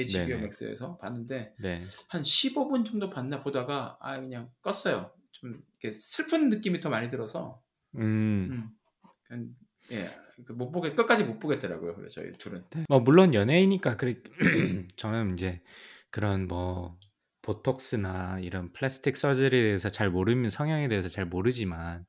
HBO 0.00 0.26
네네. 0.26 0.42
Max에서 0.42 0.98
봤는데 0.98 1.54
네. 1.58 1.84
한 2.08 2.22
15분 2.22 2.84
정도 2.84 3.10
봤나 3.10 3.42
보다가 3.42 3.98
아 4.00 4.20
그냥 4.20 4.50
껐어요. 4.62 5.12
좀 5.32 5.62
이렇게 5.80 5.92
슬픈 5.92 6.48
느낌이 6.48 6.80
더 6.80 6.90
많이 6.90 7.08
들어서 7.08 7.62
음. 7.96 8.70
음, 9.30 9.56
예, 9.92 10.08
그못 10.44 10.72
보게 10.72 10.94
끝까지 10.94 11.24
못 11.24 11.38
보겠더라고요. 11.38 11.94
그래서 11.94 12.20
저희 12.20 12.32
둘은 12.32 12.64
뭐 12.88 13.00
물론 13.00 13.34
연예인이니까 13.34 13.96
그래 13.96 14.16
저는 14.96 15.34
이제 15.34 15.62
그런 16.10 16.46
뭐 16.46 16.98
보톡스나 17.42 18.40
이런 18.40 18.72
플라스틱 18.72 19.16
서저리에 19.16 19.62
대해서 19.62 19.88
잘 19.90 20.10
모르면 20.10 20.50
성향에 20.50 20.88
대해서 20.88 21.08
잘 21.08 21.24
모르지만 21.24 22.04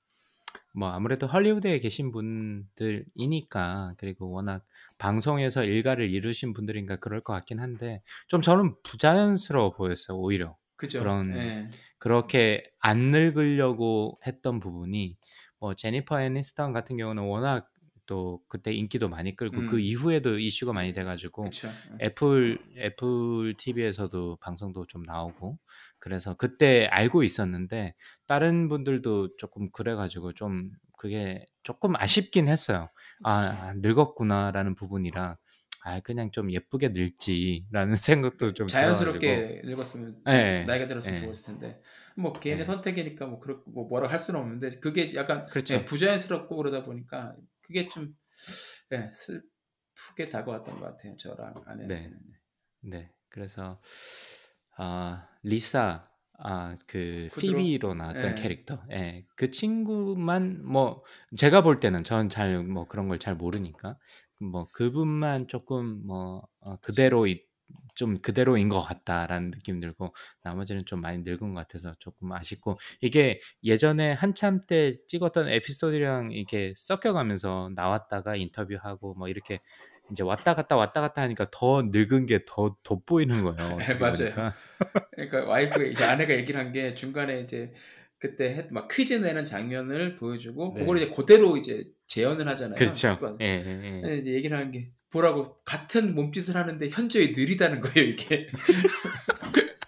뭐 0.73 0.89
아무래도 0.89 1.27
헐리우드에 1.27 1.79
계신 1.79 2.11
분들이니까 2.11 3.93
그리고 3.97 4.31
워낙 4.31 4.63
방송에서 4.97 5.63
일가를 5.63 6.09
이루신 6.09 6.53
분들이니까 6.53 6.97
그럴 6.97 7.21
것 7.21 7.33
같긴 7.33 7.59
한데 7.59 8.01
좀 8.27 8.41
저는 8.41 8.75
부자연스러워 8.83 9.71
보였어요 9.71 10.17
오히려 10.17 10.55
그죠. 10.75 10.99
그런 10.99 11.35
예. 11.35 11.65
그렇게 11.97 12.63
안 12.79 13.11
늙으려고 13.11 14.13
했던 14.25 14.59
부분이 14.59 15.17
뭐 15.59 15.73
제니퍼 15.73 16.21
애니스턴 16.21 16.71
같은 16.71 16.95
경우는 16.97 17.23
워낙 17.23 17.69
또 18.09 18.41
그때 18.47 18.73
인기도 18.73 19.07
많이 19.07 19.35
끌고 19.35 19.59
음. 19.59 19.65
그 19.67 19.79
이후에도 19.79 20.39
이슈가 20.39 20.73
많이 20.73 20.91
돼가지고 20.93 21.43
그렇죠. 21.43 21.67
애플 22.01 22.57
애플 22.75 23.53
TV에서도 23.55 24.37
방송도 24.37 24.87
좀 24.87 25.03
나오고 25.03 25.59
그래서 25.99 26.33
그때 26.33 26.87
알고 26.89 27.21
있었는데 27.21 27.93
다른 28.25 28.67
분들도 28.67 29.37
조금 29.37 29.69
그래가지고 29.69 30.33
좀 30.33 30.71
그게 30.97 31.45
조금 31.61 31.95
아쉽긴 31.95 32.47
했어요. 32.47 32.89
아 33.23 33.73
늙었구나라는 33.77 34.73
부분이라 34.73 35.37
아 35.83 35.99
그냥 35.99 36.31
좀 36.31 36.51
예쁘게 36.51 36.89
늙지라는 36.89 37.93
생각도 37.95 38.53
좀 38.53 38.65
들어가지고. 38.65 38.69
자연스럽게 38.69 39.61
늙었으면 39.65 40.17
예, 40.29 40.63
나이가 40.67 40.87
들었으면 40.87 41.19
예. 41.19 41.25
좋았을 41.25 41.45
텐데 41.45 41.79
뭐 42.15 42.33
개인의 42.33 42.61
예. 42.61 42.65
선택이니까 42.65 43.27
뭐 43.27 43.39
그렇 43.39 43.61
뭐 43.67 43.87
뭐라 43.87 44.09
할 44.09 44.17
수는 44.17 44.39
없는데 44.39 44.79
그게 44.79 45.13
약간 45.13 45.45
그렇죠. 45.45 45.75
예, 45.75 45.85
부자연스럽고 45.85 46.55
그러다 46.55 46.83
보니까 46.83 47.35
그게 47.69 47.87
좀 47.87 48.15
예, 48.93 49.11
슬프게 49.13 50.25
다가왔던 50.31 50.79
것 50.79 50.85
같아요 50.87 51.15
저랑 51.17 51.53
아내한테는. 51.67 52.19
네, 52.81 53.11
그래서 53.29 53.79
아 54.77 55.27
리사 55.43 56.09
아그 56.41 57.27
쿠드로? 57.31 57.57
피비로 57.59 57.93
나왔던 57.95 58.31
예. 58.31 58.35
캐릭터, 58.35 58.81
예, 58.91 59.25
그 59.35 59.51
친구만 59.51 60.65
뭐 60.65 61.03
제가 61.35 61.61
볼 61.63 61.79
때는 61.79 62.03
전 62.03 62.29
잘 62.29 62.63
뭐 62.63 62.87
그런 62.87 63.07
걸 63.07 63.19
잘 63.19 63.35
모르니까. 63.35 63.97
뭐 64.41 64.67
그분만 64.71 65.47
조금 65.49 66.05
뭐 66.07 66.47
어, 66.61 66.77
그대로 66.77 67.27
이- 67.27 67.43
좀 67.95 68.21
그대로인 68.21 68.69
것 68.69 68.81
같다라는 68.81 69.51
느낌 69.51 69.79
들고 69.79 70.13
나머지는 70.43 70.85
좀 70.85 71.01
많이 71.01 71.19
늙은 71.19 71.53
것 71.53 71.67
같아서 71.67 71.93
조금 71.99 72.31
아쉽고 72.31 72.79
이게 73.01 73.39
예전에 73.63 74.13
한참 74.13 74.61
때 74.61 74.93
찍었던 75.07 75.49
에피소드랑 75.49 76.31
이렇게 76.31 76.73
섞여가면서 76.77 77.71
나왔다가 77.75 78.35
인터뷰하고 78.35 79.15
뭐 79.15 79.27
이렇게 79.27 79.59
이제 80.11 80.23
왔다 80.23 80.55
갔다 80.55 80.75
왔다 80.75 81.01
갔다 81.01 81.21
하니까 81.23 81.47
더 81.51 81.83
늙은 81.91 82.25
게 82.25 82.39
더 82.47 82.75
돋보이는 82.83 83.43
거예요. 83.43 83.75
어떻게 83.77 83.93
맞아요. 83.95 84.53
그러니까 85.11 85.45
와이프가 85.45 85.83
이제 85.83 86.03
아내가 86.03 86.33
얘기를 86.33 86.59
한 86.59 86.71
게 86.71 86.93
중간에 86.95 87.41
이제 87.41 87.73
그때 88.17 88.49
했- 88.55 88.71
막 88.73 88.87
퀴즈 88.89 89.13
내는 89.13 89.45
장면을 89.45 90.15
보여주고 90.15 90.73
네. 90.75 90.79
그걸 90.81 90.97
이제 90.97 91.09
그대로 91.09 91.57
이제 91.57 91.85
재현을 92.07 92.47
하잖아요. 92.47 92.75
그렇죠. 92.77 93.17
예, 93.41 93.45
예, 93.45 94.01
예. 94.05 94.17
이제 94.17 94.31
얘기를 94.33 94.57
하는 94.57 94.71
게 94.71 94.91
보라고 95.09 95.57
같은 95.63 96.13
몸짓을 96.13 96.55
하는데 96.55 96.89
현저히 96.89 97.31
느리다는 97.31 97.81
거예요 97.81 98.09
이게. 98.09 98.47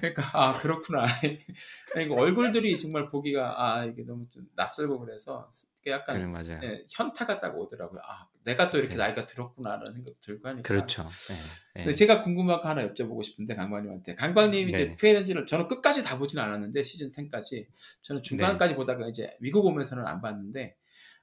그러니까 0.00 0.30
아 0.32 0.58
그렇구나. 0.58 1.04
그러니까 1.92 2.14
얼굴들이 2.16 2.76
정말 2.76 3.08
보기가 3.08 3.54
아 3.56 3.84
이게 3.84 4.02
너무 4.02 4.26
좀 4.30 4.46
낯설고 4.56 4.98
그래서 4.98 5.48
약간 5.86 6.28
그래. 6.28 6.60
예, 6.64 6.84
현타가 6.90 7.40
딱 7.40 7.56
오더라고요. 7.56 8.00
아 8.04 8.26
내가 8.44 8.70
또 8.70 8.78
이렇게 8.78 8.94
네. 8.94 8.98
나이가 8.98 9.26
들었구나라는 9.26 9.92
생각 9.92 10.20
들고 10.20 10.48
하니까. 10.48 10.66
그렇죠. 10.66 11.06
예, 11.30 11.80
예. 11.80 11.84
근데 11.84 11.94
제가 11.94 12.22
궁금한 12.22 12.60
거 12.60 12.68
하나 12.68 12.86
여쭤보고 12.88 13.22
싶은데 13.22 13.54
강박님한테 13.54 14.16
강박님 14.16 14.68
이제 14.68 14.84
네. 14.86 14.96
페이렌즈를 14.96 15.46
저는 15.46 15.68
끝까지 15.68 16.02
다 16.02 16.18
보진 16.18 16.40
않았는데 16.40 16.82
시즌 16.82 17.12
10까지 17.12 17.66
저는 18.02 18.22
중간까지 18.22 18.74
보다가 18.74 19.08
이제 19.08 19.36
미국 19.40 19.64
오면서는 19.66 20.06
안 20.06 20.20
봤는데 20.20 20.76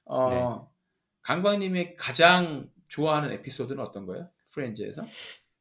어 0.04 0.28
네. 0.30 0.70
강박님이 1.22 1.96
가장 1.96 2.70
좋아하는 2.90 3.32
에피소드는 3.32 3.82
어떤 3.82 4.04
거예요? 4.04 4.28
프렌즈에서? 4.52 5.02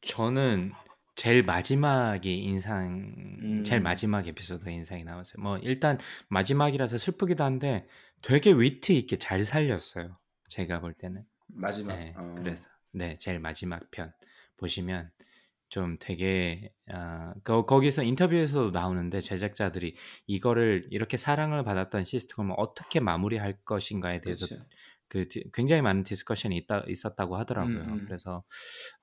저는 0.02 0.74
제일 1.16 1.44
마지막이 1.44 2.44
인상, 2.44 3.14
음. 3.42 3.64
제일 3.64 3.82
마지막 3.82 4.28
에피소드가 4.28 4.72
인상이 4.72 5.04
남았어요. 5.04 5.42
뭐 5.42 5.58
일단 5.60 5.98
마지막이라서 6.30 6.98
슬프기도 6.98 7.44
한데 7.44 7.88
되게 8.22 8.52
위트 8.52 8.92
있게 8.94 9.18
잘 9.18 9.44
살렸어요. 9.44 10.18
제가 10.46 10.82
볼 10.82 10.94
때는. 10.94 11.24
마지막. 11.48 11.96
네, 11.96 12.14
어. 12.18 12.36
그래서 12.38 12.68
네 12.92 13.18
제일 13.18 13.40
마지막 13.40 13.90
편 13.92 14.12
보시면 14.58 15.12
좀 15.70 15.98
되게 16.00 16.72
아, 16.92 17.34
거, 17.44 17.66
거기서 17.66 18.04
인터뷰에서도 18.04 18.72
나오는데 18.72 19.22
제작자들이 19.22 19.96
이거를 20.26 20.88
이렇게 20.90 21.16
사랑을 21.16 21.64
받았던 21.64 22.06
시트콤을 22.06 22.56
어떻게 22.58 23.00
마무리할 23.00 23.60
것인가에 23.66 24.22
대해서 24.22 24.48
그렇죠. 24.48 24.66
그 25.10 25.28
디- 25.28 25.44
굉장히 25.54 25.82
많은 25.82 26.04
discussion이 26.04 26.56
있다, 26.58 26.84
있었다고 26.88 27.36
하더라고요. 27.38 27.80
음, 27.80 27.84
음. 28.00 28.06
그래서 28.06 28.44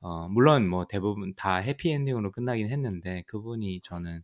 어, 0.01 0.29
물론 0.29 0.69
뭐 0.69 0.87
대부분 0.87 1.35
다 1.37 1.57
해피 1.57 1.91
엔딩으로 1.91 2.33
끝나긴 2.33 2.71
했는데 2.71 3.23
그 3.27 3.45
부분이 3.45 3.81
저는 3.83 4.23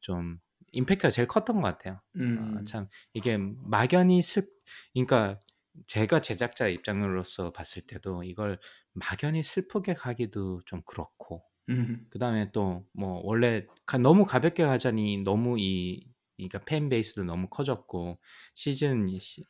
좀 0.00 0.38
임팩트가 0.72 1.10
제일 1.10 1.28
컸던 1.28 1.56
것 1.56 1.62
같아요. 1.62 2.00
음. 2.16 2.56
어, 2.60 2.64
참 2.64 2.88
이게 3.14 3.36
막연히 3.38 4.22
슬 4.22 4.48
그러니까 4.94 5.40
제가 5.86 6.20
제작자 6.20 6.68
입장으로서 6.68 7.52
봤을 7.52 7.82
때도 7.86 8.22
이걸 8.24 8.58
막연히 8.92 9.42
슬프게 9.42 9.94
가기도 9.94 10.60
좀 10.66 10.82
그렇고 10.86 11.44
음. 11.68 12.06
그다음에 12.10 12.50
또 12.52 12.84
뭐 12.92 13.20
원래 13.24 13.66
가- 13.86 13.98
너무 13.98 14.24
가볍게 14.24 14.64
가자니 14.64 15.18
너무 15.18 15.56
이 15.58 16.06
그러니까 16.36 16.60
팬 16.64 16.88
베이스도 16.88 17.24
너무 17.24 17.48
커졌고 17.48 18.18
시즌 18.54 19.08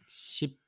10 0.09 0.60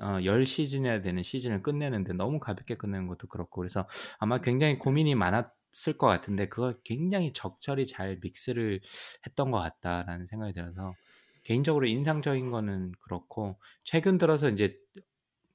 어, 0.00 0.24
10시즌이나 0.24 1.02
되는 1.02 1.22
시즌을 1.22 1.62
끝내는데 1.62 2.14
너무 2.14 2.40
가볍게 2.40 2.74
끝내는 2.76 3.06
것도 3.08 3.28
그렇고 3.28 3.60
그래서 3.60 3.86
아마 4.18 4.38
굉장히 4.38 4.78
고민이 4.78 5.14
많았을 5.14 5.98
것 5.98 6.06
같은데 6.06 6.48
그걸 6.48 6.74
굉장히 6.84 7.32
적절히 7.32 7.86
잘 7.86 8.18
믹스를 8.22 8.80
했던 9.26 9.50
것 9.50 9.58
같다라는 9.58 10.26
생각이 10.26 10.52
들어서 10.54 10.94
개인적으로 11.44 11.86
인상적인 11.86 12.50
거는 12.50 12.92
그렇고 13.00 13.60
최근 13.84 14.18
들어서 14.18 14.48
이제 14.48 14.78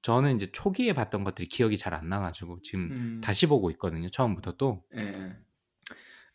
저는 0.03 0.35
이제 0.37 0.51
초기에 0.51 0.93
봤던 0.93 1.23
것들이 1.23 1.47
기억이 1.47 1.77
잘 1.77 1.93
안 1.93 2.09
나가지고 2.09 2.61
지금 2.63 2.91
음. 2.97 3.21
다시 3.23 3.47
보고 3.47 3.69
있거든요 3.71 4.09
처음부터 4.09 4.53
또 4.57 4.83
예, 4.95 5.01
예. 5.01 5.37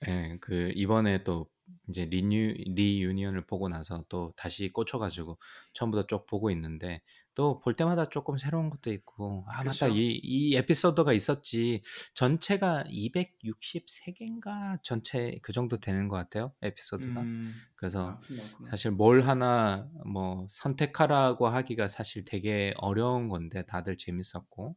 예, 0.08 0.38
그 0.40 0.72
이번에 0.74 1.24
또 1.24 1.48
이제 1.88 2.04
리뉴 2.04 2.54
reunion을 2.66 3.46
보고 3.46 3.68
나서 3.68 4.04
또 4.08 4.32
다시 4.36 4.70
꽂혀가지고 4.72 5.38
처음부터 5.74 6.06
쭉 6.06 6.26
보고 6.26 6.50
있는데 6.50 7.00
또 7.34 7.60
볼 7.60 7.74
때마다 7.76 8.08
조금 8.08 8.36
새로운 8.36 8.70
것도 8.70 8.92
있고 8.92 9.44
아 9.48 9.58
맞다 9.58 9.70
그쵸. 9.70 9.88
이, 9.88 10.20
이 10.22 10.56
에피소드가 10.56 11.12
있었지 11.12 11.82
전체가 12.14 12.84
263개인가 12.88 14.78
전체 14.82 15.38
그 15.42 15.52
정도 15.52 15.78
되는 15.78 16.08
것 16.08 16.16
같아요 16.16 16.52
에피소드가 16.62 17.20
음. 17.20 17.54
그래서 17.74 18.18
많구나. 18.28 18.70
사실 18.70 18.90
뭘 18.90 19.22
하나 19.22 19.88
뭐 20.06 20.46
선택하라고 20.48 21.48
하기가 21.48 21.88
사실 21.88 22.24
되게 22.24 22.72
어려운 22.78 23.28
건데 23.28 23.64
다들 23.66 23.96
재밌었고 23.96 24.76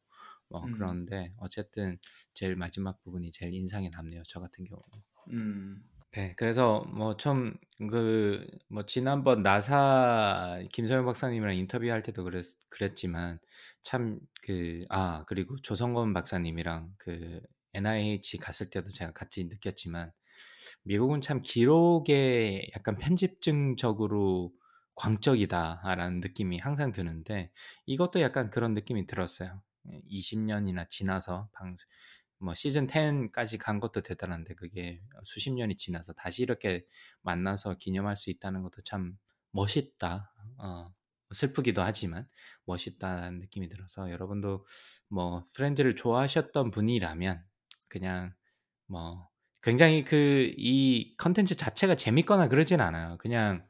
뭐 0.50 0.66
음. 0.66 0.72
그런데 0.72 1.34
어쨌든 1.38 1.98
제일 2.34 2.56
마지막 2.56 3.02
부분이 3.04 3.32
제일 3.32 3.54
인상이 3.54 3.90
남네요 3.92 4.24
저 4.28 4.40
같은 4.40 4.66
경우. 4.66 4.82
음. 5.32 5.84
네, 6.12 6.34
그래서 6.38 6.82
뭐좀그뭐 6.96 8.86
지난번 8.88 9.44
나사 9.44 10.60
김소영 10.72 11.06
박사님이랑 11.06 11.56
인터뷰할 11.56 12.02
때도 12.04 12.24
그랬, 12.24 12.46
그랬지만 12.70 13.40
참 13.84 14.20
그 14.42 14.86
아 14.90 15.24
그리고 15.28 15.56
조성건 15.58 16.14
박사님이랑 16.14 16.94
그 16.98 17.40
NIH 17.74 18.38
갔을 18.38 18.70
때도 18.72 18.90
제가 18.90 19.12
같이 19.14 19.44
느꼈지만 19.46 20.12
미국은 20.84 21.22
참 21.22 21.42
기록에 21.42 22.68
약간 22.76 22.96
편집증적으로 22.96 24.54
광적이다라는 24.96 26.20
느낌이 26.22 26.58
항상 26.60 26.92
드는데 26.92 27.52
이것도 27.86 28.22
약간 28.22 28.50
그런 28.50 28.74
느낌이 28.74 29.08
들었어요. 29.08 29.62
20년이나 30.10 30.90
지나서 30.90 31.50
방, 31.54 31.76
뭐 32.40 32.54
시즌 32.56 32.88
10까지 32.88 33.58
간 33.58 33.78
것도 33.80 34.02
대단한데 34.02 34.56
그게 34.56 35.02
수십 35.24 35.52
년이 35.54 35.76
지나서 35.78 36.14
다시 36.14 36.44
이렇게 36.44 36.86
만나서 37.22 37.76
기념할 37.78 38.16
수 38.16 38.30
있다는 38.30 38.64
것도 38.64 38.82
참 38.84 39.18
멋있다. 39.52 40.34
어, 40.58 40.86
슬프기도 41.34 41.82
하지만 41.82 42.28
멋있다는 42.66 43.40
느낌이 43.40 43.70
들어서 43.70 44.10
여러분도 44.12 44.66
뭐 45.10 45.46
프렌즈를 45.54 45.96
좋아하셨던 45.96 46.72
분이라면 46.72 47.44
그냥 47.88 48.34
뭐 48.88 49.30
굉장히 49.62 50.04
그 50.04 50.54
이 50.58 51.16
컨텐츠 51.18 51.56
자체가 51.56 51.96
재밌거나 51.96 52.48
그러진 52.50 52.82
않아요. 52.82 53.18
그냥 53.20 53.68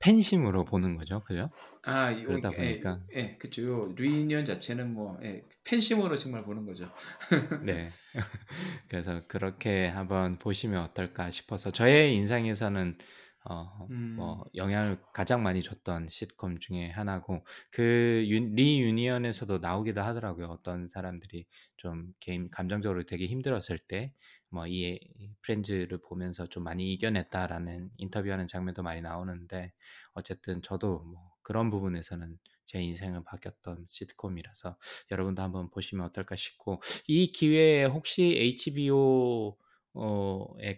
팬심으로 0.00 0.64
보는 0.64 0.96
거죠. 0.96 1.22
그죠? 1.24 1.50
아, 1.84 2.12
그러다 2.22 2.52
예, 2.56 2.56
보니까 2.56 3.00
예, 3.14 3.36
그쵸. 3.38 3.62
요 3.64 3.92
리니언 3.96 4.44
자체는 4.44 4.92
뭐 4.92 5.18
예, 5.22 5.48
팬심으로 5.64 6.18
정말 6.18 6.44
보는 6.44 6.66
거죠. 6.66 6.92
네. 7.60 7.98
그래서 8.88 9.22
그렇게 9.28 9.86
한번 9.88 10.38
보시면 10.38 10.82
어떨까 10.82 11.30
싶어서 11.30 11.70
저의 11.72 12.14
인상에서는 12.16 12.98
어, 13.44 13.88
음. 13.90 14.16
뭐 14.16 14.44
영향을 14.54 15.00
가장 15.14 15.42
많이 15.42 15.62
줬던 15.62 16.08
시트콤 16.08 16.58
중에 16.58 16.90
하나고 16.90 17.46
그 17.72 18.24
유- 18.28 18.54
리유니언에서도 18.54 19.58
나오기도 19.58 20.02
하더라고요. 20.02 20.46
어떤 20.48 20.88
사람들이 20.88 21.46
좀 21.76 22.12
개인 22.20 22.50
감정적으로 22.50 23.04
되게 23.04 23.26
힘들었을 23.26 23.78
때 23.88 24.12
뭐 24.50 24.66
이 24.66 24.98
프렌즈를 25.42 25.98
보면서 26.00 26.46
좀 26.46 26.64
많이 26.64 26.92
이겨냈다라는 26.92 27.90
인터뷰하는 27.96 28.46
장면도 28.46 28.82
많이 28.82 29.00
나오는데 29.02 29.72
어쨌든 30.14 30.62
저도 30.62 31.00
뭐 31.00 31.30
그런 31.42 31.70
부분에서는 31.70 32.38
제 32.64 32.82
인생을 32.82 33.24
바뀌었던 33.24 33.86
시트콤이라서 33.88 34.76
여러분도 35.10 35.42
한번 35.42 35.70
보시면 35.70 36.04
어떨까 36.06 36.36
싶고 36.36 36.82
이 37.06 37.32
기회에 37.32 37.84
혹시 37.84 38.24
HBO에 38.36 39.56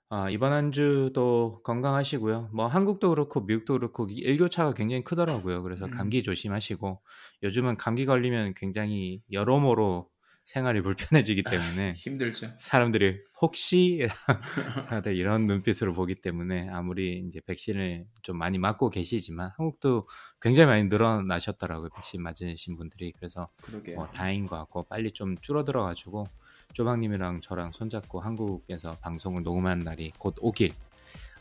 아, 0.07 0.30
이번 0.30 0.53
한 0.53 0.72
주도 0.72 1.62
건강하시고요. 1.64 2.52
뭐 2.53 2.68
한국도 2.68 3.10
그렇고 3.10 3.41
미국도 3.41 3.74
그렇고 3.74 4.07
일교차가 4.10 4.74
굉장히 4.74 5.03
크더라고요. 5.03 5.64
그래서 5.64 5.86
음. 5.86 5.91
감기 5.91 6.24
조심하시고 6.24 7.02
요즘은 7.44 7.76
감기 7.78 8.06
걸리면 8.06 8.53
굉장히 8.53 9.22
여러모로 9.32 10.10
생활이 10.46 10.82
불편해지기 10.82 11.42
때문에 11.42 11.94
힘들죠. 11.94 12.52
사람들이 12.58 13.18
혹시 13.42 14.08
다들 14.90 15.16
이런 15.16 15.48
눈빛으로 15.48 15.94
보기 15.94 16.16
때문에 16.16 16.70
아무리 16.70 17.26
이제 17.28 17.42
백신을 17.46 18.06
좀 18.22 18.38
많이 18.38 18.60
맞고 18.60 18.90
계시지만 18.92 19.52
한국도 19.58 20.08
굉장히 20.40 20.68
많이 20.68 20.84
늘어나셨더라고요. 20.84 21.90
백신 21.96 22.22
맞으신 22.22 22.78
분들이 22.78 23.12
그래서. 23.12 23.50
뭐 23.96 24.08
다행인 24.08 24.46
것 24.46 24.58
같고 24.58 24.84
빨리 24.84 25.12
좀 25.12 25.36
줄어들어 25.40 25.84
가지고 25.84 26.28
조방님이랑 26.74 27.42
저랑 27.42 27.72
손잡고 27.72 28.20
한국에서 28.20 28.98
방송을 29.02 29.42
녹음하는 29.44 29.84
날이 29.84 30.12
곧 30.20 30.36
오길 30.40 30.74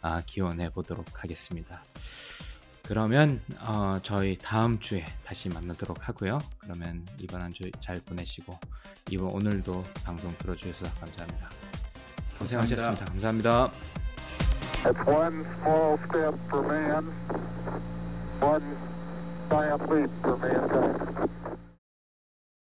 아, 0.00 0.22
기원해 0.24 0.70
보도록 0.70 1.22
하겠습니다. 1.22 1.82
그러면 2.86 3.40
어, 3.60 3.98
저희 4.02 4.36
다음 4.36 4.78
주에 4.78 5.04
다시 5.24 5.48
만나도록 5.48 6.08
하고요. 6.08 6.38
그러면 6.58 7.04
이번 7.18 7.40
한 7.40 7.50
주 7.50 7.70
잘 7.80 8.00
보내시고 8.00 8.58
이번 9.10 9.30
오늘도 9.30 9.84
방송 10.04 10.30
들어주셔서 10.38 10.92
감사합니다. 11.00 11.48
고생하셨습니다. 12.38 13.04
감사합니다. 13.06 13.70
For 14.84 15.30